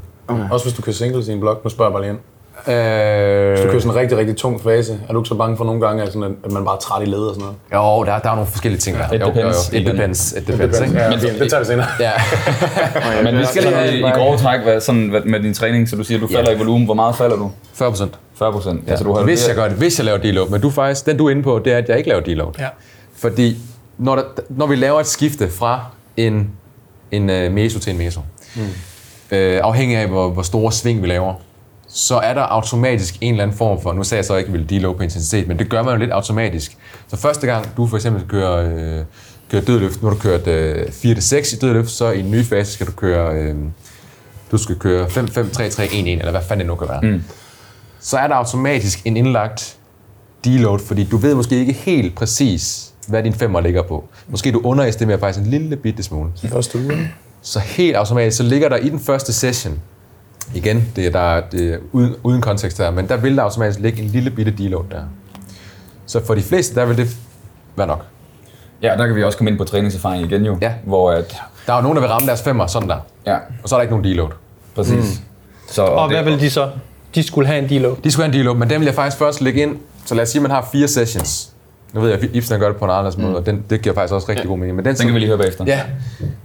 Også 0.50 0.64
hvis 0.66 0.74
du 0.76 0.82
kører 0.82 0.94
singles 0.94 1.28
i 1.28 1.32
en 1.32 1.40
blok. 1.40 1.64
Nu 1.64 1.70
spørger 1.70 1.90
jeg 1.90 1.92
bare 1.94 2.02
lige 2.02 2.10
ind. 2.12 2.18
Øh, 2.68 3.50
Hvis 3.50 3.60
du 3.60 3.68
kører 3.68 3.80
sådan 3.80 3.90
en 3.90 3.96
rigtig, 3.96 4.18
rigtig 4.18 4.36
tung 4.36 4.62
fase, 4.62 4.98
er 5.08 5.12
du 5.12 5.20
ikke 5.20 5.28
så 5.28 5.34
bange 5.34 5.56
for 5.56 5.64
nogle 5.64 5.80
gange, 5.86 6.02
at, 6.02 6.12
sådan, 6.12 6.36
at 6.44 6.52
man 6.52 6.64
bare 6.64 6.74
er 6.74 6.78
træt 6.78 7.02
i 7.02 7.10
led 7.10 7.18
og 7.18 7.34
sådan 7.34 7.54
noget? 7.72 7.98
jo, 7.98 8.04
der, 8.04 8.18
der 8.18 8.30
er 8.30 8.34
nogle 8.34 8.50
forskellige 8.50 8.80
ting 8.80 8.96
der. 8.98 9.12
It 9.12 9.20
jo, 9.20 9.26
jo, 9.26 9.32
depends. 9.32 9.72
jo. 9.72 9.78
It 9.78 9.86
depends. 9.86 10.32
It 10.32 10.46
depends, 10.46 10.80
ikke? 10.80 10.98
Ja, 10.98 11.10
fint. 11.10 11.38
det 11.38 11.50
tager 11.50 11.60
vi 11.60 11.66
senere. 11.66 11.86
Ja. 12.00 12.12
Men 13.24 13.38
vi 13.38 13.44
skal 13.44 13.62
lige 13.62 13.74
have 13.74 13.98
i 13.98 14.02
grove 14.02 14.38
træk 14.38 14.60
hvad, 14.60 14.80
sådan, 14.80 15.08
hvad, 15.08 15.20
med 15.20 15.40
din 15.40 15.54
træning, 15.54 15.88
så 15.88 15.96
du 15.96 16.04
siger, 16.04 16.18
at 16.18 16.22
du 16.22 16.34
falder 16.34 16.50
i 16.50 16.58
volumen. 16.58 16.84
Hvor 16.84 16.94
meget 16.94 17.16
falder 17.16 17.36
du? 17.36 17.50
40 17.74 17.90
procent. 17.90 18.18
40 18.34 18.52
procent. 18.52 18.88
Ja, 18.88 18.96
så 18.96 19.04
du 19.04 19.14
har 19.14 19.22
hvis 19.22 19.48
jeg 19.48 19.56
gør 19.56 19.68
det, 19.68 19.76
hvis 19.76 19.98
jeg 19.98 20.04
laver 20.04 20.18
deload. 20.18 20.48
Men 20.48 20.60
du 20.60 20.70
faktisk, 20.70 21.06
den 21.06 21.16
du 21.16 21.26
er 21.26 21.30
inde 21.30 21.42
på, 21.42 21.60
det 21.64 21.72
er, 21.72 21.78
at 21.78 21.88
jeg 21.88 21.96
ikke 21.96 22.08
laver 22.08 22.22
deload. 22.22 22.52
Ja. 22.58 22.68
Fordi 23.16 23.58
når, 23.98 24.14
der, 24.14 24.22
når 24.48 24.66
vi 24.66 24.76
laver 24.76 25.00
et 25.00 25.06
skifte 25.06 25.50
fra 25.50 25.84
en, 26.16 26.50
en 27.10 27.30
uh, 27.30 27.52
meso 27.52 27.78
til 27.78 27.92
en 27.92 27.98
meso, 27.98 28.20
mm. 28.56 28.62
øh, 29.36 29.60
afhængig 29.64 29.96
af 29.96 30.08
hvor, 30.08 30.30
hvor 30.30 30.42
store 30.42 30.72
sving 30.72 31.02
vi 31.02 31.06
laver, 31.06 31.34
så 31.94 32.16
er 32.16 32.34
der 32.34 32.40
automatisk 32.40 33.18
en 33.20 33.34
eller 33.34 33.42
anden 33.42 33.56
form 33.56 33.82
for, 33.82 33.92
nu 33.92 34.04
sagde 34.04 34.18
jeg 34.18 34.24
så 34.24 34.36
ikke, 34.36 34.48
at 34.48 34.52
jeg 34.52 34.52
ville 34.52 34.66
deload 34.66 34.94
på 34.94 35.02
intensitet, 35.02 35.48
men 35.48 35.58
det 35.58 35.70
gør 35.70 35.82
man 35.82 35.94
jo 35.94 35.98
lidt 35.98 36.10
automatisk. 36.10 36.76
Så 37.08 37.16
første 37.16 37.46
gang 37.46 37.76
du 37.76 37.86
for 37.86 37.96
eksempel 37.96 38.28
kører, 38.28 38.74
øh, 38.98 39.04
kører 39.50 39.62
dødløft, 39.62 40.02
nu 40.02 40.08
har 40.08 40.14
du 40.14 40.20
kørt 40.20 40.46
øh, 40.46 40.86
4-6 40.86 41.56
i 41.56 41.58
dødløft, 41.58 41.90
så 41.90 42.10
i 42.10 42.20
en 42.20 42.30
ny 42.30 42.44
fase 42.44 42.72
skal 42.72 42.86
du 42.86 42.92
køre, 42.92 43.34
øh, 43.34 43.56
du 44.50 44.58
skal 44.58 44.76
køre 44.76 45.06
5-5-3-3-1-1, 45.06 46.08
eller 46.08 46.30
hvad 46.30 46.40
fanden 46.42 46.58
det 46.58 46.66
nu 46.66 46.74
kan 46.74 46.88
være. 46.88 47.00
Mm. 47.02 47.22
Så 48.00 48.18
er 48.18 48.26
der 48.26 48.34
automatisk 48.34 49.02
en 49.04 49.16
indlagt 49.16 49.76
deload, 50.44 50.78
fordi 50.78 51.04
du 51.04 51.16
ved 51.16 51.34
måske 51.34 51.56
ikke 51.56 51.72
helt 51.72 52.14
præcis, 52.14 52.92
hvad 53.08 53.22
din 53.22 53.34
femmer 53.34 53.60
ligger 53.60 53.82
på. 53.82 54.08
Måske 54.28 54.52
du 54.52 54.60
underestimerer 54.64 55.18
faktisk 55.18 55.44
en 55.44 55.50
lille 55.50 55.76
bitte 55.76 56.02
smule. 56.02 56.30
Første 56.48 56.78
uge. 56.78 57.10
Så 57.42 57.58
helt 57.58 57.96
automatisk, 57.96 58.36
så 58.36 58.42
ligger 58.42 58.68
der 58.68 58.76
i 58.76 58.88
den 58.88 59.00
første 59.00 59.32
session, 59.32 59.80
igen, 60.54 60.92
det 60.96 61.06
er, 61.06 61.10
der, 61.10 61.40
det 61.52 61.72
er 61.74 61.78
uden, 61.92 62.14
uden 62.22 62.40
kontekst 62.40 62.78
her, 62.78 62.90
men 62.90 63.08
der 63.08 63.16
vil 63.16 63.36
der 63.36 63.42
automatisk 63.42 63.78
ligge 63.80 64.02
en 64.02 64.08
lille 64.08 64.30
bitte 64.30 64.50
deload 64.52 64.84
der. 64.90 65.02
Så 66.06 66.24
for 66.26 66.34
de 66.34 66.42
fleste, 66.42 66.74
der 66.74 66.84
vil 66.86 66.96
det 66.96 67.08
være 67.76 67.86
nok. 67.86 68.04
Ja, 68.82 68.88
der 68.98 69.06
kan 69.06 69.16
vi 69.16 69.22
også 69.24 69.38
komme 69.38 69.50
ind 69.50 69.58
på 69.58 69.64
træningserfaring 69.64 70.24
igen 70.24 70.44
jo. 70.44 70.58
Ja. 70.62 70.72
Hvor 70.84 71.10
at, 71.12 71.36
Der 71.66 71.72
er 71.72 71.76
jo 71.76 71.82
nogen, 71.82 71.96
der 71.96 72.02
vil 72.02 72.10
ramme 72.10 72.26
deres 72.28 72.42
femmer 72.42 72.66
sådan 72.66 72.88
der, 72.88 72.96
ja, 73.26 73.36
og 73.62 73.68
så 73.68 73.74
er 73.74 73.78
der 73.78 73.82
ikke 73.82 73.92
nogen 73.92 74.04
deload. 74.04 74.30
præcis. 74.74 74.94
Mm. 75.20 75.24
Så, 75.68 75.82
Og 75.84 76.08
hvad 76.08 76.24
vil 76.24 76.40
de 76.40 76.50
så? 76.50 76.70
De 77.14 77.22
skulle 77.22 77.46
have 77.46 77.58
en 77.62 77.68
deload. 77.68 77.96
De 78.04 78.10
skulle 78.10 78.24
have 78.24 78.34
en 78.34 78.38
deload, 78.40 78.56
men 78.56 78.70
den 78.70 78.80
vil 78.80 78.86
jeg 78.86 78.94
faktisk 78.94 79.18
først 79.18 79.40
lægge 79.40 79.62
ind, 79.62 79.76
så 80.04 80.14
lad 80.14 80.22
os 80.22 80.28
sige, 80.28 80.38
at 80.40 80.42
man 80.42 80.50
har 80.50 80.68
fire 80.72 80.88
sessions. 80.88 81.50
Nu 81.94 82.00
ved 82.00 82.10
jeg, 82.10 82.22
at 82.22 82.28
Ibsen 82.32 82.60
gør 82.60 82.68
det 82.68 82.76
på 82.76 82.84
en 82.84 82.90
anderledes 82.90 83.18
måde, 83.18 83.36
og 83.36 83.46
den, 83.46 83.64
det 83.70 83.82
giver 83.82 83.94
faktisk 83.94 84.14
også 84.14 84.28
rigtig 84.28 84.46
god 84.46 84.58
mening. 84.58 84.76
Men 84.76 84.84
den, 84.84 84.94
Den 84.96 85.06
kan 85.06 85.14
vi 85.14 85.18
lige 85.18 85.28
høre 85.28 85.38
bagefter. 85.38 85.64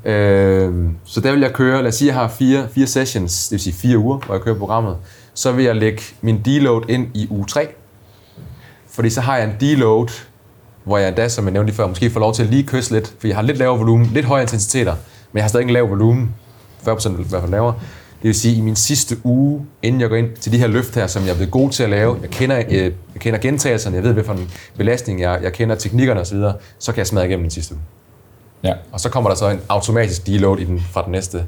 Ja. 0.05 0.11
Øh, 0.11 0.73
så 1.05 1.21
der 1.21 1.31
vil 1.31 1.41
jeg 1.41 1.53
køre, 1.53 1.81
lad 1.81 1.87
os 1.87 1.95
sige, 1.95 2.09
at 2.09 2.15
jeg 2.15 2.21
har 2.21 2.27
fire, 2.27 2.67
fire 2.71 2.87
sessions, 2.87 3.47
det 3.47 3.51
vil 3.51 3.59
sige 3.59 3.73
fire 3.73 3.97
uger, 3.97 4.17
hvor 4.17 4.35
jeg 4.35 4.41
kører 4.41 4.55
programmet. 4.55 4.95
Så 5.33 5.51
vil 5.51 5.65
jeg 5.65 5.75
lægge 5.75 6.01
min 6.21 6.41
deload 6.45 6.81
ind 6.89 7.07
i 7.13 7.27
uge 7.29 7.45
3. 7.45 7.67
Fordi 8.89 9.09
så 9.09 9.21
har 9.21 9.37
jeg 9.37 9.45
en 9.45 9.55
deload, 9.59 10.07
hvor 10.83 10.97
jeg 10.97 11.07
endda, 11.07 11.29
som 11.29 11.45
jeg 11.45 11.53
nævnte 11.53 11.67
lige 11.67 11.75
før, 11.77 11.87
måske 11.87 12.09
får 12.09 12.19
lov 12.19 12.33
til 12.33 12.43
at 12.43 12.49
lige 12.49 12.63
kysse 12.63 12.93
lidt, 12.93 13.13
for 13.19 13.27
jeg 13.27 13.35
har 13.35 13.43
lidt 13.43 13.57
lavere 13.57 13.77
volumen, 13.77 14.05
lidt 14.13 14.25
højere 14.25 14.43
intensiteter, 14.43 14.95
men 15.31 15.37
jeg 15.37 15.43
har 15.43 15.49
stadig 15.49 15.63
en 15.63 15.69
lav 15.69 15.89
volumen, 15.89 16.35
40% 16.87 17.09
i 17.09 17.13
hvert 17.29 17.41
fald 17.41 17.51
lavere. 17.51 17.73
Det 18.21 18.27
vil 18.27 18.35
sige, 18.35 18.51
at 18.51 18.57
i 18.57 18.61
min 18.61 18.75
sidste 18.75 19.17
uge, 19.23 19.65
inden 19.81 20.01
jeg 20.01 20.09
går 20.09 20.15
ind 20.15 20.35
til 20.35 20.51
de 20.51 20.57
her 20.57 20.67
løft 20.67 20.95
her, 20.95 21.07
som 21.07 21.23
jeg 21.23 21.31
er 21.31 21.35
blevet 21.35 21.51
god 21.51 21.69
til 21.69 21.83
at 21.83 21.89
lave, 21.89 22.17
jeg 22.21 22.29
kender, 22.29 22.63
øh, 22.69 22.73
jeg 22.83 22.93
kender 23.19 23.39
gentagelserne, 23.39 23.95
jeg 23.95 24.03
ved, 24.03 24.13
hvad 24.13 24.23
for 24.23 24.33
en 24.33 24.51
belastning 24.77 25.21
jeg, 25.21 25.39
jeg 25.43 25.53
kender 25.53 25.75
teknikkerne 25.75 26.19
osv., 26.19 26.37
så 26.79 26.91
kan 26.91 26.97
jeg 26.97 27.07
smadre 27.07 27.27
igennem 27.27 27.43
den 27.43 27.51
sidste 27.51 27.73
uge. 27.73 27.81
Ja. 28.63 28.73
Og 28.91 28.99
så 28.99 29.09
kommer 29.09 29.29
der 29.29 29.37
så 29.37 29.49
en 29.49 29.59
automatisk 29.69 30.27
deload 30.27 30.59
i 30.59 30.63
den, 30.63 30.79
fra 30.91 31.03
den 31.03 31.11
næste, 31.11 31.45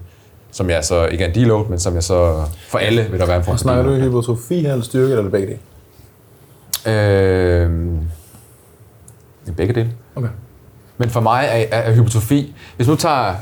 som 0.51 0.69
jeg 0.69 0.85
så 0.85 1.05
ikke 1.05 1.23
er 1.23 1.27
en 1.27 1.35
deload, 1.35 1.69
men 1.69 1.79
som 1.79 1.93
jeg 1.93 2.03
så 2.03 2.43
for 2.67 2.77
alle 2.77 3.07
vil 3.11 3.19
der 3.19 3.25
være 3.25 3.37
en 3.37 3.43
form 3.43 3.57
for 3.57 3.61
Snakker 3.61 3.83
du 3.83 3.95
hypotrofi 3.95 4.61
her, 4.61 4.71
eller 4.71 4.85
styrke, 4.85 5.05
eller 5.05 5.17
er 5.17 5.23
det 5.23 5.31
begge 5.31 5.47
dele? 5.47 5.59
Øh, 6.97 7.71
det 9.45 9.55
begge 9.55 9.73
dele. 9.73 9.91
Okay. 10.15 10.29
Men 10.97 11.09
for 11.09 11.19
mig 11.19 11.45
er, 11.45 11.77
er, 11.77 11.81
er 11.81 11.93
hypotrofi, 11.93 12.55
hvis 12.75 12.87
nu 12.87 12.95
tager, 12.95 13.35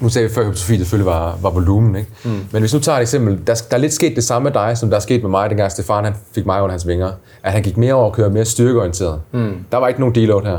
nu 0.00 0.08
sagde 0.08 0.28
vi 0.28 0.34
før, 0.34 0.40
at 0.40 0.46
hypotrofi 0.46 0.72
det 0.72 0.80
selvfølgelig 0.80 1.06
var, 1.06 1.38
var 1.42 1.50
volumen, 1.50 1.96
ikke? 1.96 2.10
Mm. 2.24 2.30
men 2.52 2.62
hvis 2.62 2.74
nu 2.74 2.80
tager 2.80 2.98
et 2.98 3.02
eksempel, 3.02 3.38
der, 3.46 3.62
der 3.70 3.76
er 3.76 3.80
lidt 3.80 3.92
sket 3.92 4.16
det 4.16 4.24
samme 4.24 4.44
med 4.44 4.52
dig, 4.52 4.78
som 4.78 4.90
der 4.90 4.96
er 4.96 5.00
sket 5.00 5.22
med 5.22 5.30
mig, 5.30 5.50
dengang 5.50 5.72
Stefan 5.72 6.04
han 6.04 6.14
fik 6.34 6.46
mig 6.46 6.62
under 6.62 6.72
hans 6.72 6.86
vinger, 6.86 7.12
at 7.42 7.52
han 7.52 7.62
gik 7.62 7.76
mere 7.76 7.94
over 7.94 8.06
at 8.06 8.12
køre 8.12 8.30
mere 8.30 8.44
styrkeorienteret. 8.44 9.20
Mm. 9.32 9.56
Der 9.72 9.78
var 9.78 9.88
ikke 9.88 10.00
nogen 10.00 10.14
deload 10.14 10.42
her. 10.44 10.58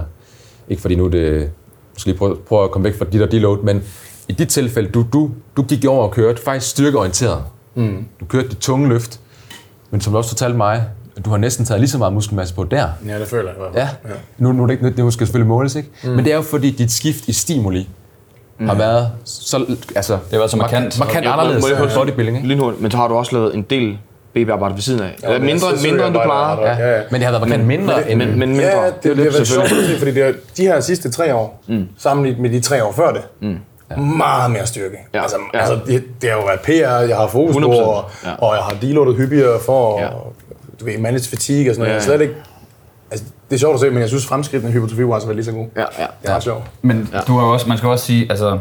Ikke 0.69 0.81
fordi 0.81 0.95
nu 0.95 1.07
det, 1.07 1.49
måske 1.93 2.07
lige 2.07 2.17
prøve, 2.17 2.35
prøve 2.35 2.63
at 2.63 2.71
komme 2.71 2.83
væk 2.83 2.97
fra 2.97 3.05
dit 3.05 3.21
og 3.21 3.31
deload, 3.31 3.57
men 3.63 3.83
i 4.27 4.33
dit 4.33 4.49
tilfælde, 4.49 4.89
du, 4.89 5.05
du, 5.13 5.31
du 5.57 5.63
gik 5.63 5.85
over 5.85 6.03
og 6.03 6.11
kørte 6.11 6.41
faktisk 6.41 6.71
styrkeorienteret. 6.71 7.43
Mm. 7.75 8.05
Du 8.19 8.25
kørte 8.25 8.49
det 8.49 8.57
tunge 8.57 8.89
løft, 8.89 9.19
men 9.91 10.01
som 10.01 10.13
du 10.13 10.17
også 10.17 10.29
fortalte 10.29 10.57
mig, 10.57 10.83
at 11.17 11.25
du 11.25 11.29
har 11.29 11.37
næsten 11.37 11.65
taget 11.65 11.79
lige 11.81 11.89
så 11.89 11.97
meget 11.97 12.13
muskelmasse 12.13 12.55
på 12.55 12.63
der. 12.63 12.87
Ja, 13.07 13.19
det 13.19 13.27
føler 13.27 13.49
jeg 13.49 13.57
fald. 13.73 13.87
Ja. 14.05 14.13
Nu, 14.37 14.51
nu 14.51 14.63
er 14.63 14.67
det 14.67 14.73
ikke, 14.73 14.89
det 14.97 15.05
måske 15.05 15.25
selvfølgelig 15.25 15.47
måles, 15.47 15.75
ikke? 15.75 15.89
Mm. 16.03 16.09
Men 16.09 16.25
det 16.25 16.31
er 16.31 16.35
jo 16.35 16.41
fordi, 16.41 16.71
dit 16.71 16.91
skift 16.91 17.27
i 17.27 17.33
stimuli 17.33 17.89
mm. 18.61 18.67
har 18.69 18.75
været 18.75 19.09
så, 19.25 19.65
altså, 19.95 20.13
har 20.31 20.37
været 20.37 20.51
så 20.51 20.57
markant. 20.57 20.99
markant 20.99 21.25
Jo, 21.25 21.29
må- 21.31 21.37
anderledes 21.39 21.63
må 21.63 21.67
jeg 21.85 21.89
bodybuilding, 21.95 22.37
ikke? 22.37 22.49
Lynhurtigt, 22.49 22.81
men 22.81 22.91
så 22.91 22.97
har 22.97 23.07
du 23.07 23.13
også 23.15 23.35
lavet 23.35 23.55
en 23.55 23.61
del 23.61 23.97
BB-arbejde 24.33 24.75
ved 24.75 24.81
siden 24.81 25.01
af. 25.01 25.15
Ja, 25.23 25.29
men 25.31 25.41
mindre, 25.45 25.67
synes, 25.67 25.83
mindre 25.83 26.07
end 26.07 26.13
du 26.15 26.21
plejer. 26.23 26.39
arbejder- 26.45 26.85
Ja, 26.87 26.95
ja. 26.97 27.01
Men 27.11 27.21
det 27.21 27.25
har 27.25 27.31
været 27.31 27.49
markant 27.49 27.67
mindre 27.67 28.11
end... 28.11 28.19
Men, 28.19 28.39
men 28.39 28.49
mindre. 28.49 28.63
Ja, 28.81 28.85
det, 28.85 28.93
det, 29.03 29.17
det, 29.17 29.17
det 29.17 29.25
er 29.27 29.31
sjovt 29.31 29.47
selvfølgelig. 29.47 29.85
at 29.89 29.93
se, 29.93 29.99
fordi 29.99 30.11
det 30.11 30.23
er, 30.23 30.33
de 30.57 30.61
her 30.63 30.79
sidste 30.79 31.11
tre 31.11 31.35
år, 31.35 31.63
mm. 31.67 31.87
sammenlignet 31.97 32.41
med 32.41 32.49
de 32.49 32.59
tre 32.59 32.83
år 32.83 32.91
før 32.91 33.11
det, 33.13 33.21
mm. 33.41 33.57
meget 34.03 34.51
mere 34.51 34.65
styrke. 34.65 34.97
Ja, 35.13 35.21
Altså, 35.21 35.37
ja. 35.53 35.59
altså 35.59 35.79
det, 35.87 36.03
det 36.21 36.29
har 36.29 36.37
jo 36.37 36.43
været 36.45 36.59
PR, 36.59 37.07
jeg 37.07 37.17
har 37.17 37.27
fokus 37.27 37.55
på, 37.55 37.59
100%, 37.59 37.65
og, 37.65 38.05
ja. 38.25 38.29
og 38.37 38.55
jeg 38.55 38.63
har 38.63 38.75
deloadet 38.81 39.15
hyppigere 39.15 39.59
for 39.65 39.99
Ja. 39.99 40.05
ja. 40.05 40.09
du 40.79 40.85
ved, 40.85 40.97
manage 40.97 41.29
fatigue 41.29 41.71
og 41.71 41.75
sådan 41.75 41.79
noget. 41.79 41.89
Ja, 41.89 41.93
Jeg 41.93 42.13
er 42.13 42.17
slet 42.17 42.21
ikke, 42.21 42.33
altså, 43.11 43.25
det 43.49 43.55
er 43.55 43.59
sjovt 43.59 43.73
at 43.73 43.79
se, 43.79 43.89
men 43.89 43.99
jeg 43.99 44.07
synes 44.07 44.25
fremskridtene 44.25 44.71
i 44.71 44.73
hypotrofi 44.73 45.03
var 45.03 45.13
altså 45.13 45.27
været 45.27 45.35
lige 45.35 45.45
så 45.45 45.51
god. 45.51 45.67
Ja, 45.75 45.81
ja. 45.81 46.05
Det 46.21 46.29
er 46.29 46.35
ret 46.35 46.43
sjovt. 46.43 46.63
Men 46.81 47.09
ja. 47.13 47.19
du 47.19 47.37
har 47.37 47.45
også, 47.45 47.69
man 47.69 47.77
skal 47.77 47.89
også 47.89 48.05
sige, 48.05 48.25
altså, 48.29 48.59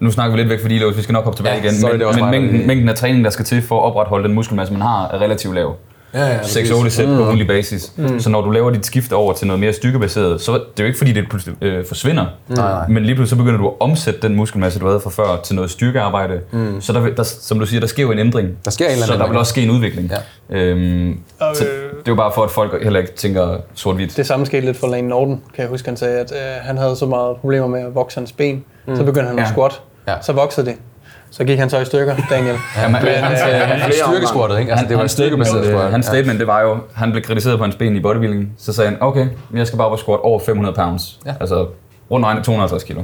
nu 0.00 0.10
snakker 0.10 0.36
vi 0.36 0.40
lidt 0.40 0.50
væk 0.50 0.60
for 0.60 0.68
deloads, 0.68 0.96
vi 0.96 1.02
skal 1.02 1.12
nok 1.12 1.24
hoppe 1.24 1.38
tilbage 1.38 1.54
Ja, 1.54 1.62
igen, 1.62 1.74
sorry, 1.74 1.92
men, 1.92 2.20
men 2.20 2.30
mængden, 2.30 2.66
mængden 2.66 2.88
af 2.88 2.94
træning, 2.94 3.24
der 3.24 3.30
skal 3.30 3.44
til 3.44 3.62
for 3.62 3.80
at 3.80 3.84
opretholde 3.84 4.24
den 4.28 4.34
muskelmasse, 4.34 4.72
man 4.72 4.82
har, 4.82 5.08
er 5.08 5.18
relativt 5.20 5.54
lav. 5.54 5.76
Ja, 6.14 6.26
ja, 6.26 6.38
6-8 6.40 6.88
sæt 6.88 7.06
på 7.06 7.12
ugenlig 7.12 7.46
basis. 7.46 7.92
Mm. 7.96 8.20
Så 8.20 8.30
når 8.30 8.40
du 8.40 8.50
laver 8.50 8.70
dit 8.70 8.86
skift 8.86 9.12
over 9.12 9.32
til 9.32 9.46
noget 9.46 9.60
mere 9.60 9.72
styrkebaseret, 9.72 10.40
så 10.40 10.52
det 10.52 10.60
er 10.60 10.64
jo 10.80 10.84
ikke 10.86 10.98
fordi, 10.98 11.12
det 11.12 11.28
pludselig 11.30 11.56
øh, 11.62 11.86
forsvinder. 11.86 12.26
Nej, 12.48 12.72
nej. 12.72 12.88
Men 12.88 13.02
lige 13.04 13.14
pludselig 13.14 13.28
så 13.30 13.36
begynder 13.36 13.58
du 13.58 13.68
at 13.68 13.74
omsætte 13.80 14.20
den 14.22 14.34
muskelmasse, 14.36 14.78
du 14.80 14.86
havde 14.86 15.00
fra 15.00 15.10
før, 15.10 15.40
til 15.44 15.54
noget 15.54 15.70
styrkearbejde. 15.70 16.40
Mm. 16.52 16.80
Så 16.80 16.92
der, 16.92 17.00
der, 17.14 17.22
som 17.22 17.58
du 17.58 17.66
siger, 17.66 17.80
der 17.80 17.86
sker 17.86 18.02
jo 18.02 18.12
en 18.12 18.18
ændring. 18.18 18.48
Der 18.64 18.70
sker 18.70 18.84
en 18.86 18.92
eller 18.92 19.06
Så 19.06 19.12
anden 19.12 19.24
der 19.24 19.30
vil 19.30 19.38
også 19.38 19.50
ske 19.50 19.62
en 19.62 19.70
udvikling. 19.70 20.10
Ja. 20.50 20.56
Øhm, 20.56 21.20
Og, 21.40 21.56
så 21.56 21.64
øh, 21.64 21.70
det 21.90 21.98
er 21.98 22.02
jo 22.08 22.14
bare 22.14 22.32
for, 22.34 22.42
at 22.44 22.50
folk 22.50 22.82
heller 22.82 23.00
ikke 23.00 23.12
tænker 23.14 23.56
sort-hvidt. 23.74 24.16
Det 24.16 24.26
samme 24.26 24.46
skete 24.46 24.66
lidt 24.66 24.76
for 24.76 24.86
Lane 24.86 25.08
Norton, 25.08 25.42
kan 25.54 25.62
jeg 25.62 25.68
huske, 25.68 25.88
han 25.88 25.96
sagde, 25.96 26.18
at 26.20 26.32
øh, 26.32 26.38
han 26.66 26.78
havde 26.78 26.96
så 26.96 27.06
meget 27.06 27.36
problemer 27.36 27.66
med 27.66 27.80
at 27.80 27.94
vokse 27.94 28.18
hans 28.20 28.32
ben. 28.32 28.64
Mm. 28.86 28.96
Så 28.96 29.04
begyndte 29.04 29.28
han 29.28 29.38
at 29.38 29.44
Ja. 29.44 29.50
squat. 29.52 29.80
Ja. 30.08 30.14
Så 30.22 30.32
voksede 30.32 30.66
det. 30.66 30.74
Så 31.30 31.44
gik 31.44 31.58
han 31.58 31.70
så 31.70 31.78
i 31.78 31.84
stykker, 31.84 32.16
Daniel. 32.30 32.56
Ja, 32.76 32.88
man, 32.88 33.02
Men, 33.04 33.12
han, 33.12 33.32
øh, 33.32 33.38
han, 33.38 33.68
han, 33.68 33.80
Han 33.80 33.92
styrkesquattet, 34.06 34.58
ikke? 34.58 34.70
Altså, 34.72 34.86
det 34.86 34.94
var 34.94 35.02
hans 35.02 35.12
styrkebaseret 35.12 35.64
statement, 35.64 35.74
squat. 35.78 35.86
øh, 35.86 35.92
hans 35.92 36.06
statement, 36.06 36.38
det 36.40 36.46
var 36.46 36.60
jo, 36.60 36.76
han 36.94 37.10
blev 37.10 37.22
kritiseret 37.22 37.58
på 37.58 37.64
hans 37.64 37.76
ben 37.76 37.96
i 37.96 38.00
bodybuilding. 38.00 38.52
Så 38.58 38.72
sagde 38.72 38.90
han, 38.90 38.98
okay, 39.00 39.26
jeg 39.54 39.66
skal 39.66 39.76
bare 39.76 39.86
op 39.86 39.92
og 39.92 39.98
squat 39.98 40.20
over 40.20 40.40
500 40.46 40.74
pounds. 40.74 41.18
Ja. 41.26 41.34
Altså 41.40 41.66
rundt 42.10 42.26
regnet 42.26 42.44
250 42.44 42.82
kilo. 42.84 43.02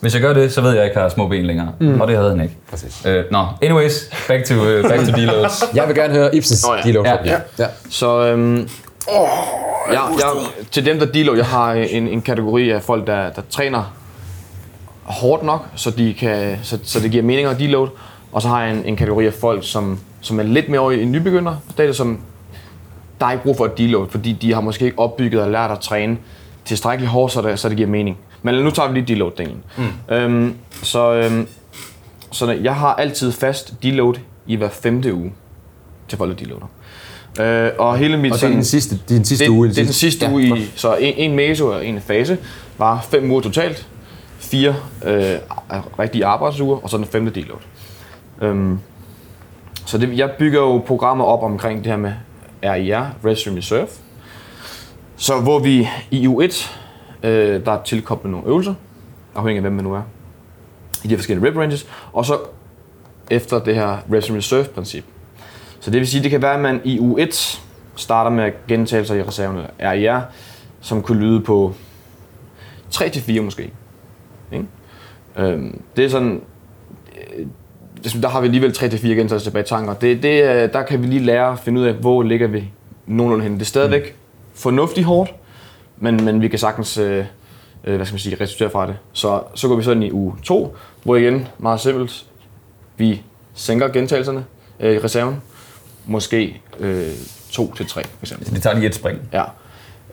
Hvis 0.00 0.14
jeg 0.14 0.22
gør 0.22 0.32
det, 0.32 0.52
så 0.52 0.60
ved 0.60 0.70
jeg, 0.70 0.78
at 0.78 0.82
jeg 0.82 0.90
ikke 0.90 1.00
har 1.00 1.08
små 1.08 1.28
ben 1.28 1.46
længere. 1.46 1.68
Mm. 1.80 2.00
Og 2.00 2.08
det 2.08 2.16
havde 2.16 2.30
han 2.30 2.40
ikke. 2.40 2.56
Præcis. 2.70 3.06
Øh, 3.06 3.24
Nå, 3.30 3.46
anyways, 3.62 4.10
back 4.28 4.44
to, 4.44 4.54
uh, 4.54 4.82
back 4.82 5.06
to 5.08 5.16
deloads. 5.16 5.64
Jeg 5.74 5.84
vil 5.88 5.96
gerne 5.96 6.14
høre 6.14 6.34
Ibsens 6.34 6.66
Nå 6.66 6.74
ja. 6.74 6.82
deload. 6.82 7.06
Ja. 7.06 7.14
ja. 7.24 7.38
ja. 7.58 7.66
Så 7.90 8.26
øhm, 8.26 8.68
jeg, 9.92 10.00
jeg, 10.18 10.26
til 10.70 10.86
dem, 10.86 10.98
der 10.98 11.06
dealer, 11.06 11.34
jeg 11.34 11.46
har 11.46 11.72
en, 11.72 12.08
en 12.08 12.22
kategori 12.22 12.70
af 12.70 12.82
folk, 12.82 13.06
der, 13.06 13.30
der 13.30 13.42
træner 13.50 13.92
hårdt 15.06 15.42
nok, 15.42 15.66
så, 15.74 15.90
de 15.90 16.14
kan, 16.14 16.58
så, 16.62 16.78
så 16.82 17.00
det 17.00 17.10
giver 17.10 17.22
mening 17.22 17.48
at 17.48 17.58
deload. 17.58 17.88
Og 18.32 18.42
så 18.42 18.48
har 18.48 18.62
jeg 18.62 18.76
en, 18.76 18.84
en 18.84 18.96
kategori 18.96 19.26
af 19.26 19.32
folk, 19.32 19.66
som, 19.66 19.98
som 20.20 20.38
er 20.38 20.42
lidt 20.42 20.68
mere 20.68 20.80
over 20.80 20.92
i 20.92 21.04
nybegynder 21.04 21.56
stadiet, 21.70 21.96
som 21.96 22.20
der 23.20 23.26
er 23.26 23.32
ikke 23.32 23.44
brug 23.44 23.56
for 23.56 23.64
et 23.64 23.78
deload, 23.78 24.08
fordi 24.10 24.32
de 24.32 24.52
har 24.52 24.60
måske 24.60 24.84
ikke 24.84 24.98
opbygget 24.98 25.42
og 25.42 25.50
lært 25.50 25.70
at 25.70 25.78
træne 25.80 26.16
tilstrækkeligt 26.64 27.10
hårdt, 27.10 27.32
så 27.32 27.42
det, 27.42 27.58
så 27.58 27.68
det 27.68 27.76
giver 27.76 27.88
mening. 27.88 28.18
Men 28.42 28.54
nu 28.54 28.70
tager 28.70 28.88
vi 28.88 29.00
lige 29.00 29.14
deload-delen. 29.14 29.82
Mm. 30.08 30.14
Øhm, 30.14 30.54
så, 30.82 31.12
øhm, 31.12 31.46
så 32.30 32.52
jeg 32.52 32.74
har 32.74 32.94
altid 32.94 33.32
fast 33.32 33.74
deload 33.82 34.14
i 34.46 34.56
hver 34.56 34.68
femte 34.68 35.14
uge 35.14 35.32
til 36.08 36.18
folk, 36.18 36.38
der 36.38 36.44
deloader. 36.44 36.66
Øh, 37.40 37.72
og 37.78 37.96
hele 37.98 38.16
mit 38.16 38.32
Og 38.32 38.38
det 38.40 38.44
er 38.44 38.50
den 38.50 38.64
sidste, 38.64 38.98
din 39.08 39.24
sidste 39.24 39.44
det, 39.44 39.50
uge. 39.50 39.68
det 39.68 39.78
er 39.78 39.84
den 39.84 39.92
sidste 39.92 40.26
ja. 40.26 40.32
uge 40.32 40.58
i, 40.58 40.70
så 40.74 40.94
en, 40.96 41.14
en 41.16 41.36
meso 41.36 41.66
og 41.66 41.86
en 41.86 42.00
fase 42.00 42.38
var 42.78 43.06
fem 43.10 43.30
uger 43.30 43.40
totalt, 43.40 43.86
fire 44.38 44.74
øh, 45.04 45.38
rigtige 45.98 46.26
arbejdsuger, 46.26 46.76
og 46.76 46.90
så 46.90 46.96
den 46.96 47.06
femte 47.06 47.30
deload. 47.40 47.60
Øhm, 48.42 48.78
så 49.86 49.98
det, 49.98 50.18
jeg 50.18 50.30
bygger 50.38 50.60
jo 50.60 50.78
programmer 50.86 51.24
op 51.24 51.42
omkring 51.42 51.78
det 51.78 51.86
her 51.86 51.96
med 51.96 52.12
RIR, 52.62 53.04
Restroom 53.24 53.56
Reserve. 53.56 53.86
Så 55.16 55.40
hvor 55.40 55.58
vi 55.58 55.88
i 56.10 56.26
U1 56.26 56.70
øh, 57.22 57.64
der 57.64 57.72
er 57.72 57.82
tilkoblet 57.82 58.30
nogle 58.30 58.46
øvelser, 58.46 58.74
afhængig 59.34 59.56
af 59.56 59.62
hvem 59.62 59.72
man 59.72 59.84
nu 59.84 59.94
er, 59.94 60.02
i 61.04 61.08
de 61.08 61.08
her 61.08 61.16
forskellige 61.16 61.48
rep 61.48 61.56
ranges, 61.56 61.86
og 62.12 62.26
så 62.26 62.38
efter 63.30 63.58
det 63.58 63.74
her 63.74 63.98
Restroom 64.12 64.36
reserve 64.36 64.64
princip. 64.64 65.04
Så 65.80 65.90
det 65.90 66.00
vil 66.00 66.08
sige, 66.08 66.22
det 66.22 66.30
kan 66.30 66.42
være, 66.42 66.54
at 66.54 66.60
man 66.60 66.80
i 66.84 66.98
u 66.98 67.16
1 67.16 67.62
starter 67.96 68.30
med 68.30 68.52
gentagelser 68.68 69.14
i 69.14 69.22
reserven 69.22 69.56
eller 69.56 69.70
RIR, 69.92 70.20
som 70.80 71.02
kunne 71.02 71.20
lyde 71.20 71.40
på 71.40 71.74
3-4 72.94 73.40
måske. 73.40 73.70
Ikke? 74.52 74.64
Øhm, 75.38 75.80
det 75.96 76.04
er 76.04 76.08
sådan, 76.08 76.40
øh, 77.38 77.46
der 78.22 78.28
har 78.28 78.40
vi 78.40 78.46
alligevel 78.46 78.70
3-4 78.70 78.82
gentagelser 79.06 79.38
tilbage 79.38 79.62
i 79.64 79.66
tanker. 79.66 79.94
Det, 79.94 80.22
det, 80.22 80.42
er- 80.44 80.66
der 80.66 80.82
kan 80.82 81.02
vi 81.02 81.06
lige 81.06 81.24
lære 81.24 81.52
at 81.52 81.58
finde 81.58 81.80
ud 81.80 81.86
af, 81.86 81.94
hvor 81.94 82.22
ligger 82.22 82.46
vi 82.46 82.64
nogenlunde 83.06 83.42
henne. 83.42 83.56
Det 83.58 83.62
er 83.62 83.66
stadigvæk 83.66 84.16
fornuftigt 84.54 85.06
hårdt, 85.06 85.34
men, 85.98 86.24
men 86.24 86.42
vi 86.42 86.48
kan 86.48 86.58
sagtens 86.58 86.98
øh, 86.98 87.24
øh, 87.84 87.96
hvad 87.96 88.06
skal 88.06 88.14
man 88.14 88.18
sige, 88.20 88.36
resultere 88.40 88.70
fra 88.70 88.86
det. 88.86 88.96
Så, 89.12 89.40
så 89.54 89.68
går 89.68 89.76
vi 89.76 89.82
sådan 89.82 90.02
i 90.02 90.10
uge 90.12 90.34
2, 90.42 90.76
hvor 91.02 91.16
igen, 91.16 91.48
meget 91.58 91.80
simpelt, 91.80 92.26
vi 92.96 93.22
sænker 93.54 93.88
gentagelserne 93.88 94.44
øh, 94.80 94.94
i 94.94 94.98
reserven. 94.98 95.36
Måske 96.06 96.60
øh, 96.80 97.06
2 97.50 97.74
til 97.74 97.86
3 97.86 98.02
for 98.04 98.10
eksempel. 98.22 98.54
Det 98.54 98.62
tager 98.62 98.76
lige 98.76 98.86
et 98.86 98.94
spring. 98.94 99.18
Ja. 99.32 99.42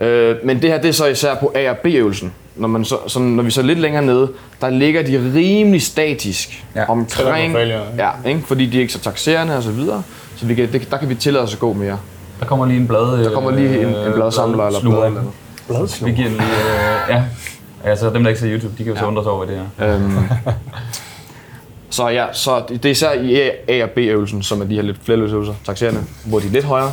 Øh, 0.05 0.45
men 0.45 0.61
det 0.61 0.69
her 0.69 0.81
det 0.81 0.89
er 0.89 0.93
så 0.93 1.05
især 1.05 1.36
på 1.36 1.51
A 1.55 1.69
og 1.69 1.77
B-øvelsen. 1.77 2.34
Når, 2.55 2.67
man 2.67 2.85
så, 2.85 2.97
så, 3.07 3.19
når 3.19 3.43
vi 3.43 3.51
så 3.51 3.61
lidt 3.61 3.79
længere 3.79 4.05
nede, 4.05 4.29
der 4.61 4.69
ligger 4.69 5.03
de 5.03 5.31
rimelig 5.35 5.81
statisk 5.81 6.65
Ja. 6.75 6.89
omkring, 6.89 7.53
ja, 7.97 8.09
ikke? 8.25 8.41
fordi 8.47 8.65
de 8.65 8.77
er 8.77 8.81
ikke 8.81 8.93
så 8.93 8.99
taxerende 8.99 9.57
og 9.57 9.63
så 9.63 9.71
videre. 9.71 10.03
Så 10.35 10.45
vi 10.45 10.55
kan, 10.55 10.71
det, 10.71 10.91
der 10.91 10.97
kan 10.97 11.09
vi 11.09 11.15
tillade 11.15 11.43
os 11.43 11.53
at 11.53 11.59
gå 11.59 11.73
mere. 11.73 11.97
Der 12.39 12.45
kommer 12.45 12.65
lige 12.65 12.79
en 12.79 12.87
blad... 12.87 13.23
Der 13.23 13.31
kommer 13.33 13.51
lige 13.51 13.79
en, 13.81 13.87
en 13.87 14.13
bladsamler 14.15 14.67
eller 14.67 14.79
blad 14.81 15.05
eller 15.07 15.21
noget. 15.69 16.01
Vi 16.05 16.11
giver 16.11 16.29
lige... 16.29 16.41
Øh, 16.41 17.09
ja. 17.09 17.23
Altså 17.83 18.09
dem, 18.09 18.23
der 18.23 18.29
ikke 18.29 18.41
ser 18.41 18.51
YouTube, 18.53 18.73
de 18.77 18.83
kan 18.83 18.93
jo 18.93 18.99
så 18.99 19.05
undre 19.05 19.23
sig 19.23 19.31
over, 19.31 19.45
hvad 19.45 19.55
det 19.55 19.63
er. 19.77 19.95
Øhm, 19.95 20.17
så 21.89 22.07
ja, 22.07 22.25
så 22.33 22.63
det 22.69 22.85
er 22.85 22.89
især 22.89 23.13
i 23.13 23.49
A- 23.67 23.83
og 23.83 23.89
B-øvelsen, 23.89 24.43
som 24.43 24.61
er 24.61 24.65
de 24.65 24.75
her 24.75 24.81
lidt 24.81 24.97
flerløsøvelser, 25.05 25.53
taxerende, 25.65 26.01
hvor 26.25 26.39
de 26.39 26.47
er 26.47 26.51
lidt 26.51 26.65
højere. 26.65 26.91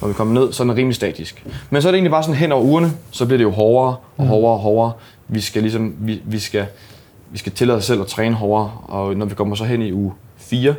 Når 0.00 0.08
vi 0.08 0.14
kommer 0.14 0.34
ned, 0.40 0.52
så 0.52 0.62
er 0.62 0.66
den 0.66 0.76
rimelig 0.76 0.94
statisk. 0.96 1.44
Men 1.70 1.82
så 1.82 1.88
er 1.88 1.92
det 1.92 1.96
egentlig 1.96 2.10
bare 2.10 2.22
sådan 2.22 2.34
hen 2.36 2.52
over 2.52 2.62
ugerne, 2.64 2.92
så 3.10 3.26
bliver 3.26 3.38
det 3.38 3.44
jo 3.44 3.50
hårdere 3.50 3.96
og 4.16 4.26
hårdere 4.26 4.52
og 4.52 4.58
hårdere. 4.58 4.92
Vi 5.28 5.40
skal 5.40 5.62
ligesom, 5.62 5.94
vi, 5.98 6.22
vi 6.24 6.38
skal, 6.38 6.66
vi 7.30 7.38
skal 7.38 7.52
tillade 7.52 7.76
os 7.78 7.84
selv 7.84 8.00
at 8.00 8.06
træne 8.06 8.34
hårdere, 8.34 8.70
og 8.84 9.14
når 9.16 9.26
vi 9.26 9.34
kommer 9.34 9.56
så 9.56 9.64
hen 9.64 9.82
i 9.82 9.92
uge 9.92 10.12
4, 10.36 10.74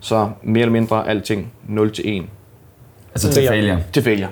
så 0.00 0.28
mere 0.42 0.62
eller 0.62 0.72
mindre 0.72 1.08
alting 1.08 1.52
0 1.68 1.92
til 1.92 2.18
1 2.18 2.24
Altså 3.14 3.32
til 3.32 3.48
failure. 3.48 3.78
til 3.92 4.02
failure. 4.02 4.28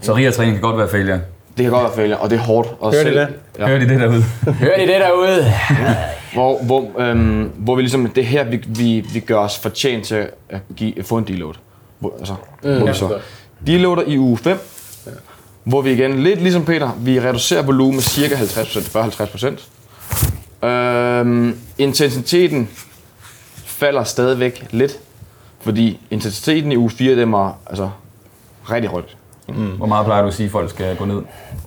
Så 0.00 0.16
RIA-træning 0.16 0.54
kan 0.56 0.62
godt 0.62 0.78
være 0.78 0.88
failure. 0.88 1.20
Det 1.56 1.62
kan 1.64 1.70
godt 1.70 1.82
være 1.82 1.94
failure, 1.94 2.18
og 2.18 2.30
det 2.30 2.36
er 2.38 2.42
hårdt. 2.42 2.68
Og 2.80 2.92
Hører 2.92 3.04
de 3.04 3.10
det? 3.20 3.28
Ja. 3.58 3.66
Hører 3.66 3.78
de 3.78 3.88
det 3.88 4.00
derude? 4.00 4.22
Hør 4.60 4.74
I 4.74 4.80
det 4.80 4.88
derude? 5.00 5.44
Hvor, 6.32 6.62
hvor, 6.62 7.00
øhm, 7.00 7.50
hvor 7.56 7.74
vi 7.74 7.82
ligesom, 7.82 8.06
det 8.06 8.20
er 8.20 8.26
her, 8.26 8.44
vi, 8.44 8.64
vi, 8.66 9.04
vi 9.12 9.20
gør 9.20 9.36
os 9.38 9.58
fortjent 9.58 10.04
til 10.04 10.26
at 10.48 10.60
give, 10.76 11.02
få 11.02 11.16
en 11.18 11.24
deload. 11.24 11.54
Hvor, 11.98 12.14
altså, 12.18 12.34
mm, 12.62 12.76
hvor 12.76 12.86
vi 12.86 12.94
så 12.94 13.18
deloader 13.66 14.02
i 14.02 14.18
uge 14.18 14.38
5, 14.38 14.58
ja. 15.06 15.10
hvor 15.64 15.82
vi 15.82 15.92
igen, 15.92 16.22
lidt 16.22 16.42
ligesom 16.42 16.64
Peter, 16.64 16.90
vi 16.98 17.20
reducerer 17.20 17.62
volumen 17.62 17.94
med 17.94 18.02
cirka 18.02 18.34
50%, 18.34 18.38
40-50%. 20.62 20.66
Øhm, 20.66 21.58
intensiteten 21.78 22.68
falder 23.64 24.04
stadigvæk 24.04 24.66
lidt, 24.70 24.98
fordi 25.60 26.00
intensiteten 26.10 26.72
i 26.72 26.76
uge 26.76 26.90
4, 26.90 27.16
den 27.16 27.32
var 27.32 27.56
altså 27.66 27.90
rigtig 28.70 28.90
højt. 28.90 29.16
Hvor 29.46 29.86
meget 29.86 30.06
plejer 30.06 30.22
du 30.22 30.28
at 30.28 30.34
sige, 30.34 30.44
at 30.44 30.52
folk 30.52 30.70
skal 30.70 30.96
gå 30.96 31.04
ned? 31.04 31.22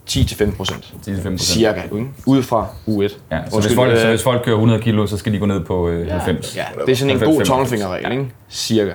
10-15%. 0.09 0.93
10-15%. 1.07 1.37
Cirka, 1.37 1.81
ikke? 1.81 2.07
Ud 2.25 2.43
fra 2.43 2.67
uge 2.87 3.05
1. 3.05 3.17
Ja, 3.31 3.39
så 3.49 3.61
hvis, 3.61 3.75
folk, 3.75 3.97
så 3.97 4.07
hvis 4.07 4.23
folk 4.23 4.43
kører 4.45 4.55
100 4.55 4.81
kilo, 4.81 5.07
så 5.07 5.17
skal 5.17 5.33
de 5.33 5.39
gå 5.39 5.45
ned 5.45 5.59
på 5.59 5.89
øh, 5.89 6.11
90. 6.11 6.55
Ja, 6.55 6.63
det 6.85 6.91
er 6.91 6.95
sådan 6.95 7.09
en 7.09 7.19
90, 7.19 7.27
god 7.27 7.45
95. 7.45 7.47
tommelfingerregel, 7.47 8.11
ikke? 8.11 8.33
Cirka. 8.49 8.91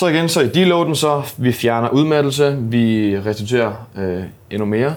Så 0.00 0.06
igen, 0.06 0.28
så 0.28 0.40
i 0.40 0.48
deloaden, 0.48 0.94
så 0.96 1.22
vi 1.36 1.52
fjerner 1.52 1.88
udmattelse, 1.88 2.56
vi 2.60 3.16
restituerer 3.26 3.72
øh, 3.98 4.22
endnu 4.50 4.66
mere. 4.66 4.94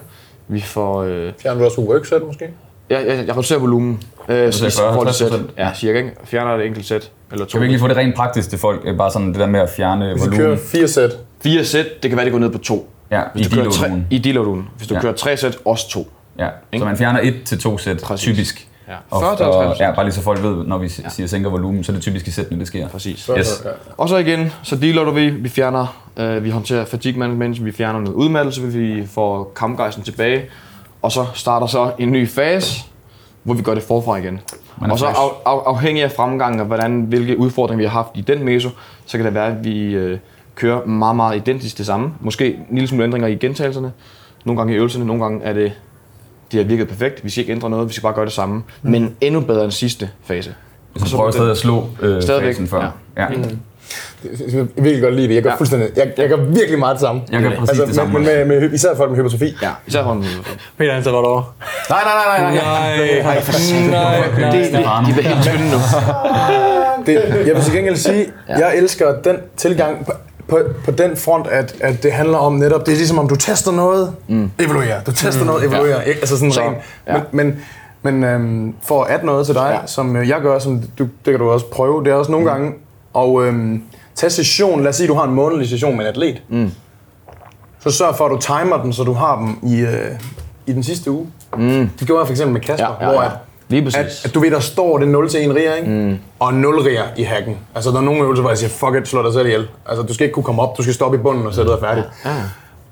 Vi 0.47 0.61
får... 0.61 1.03
Øh, 1.03 1.31
Fjerner 1.41 1.59
du 1.59 1.65
også 1.65 1.81
worksæt 1.81 2.21
måske? 2.27 2.45
jeg, 2.89 3.05
jeg, 3.07 3.17
jeg 3.27 3.29
reducerer 3.33 3.59
volumen. 3.59 4.03
Øh, 4.29 4.47
i 4.47 4.51
forhold 4.51 5.13
til 5.13 5.25
40, 5.29 5.31
sæt. 5.31 5.39
Ja, 5.57 5.69
cirka, 5.75 5.97
ikke? 5.97 6.11
Fjerner 6.23 6.55
et 6.55 6.65
enkelt 6.65 6.85
sæt. 6.85 7.11
Eller 7.31 7.45
to. 7.45 7.51
Kan 7.51 7.59
vi 7.61 7.65
ikke 7.65 7.71
lige 7.73 7.79
få 7.79 7.87
det 7.87 7.97
rent 7.97 8.15
praktisk 8.15 8.49
til 8.49 8.59
folk? 8.59 8.81
øh, 8.85 8.97
Bare 8.97 9.11
sådan 9.11 9.27
det 9.27 9.35
der 9.39 9.47
med 9.47 9.59
at 9.59 9.69
fjerne 9.69 10.11
Hvis 10.13 10.25
vi 10.25 10.35
kører 10.35 10.47
volumen. 10.47 10.65
fire 10.67 10.87
sæt, 10.87 11.11
Fire 11.43 11.65
sæt, 11.65 11.85
det 12.03 12.11
kan 12.11 12.17
være, 12.17 12.25
det 12.25 12.31
går 12.33 12.39
ned 12.39 12.49
på 12.49 12.57
to. 12.57 12.89
Ja, 13.11 13.21
i 13.21 13.23
Hvis 13.33 13.47
du 13.47 13.55
kører 13.55 13.69
tre, 13.71 13.87
deload 13.87 14.01
I 14.09 14.17
deload 14.17 14.61
Hvis 14.77 14.87
du 14.87 14.93
Ja. 14.95 15.01
kører 15.01 15.13
tre 15.13 15.37
sæt, 15.37 15.57
også 15.65 15.89
to. 15.89 16.07
Ja, 16.39 16.47
så 16.77 16.85
man 16.85 16.97
fjerner 16.97 17.19
et 17.23 17.35
til 17.45 17.59
to 17.59 17.77
sæt, 17.77 17.97
Præcis. 18.03 18.23
typisk. 18.35 18.67
Ja. 18.87 18.95
Og, 19.09 19.21
40 19.21 19.37
til 19.37 19.45
og, 19.45 19.61
50 19.61 19.79
ja, 19.79 19.91
bare 19.95 20.05
lige 20.05 20.13
så 20.13 20.21
folk 20.21 20.43
ved, 20.43 20.63
når 20.65 20.77
vi 20.77 20.91
ja. 21.03 21.09
siger 21.09 21.27
sænker 21.27 21.49
volumen, 21.49 21.83
så 21.83 21.91
er 21.91 21.93
det 21.93 22.03
typisk 22.03 22.27
i 22.27 22.31
sættene, 22.31 22.59
det 22.59 22.67
sker. 22.67 22.87
Præcis. 22.87 23.29
Yes. 23.37 23.63
Og 23.97 24.09
så 24.09 24.17
igen, 24.17 24.51
så 24.63 24.75
deloader 24.75 25.11
vi, 25.11 25.29
vi 25.29 25.49
fjerner, 25.49 26.03
øh, 26.17 26.43
vi 26.43 26.49
håndterer 26.49 26.85
fatigue 26.85 27.19
management, 27.19 27.65
vi 27.65 27.71
fjerner 27.71 27.99
noget 27.99 28.15
udmattelse, 28.15 28.61
vi 28.61 29.07
får 29.07 29.51
kampgejsen 29.55 30.03
tilbage, 30.03 30.45
og 31.01 31.11
så 31.11 31.25
starter 31.33 31.67
så 31.67 31.91
en 31.99 32.11
ny 32.11 32.29
fase, 32.29 32.83
hvor 33.43 33.53
vi 33.53 33.61
gør 33.61 33.73
det 33.73 33.83
forfra 33.83 34.15
igen. 34.15 34.39
Og 34.81 34.99
så 34.99 35.05
af, 35.05 35.13
af, 35.45 35.59
afhængig 35.65 36.03
af 36.03 36.11
fremgangen 36.11 36.59
og 36.59 36.65
hvordan, 36.65 37.01
hvilke 37.01 37.39
udfordringer 37.39 37.77
vi 37.77 37.83
har 37.83 37.91
haft 37.91 38.09
i 38.15 38.21
den 38.21 38.43
meso, 38.43 38.69
så 39.05 39.17
kan 39.17 39.25
det 39.25 39.33
være, 39.33 39.47
at 39.47 39.63
vi 39.63 39.93
øh, 39.93 40.19
kører 40.55 40.85
meget, 40.85 41.15
meget 41.15 41.35
identisk 41.35 41.77
det 41.77 41.85
samme. 41.85 42.13
Måske 42.19 42.53
en 42.53 42.65
lille 42.71 42.87
smule 42.87 43.03
ændringer 43.03 43.27
i 43.27 43.35
gentagelserne, 43.35 43.91
nogle 44.45 44.59
gange 44.59 44.73
i 44.73 44.77
øvelserne, 44.77 45.05
nogle 45.05 45.23
gange 45.23 45.43
er 45.43 45.53
det, 45.53 45.71
det 46.57 46.63
har 46.65 46.69
virket 46.69 46.87
perfekt, 46.87 47.23
vi 47.23 47.29
skal 47.29 47.41
ikke 47.41 47.51
ændre 47.51 47.69
noget, 47.69 47.87
vi 47.87 47.93
skal 47.93 48.01
bare 48.01 48.13
gøre 48.13 48.25
det 48.25 48.33
samme, 48.33 48.55
mm. 48.81 48.91
men 48.91 49.15
endnu 49.21 49.39
bedre 49.39 49.63
end 49.63 49.71
sidste 49.71 50.09
fase. 50.25 50.55
Så 51.05 51.15
prøver 51.15 51.31
stadig 51.31 51.51
at 51.51 51.57
slå 51.57 51.89
øh, 52.01 52.21
Stadigvæk, 52.21 52.49
fasen 52.53 52.67
før. 52.67 52.81
Ja. 53.17 53.23
Ja. 53.23 53.27
Jeg 54.23 54.51
vil 54.53 54.67
virkelig 54.75 55.01
godt 55.01 55.15
lide 55.15 55.27
det. 55.27 55.35
Jeg 55.35 55.43
gør, 55.43 55.49
Ja. 55.49 55.55
fuldstændig, 55.55 55.89
jeg, 55.95 56.11
jeg 56.17 56.29
gør 56.29 56.35
virkelig 56.35 56.79
meget 56.79 56.93
det 56.93 57.01
samme. 57.01 57.21
Jeg 57.31 57.41
gør 57.41 57.49
præcis 57.49 57.69
altså, 57.69 57.85
det 57.85 57.95
samme. 57.95 58.13
Men, 58.13 58.23
men 58.23 58.47
med, 58.47 58.61
med, 58.61 58.73
især 58.73 58.95
folk 58.95 59.11
med 59.11 59.17
hypertrofi. 59.17 59.55
Ja, 59.61 59.69
især 59.87 60.01
hånden. 60.03 60.25
Peter 60.77 60.93
han 60.93 61.03
så 61.03 61.11
var 61.11 61.21
derovre. 61.21 61.45
Nej, 61.89 61.99
nej, 62.03 62.13
nej, 62.13 62.41
nej. 62.41 62.55
nej. 62.55 62.97
Nej, 62.97 63.07
nej, 63.07 63.35
nej. 63.91 64.51
Det, 64.51 65.07
de 65.07 65.13
bliver 65.13 65.29
helt 65.35 65.43
tynde 65.43 65.71
nu. 65.71 65.77
Det, 67.05 67.13
jeg 67.47 67.55
vil 67.55 67.63
til 67.63 67.73
gengæld 67.73 67.95
sige, 67.95 68.25
ja. 68.49 68.57
jeg 68.57 68.77
elsker 68.77 69.15
den 69.23 69.37
tilgang 69.57 70.05
på, 70.05 70.11
på, 70.47 70.59
på 70.85 70.91
den 70.91 71.17
front, 71.17 71.47
at, 71.47 71.75
at 71.81 72.03
det 72.03 72.11
handler 72.11 72.37
om 72.37 72.53
netop, 72.53 72.85
det 72.85 72.91
er 72.91 72.95
ligesom 72.95 73.19
om 73.19 73.27
du 73.27 73.35
tester 73.35 73.71
noget, 73.71 74.13
mm. 74.27 74.51
evaluerer. 74.59 75.03
Du 75.03 75.11
tester 75.11 75.41
mm. 75.41 75.47
noget, 75.47 75.65
evaluerer. 75.65 76.01
Ja. 76.01 76.11
Altså 76.11 76.37
sådan 76.37 76.51
Så, 76.51 76.61
ren. 76.61 76.73
ja. 77.07 77.13
Men, 77.31 77.45
men, 77.45 77.55
men 78.01 78.23
øhm, 78.23 78.75
for 78.83 79.03
at 79.03 79.23
noget 79.23 79.45
til 79.45 79.55
dig, 79.55 79.79
Ja. 79.81 79.87
som 79.87 80.15
øh, 80.15 80.29
jeg 80.29 80.41
gør, 80.41 80.59
som 80.59 80.81
du, 80.99 81.03
det 81.03 81.31
kan 81.33 81.39
du 81.39 81.49
også 81.49 81.65
prøve, 81.69 82.03
det 82.03 82.11
er 82.11 82.15
også 82.15 82.31
nogle 82.31 82.49
gange 82.51 82.73
at 83.17 83.41
øhm, 83.41 83.83
tage 84.15 84.29
session. 84.29 84.81
Lad 84.81 84.89
os 84.89 84.95
sige, 84.95 85.07
du 85.07 85.13
har 85.13 85.23
en 85.23 85.33
månedlig 85.33 85.69
session 85.69 85.97
med 85.97 86.05
en 86.05 86.09
atlet. 86.09 86.41
Mm. 86.49 86.71
Så 87.79 87.91
sørg 87.91 88.15
for, 88.15 88.25
at 88.25 88.31
du 88.31 88.37
timer 88.37 88.77
den, 88.83 88.93
så 88.93 89.03
du 89.03 89.13
har 89.13 89.39
dem 89.39 89.69
i, 89.71 89.79
øh, 89.81 90.11
i 90.65 90.73
den 90.73 90.83
sidste 90.83 91.11
uge. 91.11 91.27
Mm. 91.57 91.89
Det 91.99 92.07
gjorde 92.07 92.19
jeg 92.19 92.27
for 92.27 92.31
eksempel 92.33 92.53
med 92.53 92.61
Kasper, 92.61 92.87
Ja, 93.01 93.05
ja, 93.05 93.11
hvor 93.11 93.21
ja. 93.21 93.27
at, 93.27 93.31
Lige 93.69 93.83
præcis. 93.83 93.99
at, 93.99 94.25
at 94.25 94.33
du 94.33 94.39
ved, 94.39 94.51
der 94.51 94.59
står 94.59 94.97
det 94.97 95.07
0 95.07 95.29
til 95.29 95.49
1 95.49 95.55
riger, 95.55 95.75
ikke? 95.75 95.89
Mm. 95.89 96.17
Og 96.39 96.53
0 96.53 96.81
riger 96.81 97.03
i 97.17 97.23
hacken. 97.23 97.57
Altså, 97.75 97.91
der 97.91 97.97
er 97.97 98.01
nogle 98.01 98.21
øvelser, 98.21 98.41
hvor 98.41 98.51
jeg 98.51 98.57
siger, 98.57 98.69
fuck 98.69 98.95
it, 99.01 99.07
slå 99.07 99.23
dig 99.23 99.33
selv 99.33 99.45
ihjel. 99.45 99.67
Altså, 99.85 100.03
du 100.03 100.13
skal 100.13 100.23
ikke 100.23 100.33
kunne 100.33 100.43
komme 100.43 100.61
op, 100.61 100.77
du 100.77 100.81
skal 100.81 100.93
stoppe 100.93 101.17
i 101.17 101.21
bunden, 101.21 101.47
og 101.47 101.53
så 101.53 101.61
er 101.61 101.65
det 101.65 101.77
færdigt. 101.81 102.07
Ja, 102.25 102.29
ja. 102.29 102.35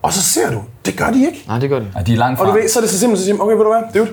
Og 0.01 0.13
så 0.13 0.22
ser 0.22 0.51
du, 0.51 0.61
det 0.86 0.97
gør 0.97 1.05
de 1.05 1.26
ikke. 1.26 1.43
Nej, 1.47 1.59
det 1.59 1.69
gør 1.69 1.80
det. 1.80 1.88
Ja, 1.95 2.01
de 2.01 2.13
er 2.13 2.17
langt 2.17 2.39
fra. 2.39 2.45
Og 2.45 2.53
du 2.53 2.59
ved, 2.59 2.69
så 2.69 2.80
er 2.80 2.82
det 2.82 2.89
så 2.89 2.99
simpelt, 2.99 3.19
så 3.19 3.26
siger 3.26 3.41
okay, 3.41 3.55
ved 3.55 3.63
du 3.63 3.72
hvad, 3.72 4.01
dude, 4.01 4.11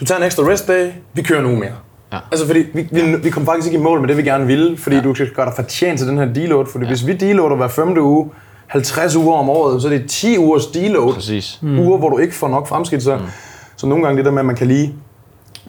du 0.00 0.04
tager 0.04 0.18
en 0.18 0.24
ekstra 0.24 0.42
rest 0.42 0.68
day, 0.68 0.90
vi 1.14 1.22
kører 1.22 1.40
en 1.40 1.46
uge 1.46 1.58
mere. 1.58 1.72
Ja. 2.12 2.18
Altså, 2.30 2.46
fordi 2.46 2.66
vi, 2.74 2.88
vi, 2.90 3.16
vi 3.22 3.30
kom 3.30 3.46
faktisk 3.46 3.66
ikke 3.66 3.78
i 3.78 3.82
mål 3.82 4.00
med 4.00 4.08
det, 4.08 4.16
vi 4.16 4.22
gerne 4.22 4.46
ville, 4.46 4.78
fordi 4.78 4.96
ja. 4.96 5.02
du 5.02 5.14
skal 5.14 5.30
gøre 5.30 5.46
dig 5.46 5.54
fortjent 5.56 5.98
til 5.98 6.08
den 6.08 6.18
her 6.18 6.32
deload. 6.32 6.66
Fordi 6.66 6.84
ja. 6.84 6.90
hvis 6.90 7.06
vi 7.06 7.12
deloader 7.12 7.56
hver 7.56 7.68
femte 7.68 8.02
uge, 8.02 8.30
50 8.66 9.16
uger 9.16 9.36
om 9.36 9.50
året, 9.50 9.82
så 9.82 9.88
er 9.88 9.92
det 9.92 10.10
10 10.10 10.38
ugers 10.38 10.66
deload. 10.66 11.14
Præcis. 11.14 11.58
Mm. 11.62 11.78
Uger, 11.78 11.98
hvor 11.98 12.08
du 12.08 12.18
ikke 12.18 12.34
får 12.34 12.48
nok 12.48 12.68
fremskridt. 12.68 13.02
Så, 13.02 13.16
mm. 13.16 13.22
så 13.76 13.86
nogle 13.86 14.04
gange 14.04 14.16
det 14.16 14.24
der 14.24 14.30
med, 14.30 14.38
at 14.38 14.46
man 14.46 14.56
kan 14.56 14.66
lige 14.66 14.94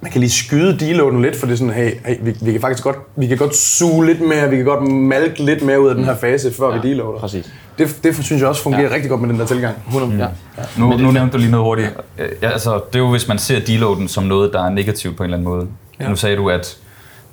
man 0.03 0.11
kan 0.11 0.21
lige 0.21 0.31
skyde 0.31 0.79
deloaden 0.79 1.21
lidt, 1.21 1.35
for 1.35 1.45
det 1.45 1.53
er 1.53 1.57
sådan, 1.57 1.73
hey, 1.73 1.91
hey 2.05 2.15
vi, 2.21 2.35
vi, 2.41 2.51
kan 2.51 2.61
faktisk 2.61 2.83
godt, 2.83 2.97
vi 3.15 3.27
kan 3.27 3.37
godt 3.37 3.55
suge 3.55 4.05
lidt 4.05 4.21
mere, 4.21 4.49
vi 4.49 4.55
kan 4.55 4.65
godt 4.65 4.91
malke 4.91 5.43
lidt 5.43 5.61
mere 5.61 5.81
ud 5.81 5.89
af 5.89 5.95
den 5.95 6.03
her 6.03 6.15
fase, 6.15 6.53
før 6.53 6.69
ja, 6.69 6.79
vi 6.79 6.89
deloader. 6.89 7.19
præcis. 7.19 7.53
Det, 7.77 7.99
det 8.03 8.25
synes 8.25 8.41
jeg 8.41 8.49
også 8.49 8.61
fungerer 8.61 8.89
ja. 8.89 8.93
rigtig 8.93 9.09
godt 9.09 9.21
med 9.21 9.29
den 9.29 9.39
der 9.39 9.45
tilgang. 9.45 9.75
100, 9.87 10.29
ja. 10.57 10.63
Nu, 10.77 10.97
nu 10.97 11.11
nævnte 11.11 11.33
du 11.33 11.37
lige 11.37 11.51
noget 11.51 11.65
hurtigt. 11.65 11.89
Ja, 12.41 12.49
altså, 12.49 12.73
det 12.73 12.95
er 12.95 12.99
jo, 12.99 13.11
hvis 13.11 13.27
man 13.27 13.37
ser 13.37 13.59
deloaden 13.59 14.07
som 14.07 14.23
noget, 14.23 14.53
der 14.53 14.65
er 14.65 14.69
negativt 14.69 15.17
på 15.17 15.23
en 15.23 15.25
eller 15.25 15.37
anden 15.37 15.49
måde. 15.49 15.67
Ja. 15.99 16.09
Nu 16.09 16.15
sagde 16.15 16.35
du, 16.35 16.49
at 16.49 16.77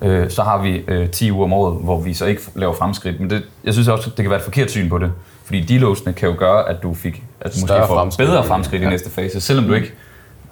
øh, 0.02 0.30
så 0.30 0.42
har 0.42 0.62
vi 0.62 0.82
øh, 0.88 1.10
10 1.10 1.32
uger 1.32 1.44
om 1.44 1.52
året, 1.52 1.84
hvor 1.84 2.00
vi 2.00 2.14
så 2.14 2.26
ikke 2.26 2.42
laver 2.54 2.74
fremskridt. 2.74 3.20
Men 3.20 3.30
det, 3.30 3.42
jeg 3.64 3.72
synes 3.72 3.88
også, 3.88 4.10
det 4.10 4.22
kan 4.22 4.30
være 4.30 4.38
et 4.38 4.44
forkert 4.44 4.70
syn 4.70 4.88
på 4.88 4.98
det. 4.98 5.12
Fordi 5.44 5.60
deloadsene 5.60 6.12
kan 6.12 6.28
jo 6.28 6.34
gøre, 6.38 6.68
at 6.68 6.82
du 6.82 6.94
fik 6.94 7.22
at 7.40 7.54
du 7.54 7.60
måske 7.60 7.74
får 7.86 7.94
fremskridt. 7.94 8.28
bedre 8.28 8.44
fremskridt 8.44 8.82
i 8.82 8.86
næste 8.86 9.10
fase, 9.10 9.40
selvom 9.40 9.64
du 9.64 9.74
ikke 9.74 9.92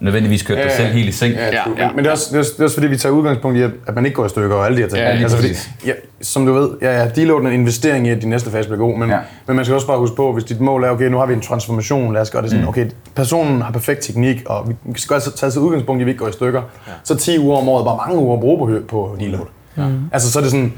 nødvendigvis 0.01 0.42
kørt 0.42 0.59
dig 0.59 0.72
selv 0.76 0.88
helt 0.88 1.09
i 1.09 1.12
seng. 1.12 1.34
Ja, 1.34 1.46
ja, 1.46 1.62
ja. 1.78 1.88
Men 1.94 1.99
det 1.99 2.07
er, 2.07 2.11
også, 2.12 2.26
det, 2.30 2.34
er 2.34 2.38
også, 2.38 2.51
det 2.55 2.61
er 2.61 2.64
også 2.64 2.76
fordi, 2.76 2.86
vi 2.86 2.96
tager 2.96 3.12
udgangspunkt 3.12 3.59
i, 3.59 3.62
at- 3.62 3.70
at 3.86 3.94
man 3.94 4.05
ikke 4.05 4.14
går 4.14 4.26
i 4.26 4.28
stykker 4.28 4.57
og 4.57 4.66
alle 4.66 4.76
de 4.76 4.82
her 4.82 4.88
ting. 4.88 4.99
Ja, 4.99 5.14
lige 5.16 5.28
fordi, 5.30 5.49
ja, 5.86 5.92
som 6.22 6.46
du 6.46 6.53
ved, 6.53 6.70
ja, 6.82 7.03
ja, 7.03 7.09
deload 7.09 7.42
er 7.44 7.49
en 7.49 7.55
investering 7.55 8.07
i, 8.07 8.11
at 8.11 8.20
din 8.22 8.30
næste 8.30 8.51
fase 8.51 8.68
bliver 8.68 8.78
god, 8.80 8.99
men, 8.99 9.09
Ja. 9.09 9.14
ja. 9.16 9.20
men 9.46 9.57
man 9.57 9.64
skal 9.64 9.74
også 9.74 9.86
bare 9.86 9.99
huske 9.99 10.16
på, 10.16 10.32
hvis 10.32 10.44
dit 10.44 10.61
mål 10.61 10.84
er, 10.84 10.90
okay, 10.90 11.05
nu 11.09 11.18
har 11.18 11.26
vi 11.26 11.34
en 11.34 11.40
transformation, 11.40 12.12
lad 12.12 12.20
os 12.20 12.30
gøre 12.30 12.42
det 12.42 12.51
sådan, 12.51 12.62
mm. 12.64 12.68
okay, 12.68 12.86
personen 13.14 13.62
har 13.62 13.70
perfekt 13.72 14.03
teknik, 14.03 14.42
og 14.46 14.72
vi 14.84 15.01
skal 15.01 15.14
også 15.16 15.36
tage 15.36 15.51
sig 15.53 15.62
udgangspunkt 15.62 16.01
i, 16.01 16.03
at 16.03 16.07
vi 16.07 16.11
ikke 16.11 16.20
går 16.22 16.28
i 16.28 16.32
stykker. 16.32 16.62
Ja. 16.86 16.92
Så 17.05 17.16
10 17.16 17.38
uger 17.38 17.59
om 17.59 17.68
året 17.68 17.84
bare 17.84 17.96
mange 18.07 18.22
uger 18.22 18.34
at 18.34 18.40
bruge 18.40 18.59
på, 18.59 18.86
på 18.88 19.16
deload. 19.20 19.46
Ja. 19.76 19.82
Altså, 20.12 20.30
så 20.32 20.38
er 20.38 20.42
det 20.42 20.51
sådan, 20.51 20.72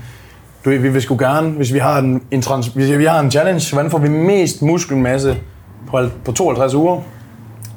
du 0.65 0.71
vi 0.71 0.89
vil 0.89 1.03
sgu 1.03 1.17
gerne, 1.19 1.51
hvis 1.51 1.73
vi 1.73 1.79
har 1.79 1.99
en, 1.99 2.23
en, 2.31 2.43
trans, 2.43 2.67
hvis 2.67 2.99
vi 2.99 3.05
har 3.05 3.21
en 3.21 3.31
challenge, 3.31 3.73
hvordan 3.73 3.91
får 3.91 3.99
vi 3.99 4.09
mest 4.09 4.63
muskelmasse 4.63 5.37
på, 5.91 6.01
på 6.25 6.33
52 6.33 6.75
uger? 6.75 7.01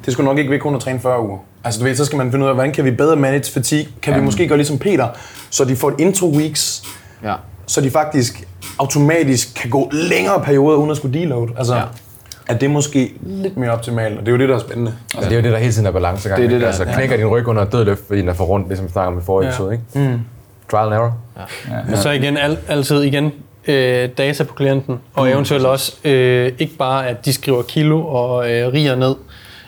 Det 0.04 0.12
skulle 0.12 0.24
nok 0.28 0.38
ikke 0.38 0.58
kun 0.58 0.74
at 0.74 0.80
træne 0.80 1.00
40 1.00 1.22
uger. 1.22 1.38
Altså 1.64 1.80
du 1.80 1.84
ved, 1.86 1.96
så 1.96 2.04
skal 2.04 2.18
man 2.18 2.30
finde 2.30 2.44
ud 2.44 2.48
af, 2.48 2.54
hvordan 2.56 2.72
kan 2.72 2.84
vi 2.84 2.90
bedre 2.90 3.16
manage 3.16 3.52
fatigue? 3.52 3.92
Kan 4.02 4.14
vi 4.14 4.20
måske 4.20 4.48
gøre 4.48 4.58
ligesom 4.58 4.78
Peter, 4.78 5.08
så 5.50 5.64
de 5.64 5.76
får 5.76 5.88
et 5.88 5.94
intro 5.98 6.32
weeks, 6.36 6.82
Ja. 7.24 7.34
så 7.66 7.80
de 7.80 7.90
faktisk 7.90 8.48
automatisk 8.78 9.54
kan 9.54 9.70
gå 9.70 9.90
længere 9.92 10.40
perioder 10.40 10.76
uden 10.76 10.90
at 10.90 10.96
skulle 10.96 11.20
deload. 11.20 11.48
Altså, 11.58 11.74
Ja. 11.74 11.80
ja. 11.80 11.86
er 12.48 12.54
det 12.58 12.70
måske 12.70 13.12
lidt 13.22 13.56
mere 13.56 13.70
optimalt, 13.70 14.18
og 14.18 14.20
det 14.20 14.28
er 14.28 14.32
jo 14.32 14.38
det, 14.38 14.48
der 14.48 14.54
er 14.54 14.58
spændende. 14.58 14.94
Altså, 15.14 15.30
det 15.30 15.36
er 15.36 15.40
jo 15.40 15.44
det, 15.44 15.52
der 15.52 15.58
hele 15.58 15.72
tiden 15.72 15.86
er 15.86 15.90
balancegang. 15.90 16.40
Det 16.40 16.46
er 16.46 16.50
det, 16.50 16.60
der- 16.60 16.66
altså, 16.66 16.84
ja. 16.84 16.94
knækker 16.94 17.16
din 17.16 17.26
ryg 17.26 17.46
under 17.48 17.62
et 17.62 17.72
dødløft, 17.72 18.00
fordi 18.06 18.20
den 18.20 18.28
er 18.28 18.32
for 18.34 18.44
rundt, 18.44 18.68
ligesom 18.68 18.86
vi 18.86 18.92
snakker 18.92 19.12
om 19.12 19.18
i 19.18 19.22
forrige 19.24 19.46
Ja. 19.46 19.50
episode. 19.52 19.72
Ikke? 19.72 20.10
Mm. 20.12 20.18
Trial 20.70 20.84
and 20.86 20.94
error. 20.94 21.12
Men 21.88 21.96
så 21.96 22.10
igen, 22.10 22.36
al, 22.36 22.58
altid 22.68 23.02
igen, 23.02 23.32
øh, 23.68 24.08
data 24.18 24.44
på 24.44 24.54
klienten, 24.54 25.00
og 25.14 25.30
eventuelt 25.30 25.66
også 25.66 25.92
øh, 26.04 26.52
ikke 26.58 26.76
bare, 26.76 27.06
at 27.08 27.24
de 27.24 27.32
skriver 27.32 27.62
kilo 27.62 28.06
og 28.06 28.50
øh, 28.52 28.72
riger 28.72 28.94
ned, 28.96 29.14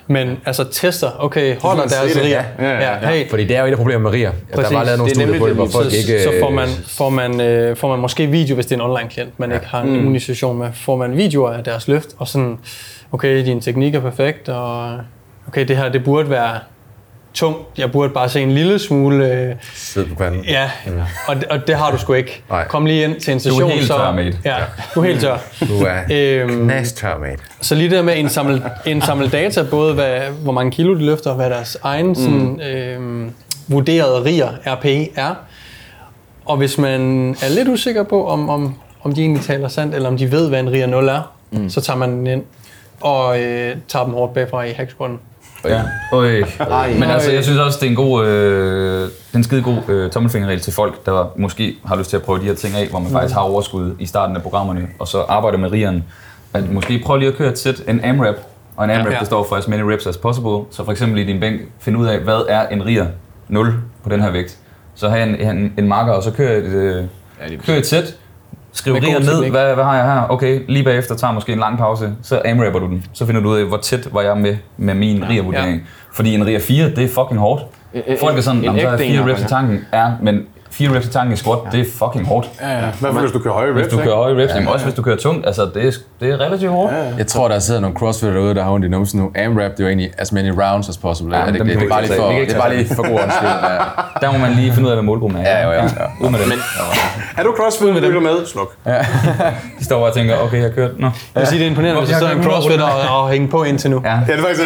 men 0.07 0.39
altså 0.47 0.65
tester, 0.65 1.11
okay, 1.19 1.57
holder 1.61 1.87
deres 1.87 2.13
det. 2.13 2.23
riger? 2.23 2.43
Ja, 2.59 2.71
ja, 2.71 2.93
ja. 2.93 3.09
hey, 3.09 3.31
Fordi 3.31 3.45
det 3.45 3.57
er 3.57 3.61
jo 3.61 3.67
et 3.67 3.71
af 3.71 3.77
problemerne 3.77 4.03
med 4.03 4.11
riger. 4.11 4.29
At 4.29 4.35
der 4.49 4.53
er 4.53 4.57
Præcis. 4.57 4.75
bare 4.75 4.85
lavet 4.85 4.99
nogle 4.99 5.11
er 5.11 5.15
studier 5.15 5.39
på 5.39 5.47
det, 5.47 5.55
hvor 5.55 5.67
folk 5.67 5.91
så, 5.91 5.97
ikke... 5.97 6.23
så 6.23 6.33
får 6.41 6.49
øh, 6.49 6.55
man, 6.55 6.69
får, 6.87 7.11
man, 7.11 7.41
øh, 7.41 7.77
får 7.77 7.89
man 7.89 7.99
måske 7.99 8.27
video, 8.27 8.55
hvis 8.55 8.67
det 8.67 8.73
er 8.73 8.85
en 8.85 8.91
online-klient, 8.91 9.41
man 9.41 9.53
ikke 9.53 9.67
har 9.67 9.83
en 9.83 9.95
immunisation 9.95 10.59
med. 10.59 10.69
Får 10.75 10.97
man 10.97 11.17
videoer 11.17 11.51
af 11.51 11.65
deres 11.65 11.89
løft, 11.89 12.09
og 12.19 12.29
sådan, 12.29 12.59
okay, 13.13 13.47
din 13.47 13.61
teknik 13.61 13.95
er 13.95 14.01
perfekt, 14.01 14.49
og 14.49 14.99
okay, 15.49 15.69
det 15.69 15.77
her, 15.77 15.89
det 15.89 16.05
burde 16.05 16.31
være 16.31 16.59
tungt. 17.37 17.59
Jeg 17.78 17.93
burde 17.93 18.12
bare 18.12 18.28
se 18.28 18.41
en 18.41 18.51
lille 18.53 18.78
smule... 18.78 19.32
Øh, 19.32 19.55
Sidde 19.74 20.07
på 20.09 20.14
panden. 20.14 20.45
ja, 20.45 20.70
og, 21.28 21.37
det- 21.37 21.45
og 21.45 21.66
det 21.66 21.76
har 21.76 21.91
du 21.91 21.99
sgu 21.99 22.12
ikke. 22.12 22.43
Nej. 22.51 22.66
Kom 22.68 22.87
lige 22.87 23.05
ind 23.05 23.20
til 23.20 23.32
en 23.32 23.39
Du 23.39 23.43
session, 23.43 23.62
er 23.70 23.74
helt 23.74 23.87
så... 23.87 23.97
tør, 23.97 24.12
mate. 24.12 24.39
Ja, 24.45 24.57
du 24.95 25.01
er 25.01 25.05
helt 25.05 25.20
tør. 25.20 25.37
Du 25.61 25.84
er 25.84 26.01
Øhm, 26.11 26.64
knastør, 26.64 27.18
mate. 27.18 27.39
så 27.61 27.74
lige 27.74 27.89
det 27.91 27.97
der 27.97 28.03
med 28.03 28.12
at 28.12 28.18
indsamle, 28.18 28.62
indsamle 28.87 29.28
data, 29.28 29.62
både 29.62 29.95
hvad, 29.95 30.20
hvor 30.43 30.53
mange 30.53 30.72
kilo 30.72 30.95
de 30.95 31.05
løfter, 31.07 31.30
og 31.30 31.37
hvad 31.37 31.51
deres 31.51 31.78
egen 31.82 32.14
sådan, 32.14 32.61
øhm, 32.61 33.30
vurderede 33.68 34.24
riger, 34.24 34.49
RPE, 34.66 35.09
er. 35.16 35.34
Og 36.45 36.57
hvis 36.57 36.78
man 36.78 37.30
er 37.43 37.49
lidt 37.55 37.68
usikker 37.68 38.03
på, 38.03 38.26
om, 38.28 38.49
om, 38.49 38.74
om 39.03 39.14
de 39.14 39.20
egentlig 39.20 39.43
taler 39.45 39.68
sandt, 39.68 39.95
eller 39.95 40.09
om 40.09 40.16
de 40.16 40.32
ved, 40.32 40.49
hvad 40.49 40.61
en 40.61 40.70
riger 40.72 40.87
0 40.87 41.09
er, 41.09 41.32
mm. 41.51 41.70
så 41.70 41.80
tager 41.80 41.97
man 41.97 42.11
den 42.12 42.26
ind 42.26 42.43
og 43.01 43.41
øh, 43.43 43.76
tager 43.89 44.05
dem 44.05 44.14
hårdt 44.14 44.34
bagfra 44.34 44.62
i 44.64 44.72
hacksquatten. 44.72 45.18
Ja. 45.69 45.83
Øj. 46.12 46.43
Men 46.95 47.03
altså, 47.03 47.33
jeg 47.33 47.45
synes 47.45 47.59
også, 47.59 47.79
det 47.81 47.87
er 47.87 47.91
en 47.91 47.97
god, 47.97 48.27
øh, 48.27 49.01
det 49.03 49.11
er 49.33 49.37
en 49.37 49.45
skide 49.45 49.62
god 49.62 49.77
øh, 49.89 50.11
tommelfingerregel 50.11 50.61
til 50.61 50.73
folk, 50.73 51.07
der 51.07 51.33
måske 51.37 51.77
har 51.87 51.97
lyst 51.97 52.11
til 52.11 52.17
at 52.17 52.23
prøve 52.23 52.39
de 52.39 52.45
her 52.45 52.55
ting 52.55 52.75
af, 52.77 52.87
hvor 52.89 52.99
man 52.99 53.11
faktisk 53.12 53.35
har 53.35 53.41
overskud 53.43 53.95
i 53.99 54.07
starten 54.07 54.37
af 54.37 54.43
programmerne, 54.43 54.87
og 54.99 55.09
så 55.09 55.21
arbejder 55.29 55.59
med 55.59 55.73
rigeren. 55.73 56.05
At 56.55 56.73
måske 56.73 57.03
prøv 57.05 57.17
lige 57.17 57.29
at 57.29 57.37
køre 57.37 57.49
et 57.51 57.59
sæt, 57.59 57.83
en 57.89 58.01
AMRAP, 58.05 58.35
og 58.77 58.85
en 58.85 58.91
AMRAP, 58.91 59.12
Ja. 59.12 59.19
det 59.19 59.27
står 59.27 59.47
for 59.49 59.57
as 59.57 59.69
many 59.69 59.81
reps 59.83 60.07
as 60.07 60.17
possible. 60.17 60.59
Så 60.71 60.85
for 60.85 60.93
eksempel 60.93 61.19
i 61.19 61.25
din 61.25 61.41
bænk, 61.41 61.61
find 61.81 61.97
ud 61.97 62.07
af, 62.07 62.19
hvad 62.19 62.41
er 62.49 62.69
en 62.69 62.87
riger 62.87 63.07
0 63.49 63.75
på 64.03 64.09
den 64.09 64.21
her 64.23 64.31
vægt. 64.31 64.57
Så 64.95 65.09
have 65.09 65.23
en, 65.23 65.57
en, 65.57 65.73
en 65.79 65.89
marker, 65.89 66.12
og 66.12 66.23
så 66.23 66.31
kør 66.31 66.51
et, 66.57 66.64
øh, 66.64 67.05
kør 67.67 67.75
et 67.75 67.87
sæt, 67.87 68.14
skriv 68.77 68.93
Med 68.93 69.01
god 69.01 69.09
riger 69.09 69.20
ned, 69.20 69.51
hvad, 69.51 69.74
hvad 69.74 69.85
har 69.85 69.97
jeg 69.97 70.05
her? 70.05 70.22
Okay, 70.29 70.61
lige 70.68 70.85
bagefter 70.85 71.14
tager 71.16 71.33
måske 71.33 71.53
en 71.53 71.59
lang 71.59 71.79
pause, 71.79 72.12
så 72.22 72.43
amrapper 72.45 72.79
du 72.81 72.87
den. 72.87 73.05
Så 73.12 73.27
finder 73.27 73.41
du 73.41 73.49
ud 73.49 73.59
af, 73.59 73.64
hvor 73.66 73.77
tæt 73.77 74.09
var 74.14 74.20
jeg 74.20 74.37
med, 74.37 74.57
med 74.77 74.95
min 74.95 75.18
ja. 75.18 75.29
rigervurdering. 75.29 75.83
Fordi 76.14 76.35
en 76.35 76.47
riger 76.47 76.61
4, 76.61 76.91
det 76.91 76.99
er 77.05 77.09
fucking 77.09 77.41
hårdt. 77.41 77.62
Folk 78.20 78.37
er 78.37 78.41
sådan, 78.41 78.59
en 78.59 78.64
"Jamen, 78.64 78.81
så 78.81 78.89
er 78.89 78.93
ægte 78.93 79.05
4 79.07 79.22
en, 79.22 79.29
reps 79.31 79.41
i 79.41 79.43
ja. 79.43 79.49
tanken. 79.49 79.79
Ja, 79.93 80.07
men 80.22 80.47
4 80.79 80.95
reps 80.97 81.07
i 81.07 81.11
tanken 81.11 81.33
i 81.33 81.37
squat, 81.37 81.59
det 81.72 81.81
er 81.81 81.85
fucking 81.99 82.27
hårdt. 82.27 82.49
Ja, 82.61 82.70
ja. 82.79 82.85
Hvad 83.01 83.11
hvis 83.20 83.33
du 83.33 83.39
kører 83.39 83.55
høje 83.55 83.68
reps, 83.70 83.81
Hvis 83.81 83.87
du 83.93 83.99
kører 83.99 84.14
høje 84.16 84.43
reps, 84.43 84.55
jamen 84.55 84.68
også 84.68 84.85
hvis 84.85 84.95
du 84.95 85.03
kører 85.03 85.16
tungt, 85.16 85.47
altså 85.47 85.62
det 85.74 85.87
er, 85.87 85.91
det 86.20 86.31
er 86.33 86.41
relativt 86.41 86.70
hårdt. 86.70 86.93
Ja, 86.95 86.99
Jeg 87.18 87.27
tror, 87.27 87.49
der 87.49 87.59
sidder 87.59 87.81
nogle 87.81 87.97
crossfitter 87.97 88.37
derude, 88.37 88.55
der 88.55 88.64
har 88.64 88.70
ondt 88.70 88.87
i 88.87 88.89
numsen 88.89 89.20
nu. 89.20 89.31
AMRAP, 89.35 89.70
det 89.70 89.81
er 89.81 89.85
jo 89.85 89.89
egentlig 89.89 90.11
as 90.18 90.33
many 90.33 90.51
rounds 90.62 90.89
as 90.89 90.97
possible. 90.99 91.37
Ja, 91.37 91.45
Ja, 91.45 91.51
det, 91.51 91.59
dem 91.61 91.66
det, 91.66 91.77
det, 91.77 91.85
er 91.85 91.89
bare 91.89 92.03
ikke 92.03 92.14
lige 92.14 92.22
for, 92.22 92.29
det 92.31 92.53
er 92.53 92.59
bare 92.61 92.77
lige 92.77 92.95
for 92.95 93.03
god 93.11 93.18
skyld. 93.18 93.49
Ja. 93.77 94.27
Der 94.27 94.33
må 94.33 94.39
man 94.39 94.53
lige 94.53 94.72
finde 94.72 94.87
ud 94.87 94.91
af, 94.91 94.97
hvad 94.97 95.05
målgruppen 95.05 95.41
er. 95.41 95.51
Ja, 95.51 95.64
jo, 95.64 95.70
ja, 95.72 95.83
ja. 95.83 95.89
Ud 96.20 96.31
med 96.31 96.39
den. 96.39 96.53
Er 97.39 97.43
du 97.43 97.55
crossfit, 97.57 97.89
du 97.89 97.93
lytter 97.93 98.20
med? 98.20 98.47
Sluk. 98.47 98.72
De 99.79 99.85
står 99.85 99.99
bare 100.01 100.09
og 100.11 100.14
tænker, 100.14 100.39
okay, 100.39 100.57
jeg 100.57 100.64
har 100.64 100.70
kørt. 100.70 100.91
Nå. 100.99 101.07
Jeg 101.07 101.41
vil 101.41 101.47
sige, 101.47 101.59
det 101.59 101.66
er 101.66 101.70
imponerende, 101.70 102.01
hvis 102.01 102.09
der 102.11 102.14
Jeg 102.16 102.20
sidder 102.20 102.35
en 102.35 102.43
kan 102.43 102.51
crossfit 102.51 102.81
og, 102.81 103.20
og 103.22 103.31
hænge 103.31 103.49
på 103.49 103.62
indtil 103.64 103.91
nu. 103.91 104.03
Ja. 104.05 104.11
Ja, 104.11 104.20
det 104.27 104.35
er 104.35 104.39
faktisk 104.39 104.62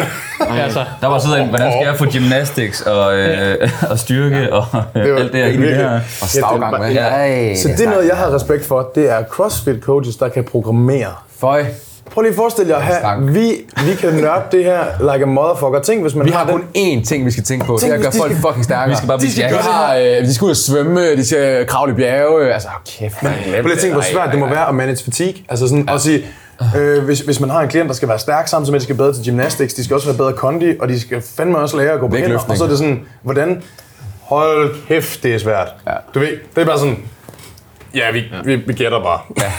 Altså, 0.63 0.85
Der 1.01 1.07
var 1.07 1.19
sådan 1.19 1.43
en, 1.43 1.49
hvordan 1.49 1.71
skal 1.71 1.85
jeg 1.87 1.95
få 1.95 2.05
gymnastics 2.05 2.81
og, 2.81 3.17
øh, 3.17 3.69
og 3.89 3.99
styrke 3.99 4.53
og 4.53 4.65
alt 4.95 5.31
det 5.33 5.43
her 5.43 5.47
i 5.47 5.57
det 5.57 5.75
her. 5.75 5.99
Og 6.21 6.27
stavgang 6.27 6.79
med. 6.79 6.91
Ja. 6.91 7.01
Ej, 7.07 7.55
Så 7.55 7.67
det 7.67 7.81
er 7.85 7.89
noget, 7.89 8.07
jeg 8.07 8.15
har 8.17 8.35
respekt 8.35 8.65
for. 8.65 8.91
Det 8.95 9.09
er 9.11 9.23
CrossFit 9.29 9.81
coaches, 9.83 10.15
der 10.15 10.29
kan 10.29 10.43
programmere. 10.43 11.13
Føj. 11.39 11.65
Prøv 12.11 12.21
lige 12.21 12.29
at 12.29 12.35
forestille 12.35 12.77
jer, 12.77 12.97
Stank. 12.99 13.33
vi, 13.33 13.51
vi 13.85 13.93
kan 13.99 14.13
nørde 14.13 14.41
det 14.51 14.63
her 14.63 14.83
like 15.13 15.23
a 15.23 15.27
motherfucker. 15.27 15.79
Tænk, 15.81 16.01
hvis 16.01 16.15
man 16.15 16.25
Vi 16.25 16.31
har 16.31 16.43
den- 16.45 16.51
kun 16.53 16.63
én 16.77 17.03
ting, 17.05 17.25
vi 17.25 17.31
skal 17.31 17.43
tænke 17.43 17.65
på. 17.65 17.73
Det 17.73 17.81
Tænk, 17.81 17.91
er 17.91 17.95
at 17.95 18.01
gøre 18.01 18.11
folk 18.11 18.31
skal- 18.31 18.41
fucking 18.41 18.63
stærkere. 18.63 18.89
Vi 18.89 18.95
skal 18.95 19.07
bare 19.07 19.17
blive 19.17 19.29
de 19.29 19.33
skal, 19.35 19.49
har, 19.57 19.95
øh, 19.95 20.03
de 20.25 20.33
skal 20.33 20.45
ud 20.45 20.49
og 20.49 20.55
svømme, 20.57 21.15
de 21.15 21.25
skal 21.25 21.65
kravle 21.67 21.91
i 21.93 21.95
bjerge. 21.95 22.53
Altså, 22.53 22.67
oh, 22.67 22.73
kæft, 22.99 23.23
man. 23.23 23.33
Prøv 23.33 23.61
lige 23.61 23.73
at 23.73 23.79
tænke, 23.79 23.93
hvor 23.93 24.03
svært 24.03 24.29
det 24.31 24.39
må 24.39 24.47
være 24.49 24.67
at 24.69 24.75
manage 24.75 25.03
fatigue. 25.03 25.43
Altså 25.49 25.67
sådan 25.67 25.89
at 25.89 26.01
sige, 26.01 26.25
øh, 26.77 27.03
hvis, 27.03 27.19
hvis 27.19 27.39
man 27.39 27.49
har 27.49 27.61
en 27.61 27.67
klient, 27.69 27.87
der 27.89 27.95
skal 27.95 28.07
være 28.09 28.19
stærk, 28.19 28.47
samtidig 28.47 28.71
med, 28.71 28.77
at 28.77 28.81
de 28.81 28.83
skal 28.83 28.95
bedre 28.95 29.13
til 29.13 29.25
gymnastics, 29.25 29.73
de 29.73 29.83
skal 29.83 29.93
også 29.95 30.07
være 30.07 30.17
bedre 30.17 30.33
kondi, 30.33 30.73
og 30.79 30.89
de 30.89 30.99
skal 30.99 31.21
fandme 31.37 31.57
også 31.57 31.77
lære 31.77 31.91
at 31.91 31.99
gå 31.99 32.07
på 32.07 32.15
hænder. 32.15 32.39
Og 32.49 32.57
så 32.57 32.63
er 32.63 32.67
det 32.67 32.77
sådan, 32.77 32.99
hvordan, 33.23 33.61
hold 34.31 34.75
kæft, 34.87 35.23
det 35.23 35.35
er 35.35 35.39
svært. 35.39 35.67
Ja. 35.87 35.93
Du 36.13 36.19
ved, 36.19 36.27
det 36.55 36.61
er 36.61 36.65
bare 36.65 36.79
sådan, 36.79 36.97
ja, 37.95 38.11
vi, 38.11 38.23
vi, 38.45 38.55
vi 38.55 38.73
gætter 38.73 39.03
bare. 39.03 39.19
Ja, 39.37 39.51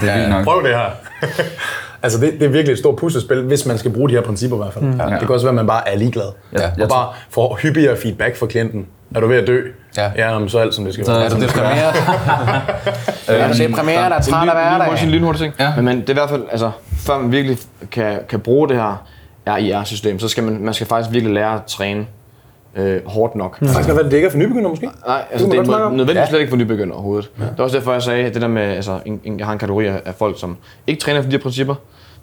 det 0.00 0.10
er 0.10 0.16
vildt 0.16 0.30
nok. 0.30 0.44
Prøv 0.44 0.62
det 0.62 0.74
her. 0.74 0.90
altså, 2.02 2.20
det, 2.20 2.32
det 2.32 2.42
er 2.42 2.48
virkelig 2.48 2.72
et 2.72 2.78
stort 2.78 2.96
puslespil, 2.96 3.42
hvis 3.42 3.66
man 3.66 3.78
skal 3.78 3.90
bruge 3.92 4.08
de 4.08 4.14
her 4.14 4.20
principper 4.22 4.56
i 4.56 4.60
hvert 4.62 4.72
fald. 4.72 4.84
Ja. 4.84 5.04
Det 5.04 5.20
kan 5.20 5.30
også 5.30 5.46
være, 5.46 5.50
at 5.50 5.54
man 5.54 5.66
bare 5.66 5.88
er 5.88 5.96
ligeglad. 5.98 6.28
Ja, 6.52 6.70
og 6.82 6.88
bare 6.88 7.08
får 7.30 7.58
hyppigere 7.62 7.96
feedback 7.96 8.36
fra 8.36 8.46
klienten. 8.46 8.86
Er 9.14 9.20
du 9.20 9.26
ved 9.26 9.36
at 9.36 9.46
dø? 9.46 9.60
Ja. 9.96 10.10
ja 10.16 10.32
jamen, 10.32 10.48
så 10.48 10.58
er 10.58 10.62
alt, 10.62 10.74
som 10.74 10.84
det 10.84 10.94
skal 10.94 11.06
Så- 11.06 11.12
være. 11.12 11.30
så 11.30 11.36
det 11.36 11.50
skal 11.50 11.62
mere. 11.62 11.72
Er 13.28 13.48
du 13.48 13.58
der 13.58 14.16
er 14.16 14.20
træt 14.20 14.48
af 14.48 14.78
hverdag? 14.78 15.02
Lyn, 15.04 15.10
lyn, 15.10 15.24
lyn, 15.24 15.34
ting. 15.34 15.54
Ja. 15.60 15.72
Men 15.76 15.84
man, 15.84 16.00
det 16.00 16.08
er 16.08 16.12
i 16.12 16.14
hvert 16.14 16.30
fald, 16.30 16.42
altså, 16.50 16.70
før 17.06 17.18
man 17.18 17.32
virkelig 17.32 17.58
kan, 17.90 18.18
kan 18.28 18.40
bruge 18.40 18.68
det 18.68 18.76
her 18.76 19.06
RIR-system, 19.48 20.18
så 20.18 20.28
skal 20.28 20.44
man, 20.44 20.58
man 20.60 20.74
skal 20.74 20.86
faktisk 20.86 21.12
virkelig 21.12 21.34
lære 21.34 21.54
at 21.54 21.62
træne 21.66 22.06
øh, 22.76 23.00
hårdt 23.06 23.34
nok. 23.34 23.60
Det 23.60 23.68
kan 23.86 23.96
være, 23.96 24.04
det 24.04 24.12
ikke 24.12 24.26
er 24.26 24.30
for 24.30 24.38
nybegynder 24.38 24.68
måske. 24.70 24.88
Nej, 25.06 25.22
altså 25.30 25.46
det 25.46 25.58
er 25.58 25.90
nødvendigvis 25.90 26.28
slet 26.28 26.40
ikke 26.40 26.50
for 26.50 26.56
nybegynder 26.56 26.94
overhovedet. 26.94 27.30
Det 27.38 27.58
er 27.58 27.62
også 27.62 27.76
derfor, 27.76 27.92
jeg 27.92 28.02
sagde, 28.02 28.24
at 28.24 28.34
det 28.34 28.42
der 28.42 28.48
med, 28.48 28.62
altså, 28.62 28.98
en, 29.06 29.20
en, 29.24 29.38
jeg 29.38 29.46
har 29.46 29.52
en 29.52 29.58
kategori 29.58 29.86
af 29.86 30.14
folk, 30.18 30.40
som 30.40 30.56
ikke 30.86 31.00
træner 31.00 31.18
efter 31.18 31.30
de 31.30 31.36
her 31.36 31.42
principper, 31.42 31.74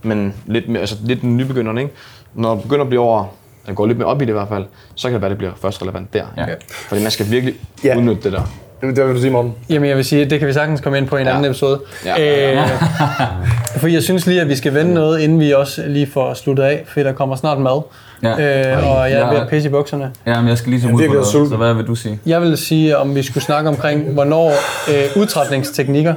men 0.04 0.34
lidt, 0.45 0.70
mere, 0.70 0.80
altså, 0.80 0.95
lidt 1.04 1.24
nybegynderne, 1.24 1.82
ikke? 1.82 1.93
Når 2.34 2.54
man 2.56 2.62
begynder 2.63 2.82
at 2.84 2.89
blive 2.89 3.01
over, 3.01 3.25
eller 3.66 3.75
går 3.75 3.86
lidt 3.86 3.97
mere 3.97 4.08
op 4.08 4.21
i 4.21 4.25
det 4.25 4.30
i 4.30 4.34
hvert 4.34 4.47
fald, 4.50 4.66
så 4.96 5.08
kan 5.08 5.13
det 5.13 5.21
være, 5.21 5.28
at 5.28 5.32
det 5.32 5.38
bliver 5.38 5.51
først 5.62 5.82
relevant 5.82 6.13
der. 6.13 6.24
Ja. 6.38 6.46
Fordi 6.70 7.01
man 7.01 7.12
skal 7.12 7.25
virkelig 7.32 7.54
Ja. 7.84 7.97
udnytte 7.97 8.21
det 8.24 8.32
der. 8.32 8.42
Det 8.82 9.08
vil 9.08 9.16
du 9.16 9.21
sige, 9.21 9.32
Morten. 9.32 9.54
Jamen, 9.70 9.89
jeg 9.89 9.97
vil 9.97 10.05
sige, 10.05 10.25
det 10.25 10.39
kan 10.39 10.47
vi 10.47 10.54
sagtens 10.54 10.82
komme 10.82 10.97
ind 10.97 11.08
på 11.08 11.17
i 11.17 11.21
en 11.21 11.28
Ja. 11.28 11.34
anden 11.34 11.46
episode. 11.51 11.80
Ja. 12.05 12.51
Øh, 12.55 12.67
for 13.80 13.88
jeg 13.88 14.04
synes 14.04 14.28
lige, 14.28 14.42
at 14.42 14.50
vi 14.50 14.55
skal 14.55 14.74
vende 14.74 14.93
noget, 14.93 15.20
inden 15.20 15.39
vi 15.39 15.51
også 15.51 15.84
lige 15.88 16.08
får 16.08 16.34
sluttet 16.34 16.63
af, 16.63 16.84
for 16.88 17.00
der 17.00 17.12
kommer 17.12 17.36
snart 17.36 17.58
mad. 17.62 17.82
Ja. 18.24 18.30
Øh, 18.30 18.89
og 18.89 19.12
jeg 19.12 19.20
er 19.20 19.28
ved 19.28 19.36
Ja. 19.38 19.42
at 19.43 19.50
pisse 19.50 19.70
i 19.70 19.72
bukserne. 19.72 20.12
Ja, 20.26 20.39
men 20.42 20.50
jeg 20.50 20.58
skal 20.58 20.70
lige 20.70 20.82
zoome 20.82 20.96
ud 20.98 21.08
på 21.08 21.14
noget, 21.14 21.28
sulten. 21.28 21.50
så 21.50 21.56
hvad 21.58 21.74
vil 21.74 21.88
du 21.88 21.96
sige? 21.96 22.20
Jeg 22.26 22.42
vil 22.42 22.58
sige, 22.58 22.98
om 22.98 23.16
vi 23.16 23.24
skulle 23.24 23.43
snakke 23.43 23.70
omkring, 23.70 24.14
hvornår 24.14 24.50
øh, 24.89 25.22
udtrætningsteknikker 25.22 26.14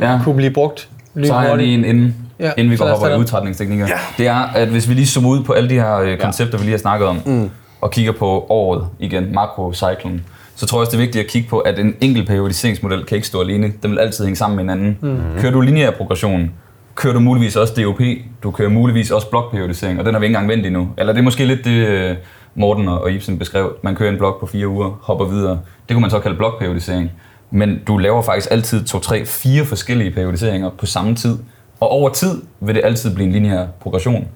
Ja. 0.00 0.20
kunne 0.24 0.34
blive 0.36 0.50
brugt 0.50 0.88
Så 1.24 1.32
har 1.32 1.46
jeg 1.46 1.56
lige 1.56 1.74
en 1.74 1.84
inden, 1.84 2.16
Ja, 2.40 2.50
inden 2.56 2.70
vi 2.72 2.76
så 2.76 2.84
går 2.84 2.90
over 2.90 3.08
i 3.08 3.18
udtrætningsteknikker. 3.18 3.86
Ja. 3.86 3.94
Det 4.18 4.26
er, 4.26 4.34
at 4.54 4.68
hvis 4.68 4.88
vi 4.88 4.94
lige 4.94 5.06
zoomer 5.06 5.28
ud 5.30 5.42
på 5.42 5.52
alle 5.52 5.68
de 5.68 5.74
her 5.74 5.96
øh, 5.96 6.18
koncepter, 6.18 6.58
vi 6.58 6.64
lige 6.64 6.70
har 6.72 6.78
snakket 6.78 7.08
om, 7.08 7.18
mm. 7.26 7.50
og 7.80 7.90
kigger 7.90 8.12
på 8.12 8.46
året 8.48 8.84
igen, 8.98 9.34
makrocyclen, 9.34 10.24
så 10.56 10.66
tror 10.66 10.78
jeg 10.78 10.80
også, 10.80 10.90
det 10.90 10.96
er 10.96 11.06
vigtigt 11.06 11.24
at 11.24 11.30
kigge 11.30 11.48
på, 11.48 11.58
at 11.58 11.78
en 11.78 11.94
enkelt 12.00 12.28
periodiseringsmodel 12.28 13.04
kan 13.04 13.16
ikke 13.16 13.26
stå 13.28 13.40
alene. 13.40 13.72
Den 13.82 13.90
vil 13.90 13.98
altid 13.98 14.24
hænge 14.24 14.36
sammen 14.36 14.56
med 14.66 14.74
hinanden. 14.74 14.98
Mm. 15.00 15.40
Kører 15.40 15.52
du 15.52 15.60
lineær 15.60 15.90
progression, 15.90 16.50
kører 17.00 17.14
du 17.14 17.20
muligvis 17.20 17.56
også 17.56 17.74
DOP, 17.82 18.00
du 18.42 18.50
kører 18.50 18.68
muligvis 18.68 19.10
også 19.10 19.30
blokperiodisering, 19.30 19.98
og 19.98 20.04
den 20.04 20.14
har 20.14 20.20
vi 20.20 20.26
ikke 20.26 20.36
engang 20.36 20.48
vendt 20.48 20.66
endnu. 20.66 20.88
Eller 20.98 21.12
det 21.12 21.18
er 21.20 21.24
måske 21.24 21.44
lidt 21.44 21.64
det, 21.64 21.88
øh, 21.88 22.16
Morten 22.54 22.88
og 22.88 23.12
Ibsen 23.12 23.38
beskrev. 23.38 23.76
Man 23.82 23.94
kører 23.96 24.10
en 24.10 24.18
blok 24.18 24.40
på 24.40 24.46
fire 24.46 24.68
uger, 24.68 24.98
hopper 25.02 25.24
videre. 25.24 25.60
Det 25.88 25.94
kunne 25.94 26.00
man 26.00 26.10
så 26.10 26.18
kalde 26.18 26.36
blokperiodisering. 26.36 27.12
Men 27.50 27.80
du 27.86 27.98
laver 27.98 28.22
faktisk 28.22 28.48
altid 28.50 28.84
to, 28.84 28.98
tre, 28.98 29.26
fire 29.26 29.64
forskellige 29.64 30.10
periodiseringer 30.10 30.70
på 30.70 30.86
samme 30.86 31.14
tid. 31.14 31.38
Og 31.80 31.88
over 31.88 32.10
tid 32.10 32.42
vil 32.60 32.74
det 32.74 32.80
altid 32.84 33.14
blive 33.14 33.26
en 33.26 33.32
lineær 33.32 33.66
progression. 33.80 34.28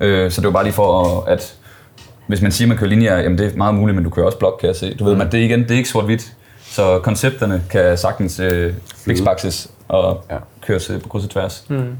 Øh, 0.00 0.30
så 0.30 0.40
det 0.40 0.46
var 0.46 0.52
bare 0.52 0.64
lige 0.64 0.74
for, 0.74 1.24
at, 1.28 1.54
hvis 2.26 2.42
man 2.42 2.52
siger, 2.52 2.66
at 2.66 2.68
man 2.68 2.78
kører 2.78 2.90
linjer, 2.90 3.18
jamen 3.18 3.38
det 3.38 3.52
er 3.52 3.56
meget 3.56 3.74
muligt, 3.74 3.94
men 3.96 4.04
du 4.04 4.10
kører 4.10 4.26
også 4.26 4.38
blok, 4.38 4.56
kan 4.60 4.66
jeg 4.66 4.76
se. 4.76 4.94
Du 4.94 5.04
ved, 5.04 5.16
men 5.16 5.26
det 5.32 5.40
er 5.40 5.44
igen, 5.44 5.62
det 5.62 5.70
er 5.70 5.76
ikke 5.76 5.88
sort-hvidt. 5.88 6.32
Så 6.70 6.98
koncepterne 6.98 7.62
kan 7.70 7.98
sagtens 7.98 8.40
øh, 8.40 8.74
flexpraksis 9.04 9.68
og 9.88 10.24
Ja. 10.30 10.36
køres 10.66 10.90
øh, 10.90 11.02
på 11.02 11.08
kryds 11.08 11.24
og 11.24 11.30
tværs. 11.30 11.64
Mm. 11.68 11.96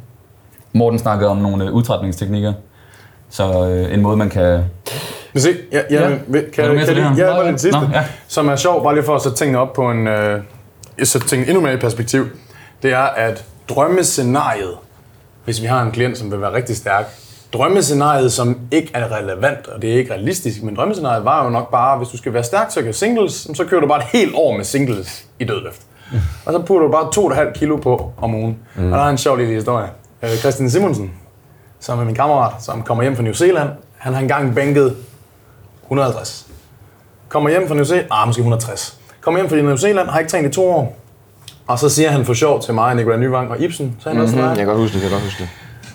Morten 0.73 0.99
snakkede 0.99 1.31
om 1.31 1.37
nogle 1.37 1.65
øh, 1.65 1.73
udtrætningsteknikker. 1.73 2.53
Så 3.31 3.69
øh, 3.69 3.95
en 3.95 4.01
måde, 4.01 4.17
man 4.17 4.31
kan... 4.31 4.65
Men 5.33 5.41
se, 5.41 5.57
ja, 5.73 5.81
ja, 5.91 6.03
Ja. 6.03 6.09
ja. 6.11 6.17
Kan, 6.17 6.25
kan, 6.53 6.65
Er 6.65 6.85
kan, 6.85 6.87
kan, 6.95 6.97
her? 7.15 7.27
ja, 7.27 7.33
bare 7.37 7.47
den 7.47 7.59
sidste, 7.59 7.81
Nå, 7.81 7.87
ja. 7.93 8.05
som 8.29 8.49
er 8.49 8.57
sjov, 8.57 8.83
bare 8.83 8.95
lige 8.95 9.05
for 9.05 9.17
at 9.17 9.23
sætte 9.23 9.39
tingene 9.39 9.59
op 9.59 9.73
på 9.73 9.91
en, 9.91 10.07
øh, 10.07 10.41
sætte 11.03 11.29
tingene 11.29 11.49
endnu 11.51 11.63
mere 11.63 11.75
i 11.75 11.77
perspektiv, 11.77 12.27
det 12.83 12.93
er, 12.93 12.99
at 12.99 13.45
drømmescenariet, 13.69 14.75
hvis 15.45 15.61
vi 15.63 15.67
har 15.67 15.83
en 15.83 15.91
klient, 15.91 16.19
som 16.19 16.31
vil 16.33 16.41
være 16.41 16.53
rigtig 16.53 16.77
stærk, 16.77 17.05
drømmescenariet, 17.53 18.33
som 18.33 18.59
ikke 18.71 18.91
er 18.95 19.17
relevant, 19.17 19.67
og 19.67 19.83
det 19.83 19.93
er 19.93 19.99
ikke 19.99 20.13
realistisk, 20.13 20.63
men 20.63 20.77
drømmescenariet 20.77 21.25
var 21.25 21.45
jo 21.45 21.51
nok 21.51 21.71
bare, 21.71 21.99
hvis 21.99 22.09
du 22.09 22.17
skal 22.17 22.35
være 22.35 22.45
stærk 22.45 22.69
til 22.69 22.81
at 22.81 22.85
køre 22.85 22.93
singles, 22.93 23.33
så 23.55 23.65
kører 23.65 23.81
du 23.81 23.87
bare 23.87 23.99
et 23.99 24.05
helt 24.13 24.35
år 24.35 24.57
med 24.57 24.65
singles 24.65 25.25
i 25.39 25.45
dødløft. 25.45 25.81
Og 26.47 26.53
så 26.53 26.59
putter 26.59 26.87
du 26.87 26.93
bare 26.93 27.35
2,5 27.49 27.53
kilo 27.59 27.77
på 27.77 28.13
om 28.17 28.35
ugen. 28.35 28.59
Mm. 28.77 28.93
Og 28.93 28.99
der 28.99 29.05
er 29.05 29.09
en 29.09 29.19
sjov 29.19 29.37
lille 29.37 29.55
historie. 29.55 29.89
Øh, 30.23 30.31
Christian 30.37 30.71
Simonsen, 30.71 31.11
som 31.81 31.99
er 31.99 32.05
min 32.05 32.15
kammerat, 32.15 32.53
som 32.63 32.83
kommer 32.83 33.03
hjem 33.05 33.17
fra 33.17 33.23
New 33.23 33.33
Zealand, 33.33 33.69
han 33.99 34.15
har 34.15 34.21
engang 34.21 34.55
bænket 34.55 34.97
150. 35.85 36.47
Kommer 37.29 37.51
hjem 37.51 37.69
fra 37.69 37.75
New 37.75 37.85
Zealand, 37.85 38.09
ah, 38.11 38.27
måske 38.27 38.41
160. 38.41 38.99
Kommer 39.21 39.41
hjem 39.41 39.49
fra 39.49 39.57
New 39.57 39.77
Zealand, 39.77 40.09
har 40.09 40.19
ikke 40.19 40.31
trænet 40.31 40.49
i 40.49 40.53
to 40.53 40.71
år. 40.71 40.97
Og 41.67 41.79
så 41.79 41.89
siger 41.89 42.11
han 42.11 42.25
for 42.25 42.35
sjov 42.35 42.63
til 42.63 42.75
mig, 42.75 42.95
Nikolaj 42.95 43.19
Nyvang 43.19 43.51
og 43.51 43.61
Ibsen, 43.61 43.97
så 44.01 44.09
han 44.09 44.19
mm-hmm. 44.19 44.25
også 44.25 44.37
Mm, 44.37 44.43
dig. 44.43 44.49
jeg 44.49 44.57
kan 44.57 44.67
godt 44.67 44.79
huske 44.79 44.95
det, 44.95 45.03
jeg 45.03 45.11
kan 45.11 45.17
godt 45.19 45.25
huske 45.25 45.43
det. 45.43 45.49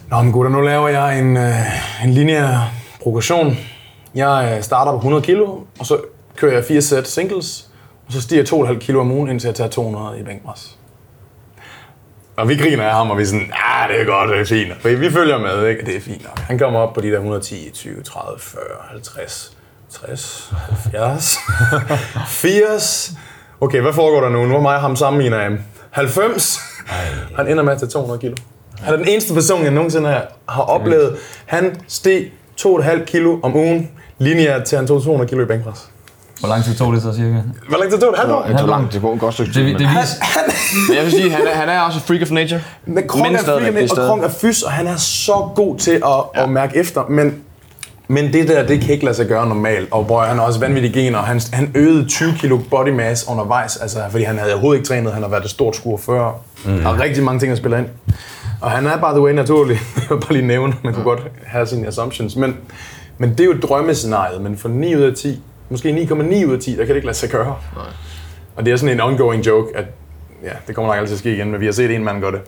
Nå, 0.09 0.21
men 0.21 0.31
gutter, 0.31 0.51
nu 0.51 0.61
laver 0.61 0.87
jeg 0.87 1.19
en, 1.19 1.37
øh, 1.37 2.03
en 2.03 2.09
lineær 2.13 2.71
progression. 3.03 3.57
Jeg 4.15 4.53
øh, 4.57 4.63
starter 4.63 4.91
på 4.91 4.97
100 4.97 5.23
kilo, 5.23 5.59
og 5.79 5.85
så 5.85 5.97
kører 6.35 6.53
jeg 6.53 6.63
fire 6.65 6.81
sæt 6.81 7.07
singles, 7.07 7.69
og 8.07 8.13
så 8.13 8.21
stiger 8.21 8.43
jeg 8.51 8.69
2,5 8.69 8.79
kilo 8.79 8.99
om 8.99 9.11
ugen, 9.11 9.29
indtil 9.29 9.47
jeg 9.47 9.55
tager 9.55 9.69
200 9.69 10.19
i 10.19 10.23
bænkpres. 10.23 10.77
Og 12.37 12.49
vi 12.49 12.55
griner 12.55 12.83
af 12.83 12.93
ham, 12.93 13.11
og 13.11 13.17
vi 13.17 13.21
er 13.21 13.25
sådan, 13.25 13.51
ah, 13.65 13.89
det 13.89 14.01
er 14.01 14.05
godt, 14.05 14.29
det 14.29 14.39
er 14.39 14.45
fint. 14.45 14.81
For 14.81 14.89
vi 14.89 15.11
følger 15.11 15.37
med, 15.37 15.67
ikke? 15.67 15.85
Det 15.85 15.95
er 15.95 16.01
fint 16.01 16.23
nok. 16.23 16.39
Han 16.39 16.59
kommer 16.59 16.79
op 16.79 16.93
på 16.93 17.01
de 17.01 17.07
der 17.07 17.13
110, 17.15 17.69
20, 17.73 18.03
30, 18.03 18.39
40, 18.39 18.61
50, 18.89 19.57
60, 19.89 20.53
70, 20.91 21.37
80. 22.27 23.11
Okay, 23.61 23.81
hvad 23.81 23.93
foregår 23.93 24.21
der 24.21 24.29
nu? 24.29 24.45
Nu 24.45 24.55
er 24.55 24.61
mig 24.61 24.75
og 24.75 24.81
ham 24.81 24.95
sammen, 24.95 25.21
Ina. 25.21 25.49
90. 25.91 26.59
Han 27.35 27.47
ender 27.47 27.63
med 27.63 27.73
at 27.73 27.79
tage 27.79 27.89
200 27.89 28.19
kilo. 28.19 28.35
Han 28.81 28.93
er 28.93 28.97
den 28.97 29.07
eneste 29.07 29.33
person, 29.33 29.63
jeg 29.63 29.71
nogensinde 29.71 30.09
har, 30.09 30.23
har 30.49 30.61
oplevet. 30.61 31.15
Han 31.45 31.75
steg 31.87 32.31
2,5 32.61 33.05
kilo 33.05 33.39
om 33.43 33.55
ugen, 33.55 33.89
lineært 34.19 34.63
til 34.63 34.77
han 34.77 34.87
tog 34.87 35.03
200 35.03 35.29
kilo 35.29 35.43
i 35.43 35.45
bænkpres. 35.45 35.89
Hvor 36.39 36.49
lang 36.49 36.63
tid 36.63 36.75
tog 36.75 36.93
det 36.93 37.01
så 37.01 37.13
cirka? 37.13 37.35
Hvor 37.69 37.77
lang 37.77 37.91
tid 37.91 37.99
tog 37.99 38.11
det? 38.11 38.19
Han 38.19 38.51
Det 38.51 38.59
tog 38.59 38.69
langt, 38.69 38.93
det 38.93 39.01
går 39.01 39.13
et 39.13 39.19
godt 39.19 39.33
stykke 39.33 39.53
tid. 39.53 39.63
Det, 39.65 39.79
det 39.79 39.87
men- 39.87 40.95
jeg 40.95 41.03
vil 41.03 41.11
sige, 41.11 41.31
han 41.31 41.47
er, 41.47 41.51
han 41.51 41.69
er 41.69 41.79
også 41.79 41.99
freak 41.99 42.21
of 42.21 42.31
nature. 42.31 42.61
Men 42.85 43.07
Krong 43.07 43.23
Men 43.27 43.35
er 43.35 43.39
freaking 43.39 43.75
det 43.75 43.91
er 43.91 44.01
og 44.01 44.07
Krong 44.07 44.23
er 44.23 44.29
fys, 44.29 44.61
og 44.61 44.71
han 44.71 44.87
er 44.87 44.95
så 44.95 45.49
god 45.55 45.77
til 45.77 45.91
at, 45.91 46.01
ja. 46.35 46.43
at 46.43 46.49
mærke 46.49 46.77
efter. 46.77 47.03
Men, 47.09 47.33
men 48.07 48.33
det 48.33 48.47
der, 48.47 48.67
det 48.67 48.81
kan 48.81 48.89
ikke 48.89 49.05
lade 49.05 49.15
sig 49.15 49.27
gøre 49.27 49.47
normalt. 49.47 49.87
Og 49.91 50.07
boy, 50.07 50.23
han 50.23 50.37
har 50.37 50.45
også 50.45 50.59
vanvittige 50.59 50.93
gener. 50.93 51.19
Han, 51.21 51.41
han 51.53 51.71
øgede 51.75 52.05
20 52.05 52.33
kilo 52.39 52.59
body 52.69 52.89
mass 52.89 53.27
undervejs, 53.27 53.77
altså, 53.77 53.99
fordi 54.11 54.23
han 54.23 54.37
havde 54.37 54.51
overhovedet 54.53 54.79
ikke 54.79 54.87
trænet. 54.87 55.13
Han 55.13 55.21
har 55.21 55.29
været 55.29 55.43
et 55.43 55.49
stort 55.49 55.75
skur 55.75 55.97
før. 55.97 56.31
Mm. 56.65 56.85
Og 56.85 56.99
rigtig 56.99 57.23
mange 57.23 57.39
ting 57.39 57.51
at 57.51 57.57
spille 57.57 57.77
ind. 57.77 57.87
Og 58.65 58.71
han 58.71 58.87
er, 58.87 58.97
by 58.97 59.13
the 59.15 59.21
way, 59.21 59.33
naturlig. 59.33 59.77
Jeg 59.95 60.09
vil 60.09 60.21
bare 60.21 60.33
lige 60.33 60.47
nævne, 60.47 60.73
man 60.83 60.93
kunne 60.93 61.03
godt 61.03 61.21
have 61.45 61.67
sine 61.67 61.87
assumptions. 61.87 62.35
Men, 62.35 62.57
men 63.17 63.29
det 63.29 63.39
er 63.39 63.45
jo 63.45 63.53
drømmescenariet. 63.53 64.41
Men 64.41 64.57
for 64.57 64.69
9 64.69 64.95
ud 64.95 65.01
af 65.01 65.15
10, 65.15 65.41
måske 65.69 66.07
9,9 66.11 66.45
ud 66.45 66.53
af 66.53 66.59
10, 66.59 66.71
der 66.71 66.77
kan 66.77 66.87
det 66.87 66.95
ikke 66.95 67.05
lade 67.05 67.17
sig 67.17 67.29
gøre. 67.29 67.55
Nej. 67.75 67.85
Og 68.55 68.65
det 68.65 68.73
er 68.73 68.77
sådan 68.77 68.95
en 68.95 69.01
ongoing 69.01 69.45
joke, 69.45 69.77
at 69.77 69.85
ja, 70.43 70.49
det 70.67 70.75
kommer 70.75 70.91
nok 70.91 70.99
altid 70.99 71.13
at 71.13 71.19
ske 71.19 71.33
igen, 71.33 71.51
men 71.51 71.59
vi 71.59 71.65
har 71.65 71.73
set 71.73 71.91
en 71.91 72.03
mand 72.03 72.21
gøre 72.21 72.31
det. 72.31 72.41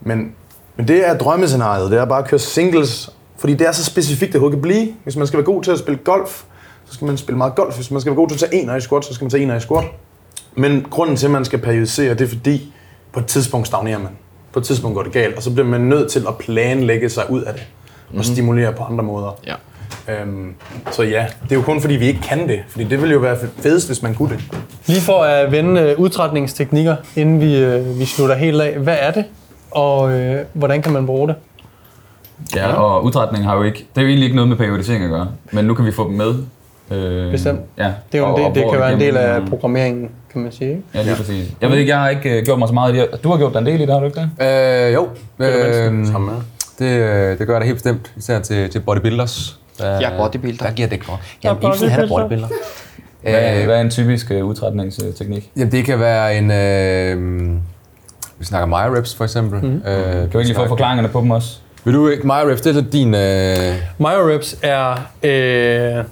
Men, 0.00 0.34
men 0.76 0.88
det 0.88 1.08
er 1.08 1.18
drømmescenariet, 1.18 1.90
det 1.90 1.98
er 1.98 2.04
bare 2.04 2.22
at 2.22 2.28
køre 2.28 2.40
singles, 2.40 3.10
fordi 3.36 3.54
det 3.54 3.66
er 3.66 3.72
så 3.72 3.84
specifikt, 3.84 4.32
det 4.32 4.40
overhovedet 4.40 4.62
kan 4.62 4.62
blive. 4.62 4.94
Hvis 5.02 5.16
man 5.16 5.26
skal 5.26 5.36
være 5.36 5.46
god 5.46 5.62
til 5.62 5.70
at 5.70 5.78
spille 5.78 6.00
golf, 6.04 6.42
så 6.84 6.94
skal 6.94 7.06
man 7.06 7.16
spille 7.16 7.38
meget 7.38 7.54
golf. 7.54 7.76
Hvis 7.76 7.90
man 7.90 8.00
skal 8.00 8.10
være 8.10 8.16
god 8.16 8.28
til 8.28 8.34
at 8.34 8.50
tage 8.50 8.62
en 8.62 8.76
i 8.76 8.80
squat, 8.80 9.04
så 9.04 9.14
skal 9.14 9.24
man 9.24 9.30
tage 9.30 9.42
en 9.42 9.56
i 9.56 9.60
squat. 9.60 9.84
Men 10.56 10.86
grunden 10.90 11.16
til, 11.16 11.26
at 11.26 11.32
man 11.32 11.44
skal 11.44 11.58
periodisere, 11.58 12.14
det 12.14 12.20
er 12.20 12.28
fordi, 12.28 12.72
på 13.12 13.20
et 13.20 13.26
tidspunkt 13.26 13.66
stagnerer 13.66 13.98
man. 13.98 14.10
På 14.54 14.60
et 14.60 14.66
tidspunkt 14.66 14.94
går 14.94 15.02
det 15.02 15.12
galt, 15.12 15.36
og 15.36 15.42
så 15.42 15.50
bliver 15.50 15.66
man 15.66 15.80
nødt 15.80 16.10
til 16.10 16.24
at 16.28 16.38
planlægge 16.38 17.08
sig 17.08 17.30
ud 17.30 17.42
af 17.42 17.54
det. 17.54 17.62
Og 18.18 18.24
stimulere 18.24 18.72
på 18.72 18.84
andre 18.84 19.04
måder. 19.04 19.36
Ja. 19.46 19.54
Øhm, 20.08 20.54
så 20.90 21.02
ja, 21.02 21.26
det 21.42 21.52
er 21.52 21.56
jo 21.56 21.62
kun 21.62 21.80
fordi, 21.80 21.94
vi 21.94 22.06
ikke 22.06 22.20
kan 22.20 22.48
det. 22.48 22.60
Fordi 22.68 22.84
det 22.84 23.00
ville 23.00 23.12
jo 23.12 23.18
være 23.18 23.36
fedest, 23.58 23.86
hvis 23.86 24.02
man 24.02 24.14
kunne 24.14 24.28
det. 24.28 24.44
Lige 24.86 25.00
for 25.00 25.22
at 25.22 25.52
vende 25.52 25.80
øh, 25.80 26.00
udtrætningsteknikker, 26.00 26.96
inden 27.16 27.40
vi, 27.40 27.56
øh, 27.56 27.98
vi 27.98 28.04
slutter 28.04 28.34
helt 28.34 28.60
af. 28.60 28.78
Hvad 28.78 28.96
er 29.00 29.10
det, 29.10 29.24
og 29.70 30.12
øh, 30.12 30.44
hvordan 30.52 30.82
kan 30.82 30.92
man 30.92 31.06
bruge 31.06 31.28
det? 31.28 31.36
ja, 32.56 32.72
og 32.72 33.04
udtrætning 33.04 33.44
har 33.44 33.56
jo 33.56 33.62
ikke... 33.62 33.78
Det 33.78 34.00
er 34.00 34.02
jo 34.02 34.08
egentlig 34.08 34.24
ikke 34.24 34.36
noget 34.36 34.48
med 34.48 34.56
periodisering 34.56 35.04
at 35.04 35.10
gøre, 35.10 35.28
men 35.52 35.64
nu 35.64 35.74
kan 35.74 35.84
vi 35.84 35.92
få 35.92 36.08
dem 36.08 36.16
med. 36.16 36.34
Øh, 36.94 37.30
Bestemt. 37.32 37.60
Ja, 37.78 37.84
Det, 38.12 38.18
er 38.18 38.18
jo 38.18 38.24
og- 38.24 38.30
en 38.30 38.36
del, 38.38 38.46
og 38.46 38.54
det 38.54 38.64
kan 38.70 38.80
være 38.80 38.92
en 38.92 39.00
del 39.00 39.16
af 39.16 39.40
øh, 39.40 39.48
programmeringen, 39.48 40.10
kan 40.32 40.42
man 40.42 40.52
sige. 40.52 40.82
Ja, 40.94 41.02
lige 41.02 41.16
præcis. 41.16 41.50
Jeg 41.60 41.70
ved 41.70 41.78
ikke, 41.78 41.90
jeg 41.90 41.98
har 42.00 42.08
ikke 42.08 42.38
øh, 42.38 42.44
gjort 42.44 42.58
mig 42.58 42.68
så 42.68 42.74
meget 42.74 42.94
i 42.94 42.98
det. 42.98 43.08
Du 43.24 43.30
har 43.30 43.36
gjort 43.38 43.52
dig 43.52 43.58
en 43.60 43.66
del 43.66 43.80
i 43.80 43.86
det, 43.86 43.92
har 43.92 44.00
du 44.00 44.06
ikke 44.06 44.20
det? 44.40 44.86
Øh, 44.88 44.94
jo. 44.94 45.08
Øh, 45.38 46.06
Samme 46.06 46.30
her. 46.32 46.40
det, 46.78 46.86
øh, 47.32 47.38
det 47.38 47.46
gør 47.46 47.58
det 47.58 47.64
helt 47.66 47.76
bestemt, 47.76 48.12
især 48.16 48.40
til, 48.40 48.70
til 48.70 48.80
bodybuilders. 48.80 49.58
Der, 49.78 49.86
Jeg 50.00 50.12
er 50.12 50.18
bodybuilder. 50.18 50.66
Der 50.66 50.72
giver 50.72 50.88
det 50.88 51.06
godt. 51.06 51.20
Jamen, 51.44 51.62
Ibsen, 51.72 51.88
han 51.88 52.00
er 52.04 52.08
bodybuilder. 52.08 52.48
Hvad, 53.22 53.58
Øh, 53.60 53.64
hvad 53.66 53.76
er 53.76 53.80
en 53.80 53.90
typisk 53.90 54.30
øh, 54.30 54.44
udtrætningsteknik? 54.44 55.50
Jamen, 55.56 55.72
det 55.72 55.84
kan 55.84 56.00
være 56.00 56.36
en... 56.38 56.50
Øh, 56.50 57.50
vi 58.38 58.44
snakker 58.44 58.66
MyReps 58.66 59.14
for 59.14 59.24
eksempel. 59.24 59.60
Mm. 59.64 59.76
Øh, 59.76 59.82
Kan 59.82 60.30
du 60.30 60.38
ikke 60.38 60.42
lige 60.50 60.54
få 60.54 60.68
forklaringerne 60.68 61.08
på 61.08 61.20
dem 61.20 61.30
også? 61.30 61.58
Vil 61.84 61.94
du 61.94 62.08
ikke 62.08 62.26
MyReps? 62.26 62.60
Det 62.60 62.70
er 62.70 62.74
lidt 62.80 62.92
din... 62.92 63.14
Øh, 63.14 63.74
MyoReps 63.98 64.56
er... 64.62 64.90
Øh, 65.22 66.04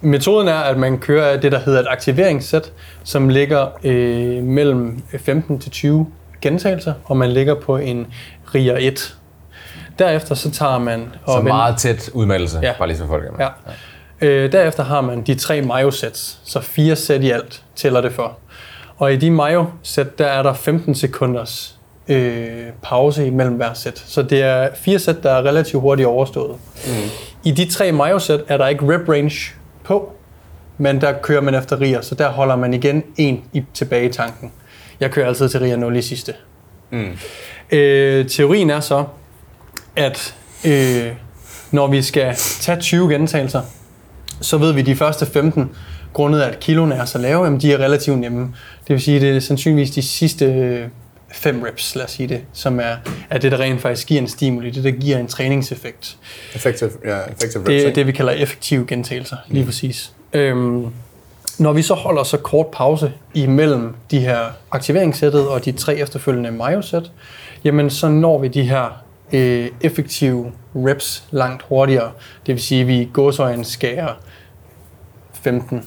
metoden 0.00 0.48
er, 0.48 0.54
at 0.58 0.76
man 0.78 0.98
kører 0.98 1.40
det, 1.40 1.52
der 1.52 1.58
hedder 1.58 1.80
et 1.80 1.86
aktiveringssæt, 1.90 2.72
som 3.04 3.28
ligger 3.28 3.66
øh, 3.84 4.42
mellem 4.42 5.02
15 5.18 5.58
til 5.58 5.70
20 5.70 6.06
gentagelser, 6.42 6.94
og 7.04 7.16
man 7.16 7.30
ligger 7.32 7.54
på 7.54 7.76
en 7.76 8.06
RIA 8.54 8.76
1. 8.88 9.16
Derefter 9.98 10.34
så 10.34 10.50
tager 10.50 10.78
man... 10.78 11.00
Og 11.24 11.32
så 11.32 11.38
vender- 11.38 11.52
meget 11.52 11.76
tæt 11.76 12.10
udmeldelse, 12.14 12.58
Ja. 12.62 12.72
bare 12.78 12.88
lige 12.88 12.98
så 12.98 13.06
folk 13.06 13.24
er 13.26 13.30
med. 13.30 13.40
Ja. 14.20 14.26
Øh, 14.26 14.52
derefter 14.52 14.84
har 14.84 15.00
man 15.00 15.22
de 15.22 15.34
tre 15.34 15.62
mayo-sæt, 15.62 16.38
så 16.44 16.60
fire 16.60 16.96
sæt 16.96 17.22
i 17.22 17.30
alt 17.30 17.62
tæller 17.76 18.00
det 18.00 18.12
for. 18.12 18.38
Og 18.98 19.12
i 19.12 19.16
de 19.16 19.30
mayo-sæt, 19.30 20.18
der 20.18 20.26
er 20.26 20.42
der 20.42 20.52
15 20.52 20.94
sekunders 20.94 21.78
øh, 22.08 22.46
pause 22.82 23.26
imellem 23.26 23.54
hver 23.54 23.72
sæt. 23.74 23.98
Så 24.06 24.22
det 24.22 24.42
er 24.42 24.68
fire 24.74 24.98
sæt, 24.98 25.22
der 25.22 25.30
er 25.30 25.42
relativt 25.42 25.80
hurtigt 25.82 26.06
overstået. 26.08 26.56
Mm. 26.86 26.92
I 27.44 27.50
de 27.50 27.70
tre 27.70 27.92
mayo-sæt 27.92 28.40
er 28.48 28.56
der 28.56 28.66
ikke 28.66 28.94
rep 28.94 29.08
range 29.08 29.52
på, 29.86 30.12
men 30.78 31.00
der 31.00 31.12
kører 31.22 31.40
man 31.40 31.54
efter 31.54 31.80
riger, 31.80 32.00
så 32.00 32.14
der 32.14 32.28
holder 32.28 32.56
man 32.56 32.74
igen 32.74 33.02
en 33.16 33.44
i, 33.52 33.64
tilbage 33.74 34.08
i 34.08 34.12
tanken. 34.12 34.52
Jeg 35.00 35.10
kører 35.10 35.26
altid 35.26 35.48
til 35.48 35.60
riger 35.60 35.76
0 35.76 35.96
i 35.96 36.02
sidste. 36.02 36.34
Mm. 36.90 37.18
Øh, 37.72 38.28
teorien 38.28 38.70
er 38.70 38.80
så, 38.80 39.04
at 39.96 40.34
øh, 40.66 41.12
når 41.70 41.86
vi 41.86 42.02
skal 42.02 42.34
tage 42.60 42.80
20 42.80 43.12
gentagelser, 43.12 43.62
så 44.40 44.58
ved 44.58 44.72
vi, 44.72 44.82
de 44.82 44.96
første 44.96 45.26
15, 45.26 45.70
grundet 46.12 46.40
af, 46.40 46.48
at 46.48 46.60
kiloene 46.60 46.94
er 46.94 47.04
så 47.04 47.18
lave, 47.18 47.44
jamen 47.44 47.60
de 47.60 47.72
er 47.72 47.78
relativt 47.78 48.18
nemme. 48.18 48.40
Det 48.88 48.94
vil 48.94 49.00
sige, 49.00 49.16
at 49.16 49.22
det 49.22 49.36
er 49.36 49.40
sandsynligvis 49.40 49.90
de 49.90 50.02
sidste 50.02 50.90
5 51.32 51.62
reps, 51.62 51.94
lad 51.94 52.04
os 52.04 52.10
sige 52.10 52.28
det, 52.28 52.42
som 52.52 52.80
er, 52.80 52.96
er 53.30 53.38
det, 53.38 53.52
der 53.52 53.60
rent 53.60 53.80
faktisk 53.80 54.06
giver 54.06 54.20
en 54.20 54.28
stimuli, 54.28 54.70
det, 54.70 54.84
der 54.84 54.90
giver 54.90 55.18
en 55.18 55.26
træningseffekt. 55.26 56.16
Effective, 56.54 56.90
ja, 57.04 57.18
effective 57.18 57.62
reps, 57.62 57.66
Det 57.66 57.86
er 57.86 57.92
det, 57.92 58.06
vi 58.06 58.12
kalder 58.12 58.32
effektive 58.32 58.86
gentagelser, 58.86 59.36
lige 59.48 59.64
præcis. 59.64 60.12
Øhm, 60.32 60.86
når 61.58 61.72
vi 61.72 61.82
så 61.82 61.94
holder 61.94 62.22
så 62.22 62.36
kort 62.36 62.66
pause 62.66 63.12
imellem 63.34 63.94
de 64.10 64.20
her 64.20 64.38
aktiveringssættet 64.70 65.48
og 65.48 65.64
de 65.64 65.72
tre 65.72 65.94
efterfølgende 65.94 66.50
myosæt, 66.50 67.10
jamen 67.64 67.90
så 67.90 68.08
når 68.08 68.38
vi 68.38 68.48
de 68.48 68.62
her 68.62 69.02
øh, 69.32 69.70
effektive 69.80 70.52
reps 70.74 71.24
langt 71.30 71.62
hurtigere. 71.62 72.12
Det 72.46 72.54
vil 72.54 72.62
sige, 72.62 72.80
at 72.80 72.86
vi 72.86 73.00
i 73.00 73.10
gåsøjne 73.12 73.64
skærer 73.64 74.12
15 75.32 75.84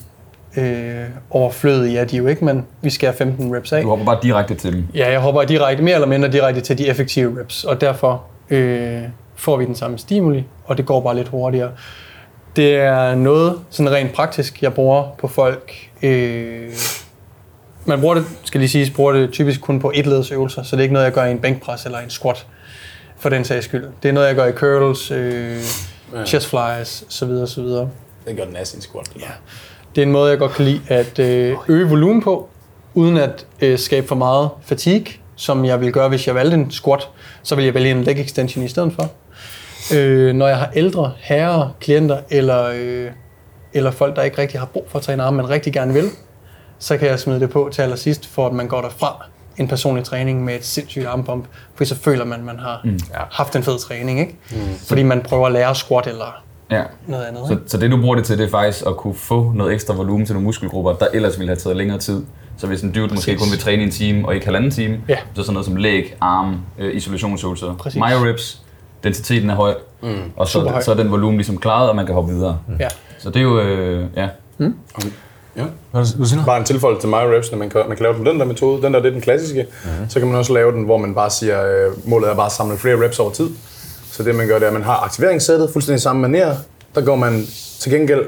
øh, 0.58 1.06
overflødige 1.30 2.00
er 2.00 2.06
de 2.06 2.18
jo 2.18 2.28
ikke, 2.28 2.46
men 2.46 2.66
vi 2.82 2.90
skærer 2.90 3.12
15 3.12 3.56
reps 3.56 3.72
af. 3.72 3.82
Du 3.82 3.90
hopper 3.90 4.06
bare 4.06 4.20
direkte 4.24 4.56
til 4.56 4.74
dem. 4.74 4.88
Ja, 4.96 5.12
jeg 5.12 5.20
hopper 5.20 5.44
direkte, 5.44 5.84
mere 5.84 5.96
eller 5.96 6.08
mindre 6.08 6.32
direkte 6.32 6.62
til 6.62 6.78
de 6.78 6.88
effektive 6.88 7.40
reps, 7.40 7.64
og 7.64 7.82
derfor 7.82 8.24
øh, 8.50 9.02
får 9.36 9.58
vi 9.58 9.66
den 9.66 9.76
samme 9.76 9.98
stimuli, 9.98 10.46
og 10.66 10.78
det 10.78 10.86
går 10.86 11.02
bare 11.02 11.16
lidt 11.16 11.28
hurtigere. 11.28 11.72
Det 12.56 12.76
er 12.76 13.16
noget, 13.16 13.60
sådan 13.70 13.92
rent 13.92 14.14
praktisk, 14.14 14.62
jeg 14.64 14.74
bruger 14.74 15.16
på 15.20 15.28
folk. 15.28 15.90
Øh, 16.04 16.70
man 17.86 18.00
bruger 18.00 18.16
det, 18.16 18.26
skal 18.44 18.60
lige 18.60 18.70
sige, 18.70 18.92
bruger 18.96 19.14
det 19.14 19.32
typisk 19.32 19.62
kun 19.62 19.80
på 19.80 19.92
etledsøvelser, 19.96 20.64
så 20.64 20.76
det 20.76 20.80
er 20.80 20.84
ikke 20.84 20.94
noget, 20.94 21.06
jeg 21.06 21.14
gør 21.14 21.24
i 21.24 21.32
en 21.32 21.40
bænkpres 21.40 21.86
eller 21.86 22.00
en 22.00 22.10
squat, 22.10 22.48
for 23.18 23.30
den 23.30 23.44
sags 23.44 23.66
skyld. 23.66 23.86
Det 24.04 24.10
er 24.10 24.14
noget, 24.14 24.28
jeg 24.28 24.36
gør 24.36 24.46
i 24.46 24.52
curls, 24.52 25.12
øh, 25.12 25.62
ja. 26.14 26.26
chest 26.26 26.48
flies, 26.48 27.04
så 27.10 27.26
videre, 27.26 27.48
så 27.48 27.62
videre. 27.62 27.90
Det 28.28 28.38
gør 28.38 28.46
den 28.46 28.56
ass 28.56 28.74
i 28.74 28.76
en 28.76 28.82
squat. 28.82 29.10
Ja. 29.20 29.26
Det 29.96 30.02
er 30.02 30.06
en 30.06 30.12
måde, 30.12 30.30
jeg 30.30 30.40
godt 30.40 30.52
kan 30.52 30.66
lide 30.66 30.82
at 30.88 31.20
øh, 31.20 31.58
øge 31.68 31.90
volumen 31.90 32.22
på, 32.22 32.50
uden 32.94 33.18
at 33.18 33.46
øh, 33.62 33.80
skabe 33.80 34.08
for 34.08 34.16
meget 34.16 34.50
fatigue, 34.62 35.14
som 35.36 35.66
jeg 35.66 35.80
ville 35.80 35.92
gøre, 35.92 36.10
hvis 36.10 36.28
jeg 36.28 36.36
valgte 36.36 36.58
en 36.58 36.72
squat. 36.72 37.10
Så 37.44 37.56
vil 37.56 37.66
jeg 37.66 37.74
vælge 37.74 37.92
en 37.92 38.04
leg 38.04 38.20
extension 38.20 38.66
i 38.66 38.68
stedet 38.68 38.94
for. 38.94 39.12
Øh, 39.96 40.34
når 40.34 40.48
jeg 40.48 40.58
har 40.58 40.70
ældre 40.76 41.14
herre, 41.18 41.72
klienter 41.80 42.20
eller, 42.30 42.72
øh, 42.76 43.12
eller 43.74 43.92
folk, 43.92 44.16
der 44.16 44.22
ikke 44.22 44.38
rigtig 44.38 44.60
har 44.60 44.66
brug 44.66 44.86
for 44.88 45.00
at 45.00 45.06
træne 45.06 45.24
arme, 45.24 45.38
men 45.38 45.50
rigtig 45.50 45.74
gerne 45.74 45.94
vil, 45.94 46.10
så 46.80 46.98
kan 46.98 47.08
jeg 47.08 47.20
smide 47.20 47.40
det 47.40 47.50
på 47.50 47.70
til 47.72 47.82
allersidst, 47.82 48.28
for 48.28 48.48
at 48.48 48.54
man 48.54 48.68
går 48.68 48.82
derfra 48.82 49.26
en 49.58 49.68
personlig 49.68 50.04
træning 50.04 50.44
med 50.44 50.56
et 50.56 50.66
sindssygt 50.66 51.06
armpump, 51.06 51.46
for 51.76 51.84
så 51.84 51.96
føler 51.96 52.26
man, 52.26 52.40
at 52.40 52.46
man 52.46 52.60
har 52.60 52.82
mm. 52.84 53.00
haft 53.32 53.56
en 53.56 53.64
fed 53.64 53.80
træning, 53.80 54.20
ikke? 54.20 54.36
Mm. 54.52 54.58
Fordi 54.88 55.04
man 55.04 55.22
prøver 55.22 55.48
at 55.48 55.54
lære 55.54 55.76
squat 55.76 56.08
eller 56.08 56.44
Ja. 56.72 56.84
noget 57.08 57.24
andet. 57.26 57.42
Så, 57.48 57.58
så 57.68 57.78
det 57.78 57.92
du 57.92 58.02
bruger 58.02 58.16
det 58.16 58.26
til, 58.26 58.38
det 58.38 58.46
er 58.46 58.50
faktisk 58.50 58.86
at 58.88 58.98
kunne 58.98 59.16
få 59.16 59.52
noget 59.56 59.74
ekstra 59.74 59.94
volumen 59.94 60.26
til 60.26 60.34
nogle 60.36 60.46
muskelgrupper, 60.46 60.94
der 60.94 61.08
ellers 61.14 61.40
ville 61.40 61.50
have 61.50 61.58
taget 61.58 61.78
længere 61.78 61.98
tid. 62.00 62.24
Så 62.58 62.68
hvis 62.68 62.82
en 62.82 62.92
dude 62.92 63.14
måske 63.14 63.36
kun 63.38 63.48
vil 63.52 63.60
træne 63.60 63.82
i 63.82 63.86
en 63.86 63.92
time 63.92 64.28
og 64.28 64.34
ikke 64.34 64.46
halvanden 64.46 64.72
time, 64.72 64.98
Ja. 65.08 65.18
så 65.36 65.42
sådan 65.42 65.54
noget 65.54 65.66
som 65.66 65.76
læg, 65.76 66.16
arm, 66.22 66.58
øh, 66.80 66.96
isolationsøvelser, 66.96 67.90
myorips, 67.96 68.62
densiteten 69.04 69.50
er 69.50 69.56
høj, 69.56 69.74
mm. 70.04 70.10
og 70.36 70.48
så, 70.48 70.54
Super 70.54 70.72
høj. 70.72 70.82
så 70.82 70.92
er 70.92 70.96
den 70.96 71.12
volumen 71.12 71.38
ligesom 71.38 71.58
klaret, 71.58 71.90
og 71.90 71.96
man 71.96 72.06
kan 72.06 72.16
hoppe 72.16 72.34
videre. 72.34 72.60
Ja. 72.80 72.88
Så 73.20 73.30
det 73.30 73.38
er 73.38 73.42
jo, 73.44 73.60
øh, 73.60 74.06
ja, 74.16 74.28
Ja. 75.58 75.64
Hvad 75.92 76.06
du 76.18 76.26
siger? 76.26 76.46
Bare 76.46 76.58
en 76.58 76.64
tilføjelse 76.66 77.02
til 77.02 77.10
MyReps, 77.10 77.52
når 77.52 77.58
man 77.60 77.70
kan, 77.70 77.82
man 77.88 77.98
kan 77.98 78.04
lave 78.04 78.16
den 78.16 78.24
på 78.24 78.32
den 78.32 78.40
der 78.40 78.46
metode. 78.46 78.82
Den 78.82 78.94
der, 78.94 79.00
det 79.00 79.08
er 79.08 79.12
den 79.12 79.22
klassiske. 79.22 79.66
Mm-hmm. 79.84 80.10
Så 80.10 80.20
kan 80.20 80.28
man 80.28 80.38
også 80.38 80.54
lave 80.54 80.72
den, 80.72 80.84
hvor 80.84 80.98
man 80.98 81.16
bare 81.16 81.30
siger, 81.30 81.66
øh, 81.66 82.10
målet 82.10 82.30
er 82.30 82.36
bare 82.36 82.46
at 82.46 82.52
samle 82.52 82.78
flere 82.78 83.06
reps 83.06 83.20
over 83.20 83.32
tid. 83.32 83.50
Så 84.12 84.24
det 84.24 84.36
man 84.36 84.48
gør, 84.48 84.54
det 84.54 84.64
er, 84.64 84.68
at 84.68 84.74
man 84.74 84.84
har 84.84 85.04
aktiveringssættet 85.04 85.70
fuldstændig 85.74 86.02
samme 86.02 86.28
manér. 86.28 86.54
Der 86.96 87.02
går 87.02 87.16
man 87.16 87.46
til 87.80 87.92
gengæld 87.92 88.26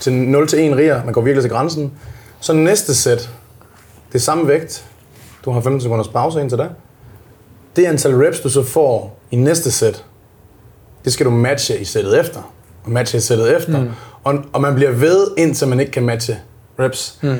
til 0.00 0.12
0 0.12 0.48
til 0.48 0.58
1 0.70 0.76
riger. 0.76 1.04
Man 1.04 1.12
går 1.12 1.20
virkelig 1.20 1.42
til 1.42 1.50
grænsen. 1.50 1.92
Så 2.40 2.52
næste 2.52 2.94
sæt, 2.94 3.30
det 4.08 4.14
er 4.14 4.18
samme 4.18 4.48
vægt. 4.48 4.84
Du 5.44 5.50
har 5.50 5.60
15 5.60 5.80
sekunders 5.80 6.08
pause 6.08 6.40
indtil 6.40 6.58
da. 6.58 6.68
Det 7.76 7.84
antal 7.84 8.14
reps, 8.14 8.40
du 8.40 8.48
så 8.48 8.62
får 8.62 9.18
i 9.30 9.36
næste 9.36 9.70
sæt, 9.70 10.04
det 11.04 11.12
skal 11.12 11.26
du 11.26 11.30
matche 11.30 11.78
i 11.78 11.84
sættet 11.84 12.20
efter. 12.20 12.54
Og 12.84 12.90
matche 12.90 13.18
i 13.18 13.20
sættet 13.20 13.56
efter. 13.56 13.80
Mm. 13.80 13.90
Og, 14.24 14.34
og 14.52 14.60
man 14.60 14.74
bliver 14.74 14.90
ved, 14.90 15.26
indtil 15.36 15.68
man 15.68 15.80
ikke 15.80 15.92
kan 15.92 16.02
matche 16.02 16.36
reps. 16.78 17.18
Mm. 17.22 17.36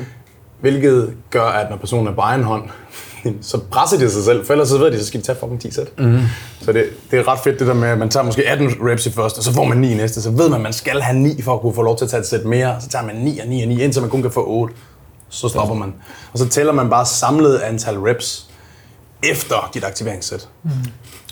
Hvilket 0.61 1.13
gør, 1.29 1.43
at 1.43 1.69
når 1.69 1.77
personen 1.77 2.07
er 2.07 2.15
på 2.15 2.21
egen 2.21 2.43
hånd, 2.43 2.63
så 3.41 3.59
presser 3.71 3.97
de 3.97 4.11
sig 4.11 4.23
selv. 4.23 4.45
For 4.45 4.53
ellers 4.53 4.69
så 4.69 4.77
ved 4.77 4.91
de, 4.91 4.99
så 4.99 5.05
skal 5.05 5.19
de 5.19 5.25
tage 5.25 5.37
fucking 5.39 5.61
10 5.61 5.71
sæt. 5.71 5.87
Mm. 5.97 6.19
Så 6.61 6.71
det, 6.71 6.85
det 7.11 7.19
er 7.19 7.27
ret 7.27 7.39
fedt 7.39 7.59
det 7.59 7.67
der 7.67 7.73
med, 7.73 7.87
at 7.87 7.97
man 7.97 8.09
tager 8.09 8.23
måske 8.23 8.47
18 8.49 8.69
reps 8.81 9.05
i 9.05 9.11
første, 9.11 9.39
og 9.39 9.43
så 9.43 9.53
får 9.53 9.63
man 9.63 9.77
9 9.77 9.91
i 9.91 9.95
næste. 9.95 10.21
Så 10.21 10.31
ved 10.31 10.49
man, 10.49 10.55
at 10.55 10.61
man 10.61 10.73
skal 10.73 11.01
have 11.01 11.19
9 11.19 11.41
for 11.41 11.53
at 11.53 11.61
kunne 11.61 11.73
få 11.73 11.81
lov 11.81 11.97
til 11.97 12.05
at 12.05 12.11
tage 12.11 12.21
et 12.21 12.27
sæt 12.27 12.45
mere. 12.45 12.75
Så 12.81 12.89
tager 12.89 13.05
man 13.05 13.15
9 13.15 13.39
og 13.39 13.47
9 13.47 13.61
og 13.61 13.67
9, 13.67 13.81
indtil 13.83 14.01
man 14.01 14.11
kun 14.11 14.21
kan 14.21 14.31
få 14.31 14.45
8. 14.47 14.75
Så 15.29 15.49
stopper 15.49 15.75
man. 15.75 15.93
Og 16.33 16.39
så 16.39 16.49
tæller 16.49 16.73
man 16.73 16.89
bare 16.89 17.05
samlet 17.05 17.57
antal 17.57 17.99
reps 17.99 18.49
efter 19.23 19.69
dit 19.73 19.83
aktiveringssæt. 19.83 20.47
Mm. 20.63 20.69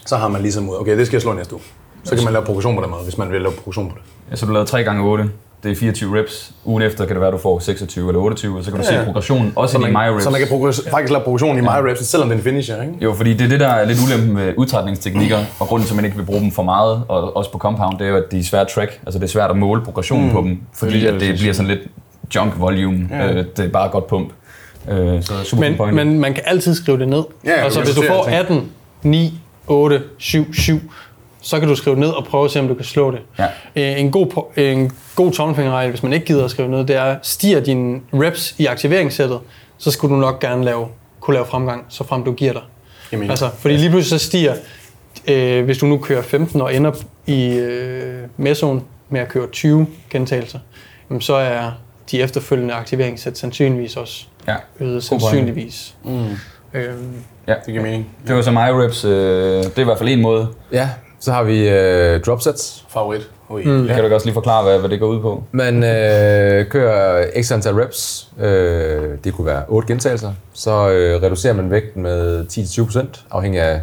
Så 0.06 0.18
har 0.18 0.28
man 0.28 0.42
ligesom 0.42 0.70
ud, 0.70 0.76
okay, 0.80 0.98
det 0.98 1.06
skal 1.06 1.16
jeg 1.16 1.22
slå 1.22 1.34
næste 1.34 1.54
uge. 1.54 1.64
Så 2.04 2.16
kan 2.16 2.24
man 2.24 2.34
lave 2.34 2.46
progression 2.46 2.76
på 2.76 2.82
den 2.82 2.90
måde, 2.90 3.04
hvis 3.04 3.18
man 3.18 3.32
vil 3.32 3.42
lave 3.42 3.54
progression 3.54 3.90
på 3.90 3.96
det. 3.96 4.04
Ja, 4.32 4.36
så 4.36 4.46
du 4.46 4.52
lavede 4.52 4.70
3 4.70 4.84
gange 4.84 5.04
8 5.04 5.30
det 5.64 5.72
er 5.72 5.76
24 5.76 6.20
reps. 6.20 6.52
Ugen 6.66 6.84
efter 6.84 7.06
kan 7.06 7.16
det 7.16 7.20
være, 7.22 7.28
at 7.28 7.34
du 7.34 7.38
får 7.38 7.60
26 7.60 8.10
eller 8.10 8.22
28, 8.22 8.58
og 8.58 8.64
så 8.64 8.72
kan 8.72 8.80
du 8.80 8.86
Ja, 8.86 8.92
se 8.92 9.00
ja. 9.00 9.04
progression, 9.06 9.54
også 9.56 9.72
Så 9.72 9.78
i 9.88 9.92
man, 9.92 9.92
MyReps. 10.12 10.24
så 10.24 10.30
man 10.30 10.40
kan 10.40 10.48
progress, 10.50 10.82
faktisk 10.92 11.12
lave 11.12 11.24
progression 11.24 11.58
i 11.58 11.62
MyReps, 11.62 12.00
selvom 12.06 12.30
det 12.30 12.36
er 12.36 12.38
en 12.40 12.44
finisher, 12.44 12.82
ikke? 12.82 12.94
Jo, 13.02 13.14
fordi 13.14 13.34
det 13.34 13.42
er 13.46 13.50
det, 13.50 13.60
der 13.60 13.68
er 13.68 13.86
lidt 13.86 14.00
ulempen 14.08 14.34
med 14.34 14.54
udtrætningsteknikker, 14.58 15.38
og 15.60 15.68
grunden 15.68 15.88
til, 15.88 15.94
at 15.94 15.96
man 15.96 16.06
ikke 16.06 16.18
vil 16.18 16.24
bruge 16.26 16.40
dem 16.42 16.52
for 16.52 16.64
meget, 16.64 17.04
og 17.08 17.38
også 17.38 17.52
på 17.52 17.58
compound, 17.58 17.98
det 18.00 18.06
er 18.06 18.10
jo, 18.12 18.18
at 18.18 18.24
de 18.32 18.40
er 18.40 18.44
svære 18.44 18.62
at 18.62 18.68
track. 18.68 19.00
Altså 19.06 19.20
det 19.20 19.26
er 19.26 19.30
svært 19.30 19.50
at 19.52 19.58
måle 19.58 19.82
progressionen 19.82 20.26
mm. 20.28 20.32
på 20.34 20.42
dem, 20.42 20.60
fordi 20.74 21.06
at 21.06 21.14
det 21.22 21.36
bliver 21.38 21.54
sådan 21.54 21.68
lidt 21.68 21.82
junk 22.36 22.54
volume. 22.60 23.08
Ja. 23.12 23.28
Øh, 23.34 23.46
det 23.58 23.66
er 23.66 23.70
bare 23.70 23.90
godt 23.90 24.08
pump. 24.08 24.30
Øh, 24.90 25.24
så 25.24 25.34
super 25.44 25.64
Men, 25.64 25.78
point. 25.78 25.96
men 25.96 26.20
man 26.20 26.34
kan 26.34 26.44
altid 26.46 26.76
skrive 26.76 27.00
det 27.00 27.08
ned. 27.08 27.24
Ja, 27.46 27.52
altså 27.52 27.80
du 27.80 27.86
hvis 27.86 27.96
du 27.96 28.02
får 28.02 28.08
sortere 28.24 28.36
18, 28.40 28.72
9, 29.04 29.40
8, 29.68 30.02
7, 30.18 30.54
7, 30.54 30.80
så 31.48 31.60
kan 31.60 31.68
du 31.70 31.76
skrive 31.76 32.00
ned 32.00 32.10
og 32.10 32.26
prøve 32.26 32.46
at 32.46 32.52
se, 32.52 32.60
om 32.60 32.68
du 32.68 32.74
kan 32.74 32.86
slå 32.86 33.12
det. 33.12 33.20
Ja. 33.40 33.46
Øh, 33.76 34.00
En 34.02 34.12
god, 34.12 34.28
po- 34.28 34.60
en 34.62 34.92
god 35.16 35.32
tommelfingerregel, 35.32 35.90
hvis 35.90 36.04
man 36.04 36.14
ikke 36.14 36.26
gider 36.26 36.46
at 36.46 36.52
skrive 36.52 36.70
ned, 36.70 36.86
det 36.86 36.96
er, 36.96 37.16
stiger 37.24 37.60
dine 37.60 38.00
reps 38.14 38.56
i 38.58 38.66
aktiveringssættet, 38.66 39.40
så 39.78 39.92
skulle 39.92 40.16
du 40.16 40.20
nok 40.20 40.40
gerne 40.40 40.64
lave, 40.66 40.88
kunne 41.20 41.34
lave 41.34 41.46
fremgang, 41.46 41.86
så 41.90 42.04
frem 42.04 42.24
du 42.24 42.32
giver 42.32 42.54
dig. 42.54 42.62
Jamen, 43.12 43.30
Altså, 43.30 43.50
fordi 43.60 43.78
lige 43.78 43.90
pludselig 43.90 44.20
så 44.20 44.26
stiger, 44.28 44.54
øh, 45.28 45.66
hvis 45.66 45.78
du 45.78 45.86
nu 45.86 45.98
kører 45.98 46.22
15 46.22 46.62
og 46.62 46.76
ender 46.76 46.92
i 47.26 47.50
øh, 47.54 48.24
mesoen 48.38 48.84
med 49.10 49.20
at 49.22 49.28
køre 49.28 49.48
20 49.48 49.88
gentagelser, 50.10 50.60
jamen, 51.10 51.22
så 51.22 51.36
er 51.36 51.72
de 52.12 52.22
efterfølgende 52.22 52.74
aktiveringssæt 52.74 53.38
sandsynligvis 53.38 53.98
også 53.98 54.26
ja. 54.48 54.56
øget 54.80 55.04
sandsynligvis. 55.04 55.96
Mm. 56.04 56.26
Øhm, 56.74 57.14
ja. 57.48 57.54
Det 57.54 57.66
giver 57.68 57.82
mening. 57.84 58.10
Det 58.28 58.36
var 58.36 58.42
så 58.42 58.52
MyReps. 58.52 59.06
Øh, 59.06 59.12
det 59.64 59.78
er 59.78 59.82
i 59.82 59.84
hvert 59.84 59.98
fald 59.98 60.10
en 60.10 60.22
måde. 60.22 60.48
Ja, 60.72 60.90
så 61.20 61.32
har 61.32 61.44
vi 61.44 61.70
øh, 61.70 62.22
drop 62.22 62.42
sets. 62.42 62.86
Favorit. 62.90 63.30
Ui. 63.50 63.64
Mm. 63.66 63.88
Kan 63.88 64.04
du 64.04 64.14
også 64.14 64.28
lige 64.28 64.34
forklare, 64.34 64.64
hvad, 64.64 64.80
hvad 64.80 64.90
det 64.90 65.00
går 65.00 65.08
ud 65.08 65.22
på? 65.22 65.44
Man 65.52 65.84
øh, 65.84 66.66
kører 66.70 67.26
x 67.44 67.52
antal 67.52 67.74
reps. 67.74 68.28
Øh, 68.40 69.04
det 69.24 69.34
kunne 69.34 69.46
være 69.46 69.64
8 69.68 69.88
gentagelser. 69.88 70.34
Så 70.54 70.90
øh, 70.90 71.24
reducerer 71.24 71.54
man 71.54 71.72
vægten 71.72 72.04
med 72.04 72.46
10-20%, 72.46 73.26
afhængig 73.32 73.62
af... 73.62 73.82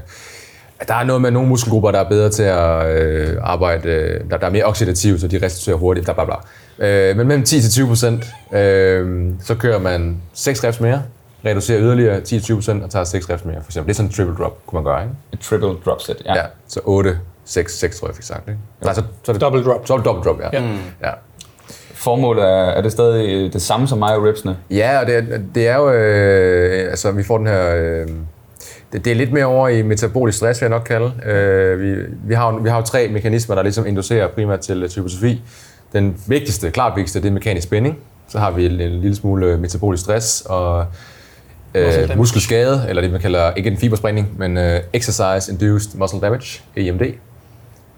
at 0.80 0.88
Der 0.88 0.94
er 0.94 1.04
noget 1.04 1.22
med 1.22 1.30
nogle 1.30 1.48
muskelgrupper, 1.48 1.90
der 1.90 1.98
er 1.98 2.08
bedre 2.08 2.30
til 2.30 2.42
at 2.42 2.86
øh, 2.96 3.36
arbejde, 3.42 3.88
øh, 3.88 4.20
der, 4.30 4.36
der 4.36 4.46
er 4.46 4.50
mere 4.50 4.64
oxidative, 4.64 5.18
så 5.18 5.28
de 5.28 5.40
restituerer 5.42 5.78
hurtigt, 5.78 6.06
bla 6.06 6.14
bla 6.14 6.24
bla. 6.24 6.36
Øh, 6.78 7.16
men 7.16 7.26
mellem 7.28 7.44
10-20%, 7.48 8.56
øh, 8.58 9.30
så 9.44 9.54
kører 9.54 9.78
man 9.78 10.16
6 10.34 10.64
reps 10.64 10.80
mere, 10.80 11.02
reducerer 11.46 11.80
yderligere 11.80 12.18
10-20% 12.18 12.84
og 12.84 12.90
tager 12.90 13.04
6 13.04 13.30
reps 13.30 13.44
mere. 13.44 13.56
For 13.62 13.68
eksempel. 13.68 13.88
Det 13.88 13.92
er 13.92 13.96
sådan 13.96 14.08
en 14.10 14.12
triple 14.14 14.34
drop, 14.44 14.58
kunne 14.66 14.76
man 14.76 14.84
gøre, 14.84 15.02
ikke? 15.02 15.14
Et 15.32 15.38
triple 15.40 15.68
drop 15.84 16.00
set. 16.00 16.16
Ja. 16.24 16.34
Ja, 16.36 16.42
så 16.68 16.80
8, 16.84 17.18
6, 17.44 17.78
6 17.78 17.98
tror 17.98 18.06
jeg, 18.06 18.10
jeg 18.10 18.16
fik 18.16 18.24
sagt, 18.24 18.48
ikke? 18.48 18.60
Nej, 18.82 18.94
så, 18.94 19.02
så 19.24 19.32
er 19.32 19.32
det 19.32 19.40
Double 19.40 19.64
drop. 19.64 19.86
Så 19.86 19.92
er 19.92 19.96
det 19.96 20.06
double 20.06 20.22
drop, 20.30 20.40
ja. 20.40 20.48
Ja. 20.52 20.68
ja. 21.02 21.10
Formålet 21.94 22.44
er, 22.44 22.48
er 22.48 22.80
det 22.82 22.92
stadig 22.92 23.52
det 23.52 23.62
samme 23.62 23.88
som 23.88 23.98
MyRepsene? 23.98 24.56
Ja, 24.70 25.00
og 25.00 25.06
det, 25.06 25.16
er- 25.16 25.38
det 25.54 25.68
er 25.68 25.76
jo, 25.76 25.90
øh, 25.92 26.90
altså 26.90 27.10
vi 27.10 27.22
får 27.22 27.38
den 27.38 27.46
her, 27.46 27.74
øh, 27.76 28.08
det, 28.92 29.04
det 29.04 29.10
er 29.10 29.14
lidt 29.14 29.32
mere 29.32 29.44
over 29.44 29.68
i 29.68 29.82
metabolisk 29.82 30.38
stress, 30.38 30.60
vil 30.60 30.66
jeg 30.66 30.78
nok 30.78 30.84
kalde. 30.86 31.12
Øh, 31.26 31.80
vi, 31.80 32.02
vi, 32.24 32.34
har, 32.34 32.52
jo- 32.52 32.58
vi 32.58 32.68
har 32.68 32.76
jo 32.76 32.82
tre 32.82 33.08
mekanismer, 33.08 33.54
der 33.54 33.62
ligesom 33.62 33.86
inducerer 33.86 34.28
primært 34.28 34.60
til 34.60 34.82
øh, 34.82 34.90
hypotrofi. 34.96 35.42
Den 35.92 36.16
vigtigste, 36.26 36.70
klart 36.70 36.92
vigtigste, 36.96 37.22
det 37.22 37.28
er 37.28 37.32
mekanisk 37.32 37.66
spænding. 37.66 37.98
Så 38.28 38.38
har 38.38 38.50
vi 38.50 38.66
en, 38.66 38.80
en 38.80 39.00
lille 39.00 39.16
smule 39.16 39.56
metabolisk 39.58 40.02
stress 40.04 40.40
og 40.46 40.86
øh, 41.74 42.16
muskelskade, 42.16 42.86
eller 42.88 43.02
det 43.02 43.10
man 43.12 43.20
kalder, 43.20 43.52
ikke 43.56 43.70
en 43.70 43.76
fibersprængning, 43.76 44.28
men 44.38 44.58
øh, 44.58 44.80
exercise 44.92 45.52
induced 45.52 45.98
muscle 45.98 46.20
damage, 46.20 46.60
EMD. 46.76 47.02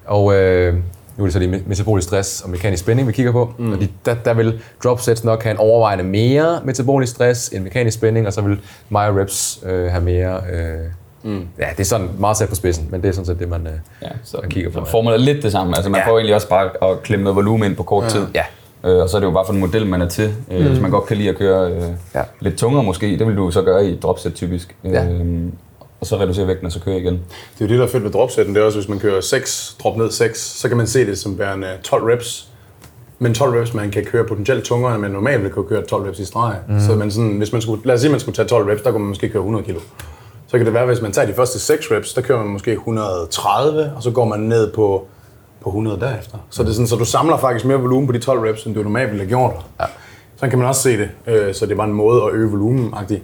Og 0.07 0.35
øh, 0.35 0.75
nu 1.17 1.25
er 1.25 1.27
det 1.27 1.33
så 1.33 1.39
det 1.39 1.69
metabolisk 1.69 2.09
stress 2.09 2.41
og 2.41 2.51
mekanisk 2.51 2.83
spænding, 2.83 3.09
vi 3.09 3.13
kigger 3.13 3.33
på. 3.33 3.53
Mm. 3.59 3.73
Og 3.73 3.81
de, 3.81 3.89
der, 4.07 4.15
der 4.15 4.35
vil 4.35 4.61
drop 4.85 5.01
sets 5.01 5.25
nok 5.25 5.43
have 5.43 5.51
en 5.51 5.59
overvejende 5.59 6.05
mere 6.05 6.61
metabolisk 6.65 7.13
stress 7.13 7.49
end 7.49 7.65
mekanisk 7.65 7.97
spænding, 7.99 8.27
og 8.27 8.33
så 8.33 8.41
vil 8.41 8.59
MyReps 8.91 9.59
øh, 9.67 9.91
have 9.91 10.05
mere... 10.05 10.41
Øh, 10.53 10.79
mm. 11.23 11.49
Ja, 11.59 11.67
det 11.71 11.81
er 11.81 11.85
sådan 11.85 12.09
meget 12.19 12.37
sat 12.37 12.49
på 12.49 12.55
spidsen, 12.55 12.89
men 12.91 13.03
det 13.03 13.09
er 13.09 13.13
sådan 13.13 13.27
set 13.27 13.39
det, 13.39 13.49
man, 13.49 13.67
øh, 13.67 13.73
Ja, 14.03 14.09
så 14.25 14.39
man 14.43 14.51
kigger 14.51 14.71
på. 14.71 14.85
så 14.85 14.91
formålet 14.91 15.21
er 15.21 15.25
lidt 15.25 15.43
det 15.43 15.53
samme. 15.53 15.77
Altså 15.77 15.91
man 15.91 16.01
Ja. 16.01 16.11
får 16.11 16.19
egentlig 16.19 16.35
også 16.35 16.49
bare 16.49 16.91
at 16.91 17.03
klemme 17.03 17.23
noget 17.25 17.37
volumen 17.37 17.67
ind 17.71 17.77
på 17.77 17.83
kort 17.83 18.09
tid. 18.09 18.27
Ja. 18.35 18.43
Øh, 18.85 18.97
og 19.03 19.09
så 19.09 19.17
er 19.17 19.21
det 19.21 19.27
jo 19.27 19.33
bare 19.33 19.47
for 19.47 19.53
en 19.53 19.61
model, 19.61 19.87
man 19.87 20.03
er 20.03 20.09
til. 20.09 20.35
Øh, 20.51 20.61
Mm. 20.61 20.67
Hvis 20.69 20.81
man 20.81 20.91
godt 20.91 21.07
kan 21.07 21.17
lide 21.17 21.29
at 21.29 21.37
køre 21.39 21.71
øh, 21.73 21.83
Ja. 22.15 22.23
lidt 22.41 22.57
tungere 22.59 22.83
måske, 22.85 23.19
det 23.19 23.27
vil 23.27 23.37
du 23.37 23.51
så 23.51 23.63
gøre 23.63 23.87
i 23.87 23.93
et 23.93 24.03
dropset 24.03 24.35
typisk. 24.35 24.77
Ja. 24.85 25.05
Øh, 25.09 25.45
og 26.01 26.07
så 26.07 26.17
reducere 26.17 26.47
vægten, 26.47 26.67
og 26.67 26.73
så 26.73 26.81
køre 26.81 26.97
igen. 26.99 27.13
Det 27.15 27.21
er 27.61 27.65
jo 27.65 27.67
det, 27.69 27.79
der 27.79 27.85
er 27.85 27.89
fedt 27.89 28.05
ved 28.05 28.11
dropsetten. 28.11 28.55
Det 28.55 28.61
er 28.61 28.65
også, 28.65 28.79
hvis 28.79 28.89
man 28.89 28.99
kører 28.99 29.21
6, 29.21 29.77
drop 29.83 29.97
ned 29.97 30.11
6, 30.11 30.41
så 30.41 30.69
kan 30.69 30.77
man 30.77 30.87
se 30.87 31.07
det 31.07 31.19
som 31.19 31.39
værende 31.39 31.67
12 31.83 32.05
reps. 32.05 32.49
Men 33.19 33.35
12 33.35 33.61
reps, 33.61 33.75
man 33.75 33.91
kan 33.91 34.05
køre 34.05 34.25
potentielt 34.25 34.65
tungere, 34.65 34.93
end 34.95 35.03
man 35.03 35.11
normalt 35.11 35.43
vil 35.43 35.51
kunne 35.51 35.65
køre 35.69 35.83
12 35.83 36.07
reps 36.09 36.19
i 36.19 36.25
streg. 36.25 36.57
Mm. 36.69 36.81
Så 36.81 36.95
man 36.95 37.11
sådan, 37.11 37.31
hvis 37.39 37.53
man 37.53 37.63
skulle, 37.63 37.81
lad 37.85 37.95
os 37.95 38.01
sige, 38.01 38.09
at 38.09 38.13
man 38.13 38.21
skulle 38.21 38.37
tage 38.37 38.49
12 38.49 38.71
reps, 38.71 38.83
der 38.83 38.91
kunne 38.91 39.03
man 39.03 39.09
måske 39.09 39.29
køre 39.29 39.41
100 39.41 39.65
kilo. 39.65 39.81
Så 40.47 40.57
kan 40.57 40.67
det 40.67 40.75
være, 40.75 40.87
hvis 40.87 41.03
man 41.03 41.13
tager 41.13 41.27
de 41.27 41.35
første 41.35 41.59
6 41.59 41.91
reps, 41.91 42.15
der 42.15 42.21
kører 42.21 42.39
man 42.39 42.47
måske 42.49 42.73
130, 42.73 43.93
og 43.97 44.03
så 44.03 44.11
går 44.11 44.25
man 44.25 44.41
ned 44.41 44.73
på, 44.73 45.07
på 45.67 45.71
100 45.71 46.01
derefter. 46.01 46.39
Så, 46.51 46.63
det 46.63 46.69
er 46.69 46.73
sådan, 46.73 46.87
så 46.87 46.97
du 46.97 47.05
samler 47.05 47.37
faktisk 47.37 47.65
mere 47.65 47.79
volumen 47.81 48.07
på 48.07 48.13
de 48.13 48.19
12 48.19 48.41
reps, 48.41 48.65
end 48.65 48.75
du 48.75 48.83
normalt 48.83 49.11
ville 49.11 49.23
have 49.23 49.29
gjort. 49.29 49.53
Ja. 49.81 49.85
Sådan 50.37 50.51
kan 50.51 50.59
man 50.59 50.69
også 50.69 50.83
se 50.83 50.99
det. 50.99 51.09
Øh, 51.27 51.55
Så 51.55 51.67
det 51.67 51.77
bare 51.77 51.87
en 51.87 51.93
måde 51.93 52.23
at 52.23 52.33
øge 52.33 52.51
volumen 52.51 52.95
-agtigt. 52.95 53.21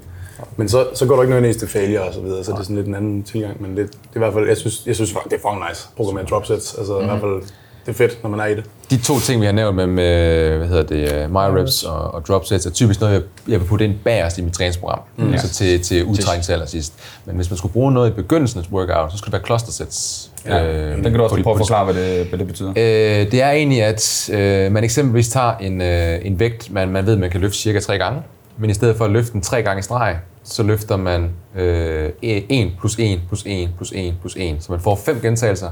Men 0.56 0.68
så, 0.68 0.86
så 0.94 1.06
går 1.06 1.14
du 1.16 1.22
ikke 1.22 1.30
nødvendigvis 1.30 1.56
til 1.56 1.68
failure 1.68 2.02
og 2.02 2.14
så 2.14 2.20
videre, 2.20 2.44
så 2.44 2.52
det 2.52 2.58
er 2.58 2.62
sådan 2.62 2.76
lidt 2.76 2.86
en 2.86 2.94
anden 2.94 3.22
tilgang. 3.22 3.62
Men 3.62 3.76
det, 3.76 3.86
det 3.92 3.94
er 4.12 4.16
i 4.16 4.18
hvert 4.18 4.32
fald, 4.32 4.48
jeg 4.48 4.56
synes, 4.56 4.82
jeg 4.86 4.94
synes 4.94 5.10
det 5.10 5.32
er 5.32 5.38
fucking 5.38 5.64
nice, 5.68 5.88
programmere 5.96 6.24
drop 6.24 6.46
sets. 6.46 6.74
Altså 6.78 6.92
mm-hmm. 6.92 7.04
i 7.04 7.08
hvert 7.10 7.20
fald, 7.20 7.42
det 7.86 7.92
er 7.92 7.96
fedt, 7.96 8.22
når 8.22 8.30
man 8.30 8.40
er 8.40 8.46
i 8.46 8.54
det. 8.54 8.64
De 8.90 8.96
to 8.96 9.20
ting, 9.20 9.40
vi 9.40 9.46
har 9.46 9.52
nævnt 9.52 9.76
med, 9.76 9.86
med 9.86 10.56
hvad 10.56 10.68
hedder 10.68 10.82
det, 10.82 11.24
uh, 11.24 11.30
my 11.30 11.58
reps 11.58 11.82
og, 11.82 12.14
og 12.14 12.26
drop 12.28 12.46
sets, 12.46 12.66
er 12.66 12.70
typisk 12.70 13.00
noget, 13.00 13.14
jeg, 13.14 13.22
jeg 13.48 13.60
vil 13.60 13.66
putte 13.66 13.84
ind 13.84 13.94
bagerst 14.04 14.38
i 14.38 14.42
mit 14.42 14.52
træningsprogram. 14.52 15.00
Mm. 15.16 15.38
Så 15.38 15.48
til, 15.48 15.82
til 15.82 16.04
udtrækning 16.04 16.44
til 16.44 16.52
allersidst. 16.52 16.94
Men 17.24 17.36
hvis 17.36 17.50
man 17.50 17.56
skulle 17.56 17.72
bruge 17.72 17.92
noget 17.92 18.10
i 18.10 18.12
begyndelsen 18.12 18.60
af 18.60 18.64
et 18.64 18.70
workout, 18.72 19.12
så 19.12 19.18
skulle 19.18 19.32
det 19.32 19.40
være 19.40 19.46
cluster 19.46 19.72
sets. 19.72 20.30
Ja, 20.46 20.64
Øh, 20.64 20.94
den 20.94 21.02
kan 21.02 21.12
du 21.12 21.22
også 21.22 21.42
prøve 21.42 21.54
at 21.54 21.58
forklare, 21.58 21.84
hvad 21.84 21.94
det, 21.94 22.26
hvad 22.26 22.38
det 22.38 22.46
betyder. 22.46 22.70
Øh, 22.70 23.32
det 23.32 23.42
er 23.42 23.50
egentlig, 23.50 23.82
at 23.82 24.30
øh, 24.32 24.72
man 24.72 24.84
eksempelvis 24.84 25.28
tager 25.28 25.56
en, 25.56 25.82
øh, 25.82 26.18
en 26.22 26.38
vægt, 26.38 26.72
man, 26.72 26.88
man 26.88 27.06
ved, 27.06 27.16
man 27.16 27.30
kan 27.30 27.40
løfte 27.40 27.58
cirka 27.58 27.80
tre 27.80 27.98
gange, 27.98 28.22
men 28.58 28.70
i 28.70 28.74
stedet 28.74 28.96
for 28.96 29.04
at 29.04 29.10
løfte 29.10 29.32
den 29.32 29.40
tre 29.40 29.62
gange 29.62 29.80
i 29.80 29.82
streg, 29.82 30.16
så 30.44 30.62
løfter 30.62 30.96
man 30.96 31.30
øh, 31.56 32.10
1 32.22 32.72
plus 32.78 32.96
1 32.98 33.20
plus 33.28 33.42
1 33.46 33.68
plus 33.76 33.92
1 33.94 34.14
plus 34.20 34.36
1. 34.36 34.56
Så 34.60 34.72
man 34.72 34.80
får 34.80 34.96
fem 34.96 35.20
gentagelser 35.20 35.70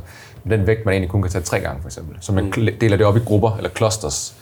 den 0.49 0.67
vægt, 0.67 0.85
man 0.85 0.93
egentlig 0.93 1.11
kun 1.11 1.23
kan 1.23 1.31
tage 1.31 1.43
tre 1.45 1.61
gange, 1.61 1.83
for 1.83 1.89
eksempel. 1.89 2.17
Så 2.21 2.33
man 2.33 2.45
mm. 2.45 2.69
deler 2.81 2.97
det 2.97 3.07
op 3.07 3.17
i 3.17 3.21
grupper, 3.21 3.57
eller 3.57 3.71
clusters. 3.77 4.35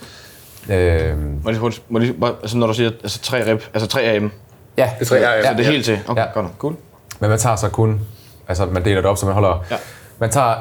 Øh, 0.71 1.15
Må 1.45 1.53
hurtigt- 1.53 1.83
må 1.89 1.99
lige- 1.99 2.15
altså 2.43 2.57
når 2.59 2.67
du 2.67 2.75
siger 2.75 2.91
altså 3.03 3.21
tre 3.23 3.53
rep, 3.53 3.63
altså 3.75 3.89
tre 3.89 4.03
af 4.03 4.21
dem, 4.21 4.31
ja, 4.79 4.91
Det 4.99 5.05
er 5.05 5.09
tre, 5.09 5.17
ja, 5.17 5.33
ja. 5.37 5.43
så 5.43 5.55
det 5.57 5.67
er 5.67 5.71
helt 5.71 5.85
til. 5.85 5.99
Okay, 6.09 6.23
Ja. 6.23 6.27
godt 6.35 6.45
nok. 6.47 6.55
Cool. 6.59 6.75
Men 7.21 7.31
man 7.31 7.39
tager 7.39 7.57
så 7.57 7.69
kun, 7.69 8.01
altså 8.49 8.67
man 8.67 8.85
deler 8.85 9.01
det 9.01 9.11
op, 9.11 9.17
så 9.17 9.27
man 9.27 9.35
holder, 9.35 9.65
Ja. 9.71 9.77
man 10.19 10.31
tager 10.31 10.55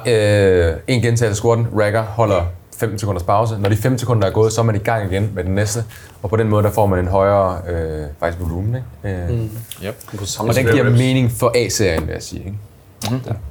øh, 0.70 0.76
en 0.88 1.02
gentagelse 1.02 1.28
af 1.28 1.36
squatten, 1.36 1.68
racker, 1.80 2.02
holder 2.04 2.42
15 2.80 3.00
sekunders 3.00 3.24
pause. 3.24 3.58
Når 3.60 3.70
de 3.70 3.76
15 3.76 4.00
sekunder 4.00 4.28
er 4.28 4.32
gået, 4.32 4.54
så 4.54 4.62
er 4.62 4.66
man 4.66 4.76
i 4.76 4.80
gang 4.80 5.12
igen 5.12 5.32
med 5.36 5.44
den 5.44 5.56
næste. 5.56 5.84
Og 6.24 6.30
på 6.30 6.36
den 6.36 6.48
måde, 6.50 6.64
der 6.64 6.72
får 6.72 6.86
man 6.86 7.00
en 7.00 7.08
højere 7.08 7.62
øh, 7.70 8.06
faktisk 8.20 8.42
volumen. 8.44 8.76
Ikke? 9.04 9.18
Øh, 9.18 9.30
mm. 9.30 9.50
Og 10.40 10.56
den 10.56 10.66
giver 10.66 10.84
mening 10.90 11.32
for 11.32 11.52
A-serien, 11.56 12.08
vil 12.08 12.14
jeg 12.14 12.24
sige. 12.24 12.40
Ikke? 12.40 12.58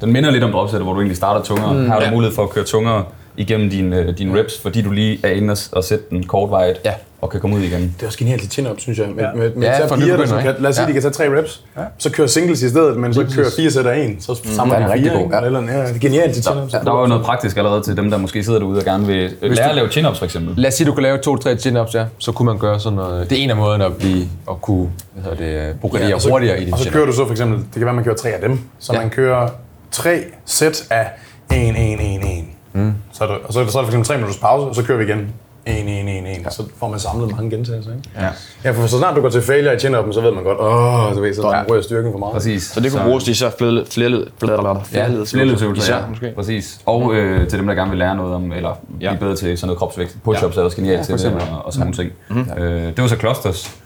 Den 0.00 0.12
minder 0.12 0.30
lidt 0.30 0.44
om 0.44 0.52
dropsættet, 0.52 0.86
hvor 0.86 0.92
du 0.92 1.00
egentlig 1.00 1.16
starter 1.16 1.42
tungere. 1.42 1.72
Mm. 1.72 1.80
Her 1.86 1.92
har 1.92 2.00
du 2.00 2.10
mulighed 2.10 2.34
for 2.34 2.42
at 2.42 2.50
køre 2.50 2.64
tungere 2.64 3.04
igennem 3.36 3.70
dine, 3.70 3.96
øh, 3.96 4.18
dine 4.18 4.38
reps, 4.40 4.60
fordi 4.62 4.82
du 4.82 4.90
lige 4.90 5.18
er 5.22 5.28
inde 5.30 5.52
og, 5.52 5.58
og 5.72 5.84
sætte 5.84 6.04
den 6.10 6.26
kortvarigt 6.26 6.80
Ja. 6.84 6.92
og 7.20 7.30
kan 7.30 7.40
komme 7.40 7.56
ud 7.56 7.60
igen. 7.62 7.80
Det 7.96 8.02
er 8.02 8.06
også 8.06 8.18
genialt 8.18 8.40
til 8.42 8.50
chin-up, 8.50 8.80
synes 8.80 8.98
jeg. 8.98 9.06
Med, 9.14 9.24
Ja. 9.24 9.32
med, 9.34 9.54
med 9.54 9.62
Ja, 9.68 9.78
ja, 9.80 9.86
for 9.86 9.96
piger, 9.96 10.16
der, 10.16 10.40
kan, 10.42 10.54
lad 10.58 10.70
os 10.70 10.74
sige, 10.76 10.82
Ja. 10.84 10.88
de 10.88 10.92
kan 10.92 11.02
tage 11.02 11.12
tre 11.12 11.38
reps, 11.38 11.62
så 11.98 12.10
kører 12.10 12.28
singles 12.28 12.62
i 12.62 12.68
stedet, 12.68 12.96
men 12.96 13.14
så 13.14 13.26
kører 13.36 13.48
fire 13.56 13.70
sæt 13.70 13.86
af 13.86 13.98
en, 14.04 14.20
så 14.20 14.34
samler 14.44 14.74
Den 14.74 14.82
er 14.82 14.86
de 14.88 14.92
rigtig 14.94 15.10
fire. 15.12 15.22
god, 15.22 15.30
ja. 15.32 15.40
Eller, 15.40 15.62
ja, 15.62 15.86
det 15.86 15.94
er 15.96 15.98
genialt 15.98 16.34
til 16.34 16.42
chin-up. 16.44 16.70
Der 16.72 16.90
var 16.92 17.00
jo 17.00 17.06
noget 17.06 17.24
praktisk 17.24 17.56
allerede 17.56 17.82
til 17.82 17.96
dem, 17.96 18.10
der 18.10 18.18
måske 18.18 18.44
sidder 18.44 18.58
derude 18.58 18.78
og 18.78 18.84
gerne 18.84 19.06
vil 19.06 19.16
øh, 19.42 19.50
lære 19.52 19.64
du- 19.64 19.70
at 19.70 19.74
lave 19.76 19.88
chin-ups 19.88 20.18
for 20.18 20.24
eksempel. 20.24 20.54
Lad 20.56 20.68
os 20.68 20.74
sige, 20.74 20.84
at 20.84 20.88
du 20.88 20.94
kan 20.94 21.02
lave 21.02 21.18
to-tre 21.18 21.56
chin-ups, 21.56 21.94
ja. 21.98 22.04
så 22.18 22.32
kunne 22.32 22.46
man 22.46 22.58
gøre 22.58 22.80
sådan 22.80 22.96
noget. 22.96 23.30
Det 23.30 23.38
er 23.38 23.42
en 23.44 23.50
af 23.50 23.56
måderne 23.56 23.84
at, 23.84 23.96
blive, 23.96 24.24
at 24.50 24.60
kunne 24.62 24.88
hvad 25.14 25.24
hedder 25.36 25.66
det, 25.68 25.80
progredere 25.80 26.14
og 26.14 26.20
så, 26.22 26.30
hurtigere 26.30 26.60
i 26.60 26.64
din 26.64 26.72
Og 26.72 26.78
så 26.78 26.90
kører 26.90 27.06
du 27.06 27.12
så 27.12 27.24
for 27.24 27.30
eksempel, 27.32 27.58
det 27.58 27.72
kan 27.74 27.84
være, 27.84 27.94
man 27.94 28.04
kører 28.04 28.16
tre 28.16 28.28
af 28.28 28.40
dem, 28.48 28.58
så 28.78 28.92
Ja. 28.92 29.00
man 29.00 29.10
kører 29.10 29.48
tre 29.90 30.20
sæt 30.46 30.82
af 30.90 31.06
1, 31.52 31.56
1, 31.68 31.74
1, 31.76 31.98
1. 32.00 32.44
Mm. 32.76 32.92
Så 33.12 33.24
er 33.24 33.28
der, 33.28 33.34
og 33.44 33.52
så 33.52 33.60
er 33.60 33.64
der 33.64 33.70
så 33.70 33.78
er 33.78 33.82
der 33.82 33.86
for 33.86 33.90
eksempel 33.92 34.06
tre 34.08 34.14
minutters 34.16 34.38
pause, 34.40 34.66
og 34.66 34.74
så 34.74 34.82
kører 34.82 34.98
vi 34.98 35.04
igen 35.04 35.18
1, 35.66 35.74
1, 35.78 35.86
1, 36.38 36.46
1. 36.46 36.52
Så 36.52 36.62
får 36.78 36.88
man 36.88 36.98
samlet 36.98 37.30
mange 37.30 37.50
gentagelser, 37.50 37.90
ikke? 37.90 38.08
Ja. 38.16 38.28
Ja, 38.64 38.70
for 38.70 38.86
så 38.86 38.98
snart 38.98 39.16
du 39.16 39.20
går 39.20 39.28
til 39.28 39.42
failure 39.42 39.74
i 39.74 39.76
chin-up'en, 39.76 40.12
så 40.12 40.20
ved 40.20 40.32
man 40.32 40.44
godt, 40.44 40.58
åh, 40.60 41.16
du 41.16 41.20
ved, 41.20 41.34
så 41.34 41.42
Ja. 41.50 41.62
rører 41.70 41.82
styrken 41.82 42.12
for 42.12 42.18
meget. 42.18 42.32
Præcis. 42.32 42.62
Så 42.62 42.80
det 42.80 42.92
kunne 42.92 43.02
bruges 43.04 43.24
til 43.24 43.30
især 43.30 43.50
flere 43.58 43.84
flere 43.90 44.24
flere 44.38 45.24
Flerledsøvelser, 45.26 45.96
ja. 45.96 46.06
måske. 46.08 46.32
Præcis. 46.36 46.80
Og 46.86 47.14
øh, 47.14 47.48
til 47.48 47.58
dem, 47.58 47.66
der 47.66 47.74
gerne 47.74 47.90
vil 47.90 47.98
lære 47.98 48.16
noget 48.16 48.34
om, 48.34 48.52
eller 48.52 48.74
blive 48.98 49.10
Ja. 49.12 49.16
bedre 49.18 49.36
til 49.36 49.58
sådan 49.58 49.66
noget 49.66 49.78
kropsvægt. 49.78 50.16
Push-ups 50.28 50.58
er 50.58 50.62
også 50.62 50.76
genialt 50.76 51.06
til 51.06 51.14
det, 51.14 51.20
eksempel. 51.20 51.42
og, 51.52 51.64
og 51.66 51.72
sådan 51.72 51.86
nogle 51.86 51.96
ting. 51.96 52.12
Mm-hmm. 52.28 52.62
Øh, 52.62 52.82
det 52.86 53.02
var 53.02 53.06
så 53.08 53.16
clusters. 53.16 53.76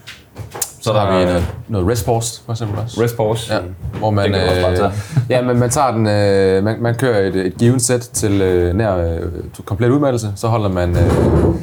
Så 0.81 0.93
har 0.93 1.19
vi 1.19 1.25
noget, 1.25 1.55
noget 1.67 1.87
rest 1.87 2.05
pause, 2.05 2.41
for 2.45 2.53
eksempel 2.53 2.79
også. 2.79 3.01
Rest 3.01 3.17
pause. 3.17 3.53
Ja, 3.53 3.59
hvor 3.99 4.09
man, 4.09 4.33
tage. 4.77 4.91
ja, 5.29 5.41
men 5.41 5.59
man 5.59 5.69
tager 5.69 5.91
den, 5.91 6.07
øh, 6.07 6.63
man, 6.63 6.81
man 6.81 6.95
kører 6.95 7.27
et, 7.27 7.35
et 7.35 7.57
givet 7.57 7.81
sæt 7.81 7.99
til 7.99 8.41
øh, 8.41 8.73
nær 8.75 8.95
øh, 8.95 9.21
komplet 9.65 9.89
udmattelse, 9.89 10.31
så 10.35 10.47
holder 10.47 10.69
man 10.69 10.89
øh, 10.97 11.55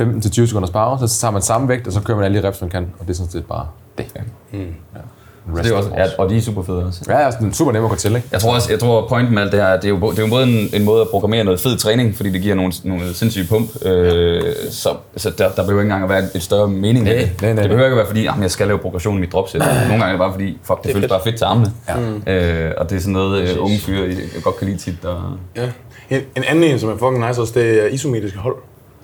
15-20 0.00 0.46
sekunders 0.46 0.70
pause, 0.70 1.08
så 1.08 1.20
tager 1.20 1.32
man 1.32 1.42
samme 1.42 1.68
vægt, 1.68 1.86
og 1.86 1.92
så 1.92 2.00
kører 2.00 2.16
man 2.16 2.24
alle 2.24 2.42
de 2.42 2.48
reps, 2.48 2.60
man 2.60 2.70
kan, 2.70 2.92
og 2.98 3.06
det 3.06 3.12
er 3.12 3.16
sådan 3.16 3.30
set 3.30 3.44
bare 3.46 3.66
det. 3.98 4.06
Ja. 4.16 4.20
Mm. 4.58 4.74
Det 5.56 5.70
er 5.70 5.74
også, 5.76 5.90
ja, 5.96 6.04
og 6.18 6.30
de 6.30 6.36
er 6.36 6.40
super 6.40 6.62
fede 6.62 6.84
også. 6.86 7.00
Ja, 7.08 7.24
altså, 7.24 7.38
den 7.40 7.48
er 7.48 7.52
super 7.52 7.72
nem 7.72 7.84
at 7.84 7.90
gå 7.90 7.96
til, 7.96 8.16
ikke? 8.16 8.28
Jeg 8.32 8.40
tror 8.40 8.54
også, 8.54 8.70
jeg 8.72 8.80
tror 8.80 9.06
pointen 9.08 9.34
med 9.34 9.42
alt 9.42 9.52
det 9.52 9.60
her, 9.60 9.72
det 9.76 9.84
er 9.84 9.88
jo, 9.88 10.10
det 10.10 10.18
er 10.18 10.22
jo 10.22 10.28
både 10.28 10.44
en, 10.44 10.68
en 10.74 10.84
måde 10.84 11.00
at 11.00 11.08
programmere 11.08 11.44
noget 11.44 11.60
fed 11.60 11.76
træning, 11.78 12.16
fordi 12.16 12.30
det 12.30 12.42
giver 12.42 12.54
nogle, 12.54 12.72
nogle 12.84 13.14
sindssyge 13.14 13.46
pump, 13.48 13.86
øh, 13.86 14.42
så, 14.70 14.88
så 15.16 15.30
der, 15.38 15.48
der 15.48 15.62
behøver 15.62 15.82
ikke 15.82 15.92
engang 15.94 16.02
at 16.04 16.08
være 16.08 16.22
et 16.34 16.42
større 16.42 16.68
mening 16.68 17.04
med 17.04 17.14
Nej, 17.14 17.22
det. 17.22 17.42
nej, 17.42 17.52
nej, 17.52 17.62
det 17.62 17.70
behøver 17.70 17.86
ikke 17.86 17.94
at 17.94 17.98
være 17.98 18.06
fordi, 18.06 18.22
jamen, 18.22 18.42
jeg 18.42 18.50
skal 18.50 18.66
lave 18.66 18.78
progression 18.78 19.16
i 19.16 19.20
mit 19.20 19.32
dropset. 19.32 19.58
Nogle 19.60 19.88
gange 19.88 20.04
er 20.04 20.08
det 20.10 20.18
bare 20.18 20.32
fordi, 20.32 20.58
fuck, 20.62 20.78
det, 20.78 20.84
det 20.84 20.92
føles 20.92 21.08
bare 21.08 21.20
fedt 21.24 21.36
til 21.36 21.44
armene. 21.44 21.72
Ja. 22.26 22.66
Øh, 22.66 22.72
og 22.76 22.90
det 22.90 22.96
er 22.96 23.00
sådan 23.00 23.12
noget, 23.12 23.42
øh, 23.42 23.62
unge 23.64 23.78
fyre 23.78 24.14
godt 24.42 24.56
kan 24.56 24.66
lide 24.68 24.78
tit. 24.78 25.04
Og, 25.04 25.22
Ja. 25.56 25.68
En, 26.10 26.20
en 26.36 26.44
anden 26.44 26.64
en, 26.64 26.78
som 26.78 26.88
er 26.90 26.96
fucking 26.96 27.26
nice 27.28 27.40
også, 27.40 27.52
det 27.60 27.82
er 27.82 27.86
isometriske 27.86 28.38
hold. 28.38 28.56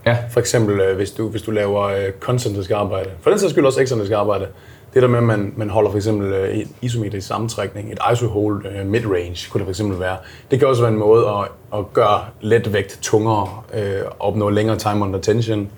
ja. 0.07 0.17
For 0.31 0.41
eksempel, 0.41 0.81
øh, 0.81 0.97
hvis 0.97 1.11
du, 1.11 1.29
hvis 1.29 1.43
du 1.43 1.51
laver 1.51 1.83
øh, 1.85 1.97
koncentrisk 2.21 2.71
arbejde. 2.71 3.09
For 3.23 3.31
den 3.31 3.39
sags 3.39 3.53
skyld 3.53 3.65
også 3.65 3.81
ekscentrisk 3.81 4.13
arbejde. 4.13 4.47
Det 4.95 5.03
der 5.03 5.09
med, 5.09 5.19
at 5.19 5.25
man, 5.25 5.53
man 5.57 5.71
holder 5.71 5.91
for 5.91 5.97
eksempel 5.97 6.33
øh, 6.33 6.59
en 6.59 6.69
isometrisk 6.83 7.27
sammentrækning, 7.27 7.93
et 7.93 7.99
iso-hold 8.13 8.67
øh, 8.67 8.87
mid-range, 8.87 9.51
kunne 9.51 9.59
det 9.59 9.67
for 9.67 9.71
eksempel 9.71 10.01
være. 10.01 10.17
Det 10.51 10.59
kan 10.59 10.69
også 10.69 10.83
være 10.83 10.93
en 10.93 10.99
måde 10.99 11.27
at, 11.29 11.49
at 11.79 11.93
gøre 11.93 12.21
let 12.41 12.73
vægt 12.73 12.99
tungere, 13.03 13.49
øh, 13.75 14.01
opnå 14.21 14.49
længere 14.51 14.77
time 14.77 15.05
under 15.05 15.21
tension, 15.21 15.69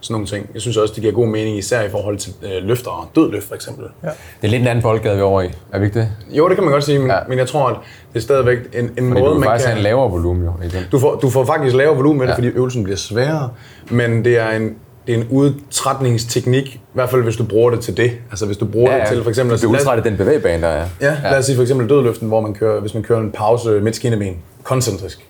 sådan 0.00 0.14
nogle 0.14 0.26
ting. 0.26 0.50
Jeg 0.54 0.62
synes 0.62 0.76
også, 0.76 0.94
det 0.94 1.00
giver 1.02 1.14
god 1.14 1.26
mening, 1.26 1.58
især 1.58 1.82
i 1.82 1.90
forhold 1.90 2.18
til 2.18 2.32
øh, 2.42 2.62
løftere, 2.68 3.06
dødløft 3.14 3.48
for 3.48 3.54
eksempel. 3.54 3.84
Ja. 4.02 4.08
Det 4.08 4.14
er 4.42 4.48
lidt 4.48 4.62
en 4.62 4.68
anden 4.68 4.82
boldgade, 4.82 5.14
vi 5.14 5.20
er 5.20 5.24
over 5.24 5.42
i. 5.42 5.48
Er 5.72 5.78
vi 5.78 5.84
ikke 5.84 6.00
det? 6.00 6.08
Jo, 6.30 6.48
det 6.48 6.56
kan 6.56 6.64
man 6.64 6.72
godt 6.72 6.84
sige, 6.84 6.98
men, 6.98 7.08
Ja. 7.08 7.18
men 7.28 7.38
jeg 7.38 7.48
tror, 7.48 7.68
at 7.68 7.76
det 8.12 8.18
er 8.18 8.22
stadigvæk 8.22 8.58
en, 8.58 8.84
en 8.84 8.88
Fordi 8.88 9.00
måde, 9.02 9.20
du 9.20 9.30
kan 9.30 9.40
man 9.40 9.48
faktisk 9.48 9.68
kan... 9.68 9.76
en 9.76 9.82
lavere 9.82 10.10
volumen, 10.10 10.44
jo. 10.44 10.52
Ikke? 10.64 10.88
Du 10.92 10.98
får, 10.98 11.14
du 11.14 11.30
får 11.30 11.44
faktisk 11.44 11.76
lavere 11.76 11.96
volumen 11.96 12.18
med 12.18 12.26
det, 12.26 12.32
Ja. 12.32 12.36
fordi 12.36 12.48
øvelsen 12.48 12.84
bliver 12.84 12.96
sværere, 12.96 13.50
men 13.90 14.24
det 14.24 14.38
er 14.38 14.50
en, 14.50 14.76
det 15.06 15.14
er 15.14 15.18
en 15.18 15.26
udtrætningsteknik, 15.30 16.74
i 16.74 16.80
hvert 16.92 17.10
fald 17.10 17.22
hvis 17.22 17.36
du 17.36 17.44
bruger 17.44 17.70
det 17.70 17.80
til 17.80 17.96
det. 17.96 18.12
Altså 18.30 18.46
hvis 18.46 18.56
du 18.56 18.64
bruger 18.66 18.98
det 18.98 19.08
til 19.08 19.22
for 19.22 19.30
eksempel... 19.30 19.62
Du 19.62 19.70
udtrætter 19.70 20.04
den 20.04 20.16
bevægbane, 20.16 20.62
der 20.62 20.68
er. 20.68 20.88
Ja, 21.00 21.16
lad 21.22 21.38
os 21.38 21.44
sige 21.44 21.56
for 21.56 21.62
eksempel 21.62 21.88
dødløften, 21.88 22.28
hvor 22.28 22.40
man 22.40 22.54
kører, 22.54 22.80
hvis 22.80 22.94
man 22.94 23.02
kører 23.02 23.20
en 23.20 23.32
pause 23.32 23.80
midt 23.80 23.96
skinneben, 23.96 24.36
koncentrisk. 24.62 25.26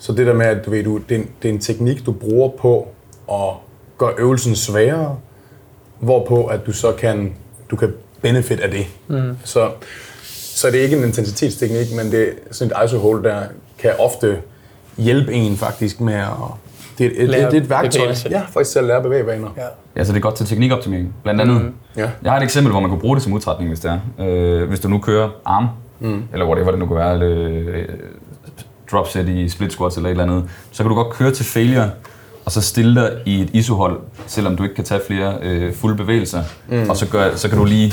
Så 0.00 0.12
det 0.12 0.26
der 0.26 0.34
med, 0.34 0.46
at 0.46 0.66
du 0.66 0.70
ved, 0.70 0.84
du, 0.84 0.98
det, 1.08 1.14
er 1.14 1.18
en, 1.18 1.30
det 1.42 1.48
er 1.48 1.52
en 1.52 1.60
teknik, 1.60 2.06
du 2.06 2.12
bruger 2.12 2.48
på 2.48 2.88
at 3.32 3.54
gøre 3.98 4.12
øvelsen 4.18 4.56
sværere, 4.56 5.18
hvorpå 6.00 6.44
at 6.44 6.66
du 6.66 6.72
så 6.72 6.92
kan, 6.92 7.34
du 7.70 7.76
kan 7.76 7.92
benefit 8.22 8.60
af 8.60 8.70
det. 8.70 8.86
Mm. 9.08 9.36
Så, 9.44 9.70
så 10.32 10.70
det 10.70 10.80
er 10.80 10.82
ikke 10.82 10.96
en 10.96 11.04
intensitetsteknik, 11.04 11.86
men 11.96 12.12
det 12.12 12.22
er 12.22 12.32
sådan 12.50 12.72
et 12.76 12.86
iso-hold, 12.86 13.24
der 13.24 13.42
kan 13.78 13.92
ofte 13.98 14.38
hjælpe 14.96 15.32
en 15.32 15.56
faktisk 15.56 16.00
med 16.00 16.14
at... 16.14 16.26
Det 17.00 17.06
er 17.06 17.10
et, 17.10 17.22
et, 17.22 17.28
Lære 17.28 17.50
det 17.50 17.56
er 17.56 17.60
et 17.60 17.70
værktøj. 17.70 18.14
Ja, 18.30 18.42
faktisk 18.50 18.70
til 18.72 18.78
at 18.78 18.84
lære 18.84 19.02
bevægevaner. 19.02 19.48
Ja. 19.56 19.62
Ja, 19.96 20.04
så 20.04 20.12
det 20.12 20.18
er 20.18 20.22
godt 20.22 20.34
til 20.34 20.46
teknikoptimering, 20.46 21.14
blandt 21.22 21.40
andet. 21.40 21.62
Mm. 21.62 21.72
Ja. 21.96 22.10
Jeg 22.22 22.32
har 22.32 22.38
et 22.38 22.42
eksempel, 22.42 22.70
hvor 22.70 22.80
man 22.80 22.90
kunne 22.90 23.00
bruge 23.00 23.16
det 23.16 23.22
som 23.22 23.32
udtrætning, 23.32 23.70
hvis 23.70 23.80
det 23.80 24.00
er. 24.18 24.26
Øh, 24.26 24.68
hvis 24.68 24.80
du 24.80 24.88
nu 24.88 24.98
kører 24.98 25.28
arm, 25.44 25.66
mm. 26.00 26.22
eller 26.32 26.46
whatever 26.46 26.70
det 26.70 26.78
nu 26.78 26.86
kan 26.86 26.96
være, 26.96 27.12
eller, 27.12 27.48
øh, 27.68 27.88
drop 28.92 29.08
set 29.08 29.28
i 29.28 29.48
split 29.48 29.72
squats 29.72 29.96
eller 29.96 30.08
et 30.08 30.10
eller 30.10 30.24
andet, 30.24 30.44
så 30.70 30.82
kan 30.82 30.90
du 30.90 30.94
godt 30.94 31.10
køre 31.10 31.30
til 31.30 31.44
failure, 31.44 31.90
og 32.44 32.52
så 32.52 32.60
stille 32.60 33.00
dig 33.00 33.10
i 33.26 33.42
et 33.42 33.50
isohold, 33.52 34.00
selvom 34.26 34.56
du 34.56 34.62
ikke 34.62 34.74
kan 34.74 34.84
tage 34.84 35.00
flere 35.06 35.34
øh, 35.42 35.74
fulde 35.74 35.96
bevægelser. 35.96 36.42
Mm. 36.68 36.90
Og 36.90 36.96
så, 36.96 37.06
gør, 37.06 37.34
så 37.36 37.48
kan 37.48 37.58
du 37.58 37.64
lige 37.64 37.92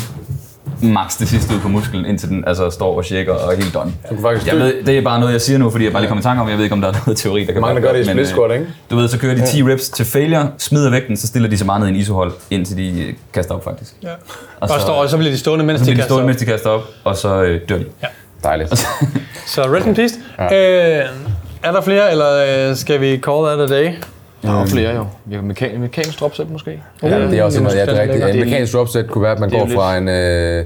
max 0.82 1.18
det 1.20 1.28
sidste 1.28 1.56
ud 1.56 1.60
på 1.60 1.68
musklen, 1.68 2.06
indtil 2.06 2.30
den 2.30 2.44
altså, 2.48 2.70
står 2.70 2.98
og 2.98 3.06
shaker 3.06 3.34
og 3.34 3.54
er 3.54 3.58
helt 3.58 3.74
done. 3.74 3.92
Du 4.10 4.14
kan 4.16 4.22
faktisk 4.24 4.48
Jeg 4.48 4.56
ved, 4.56 4.74
det 4.86 4.98
er 4.98 5.02
bare 5.02 5.20
noget, 5.20 5.34
jeg 5.34 5.42
siger 5.42 5.58
nu, 5.60 5.70
fordi 5.70 5.84
jeg 5.86 5.92
bare 5.94 6.02
lige 6.02 6.08
kommer 6.10 6.22
i 6.22 6.24
tanke 6.24 6.42
om, 6.42 6.50
jeg 6.50 6.58
ved 6.58 6.64
ikke, 6.64 6.74
om 6.74 6.82
der 6.82 6.88
er 6.88 6.94
noget 7.06 7.18
teori, 7.18 7.44
der 7.46 7.52
kan 7.54 7.62
Mange, 7.62 7.82
gør 7.82 7.94
det 7.94 8.00
i 8.04 8.06
men, 8.08 8.16
split 8.16 8.28
squat, 8.28 8.52
øh, 8.52 8.60
ikke? 8.60 8.72
Du 8.92 8.96
ved, 8.96 9.08
så 9.08 9.18
kører 9.20 9.36
de 9.36 9.46
10 9.46 9.64
reps 9.64 9.90
til 9.90 10.06
failure, 10.06 10.50
smider 10.58 10.90
vægten, 10.92 11.18
så 11.18 11.28
stiller 11.28 11.50
de 11.50 11.58
så 11.58 11.66
meget 11.66 11.80
ned 11.82 11.88
i 11.88 11.92
en 11.92 11.96
isohold, 11.96 12.32
indtil 12.50 12.78
de 12.78 13.02
øh, 13.02 13.14
kaster 13.34 13.56
op 13.56 13.64
faktisk. 13.64 13.94
Ja. 14.04 14.10
Og 14.10 14.16
Og, 14.60 14.70
så- 14.70 14.80
står, 14.80 14.94
og 14.94 15.10
så 15.10 15.18
bliver 15.18 15.32
de 15.32 15.38
stående, 15.38 15.66
mens 15.66 15.82
de 15.82 15.86
de 15.86 15.92
kaster 15.92 16.06
stående, 16.06 16.24
op. 16.24 16.28
mens 16.28 16.38
de 16.40 16.46
kaster 16.46 16.70
op, 16.70 16.82
og 17.04 17.16
så 17.16 17.42
øh, 17.44 17.62
dør 17.70 17.78
de. 17.78 17.86
Dejligt. 18.44 18.70
Så 19.48 19.62
rest 19.76 19.86
in 19.88 19.96
peace. 19.96 20.16
Ja. 20.40 21.00
Øh, 21.00 21.06
er 21.64 21.72
der 21.72 21.82
flere, 21.82 22.12
eller 22.12 22.70
øh, 22.70 22.76
skal 22.76 23.02
vi 23.02 23.18
call 23.18 23.46
that 23.46 23.72
a 23.72 23.76
day? 23.84 23.90
Der 24.48 24.56
er 24.58 24.62
jo 24.62 24.68
flere 24.68 24.96
jo. 24.96 25.06
Vi 25.26 25.36
har 25.36 25.42
mekan- 25.42 25.78
mekanisk 25.78 26.20
dropset 26.20 26.52
måske. 26.52 26.82
Ja, 27.04 27.20
det 27.28 27.40
er 27.40 27.44
også 27.44 27.62
noget, 27.64 27.78
ja, 27.78 27.86
det 27.86 27.98
er 27.98 28.02
rigtigt. 28.02 28.26
En 28.36 28.40
mekanisk 28.40 28.74
dropset 28.74 29.08
kunne 29.10 29.22
være, 29.22 29.32
at 29.32 29.40
man 29.40 29.50
går 29.50 29.70
fra 29.76 29.98
en, 29.98 30.08
øh, 30.10 30.66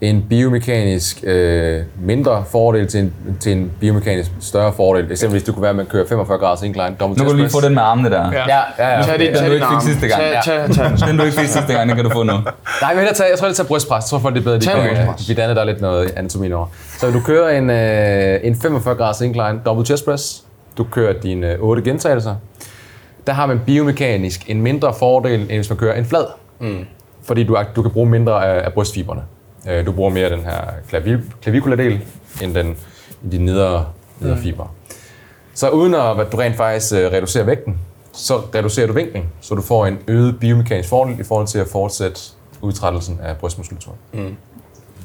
en 0.00 0.24
biomekanisk 0.30 1.20
øh, 1.26 1.82
mindre 2.02 2.44
fordel 2.50 2.86
til 2.86 3.00
en, 3.00 3.14
til 3.40 3.52
en 3.52 3.72
biomekanisk 3.80 4.30
større 4.40 4.72
fordel. 4.72 5.10
Eksempelvis 5.10 5.42
det 5.42 5.54
kunne 5.54 5.62
være, 5.62 5.70
at 5.70 5.76
man 5.76 5.86
kører 5.86 6.06
45 6.08 6.38
graders 6.38 6.62
incline, 6.62 6.96
double 7.00 7.16
Nu 7.18 7.24
kan 7.24 7.30
du 7.32 7.36
lige 7.36 7.50
få 7.50 7.60
den 7.60 7.74
med 7.74 7.82
armene 7.82 8.10
der. 8.10 8.32
Ja. 8.32 8.38
Ja, 8.48 8.60
ja, 8.78 8.96
ja. 8.96 9.02
Tag 9.02 9.18
det, 9.18 9.28
Den, 9.34 9.44
du 9.44 9.48
det 9.48 9.54
ikke 9.54 9.66
fik 9.80 9.88
sidste 9.92 10.08
gang. 10.08 10.22
Tag, 10.44 10.64
tag, 10.74 10.96
tag 10.98 11.08
den. 11.08 11.18
Du 11.18 11.24
ikke 11.24 11.36
fik 11.36 11.48
sidste 11.48 11.72
gang, 11.72 11.88
den 11.88 11.96
kan 11.96 12.04
du 12.04 12.10
få 12.10 12.22
nu. 12.22 12.32
Nej, 12.32 12.42
men 12.88 12.96
hellere 12.98 13.14
tage, 13.14 13.30
jeg 13.30 13.38
tror, 13.38 13.46
jeg 13.46 13.56
tager 13.56 13.68
brystpres. 13.68 14.02
Jeg 14.04 14.08
tror, 14.10 14.18
folk 14.18 14.34
det 14.34 14.40
er 14.40 14.44
bedre, 14.44 14.58
de 14.58 14.66
kan. 14.96 15.06
Fordi 15.18 15.40
andet, 15.40 15.56
der 15.56 15.62
er 15.62 15.66
lidt 15.66 15.80
noget 15.80 16.12
anatomi 16.16 16.52
over. 16.52 16.66
Så 16.98 17.10
du 17.10 17.20
kører 17.20 17.58
en, 17.58 17.70
øh, 17.70 18.40
en 18.42 18.56
45 18.62 18.94
graders 18.94 19.20
incline, 19.20 19.60
double 19.66 19.86
chest 19.86 20.04
press. 20.04 20.42
Du 20.78 20.84
kører 20.84 21.12
dine 21.12 21.52
øh, 21.52 21.58
8 21.60 21.82
gentagelser. 21.82 22.34
Der 23.26 23.32
har 23.32 23.46
man 23.46 23.60
biomekanisk 23.66 24.50
en 24.50 24.62
mindre 24.62 24.94
fordel, 24.94 25.40
end 25.40 25.48
hvis 25.52 25.70
man 25.70 25.76
kører 25.78 25.98
en 25.98 26.04
flad. 26.04 26.24
Mm. 26.60 26.84
Fordi 27.22 27.44
du, 27.44 27.58
du 27.76 27.82
kan 27.82 27.90
bruge 27.90 28.10
mindre 28.10 28.46
af, 28.46 28.64
af 28.64 28.72
brystfiberne. 28.72 29.22
Øh, 29.68 29.86
Du 29.86 29.92
bruger 29.92 30.10
mere 30.10 30.30
den 30.30 30.40
her 30.40 30.60
klavi, 30.88 31.16
clavikuladel, 31.42 32.00
end 32.42 32.54
den, 32.54 32.76
de 33.32 33.38
nedre, 33.38 33.86
nedre 34.20 34.38
fiber. 34.38 34.74
Så 35.54 35.68
uden 35.68 35.94
at 35.94 36.20
at 36.20 36.32
du 36.32 36.36
rent 36.36 36.56
faktisk 36.56 36.92
øh, 36.94 37.12
reducerer 37.12 37.44
vægten, 37.44 37.78
så 38.12 38.34
reducerer 38.54 38.86
du 38.86 38.92
vinklen, 38.92 39.24
så 39.40 39.54
du 39.54 39.62
får 39.62 39.86
en 39.86 39.98
øget 40.08 40.40
biomekanisk 40.40 40.88
fordel 40.88 41.20
i 41.20 41.24
forhold 41.24 41.46
til 41.46 41.58
at 41.58 41.66
fortsætte 41.72 42.20
udtrættelsen 42.60 43.20
af 43.22 43.36
brystmuskulaturen. 43.36 43.98
Mm. 44.12 44.36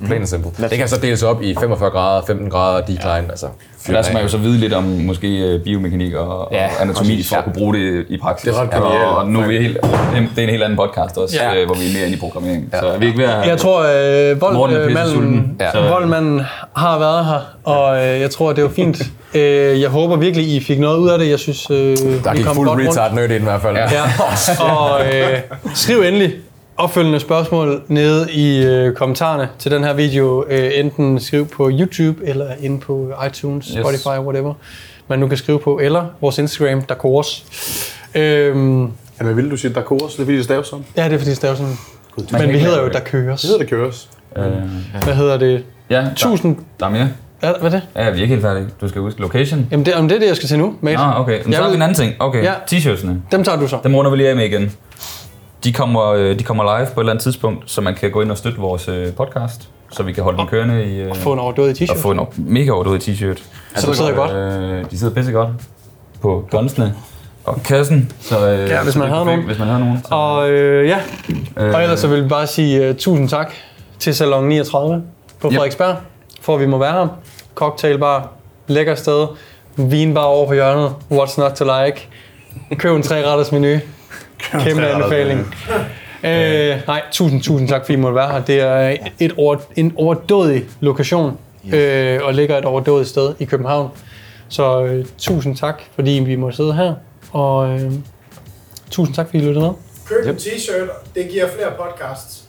Plain 0.05 0.21
and 0.21 0.27
simple. 0.27 0.51
Det 0.69 0.77
kan 0.77 0.87
så 0.87 0.97
deles 1.01 1.23
op 1.23 1.41
i 1.41 1.55
45 1.59 1.89
grader, 1.89 2.21
15 2.27 2.49
grader, 2.49 2.79
decline, 2.85 3.09
ja. 3.13 3.21
altså... 3.29 3.45
Men 3.87 3.95
der 3.95 4.01
skal 4.01 4.13
man 4.13 4.23
jo 4.23 4.29
så 4.29 4.37
vide 4.37 4.57
lidt 4.57 4.73
om 4.73 4.83
måske 4.83 5.27
øh, 5.37 5.63
biomekanik 5.63 6.13
og, 6.13 6.47
Ja, 6.51 6.65
og 6.65 6.81
anatomi 6.81 7.09
præcis, 7.09 7.29
for 7.29 7.35
at 7.35 7.39
ja. 7.39 7.43
kunne 7.43 7.53
bruge 7.53 7.73
det 7.73 8.05
i 8.09 8.17
praksis. 8.17 8.49
Det 8.49 8.57
er 8.57 8.61
ret 8.61 8.69
Ja, 8.71 8.77
genialt. 8.77 9.03
og, 9.03 9.17
og 9.17 9.27
nu 9.27 9.39
er 9.41 9.47
vi 9.47 9.57
helt, 9.57 9.77
det 10.35 10.37
er 10.37 10.43
en 10.43 10.49
helt 10.49 10.63
anden 10.63 10.77
podcast 10.77 11.17
også, 11.17 11.35
Ja. 11.43 11.53
ja. 11.53 11.65
hvor 11.65 11.75
vi 11.75 11.81
er 11.89 11.93
mere 11.93 12.05
inde 12.05 12.17
i 12.17 12.19
programmering. 12.19 12.69
Ja. 12.73 12.79
Så 12.79 12.85
er 12.87 12.97
vi 12.97 13.05
ikke 13.05 13.17
ved 13.17 13.25
at... 13.25 13.47
Jeg 13.47 13.57
tror, 13.57 13.79
øh, 13.79 14.41
vold, 14.41 14.53
Morten 14.53 14.75
er 14.75 14.85
øh, 14.85 15.39
ja. 15.59 15.79
Ja. 15.83 15.89
voldmanden 15.91 16.41
har 16.75 16.99
været 16.99 17.25
her, 17.25 17.39
og 17.63 17.97
øh, 17.97 18.21
jeg 18.21 18.31
tror, 18.31 18.53
det 18.53 18.63
var 18.63 18.69
fint. 18.69 19.01
øh, 19.35 19.81
jeg 19.81 19.89
håber 19.89 20.15
virkelig, 20.15 20.47
I 20.55 20.59
fik 20.63 20.79
noget 20.79 20.97
ud 20.97 21.09
af 21.09 21.19
det. 21.19 21.29
Jeg 21.29 21.39
synes, 21.39 21.69
øh, 21.71 21.77
Der 21.77 22.31
vi 22.31 22.37
gik 22.37 22.45
kom 22.45 22.55
fuld 22.55 22.67
godt 22.67 22.79
rundt. 22.79 22.89
retard 22.91 23.13
nerd 23.15 23.29
i 23.31 23.33
den 23.33 23.41
i 23.41 23.43
hvert 23.43 23.61
fald. 23.61 23.75
Ja. 23.77 23.83
Ja. 23.91 24.03
Og 24.73 25.01
øh, 25.15 25.39
skriv 25.73 26.01
endelig 26.01 26.33
opfølgende 26.79 27.19
spørgsmål 27.19 27.81
nede 27.87 28.31
i 28.31 28.63
øh, 28.65 28.93
kommentarerne 28.93 29.49
til 29.59 29.71
den 29.71 29.83
her 29.83 29.93
video. 29.93 30.45
Øh, 30.49 30.71
enten 30.73 31.19
skriv 31.19 31.47
på 31.47 31.69
YouTube, 31.73 32.19
eller 32.23 32.45
inde 32.61 32.79
på 32.79 33.11
iTunes, 33.27 33.67
Yes. 33.67 33.79
Spotify, 33.85 34.07
whatever. 34.25 34.53
Man 35.07 35.19
nu 35.19 35.27
kan 35.27 35.37
skrive 35.37 35.59
på, 35.59 35.79
eller 35.79 36.05
vores 36.21 36.37
Instagram, 36.37 36.81
der 36.81 36.95
kores. 36.95 37.45
Øhm, 38.15 38.81
Ja, 39.19 39.23
hvad 39.23 39.33
vil 39.33 39.51
du 39.51 39.57
sige, 39.57 39.73
der 39.73 39.81
køres? 39.81 40.01
Det 40.13 40.19
er 40.19 40.23
fordi, 40.25 40.35
det 40.37 40.43
staves 40.43 40.67
sådan. 40.67 40.85
ja, 40.97 41.05
det 41.05 41.13
er 41.13 41.17
fordi, 41.17 41.31
det 41.31 41.43
er 41.43 41.49
jo 41.49 41.55
sådan. 41.55 41.75
Men 42.31 42.53
vi 42.53 42.59
hedder 42.59 42.81
jo, 42.83 42.89
der 42.89 42.99
køres. 42.99 43.41
Det 43.41 43.49
hedder, 43.49 43.63
der 43.63 43.69
køres. 43.69 44.09
Øh, 44.37 44.43
Hvad 45.03 45.15
hedder 45.15 45.37
det? 45.37 45.63
ja, 45.89 45.95
der, 45.95 46.13
Tusind... 46.15 46.55
der 46.79 46.85
er 46.85 46.89
mere. 46.89 47.09
Ja, 47.43 47.51
hvad 47.59 47.73
er 47.73 47.79
det? 47.79 47.81
Ja, 47.95 48.09
vi 48.09 48.17
er 48.17 48.21
ikke 48.21 48.27
helt 48.27 48.41
færdige. 48.41 48.67
Du 48.81 48.87
skal 48.89 49.01
huske 49.01 49.21
location. 49.21 49.67
Jamen, 49.71 49.85
det, 49.85 49.91
jamen, 49.91 50.09
det 50.09 50.15
er 50.15 50.19
det, 50.19 50.27
jeg 50.27 50.35
skal 50.35 50.47
til 50.49 50.59
nu, 50.59 50.75
mate. 50.81 50.97
Ah, 50.97 51.19
okay. 51.21 51.43
Men 51.43 51.51
Jeg 51.53 51.57
så 51.57 51.63
har 51.63 51.69
vi 51.69 51.75
en 51.75 51.81
anden 51.81 51.95
ting. 51.95 52.13
Okay, 52.19 52.43
Ja. 52.43 52.53
t-shirtsene. 52.71 53.09
Dem 53.31 53.43
tager 53.43 53.59
du 53.59 53.67
så. 53.67 53.77
Dem 53.83 53.95
runder 53.95 54.11
vi 54.11 54.17
lige 54.17 54.29
af 54.29 54.35
med 54.35 54.45
igen. 54.45 54.71
De 55.63 55.73
kommer, 55.73 56.05
øh, 56.05 56.39
de 56.39 56.43
kommer 56.43 56.77
live 56.77 56.87
på 56.93 56.99
et 56.99 57.03
eller 57.03 57.11
andet 57.11 57.23
tidspunkt, 57.23 57.71
så 57.71 57.81
man 57.81 57.95
kan 57.95 58.11
gå 58.11 58.21
ind 58.21 58.31
og 58.31 58.37
støtte 58.37 58.59
vores 58.59 58.87
øh, 58.87 59.13
podcast, 59.13 59.69
så 59.91 60.03
vi 60.03 60.13
kan 60.13 60.23
holde 60.23 60.37
den 60.37 60.47
kørende 60.47 60.85
i... 60.85 60.99
Øh, 61.01 61.15
Få 61.15 61.33
en 61.33 61.39
overdådig 61.39 61.89
og 61.89 61.95
t-shirt. 61.95 62.01
få 62.01 62.11
en 62.11 62.19
mega 62.37 62.71
overdådig 62.71 63.01
t-shirt. 63.01 63.41
Så 63.75 63.87
det 63.87 63.97
sidder 63.97 64.13
godt. 64.15 64.31
Øh, 64.31 64.91
de 64.91 64.97
sidder 64.99 65.13
pisse 65.13 65.31
godt 65.31 65.49
på 66.21 66.47
gunsene 66.51 66.95
og 67.45 67.63
kassen. 67.63 68.11
Så, 68.21 68.49
øh, 68.51 68.69
Ja, 68.69 68.83
hvis 68.83 68.95
man 68.95 69.07
det 69.07 69.11
er 69.11 69.15
havde 69.15 69.25
nogen. 69.25 69.43
Hvis 69.45 69.59
man 69.59 69.67
havde 69.67 69.79
nogen. 69.79 69.97
Så, 70.07 70.13
Og 70.15 70.49
øh, 70.49 70.87
ja, 70.87 70.97
øh, 71.57 71.73
og 71.75 71.81
ellers 71.83 71.99
så 71.99 72.07
vil 72.07 72.23
vi 72.23 72.29
bare 72.29 72.47
sige 72.47 72.89
uh, 72.89 72.95
tusind 72.95 73.29
tak 73.29 73.53
til 73.99 74.15
Salon 74.15 74.43
39 74.47 75.03
på 75.41 75.47
Yep. 75.47 75.53
Frederiksberg, 75.53 75.95
for 76.41 76.55
at 76.55 76.61
vi 76.61 76.65
må 76.65 76.77
være 76.77 76.91
her. 76.93 77.07
Cocktailbar, 77.55 78.29
lækker 78.67 78.95
sted, 78.95 79.27
vinbar 79.75 80.23
over 80.23 80.47
på 80.47 80.53
hjørnet, 80.53 80.91
what's 81.11 81.41
not 81.41 81.51
to 81.51 81.65
like. 81.83 82.07
Køb 82.77 82.95
en 82.95 83.03
tre-retters 83.03 83.51
menu. 83.51 83.77
Kæmpe 84.39 84.87
anbefaling. 84.87 85.55
Øh, 86.23 86.77
nej, 86.87 87.01
tusind, 87.11 87.41
tusind 87.41 87.69
tak, 87.69 87.81
fordi 87.81 87.93
I 87.93 87.95
måtte 87.95 88.15
være 88.15 88.31
her. 88.31 88.39
Det 88.41 88.61
er 88.61 88.97
et 89.19 89.33
over, 89.37 89.55
en 89.75 89.93
overdådig 89.95 90.63
lokation, 90.79 91.37
øh, 91.73 92.19
og 92.23 92.33
ligger 92.33 92.57
et 92.57 92.65
overdådigt 92.65 93.09
sted 93.09 93.33
i 93.39 93.45
København. 93.45 93.89
Så 94.49 94.83
øh, 94.83 95.05
tusind 95.17 95.57
tak, 95.57 95.81
fordi 95.95 96.11
vi 96.11 96.35
må 96.35 96.51
sidde 96.51 96.73
her, 96.73 96.93
og 97.31 97.69
øh, 97.69 97.91
tusind 98.91 99.15
tak, 99.15 99.25
fordi 99.25 99.37
I 99.37 99.41
lyttede 99.47 99.65
med. 99.65 99.73
Køb 100.09 100.27
en 100.27 100.35
t-shirt, 100.35 101.13
det 101.15 101.27
giver 101.31 101.45
flere 101.55 101.69
podcasts. 101.79 102.41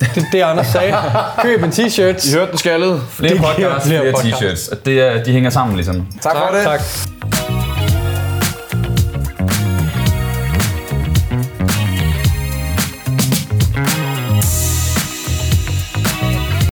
Det, 0.00 0.24
det 0.32 0.40
Anders 0.40 0.66
sagde. 0.66 0.94
Køb 1.42 1.62
en 1.62 1.70
t-shirt. 1.70 2.30
I 2.30 2.34
hørte 2.34 2.50
den 2.50 2.58
skaldede. 2.58 3.00
flere 3.10 3.32
det 3.32 3.40
giver 3.40 3.52
podcasts, 3.54 3.88
flere 3.88 4.00
flere 4.00 4.12
podcasts. 4.12 4.68
t-shirts. 4.68 4.78
Og 4.78 4.86
Det 4.86 5.00
er, 5.00 5.22
de 5.24 5.32
hænger 5.32 5.50
sammen 5.50 5.76
ligesom. 5.76 6.06
Tak 6.22 6.36
for 6.36 6.56
det. 6.56 6.64
Tak. 6.64 6.80